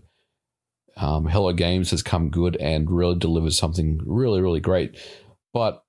um, 0.97 1.25
Hello 1.25 1.53
Games 1.53 1.91
has 1.91 2.03
come 2.03 2.29
good 2.29 2.57
and 2.57 2.91
really 2.91 3.15
delivered 3.15 3.53
something 3.53 4.01
really 4.05 4.41
really 4.41 4.59
great. 4.59 4.97
But 5.53 5.83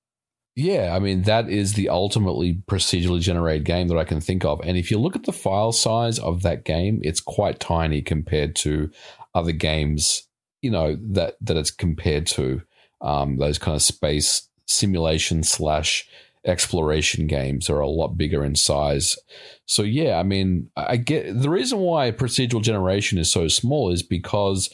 yeah, 0.55 0.93
I 0.95 0.99
mean, 0.99 1.23
that 1.23 1.49
is 1.49 1.73
the 1.73 1.89
ultimately 1.89 2.61
procedurally 2.67 3.21
generated 3.21 3.65
game 3.65 3.87
that 3.87 3.97
I 3.97 4.03
can 4.03 4.21
think 4.21 4.45
of. 4.45 4.61
And 4.63 4.77
if 4.77 4.91
you 4.91 4.99
look 4.99 5.15
at 5.15 5.23
the 5.23 5.33
file 5.33 5.71
size 5.71 6.19
of 6.19 6.43
that 6.43 6.63
game, 6.63 6.99
it's 7.03 7.19
quite 7.19 7.59
tiny 7.59 8.03
compared 8.03 8.55
to 8.57 8.91
other 9.33 9.51
games, 9.51 10.27
you 10.61 10.69
know, 10.69 10.95
that, 11.01 11.37
that 11.41 11.57
it's 11.57 11.71
compared 11.71 12.27
to 12.27 12.61
um, 13.03 13.37
those 13.37 13.59
kind 13.59 13.75
of 13.75 13.81
space 13.83 14.47
simulation 14.65 15.43
slash 15.43 16.07
exploration 16.45 17.27
games 17.27 17.69
are 17.69 17.79
a 17.79 17.87
lot 17.87 18.17
bigger 18.17 18.43
in 18.43 18.55
size. 18.55 19.17
So 19.65 19.83
yeah, 19.83 20.17
I 20.19 20.23
mean, 20.23 20.69
I 20.75 20.97
get 20.97 21.39
the 21.39 21.49
reason 21.49 21.79
why 21.79 22.11
procedural 22.11 22.61
generation 22.61 23.17
is 23.17 23.31
so 23.31 23.47
small 23.47 23.91
is 23.91 24.03
because 24.03 24.69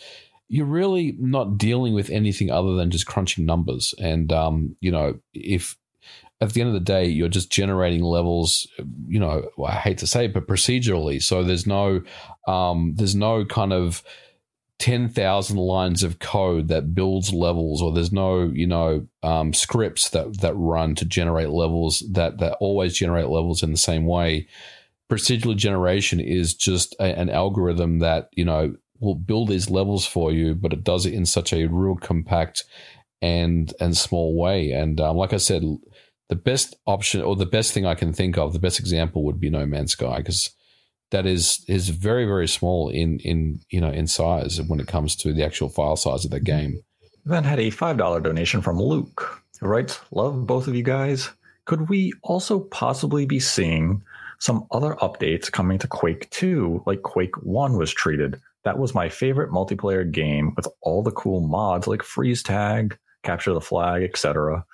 you're 0.48 0.66
really 0.66 1.16
not 1.20 1.60
dealing 1.60 1.94
with 1.94 2.10
anything 2.10 2.50
other 2.50 2.74
than 2.76 2.90
just 2.90 3.06
crunching 3.06 3.46
numbers. 3.46 3.94
And, 4.00 4.34
um, 4.34 4.76
you 4.80 4.92
know, 4.92 5.20
if 5.34 5.78
at 6.42 6.54
the 6.54 6.62
end 6.62 6.70
of 6.70 6.74
the 6.74 6.80
day, 6.80 7.06
you're 7.06 7.30
just 7.30 7.52
generating 7.52 8.02
levels, 8.02 8.68
you 9.08 9.20
know, 9.20 9.50
I 9.64 9.74
hate 9.74 10.00
to 10.00 10.08
say 10.08 10.26
it, 10.26 10.34
but 10.34 10.48
procedurally. 10.48 11.22
So 11.22 11.44
there's 11.44 11.68
no, 11.68 12.02
um, 12.48 12.94
there's 12.96 13.14
no 13.14 13.46
kind 13.46 13.74
of, 13.74 14.02
10,000 14.80 15.58
lines 15.58 16.04
of 16.04 16.20
code 16.20 16.70
that 16.70 16.96
builds 16.96 17.34
levels 17.34 17.82
or 17.82 17.92
there's 17.92 18.14
no 18.14 18.44
you 18.44 18.66
know 18.66 19.06
um, 19.24 19.54
scripts 19.54 20.10
that 20.10 20.40
that 20.40 20.54
run 20.56 20.96
to 20.96 21.06
generate 21.06 21.50
levels 21.50 22.02
that 22.12 22.40
that 22.40 22.56
always 22.62 22.96
generate 22.96 23.28
levels 23.28 23.62
in 23.62 23.72
the 23.72 23.78
same 23.78 24.06
way 24.06 24.48
procedural 25.12 25.56
generation 25.56 26.20
is 26.20 26.54
just 26.54 26.96
a, 27.00 27.20
an 27.20 27.30
algorithm 27.30 28.00
that 28.00 28.30
you 28.34 28.46
know 28.46 28.74
will 29.00 29.16
build 29.16 29.48
these 29.48 29.70
levels 29.70 30.06
for 30.06 30.32
you, 30.32 30.54
but 30.54 30.74
it 30.74 30.84
does 30.84 31.06
it 31.06 31.14
in 31.14 31.26
such 31.26 31.54
a 31.54 31.68
real 31.68 31.96
compact 31.96 32.64
and 33.22 33.74
and 33.80 33.98
small 33.98 34.38
way. 34.38 34.72
And 34.72 35.00
um, 35.02 35.18
like 35.18 35.34
I 35.34 35.38
said, 35.38 35.64
the 36.28 36.36
best 36.36 36.76
option 36.86 37.22
or 37.22 37.36
the 37.36 37.46
best 37.46 37.74
thing 37.74 37.86
I 37.86 37.96
can 37.96 38.14
think 38.14 38.38
of, 38.38 38.54
the 38.54 38.60
best 38.60 38.80
example 38.80 39.24
would 39.24 39.40
be 39.40 39.50
No 39.50 39.66
Man's 39.66 39.94
Sky 39.94 40.18
because 40.18 40.52
that 41.12 41.26
is 41.26 41.64
is 41.68 41.90
very 41.90 42.26
very 42.26 42.48
small 42.48 42.90
in 42.90 43.20
in 43.20 43.60
you 43.70 43.82
know 43.82 43.92
in 43.92 44.08
size 44.08 44.62
when 44.68 44.80
it 44.80 44.88
comes 44.88 45.16
to 45.18 45.34
the 45.34 45.44
actual 45.44 45.70
file 45.70 45.96
size 45.96 46.26
of 46.26 46.32
the 46.32 46.40
game. 46.40 46.82
Then 47.26 47.44
had 47.44 47.60
a 47.60 47.70
five 47.70 47.98
dollar 47.98 48.20
donation 48.20 48.62
from 48.62 48.80
Luke. 48.80 49.44
Who 49.60 49.68
writes, 49.68 50.00
"Love 50.12 50.48
both 50.48 50.68
of 50.68 50.76
you 50.76 50.84
guys. 50.84 51.30
Could 51.66 51.90
we 51.90 52.14
also 52.24 52.60
possibly 52.60 53.26
be 53.26 53.40
seeing?" 53.40 54.04
Some 54.42 54.66
other 54.72 54.96
updates 55.02 55.52
coming 55.52 55.80
to 55.80 55.88
Quake 55.88 56.30
2, 56.30 56.84
like 56.86 57.02
Quake 57.02 57.36
1 57.44 57.78
was 57.78 57.94
treated 57.94 58.40
that 58.64 58.78
was 58.78 58.94
my 58.94 59.10
favorite 59.10 59.52
multiplayer 59.52 60.10
game 60.10 60.54
with 60.56 60.68
all 60.82 61.02
the 61.02 61.12
cool 61.12 61.48
mods 61.48 61.88
like 61.88 62.04
freeze 62.04 62.44
tag, 62.44 62.98
capture 63.24 63.54
the 63.54 63.62
flag, 63.62 64.04
etc. 64.04 64.66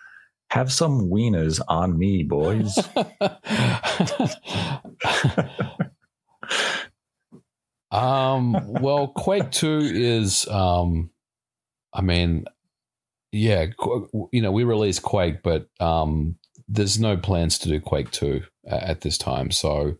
Have 0.49 0.71
some 0.71 1.09
wieners 1.09 1.61
on 1.67 1.97
me, 1.97 2.23
boys. 2.23 2.77
um, 7.91 8.55
well, 8.67 9.07
Quake 9.09 9.51
2 9.51 9.79
is, 9.93 10.47
um, 10.47 11.09
I 11.93 12.01
mean, 12.01 12.45
yeah, 13.31 13.67
you 14.31 14.41
know, 14.41 14.51
we 14.51 14.63
released 14.63 15.03
Quake, 15.03 15.43
but 15.43 15.67
um, 15.79 16.37
there's 16.67 16.99
no 16.99 17.17
plans 17.17 17.59
to 17.59 17.69
do 17.69 17.79
Quake 17.79 18.11
2 18.11 18.41
at 18.67 19.01
this 19.01 19.17
time. 19.17 19.51
So, 19.51 19.97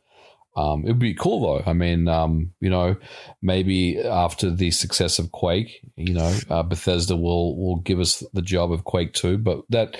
um, 0.56 0.84
it 0.86 0.88
would 0.88 1.00
be 1.00 1.14
cool 1.14 1.42
though. 1.42 1.70
I 1.70 1.74
mean, 1.74 2.08
um, 2.08 2.52
you 2.62 2.70
know, 2.70 2.96
maybe 3.42 4.00
after 4.00 4.50
the 4.50 4.72
success 4.72 5.20
of 5.20 5.32
Quake, 5.32 5.82
you 5.98 6.14
know, 6.14 6.34
uh, 6.50 6.64
Bethesda 6.64 7.16
will 7.16 7.58
will 7.58 7.78
give 7.78 8.00
us 8.00 8.24
the 8.34 8.42
job 8.42 8.72
of 8.72 8.86
Quake 8.86 9.14
Two, 9.14 9.38
but 9.38 9.64
that 9.70 9.98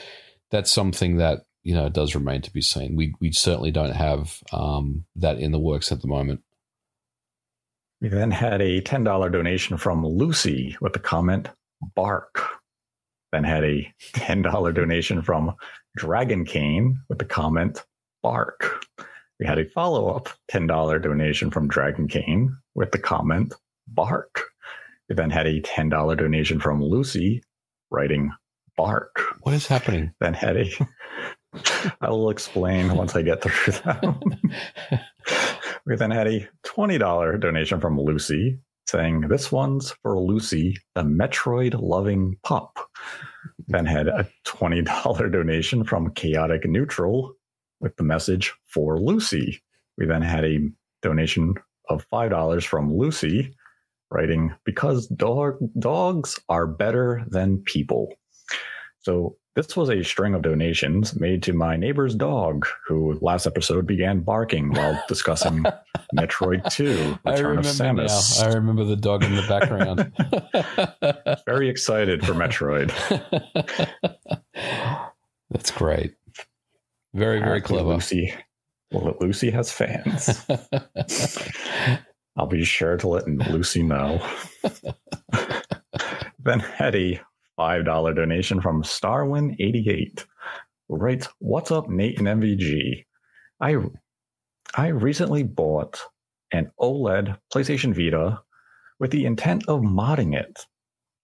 that's 0.52 0.72
something 0.72 1.18
that 1.18 1.46
you 1.66 1.74
know 1.74 1.88
it 1.88 1.94
does 1.94 2.16
remain 2.16 2.42
to 2.44 2.54
be 2.54 2.62
seen. 2.62 2.96
We 2.96 3.14
we 3.20 3.32
certainly 3.32 3.72
don't 3.72 3.96
have 3.96 4.40
um, 4.54 5.04
that 5.18 5.40
in 5.40 5.52
the 5.52 5.60
works 5.60 5.92
at 5.92 6.02
the 6.02 6.08
moment. 6.08 6.42
We 8.00 8.08
then 8.08 8.32
had 8.32 8.62
a 8.62 8.80
ten 8.82 9.04
dollar 9.04 9.30
donation 9.30 9.78
from 9.78 10.06
Lucy 10.06 10.78
with 10.80 10.94
the 10.94 11.00
comment 11.00 11.50
"Bark." 11.96 12.40
Then 13.34 13.44
had 13.44 13.64
a 13.64 13.92
ten 14.14 14.44
dollar 14.44 14.72
donation 14.72 15.24
from 15.24 15.56
Dragon 15.98 16.46
Cane 16.46 17.00
with 17.10 17.18
the 17.18 17.26
comment 17.26 17.84
"Bark." 18.22 18.86
We 19.40 19.46
had 19.46 19.60
a 19.60 19.66
follow 19.66 20.16
up 20.16 20.30
$10 20.50 21.02
donation 21.02 21.52
from 21.52 21.68
Dragon 21.68 22.08
Cane 22.08 22.56
with 22.74 22.92
the 22.92 23.00
comment, 23.00 23.54
Bark. 23.86 24.44
We 25.10 25.16
then 25.16 25.30
had 25.30 25.46
a 25.46 25.62
$10 25.62 26.18
donation 26.18 26.60
from 26.60 26.82
Lucy 26.82 27.44
writing, 27.92 28.32
Bark. 28.78 29.20
What 29.42 29.54
is 29.54 29.68
happening? 29.68 30.14
Then 30.22 30.34
had 30.34 30.56
a, 30.56 30.70
I 32.02 32.10
will 32.10 32.30
explain 32.30 32.96
once 32.96 33.16
I 33.16 33.22
get 33.22 33.42
through 33.42 33.74
them. 33.74 34.20
we 35.86 35.96
then 35.96 36.12
had 36.12 36.28
a 36.28 36.48
$20 36.66 37.40
donation 37.40 37.80
from 37.80 38.00
Lucy 38.00 38.60
saying, 38.88 39.22
This 39.22 39.52
one's 39.52 39.92
for 40.02 40.20
Lucy, 40.20 40.78
the 40.96 41.02
Metroid 41.02 41.80
loving 41.80 42.38
pup. 42.44 42.78
Then 43.68 43.86
had 43.86 44.08
a 44.08 44.28
$20 44.46 45.32
donation 45.32 45.84
from 45.84 46.14
Chaotic 46.14 46.66
Neutral 46.66 47.34
with 47.80 47.96
the 47.98 48.04
message 48.04 48.54
for 48.68 49.00
Lucy. 49.00 49.62
We 49.98 50.06
then 50.06 50.22
had 50.22 50.46
a 50.46 50.60
donation 51.02 51.56
of 51.90 52.08
$5 52.12 52.66
from 52.66 52.96
Lucy 52.96 53.56
writing, 54.12 54.54
Because 54.64 55.08
dog, 55.08 55.58
dogs 55.78 56.40
are 56.50 56.68
better 56.68 57.24
than 57.28 57.64
people. 57.66 58.14
So 59.00 59.38
this 59.56 59.76
was 59.78 59.90
a 59.90 60.04
string 60.04 60.34
of 60.34 60.42
donations 60.42 61.18
made 61.18 61.42
to 61.44 61.54
my 61.54 61.78
neighbor's 61.78 62.14
dog, 62.14 62.68
who 62.86 63.18
last 63.22 63.48
episode 63.48 63.88
began 63.88 64.20
barking 64.20 64.74
while 64.74 65.02
discussing 65.08 65.64
Metroid 66.14 66.70
2, 66.72 67.18
Return 67.26 67.60
of 67.60 67.66
Samus. 67.66 68.42
Now. 68.42 68.50
I 68.50 68.54
remember 68.54 68.84
the 68.84 68.98
dog 68.98 69.24
in 69.24 69.34
the 69.34 69.46
background. 69.48 70.12
Very 71.46 71.70
excited 71.70 72.26
for 72.26 72.34
Metroid. 72.34 72.92
That's 75.50 75.72
great. 75.72 76.16
Very, 77.14 77.40
very 77.40 77.62
clever. 77.62 77.94
Lucy, 77.94 78.34
well, 78.92 79.16
Lucy 79.22 79.50
has 79.52 79.72
fans. 79.72 80.46
I'll 82.36 82.48
be 82.48 82.66
sure 82.66 82.98
to 82.98 83.08
let 83.08 83.26
Lucy 83.26 83.84
know. 83.84 84.22
then 86.40 86.62
a 86.82 87.22
$5 87.60 88.16
donation 88.16 88.62
from 88.62 88.84
Starwin88 88.84 90.26
writes, 90.90 91.28
What's 91.40 91.72
up, 91.72 91.90
Nate 91.90 92.20
and 92.20 92.28
MVG? 92.28 93.06
I, 93.62 93.78
I 94.76 94.88
recently 94.88 95.44
bought 95.44 96.02
an 96.52 96.72
OLED 96.80 97.38
PlayStation 97.54 97.94
Vita 97.94 98.42
with 99.00 99.12
the 99.12 99.26
intent 99.26 99.64
of 99.68 99.82
modding 99.82 100.36
it. 100.36 100.66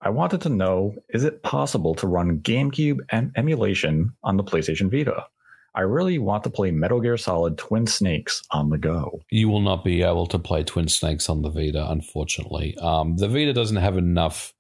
I 0.02 0.10
wanted 0.10 0.42
to 0.42 0.50
know 0.50 0.96
is 1.10 1.24
it 1.24 1.44
possible 1.44 1.94
to 1.96 2.08
run 2.08 2.40
GameCube 2.40 2.98
and 3.12 3.32
emulation 3.36 4.14
on 4.24 4.38
the 4.38 4.44
PlayStation 4.44 4.90
Vita? 4.90 5.26
I 5.74 5.82
really 5.82 6.18
want 6.18 6.44
to 6.44 6.50
play 6.50 6.72
Metal 6.72 7.00
Gear 7.00 7.16
Solid 7.16 7.58
Twin 7.58 7.88
Snakes 7.88 8.44
on 8.52 8.70
the 8.70 8.78
go. 8.78 9.22
You 9.30 9.48
will 9.48 9.62
not 9.62 9.86
be 9.86 10.02
able 10.02 10.28
to 10.28 10.40
play 10.40 10.64
Twin 10.64 10.90
Snakes 10.90 11.30
on 11.30 11.44
the 11.44 11.50
Vita, 11.50 11.90
unfortunately. 11.90 12.76
Um, 12.80 13.16
the 13.16 13.30
Vita 13.30 13.54
doesn't 13.54 13.78
have 13.78 13.96
enough 13.96 14.54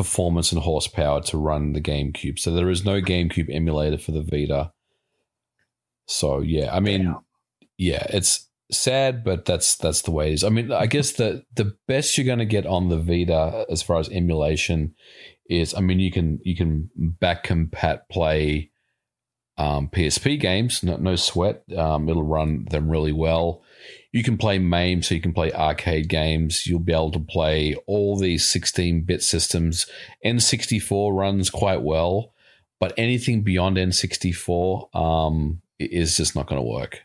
performance 0.00 0.50
and 0.50 0.62
horsepower 0.62 1.20
to 1.20 1.36
run 1.36 1.74
the 1.74 1.80
GameCube, 1.80 2.38
so 2.38 2.50
there 2.50 2.70
is 2.70 2.86
no 2.86 3.02
GameCube 3.02 3.54
emulator 3.54 3.98
for 3.98 4.12
the 4.12 4.22
Vita. 4.22 4.72
So 6.06 6.40
yeah, 6.40 6.74
I 6.74 6.80
mean, 6.80 7.14
yeah, 7.76 8.06
it's 8.08 8.48
sad, 8.72 9.22
but 9.22 9.44
that's 9.44 9.76
that's 9.76 10.00
the 10.00 10.10
way 10.10 10.30
it 10.30 10.34
is. 10.34 10.44
I 10.44 10.48
mean, 10.48 10.72
I 10.72 10.86
guess 10.86 11.12
the 11.12 11.44
the 11.54 11.76
best 11.86 12.16
you're 12.16 12.24
going 12.24 12.38
to 12.38 12.46
get 12.46 12.64
on 12.64 12.88
the 12.88 12.98
Vita 12.98 13.66
as 13.68 13.82
far 13.82 13.98
as 13.98 14.08
emulation 14.08 14.94
is, 15.50 15.74
I 15.74 15.80
mean, 15.80 16.00
you 16.00 16.10
can 16.10 16.40
you 16.44 16.56
can 16.56 16.88
back 16.96 17.44
compat 17.44 18.08
play 18.10 18.70
um, 19.58 19.88
PSP 19.88 20.40
games, 20.40 20.82
no, 20.82 20.96
no 20.96 21.16
sweat. 21.16 21.62
Um, 21.76 22.08
it'll 22.08 22.22
run 22.22 22.64
them 22.70 22.88
really 22.88 23.12
well. 23.12 23.62
You 24.12 24.24
can 24.24 24.36
play 24.36 24.58
MAME, 24.58 25.02
so 25.02 25.14
you 25.14 25.20
can 25.20 25.32
play 25.32 25.52
arcade 25.52 26.08
games. 26.08 26.66
You'll 26.66 26.80
be 26.80 26.92
able 26.92 27.12
to 27.12 27.20
play 27.20 27.76
all 27.86 28.16
these 28.16 28.48
16 28.48 29.02
bit 29.02 29.22
systems. 29.22 29.86
N64 30.24 31.16
runs 31.16 31.48
quite 31.48 31.82
well, 31.82 32.32
but 32.80 32.92
anything 32.96 33.42
beyond 33.42 33.76
N64 33.76 34.94
um, 34.96 35.62
is 35.78 36.16
just 36.16 36.34
not 36.34 36.46
going 36.48 36.60
to 36.60 36.66
work. 36.66 37.02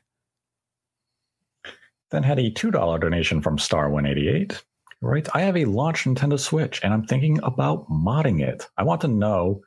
Then 2.10 2.24
had 2.24 2.40
a 2.40 2.52
$2 2.52 3.00
donation 3.00 3.42
from 3.42 3.58
Star188. 3.58 4.62
Right. 5.02 5.28
I 5.36 5.42
have 5.42 5.58
a 5.58 5.66
launch 5.66 6.06
Nintendo 6.06 6.40
Switch 6.40 6.80
and 6.84 6.94
I'm 6.94 7.06
thinking 7.06 7.40
about 7.44 7.90
modding 7.90 8.42
it. 8.42 8.68
I 8.78 8.84
want 8.84 9.02
to 9.02 9.08
know 9.08 9.62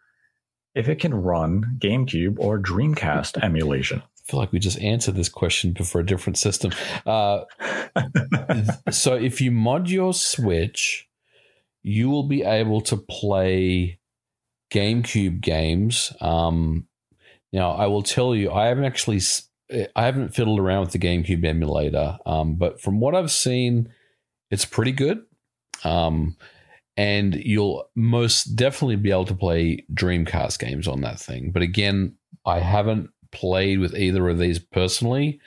if 0.74 0.88
it 0.88 1.00
can 1.00 1.14
run 1.14 1.76
GameCube 1.78 2.36
or 2.38 2.58
Dreamcast 2.58 3.42
emulation. 3.44 4.02
Feel 4.28 4.40
like 4.40 4.52
we 4.52 4.58
just 4.58 4.78
answered 4.80 5.14
this 5.14 5.30
question 5.30 5.72
but 5.72 5.86
for 5.86 6.00
a 6.00 6.06
different 6.06 6.36
system. 6.36 6.72
Uh, 7.06 7.44
so 8.90 9.14
if 9.14 9.40
you 9.40 9.50
mod 9.50 9.88
your 9.88 10.12
Switch, 10.12 11.08
you 11.82 12.10
will 12.10 12.24
be 12.24 12.42
able 12.42 12.82
to 12.82 12.96
play 12.96 13.98
GameCube 14.70 15.40
games. 15.40 16.12
Um, 16.20 16.86
now, 17.54 17.70
I 17.70 17.86
will 17.86 18.02
tell 18.02 18.34
you, 18.34 18.50
I 18.50 18.66
haven't 18.66 18.84
actually, 18.84 19.22
I 19.96 20.04
haven't 20.04 20.34
fiddled 20.34 20.60
around 20.60 20.80
with 20.80 20.92
the 20.92 20.98
GameCube 20.98 21.44
emulator, 21.44 22.18
um, 22.26 22.56
but 22.56 22.82
from 22.82 23.00
what 23.00 23.14
I've 23.14 23.30
seen, 23.30 23.88
it's 24.50 24.66
pretty 24.66 24.92
good. 24.92 25.22
Um, 25.84 26.36
and 26.98 27.34
you'll 27.34 27.88
most 27.94 28.56
definitely 28.56 28.96
be 28.96 29.10
able 29.10 29.24
to 29.26 29.34
play 29.34 29.86
Dreamcast 29.94 30.58
games 30.58 30.86
on 30.86 31.00
that 31.02 31.18
thing. 31.18 31.52
But 31.52 31.62
again, 31.62 32.16
I 32.44 32.58
haven't 32.58 33.10
played 33.30 33.78
with 33.78 33.94
either 33.94 34.28
of 34.28 34.38
these 34.38 34.58
personally, 34.58 35.40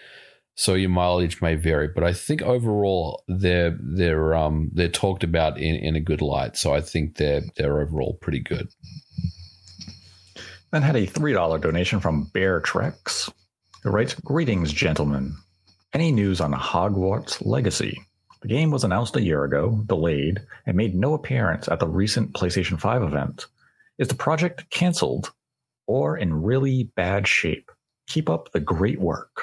so 0.55 0.73
your 0.73 0.89
mileage 0.89 1.41
may 1.41 1.55
vary. 1.55 1.87
But 1.87 2.03
I 2.03 2.13
think 2.13 2.41
overall 2.41 3.23
they're 3.27 3.77
they're 3.79 4.35
um 4.35 4.69
they're 4.73 4.89
talked 4.89 5.23
about 5.23 5.57
in, 5.57 5.75
in 5.75 5.95
a 5.95 6.01
good 6.01 6.21
light. 6.21 6.57
So 6.57 6.73
I 6.73 6.81
think 6.81 7.17
they're 7.17 7.41
they're 7.55 7.81
overall 7.81 8.17
pretty 8.21 8.39
good. 8.39 8.69
Then 10.71 10.81
had 10.81 10.95
a 10.95 11.05
three 11.05 11.33
dollar 11.33 11.57
donation 11.57 11.99
from 11.99 12.25
Bear 12.33 12.61
Trex, 12.61 13.31
who 13.83 13.89
writes, 13.89 14.15
"Greetings, 14.15 14.71
gentlemen. 14.71 15.35
Any 15.93 16.11
news 16.11 16.39
on 16.39 16.53
Hogwarts 16.53 17.45
Legacy?" 17.45 18.01
The 18.41 18.47
game 18.47 18.71
was 18.71 18.83
announced 18.83 19.15
a 19.15 19.21
year 19.21 19.43
ago, 19.43 19.83
delayed, 19.85 20.41
and 20.65 20.75
made 20.75 20.95
no 20.95 21.13
appearance 21.13 21.67
at 21.67 21.79
the 21.79 21.87
recent 21.87 22.33
PlayStation 22.33 22.79
5 22.79 23.03
event. 23.03 23.45
Is 23.99 24.07
the 24.07 24.15
project 24.15 24.67
cancelled 24.71 25.31
or 25.87 26.17
in 26.17 26.41
really 26.41 26.85
bad 26.95 27.27
shape? 27.27 27.71
Keep 28.07 28.29
up 28.29 28.51
the 28.51 28.59
great 28.59 28.99
work. 28.99 29.41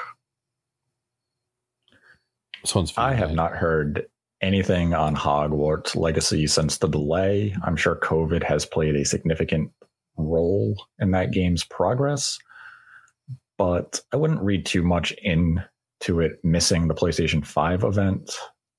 I 2.97 3.15
have 3.15 3.33
not 3.33 3.53
heard 3.53 4.07
anything 4.41 4.95
on 4.95 5.17
Hogwarts 5.17 5.97
Legacy 5.97 6.47
since 6.47 6.79
the 6.79 6.89
delay. 6.89 7.55
I'm 7.65 7.77
sure 7.77 7.97
COVID 7.97 8.43
has 8.43 8.67
played 8.67 8.95
a 8.95 9.05
significant 9.05 9.71
role 10.17 10.77
in 10.99 11.13
that 11.13 11.31
game's 11.31 11.65
progress, 11.65 12.39
but 13.57 14.01
I 14.13 14.17
wouldn't 14.17 14.43
read 14.43 14.67
too 14.67 14.83
much 14.83 15.13
into 15.23 16.21
it 16.21 16.45
missing 16.45 16.89
the 16.89 16.95
PlayStation 16.95 17.47
5 17.47 17.85
event 17.85 18.37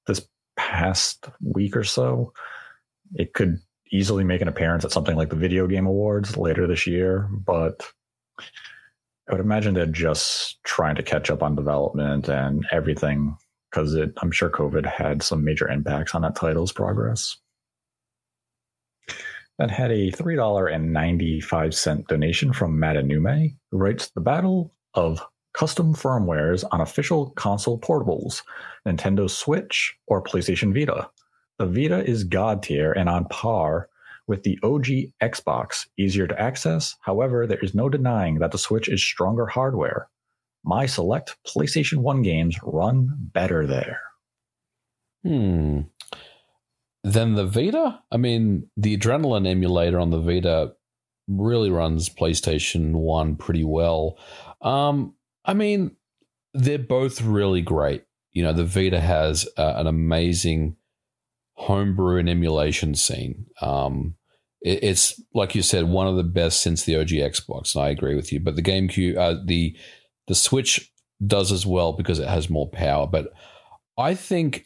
this 0.07 0.27
past 0.55 1.29
week 1.41 1.75
or 1.75 1.83
so. 1.83 2.33
It 3.15 3.33
could 3.33 3.59
easily 3.91 4.23
make 4.23 4.41
an 4.41 4.47
appearance 4.47 4.85
at 4.85 4.91
something 4.91 5.15
like 5.15 5.29
the 5.29 5.35
Video 5.35 5.67
Game 5.67 5.85
Awards 5.85 6.37
later 6.37 6.67
this 6.67 6.85
year, 6.85 7.27
but 7.31 7.89
I 9.27 9.33
would 9.33 9.41
imagine 9.41 9.73
they're 9.73 9.85
just 9.85 10.63
trying 10.63 10.95
to 10.95 11.03
catch 11.03 11.29
up 11.29 11.43
on 11.43 11.55
development 11.55 12.27
and 12.29 12.65
everything 12.71 13.37
because 13.69 13.95
I'm 13.95 14.31
sure 14.31 14.49
COVID 14.49 14.85
had 14.85 15.21
some 15.21 15.43
major 15.43 15.69
impacts 15.69 16.15
on 16.15 16.23
that 16.23 16.35
title's 16.35 16.71
progress. 16.71 17.37
That 19.59 19.69
had 19.69 19.91
a 19.91 20.11
$3.95 20.11 22.07
donation 22.07 22.53
from 22.53 22.79
Matanume, 22.79 23.55
who 23.69 23.77
writes 23.77 24.09
The 24.09 24.21
Battle 24.21 24.73
of 24.95 25.21
custom 25.53 25.93
firmwares 25.93 26.63
on 26.71 26.81
official 26.81 27.31
console 27.31 27.79
portables, 27.79 28.41
Nintendo 28.87 29.29
Switch 29.29 29.95
or 30.07 30.23
PlayStation 30.23 30.73
Vita. 30.73 31.09
The 31.59 31.65
Vita 31.65 32.09
is 32.09 32.23
god 32.23 32.63
tier 32.63 32.93
and 32.93 33.09
on 33.09 33.25
par 33.25 33.89
with 34.27 34.43
the 34.43 34.57
OG 34.63 34.85
Xbox, 35.21 35.87
easier 35.97 36.25
to 36.25 36.39
access. 36.39 36.95
However, 37.01 37.45
there 37.45 37.59
is 37.59 37.75
no 37.75 37.89
denying 37.89 38.39
that 38.39 38.51
the 38.51 38.57
Switch 38.57 38.87
is 38.87 39.03
stronger 39.03 39.45
hardware. 39.45 40.07
My 40.63 40.85
select 40.85 41.35
PlayStation 41.45 41.97
1 41.97 42.21
games 42.21 42.57
run 42.63 43.09
better 43.33 43.67
there. 43.67 43.99
Hmm. 45.23 45.81
Then 47.03 47.35
the 47.35 47.45
Vita? 47.45 47.99
I 48.09 48.15
mean, 48.15 48.69
the 48.77 48.97
Adrenaline 48.97 49.47
emulator 49.47 49.99
on 49.99 50.11
the 50.11 50.21
Vita 50.21 50.73
really 51.27 51.71
runs 51.71 52.07
PlayStation 52.07 52.93
1 52.93 53.35
pretty 53.35 53.65
well. 53.65 54.17
Um, 54.61 55.13
I 55.43 55.53
mean, 55.53 55.97
they're 56.53 56.79
both 56.79 57.21
really 57.21 57.61
great. 57.61 58.05
You 58.31 58.43
know, 58.43 58.53
the 58.53 58.65
Vita 58.65 59.01
has 59.01 59.47
uh, 59.57 59.73
an 59.75 59.87
amazing 59.87 60.77
homebrew 61.59 62.19
and 62.19 62.29
emulation 62.29 62.95
scene. 62.95 63.45
Um, 63.61 64.15
it, 64.61 64.83
it's 64.83 65.21
like 65.33 65.53
you 65.55 65.61
said, 65.61 65.85
one 65.85 66.07
of 66.07 66.15
the 66.15 66.23
best 66.23 66.61
since 66.61 66.83
the 66.83 66.95
OG 66.95 67.09
Xbox, 67.09 67.75
and 67.75 67.83
I 67.83 67.89
agree 67.89 68.15
with 68.15 68.31
you. 68.31 68.39
But 68.39 68.55
the 68.55 68.61
GameCube, 68.61 69.17
uh, 69.17 69.35
the 69.45 69.77
the 70.27 70.35
Switch 70.35 70.91
does 71.25 71.51
as 71.51 71.65
well 71.65 71.93
because 71.93 72.19
it 72.19 72.27
has 72.27 72.49
more 72.49 72.69
power. 72.69 73.05
But 73.05 73.33
I 73.97 74.15
think 74.15 74.65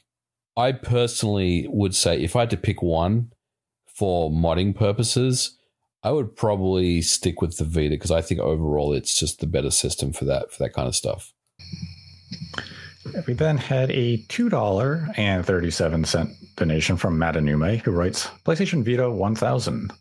I 0.56 0.72
personally 0.72 1.68
would 1.70 1.95
say 1.95 2.22
if 2.22 2.36
I 2.36 2.41
had 2.41 2.52
to 2.52 2.57
pick 2.57 2.82
one 2.82 3.32
for 3.88 4.30
modding 4.30 4.76
purposes, 4.76 5.57
I 6.03 6.11
would 6.11 6.36
probably 6.36 7.02
stick 7.02 7.41
with 7.41 7.57
the 7.57 7.64
Vita 7.64 7.91
because 7.91 8.11
I 8.11 8.22
think 8.22 8.40
overall 8.40 8.94
it's 8.94 9.18
just 9.18 9.40
the 9.40 9.48
better 9.48 9.72
system 9.72 10.14
for 10.14 10.26
that 10.26 10.52
for 10.52 10.64
that 10.64 10.74
kind 10.74 10.88
of 10.88 10.95
stuff. 10.95 11.34
We 13.27 13.34
then 13.34 13.57
had 13.57 13.91
a 13.91 14.17
two 14.27 14.49
dollar 14.49 15.09
and 15.17 15.45
thirty 15.45 15.71
seven 15.71 16.05
cent 16.05 16.31
donation 16.55 16.97
from 16.97 17.17
Matanume, 17.17 17.81
who 17.81 17.91
writes 17.91 18.27
PlayStation 18.45 18.84
Vita 18.84 19.09
one 19.09 19.35
thousand. 19.35 19.91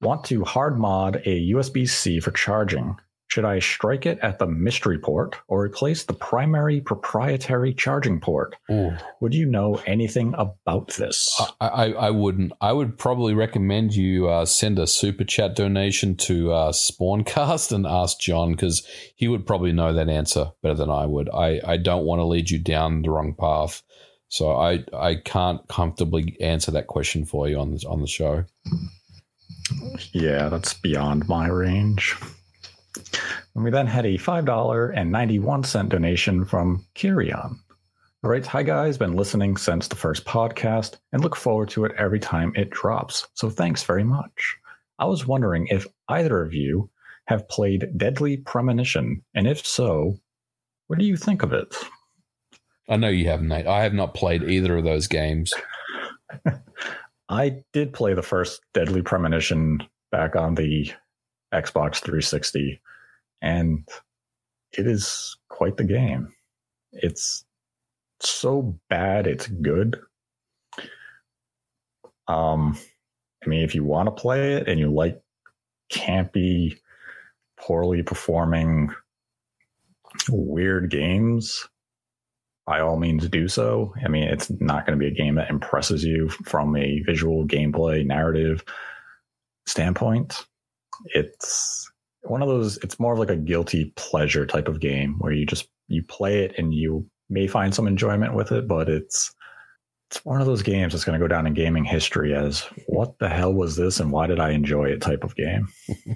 Want 0.00 0.24
to 0.24 0.44
hard 0.44 0.78
mod 0.78 1.16
a 1.24 1.50
USB 1.52 1.88
C 1.88 2.20
for 2.20 2.30
charging? 2.30 2.96
Should 3.30 3.44
I 3.44 3.60
strike 3.60 4.06
it 4.06 4.18
at 4.22 4.40
the 4.40 4.46
mystery 4.48 4.98
port 4.98 5.36
or 5.46 5.62
replace 5.62 6.02
the 6.02 6.12
primary 6.12 6.80
proprietary 6.80 7.72
charging 7.72 8.18
port? 8.18 8.56
Ooh. 8.68 8.90
Would 9.20 9.34
you 9.34 9.46
know 9.46 9.80
anything 9.86 10.34
about 10.36 10.88
this? 10.94 11.40
I, 11.60 11.68
I, 11.68 11.92
I 11.92 12.10
wouldn't. 12.10 12.52
I 12.60 12.72
would 12.72 12.98
probably 12.98 13.34
recommend 13.34 13.94
you 13.94 14.28
uh, 14.28 14.46
send 14.46 14.80
a 14.80 14.86
super 14.88 15.22
chat 15.22 15.54
donation 15.54 16.16
to 16.16 16.52
uh, 16.52 16.72
Spawncast 16.72 17.70
and 17.70 17.86
ask 17.86 18.18
John 18.18 18.50
because 18.50 18.84
he 19.14 19.28
would 19.28 19.46
probably 19.46 19.70
know 19.70 19.92
that 19.92 20.08
answer 20.08 20.50
better 20.60 20.74
than 20.74 20.90
I 20.90 21.06
would. 21.06 21.30
I, 21.30 21.60
I 21.64 21.76
don't 21.76 22.04
want 22.04 22.18
to 22.18 22.24
lead 22.24 22.50
you 22.50 22.58
down 22.58 23.02
the 23.02 23.10
wrong 23.10 23.34
path. 23.38 23.84
So 24.26 24.56
I, 24.56 24.84
I 24.92 25.14
can't 25.14 25.66
comfortably 25.68 26.36
answer 26.40 26.72
that 26.72 26.88
question 26.88 27.24
for 27.24 27.48
you 27.48 27.60
on 27.60 27.70
the, 27.70 27.86
on 27.88 28.00
the 28.00 28.08
show. 28.08 28.44
Yeah, 30.10 30.48
that's 30.48 30.74
beyond 30.74 31.28
my 31.28 31.46
range. 31.46 32.16
And 33.54 33.64
we 33.64 33.70
then 33.70 33.86
had 33.86 34.06
a 34.06 34.18
$5.91 34.18 35.88
donation 35.88 36.44
from 36.44 36.86
Kirion. 36.94 37.56
All 38.22 38.30
right, 38.30 38.44
hi 38.44 38.62
guys, 38.62 38.98
been 38.98 39.16
listening 39.16 39.56
since 39.56 39.88
the 39.88 39.96
first 39.96 40.26
podcast 40.26 40.98
and 41.12 41.22
look 41.22 41.34
forward 41.34 41.70
to 41.70 41.86
it 41.86 41.92
every 41.96 42.20
time 42.20 42.52
it 42.54 42.70
drops. 42.70 43.26
So 43.34 43.48
thanks 43.48 43.82
very 43.82 44.04
much. 44.04 44.56
I 44.98 45.06
was 45.06 45.26
wondering 45.26 45.66
if 45.68 45.86
either 46.08 46.42
of 46.42 46.52
you 46.52 46.90
have 47.26 47.48
played 47.48 47.96
Deadly 47.96 48.36
Premonition, 48.36 49.22
and 49.34 49.46
if 49.46 49.64
so, 49.64 50.18
what 50.88 50.98
do 50.98 51.06
you 51.06 51.16
think 51.16 51.42
of 51.42 51.54
it? 51.54 51.74
I 52.90 52.96
know 52.96 53.08
you 53.08 53.26
have, 53.28 53.40
Nate. 53.40 53.66
I 53.66 53.82
have 53.84 53.94
not 53.94 54.14
played 54.14 54.42
either 54.42 54.76
of 54.76 54.84
those 54.84 55.06
games. 55.06 55.54
I 57.30 57.62
did 57.72 57.94
play 57.94 58.12
the 58.12 58.22
first 58.22 58.60
Deadly 58.74 59.00
Premonition 59.00 59.82
back 60.10 60.36
on 60.36 60.56
the 60.56 60.92
Xbox 61.54 62.00
360, 62.00 62.80
and 63.42 63.86
it 64.72 64.86
is 64.86 65.36
quite 65.48 65.76
the 65.76 65.84
game. 65.84 66.32
It's 66.92 67.44
so 68.20 68.78
bad, 68.88 69.26
it's 69.26 69.46
good. 69.46 69.98
Um, 72.28 72.78
I 73.44 73.48
mean, 73.48 73.62
if 73.62 73.74
you 73.74 73.84
want 73.84 74.06
to 74.06 74.20
play 74.22 74.54
it 74.54 74.68
and 74.68 74.78
you 74.78 74.92
like 74.92 75.20
campy, 75.92 76.78
poorly 77.58 78.02
performing, 78.02 78.94
weird 80.28 80.90
games, 80.90 81.66
by 82.66 82.80
all 82.80 82.96
means 82.96 83.28
do 83.28 83.48
so. 83.48 83.94
I 84.04 84.08
mean, 84.08 84.24
it's 84.24 84.50
not 84.60 84.86
going 84.86 84.96
to 84.98 85.02
be 85.02 85.10
a 85.10 85.16
game 85.16 85.36
that 85.36 85.50
impresses 85.50 86.04
you 86.04 86.28
from 86.28 86.76
a 86.76 87.00
visual 87.00 87.46
gameplay 87.46 88.06
narrative 88.06 88.62
standpoint 89.66 90.46
it's 91.06 91.89
one 92.22 92.42
of 92.42 92.48
those 92.48 92.76
it's 92.78 93.00
more 93.00 93.12
of 93.12 93.18
like 93.18 93.30
a 93.30 93.36
guilty 93.36 93.92
pleasure 93.96 94.46
type 94.46 94.68
of 94.68 94.80
game 94.80 95.16
where 95.18 95.32
you 95.32 95.46
just 95.46 95.68
you 95.88 96.02
play 96.02 96.44
it 96.44 96.54
and 96.58 96.74
you 96.74 97.06
may 97.28 97.46
find 97.46 97.74
some 97.74 97.86
enjoyment 97.86 98.34
with 98.34 98.52
it, 98.52 98.68
but 98.68 98.88
it's 98.88 99.34
it's 100.10 100.24
one 100.24 100.40
of 100.40 100.46
those 100.46 100.62
games 100.62 100.92
that's 100.92 101.04
going 101.04 101.18
to 101.18 101.22
go 101.22 101.28
down 101.28 101.46
in 101.46 101.54
gaming 101.54 101.84
history 101.84 102.34
as 102.34 102.62
what 102.86 103.16
the 103.20 103.28
hell 103.28 103.52
was 103.52 103.76
this 103.76 104.00
and 104.00 104.10
why 104.10 104.26
did 104.26 104.40
I 104.40 104.50
enjoy 104.50 104.86
it 104.86 105.00
type 105.00 105.22
of 105.22 105.36
game. 105.36 105.68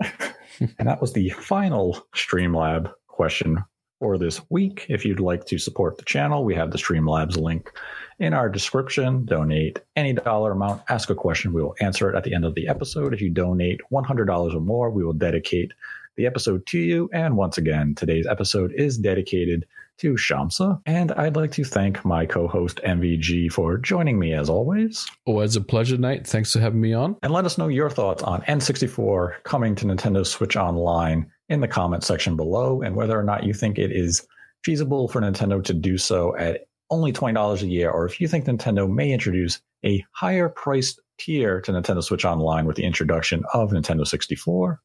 and 0.00 0.88
that 0.88 1.00
was 1.00 1.12
the 1.12 1.30
final 1.30 2.04
Streamlab 2.14 2.92
question 3.06 3.62
for 4.00 4.18
this 4.18 4.40
week. 4.50 4.86
If 4.88 5.04
you'd 5.04 5.20
like 5.20 5.44
to 5.46 5.58
support 5.58 5.98
the 5.98 6.04
channel, 6.04 6.42
we 6.42 6.56
have 6.56 6.72
the 6.72 6.78
Streamlabs 6.78 7.36
link 7.36 7.70
in 8.18 8.34
our 8.34 8.48
description. 8.48 9.26
Donate 9.26 9.78
any 9.94 10.14
dollar 10.14 10.52
amount, 10.52 10.82
ask 10.88 11.10
a 11.10 11.14
question. 11.14 11.52
We 11.52 11.62
will 11.62 11.76
answer 11.80 12.10
it 12.10 12.16
at 12.16 12.24
the 12.24 12.34
end 12.34 12.44
of 12.44 12.54
the 12.56 12.66
episode. 12.66 13.14
If 13.14 13.20
you 13.20 13.30
donate 13.30 13.80
$100 13.92 14.54
or 14.54 14.60
more, 14.60 14.90
we 14.90 15.04
will 15.04 15.12
dedicate 15.12 15.72
the 16.16 16.26
episode 16.26 16.66
to 16.66 16.78
you. 16.78 17.08
And 17.12 17.36
once 17.36 17.58
again, 17.58 17.94
today's 17.94 18.26
episode 18.26 18.72
is 18.74 18.98
dedicated 18.98 19.66
to 19.98 20.14
Shamsa. 20.14 20.80
And 20.86 21.12
I'd 21.12 21.36
like 21.36 21.52
to 21.52 21.64
thank 21.64 22.04
my 22.04 22.24
co 22.24 22.48
host 22.48 22.80
MVG 22.86 23.52
for 23.52 23.76
joining 23.76 24.18
me 24.18 24.32
as 24.32 24.48
always. 24.48 25.06
Always 25.26 25.56
a 25.56 25.60
pleasure, 25.60 25.98
Nate. 25.98 26.26
Thanks 26.26 26.54
for 26.54 26.58
having 26.58 26.80
me 26.80 26.94
on. 26.94 27.16
And 27.22 27.32
let 27.32 27.44
us 27.44 27.58
know 27.58 27.68
your 27.68 27.90
thoughts 27.90 28.22
on 28.22 28.40
N64 28.42 29.42
coming 29.44 29.74
to 29.76 29.84
Nintendo 29.84 30.26
Switch 30.26 30.56
Online 30.56 31.30
in 31.50 31.60
the 31.60 31.68
comment 31.68 32.02
section 32.04 32.36
below 32.36 32.80
and 32.80 32.96
whether 32.96 33.18
or 33.18 33.22
not 33.22 33.44
you 33.44 33.52
think 33.52 33.78
it 33.78 33.92
is 33.92 34.26
feasible 34.64 35.08
for 35.08 35.20
Nintendo 35.20 35.62
to 35.62 35.74
do 35.74 35.98
so 35.98 36.34
at 36.36 36.62
only 36.90 37.12
$20 37.12 37.62
a 37.62 37.66
year, 37.66 37.90
or 37.90 38.06
if 38.06 38.20
you 38.20 38.28
think 38.28 38.46
Nintendo 38.46 38.90
may 38.90 39.12
introduce 39.12 39.60
a 39.84 40.04
higher 40.12 40.48
priced 40.48 41.00
tier 41.18 41.60
to 41.60 41.72
Nintendo 41.72 42.02
Switch 42.02 42.24
Online 42.24 42.66
with 42.66 42.76
the 42.76 42.84
introduction 42.84 43.44
of 43.52 43.70
Nintendo 43.70 44.06
64. 44.06 44.80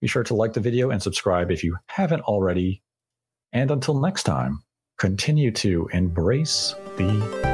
Be 0.00 0.08
sure 0.08 0.24
to 0.24 0.34
like 0.34 0.52
the 0.52 0.60
video 0.60 0.90
and 0.90 1.02
subscribe 1.02 1.50
if 1.50 1.62
you 1.62 1.76
haven't 1.86 2.22
already. 2.22 2.82
And 3.52 3.70
until 3.70 4.00
next 4.00 4.24
time, 4.24 4.62
continue 4.98 5.50
to 5.52 5.88
embrace 5.92 6.74
the 6.96 7.47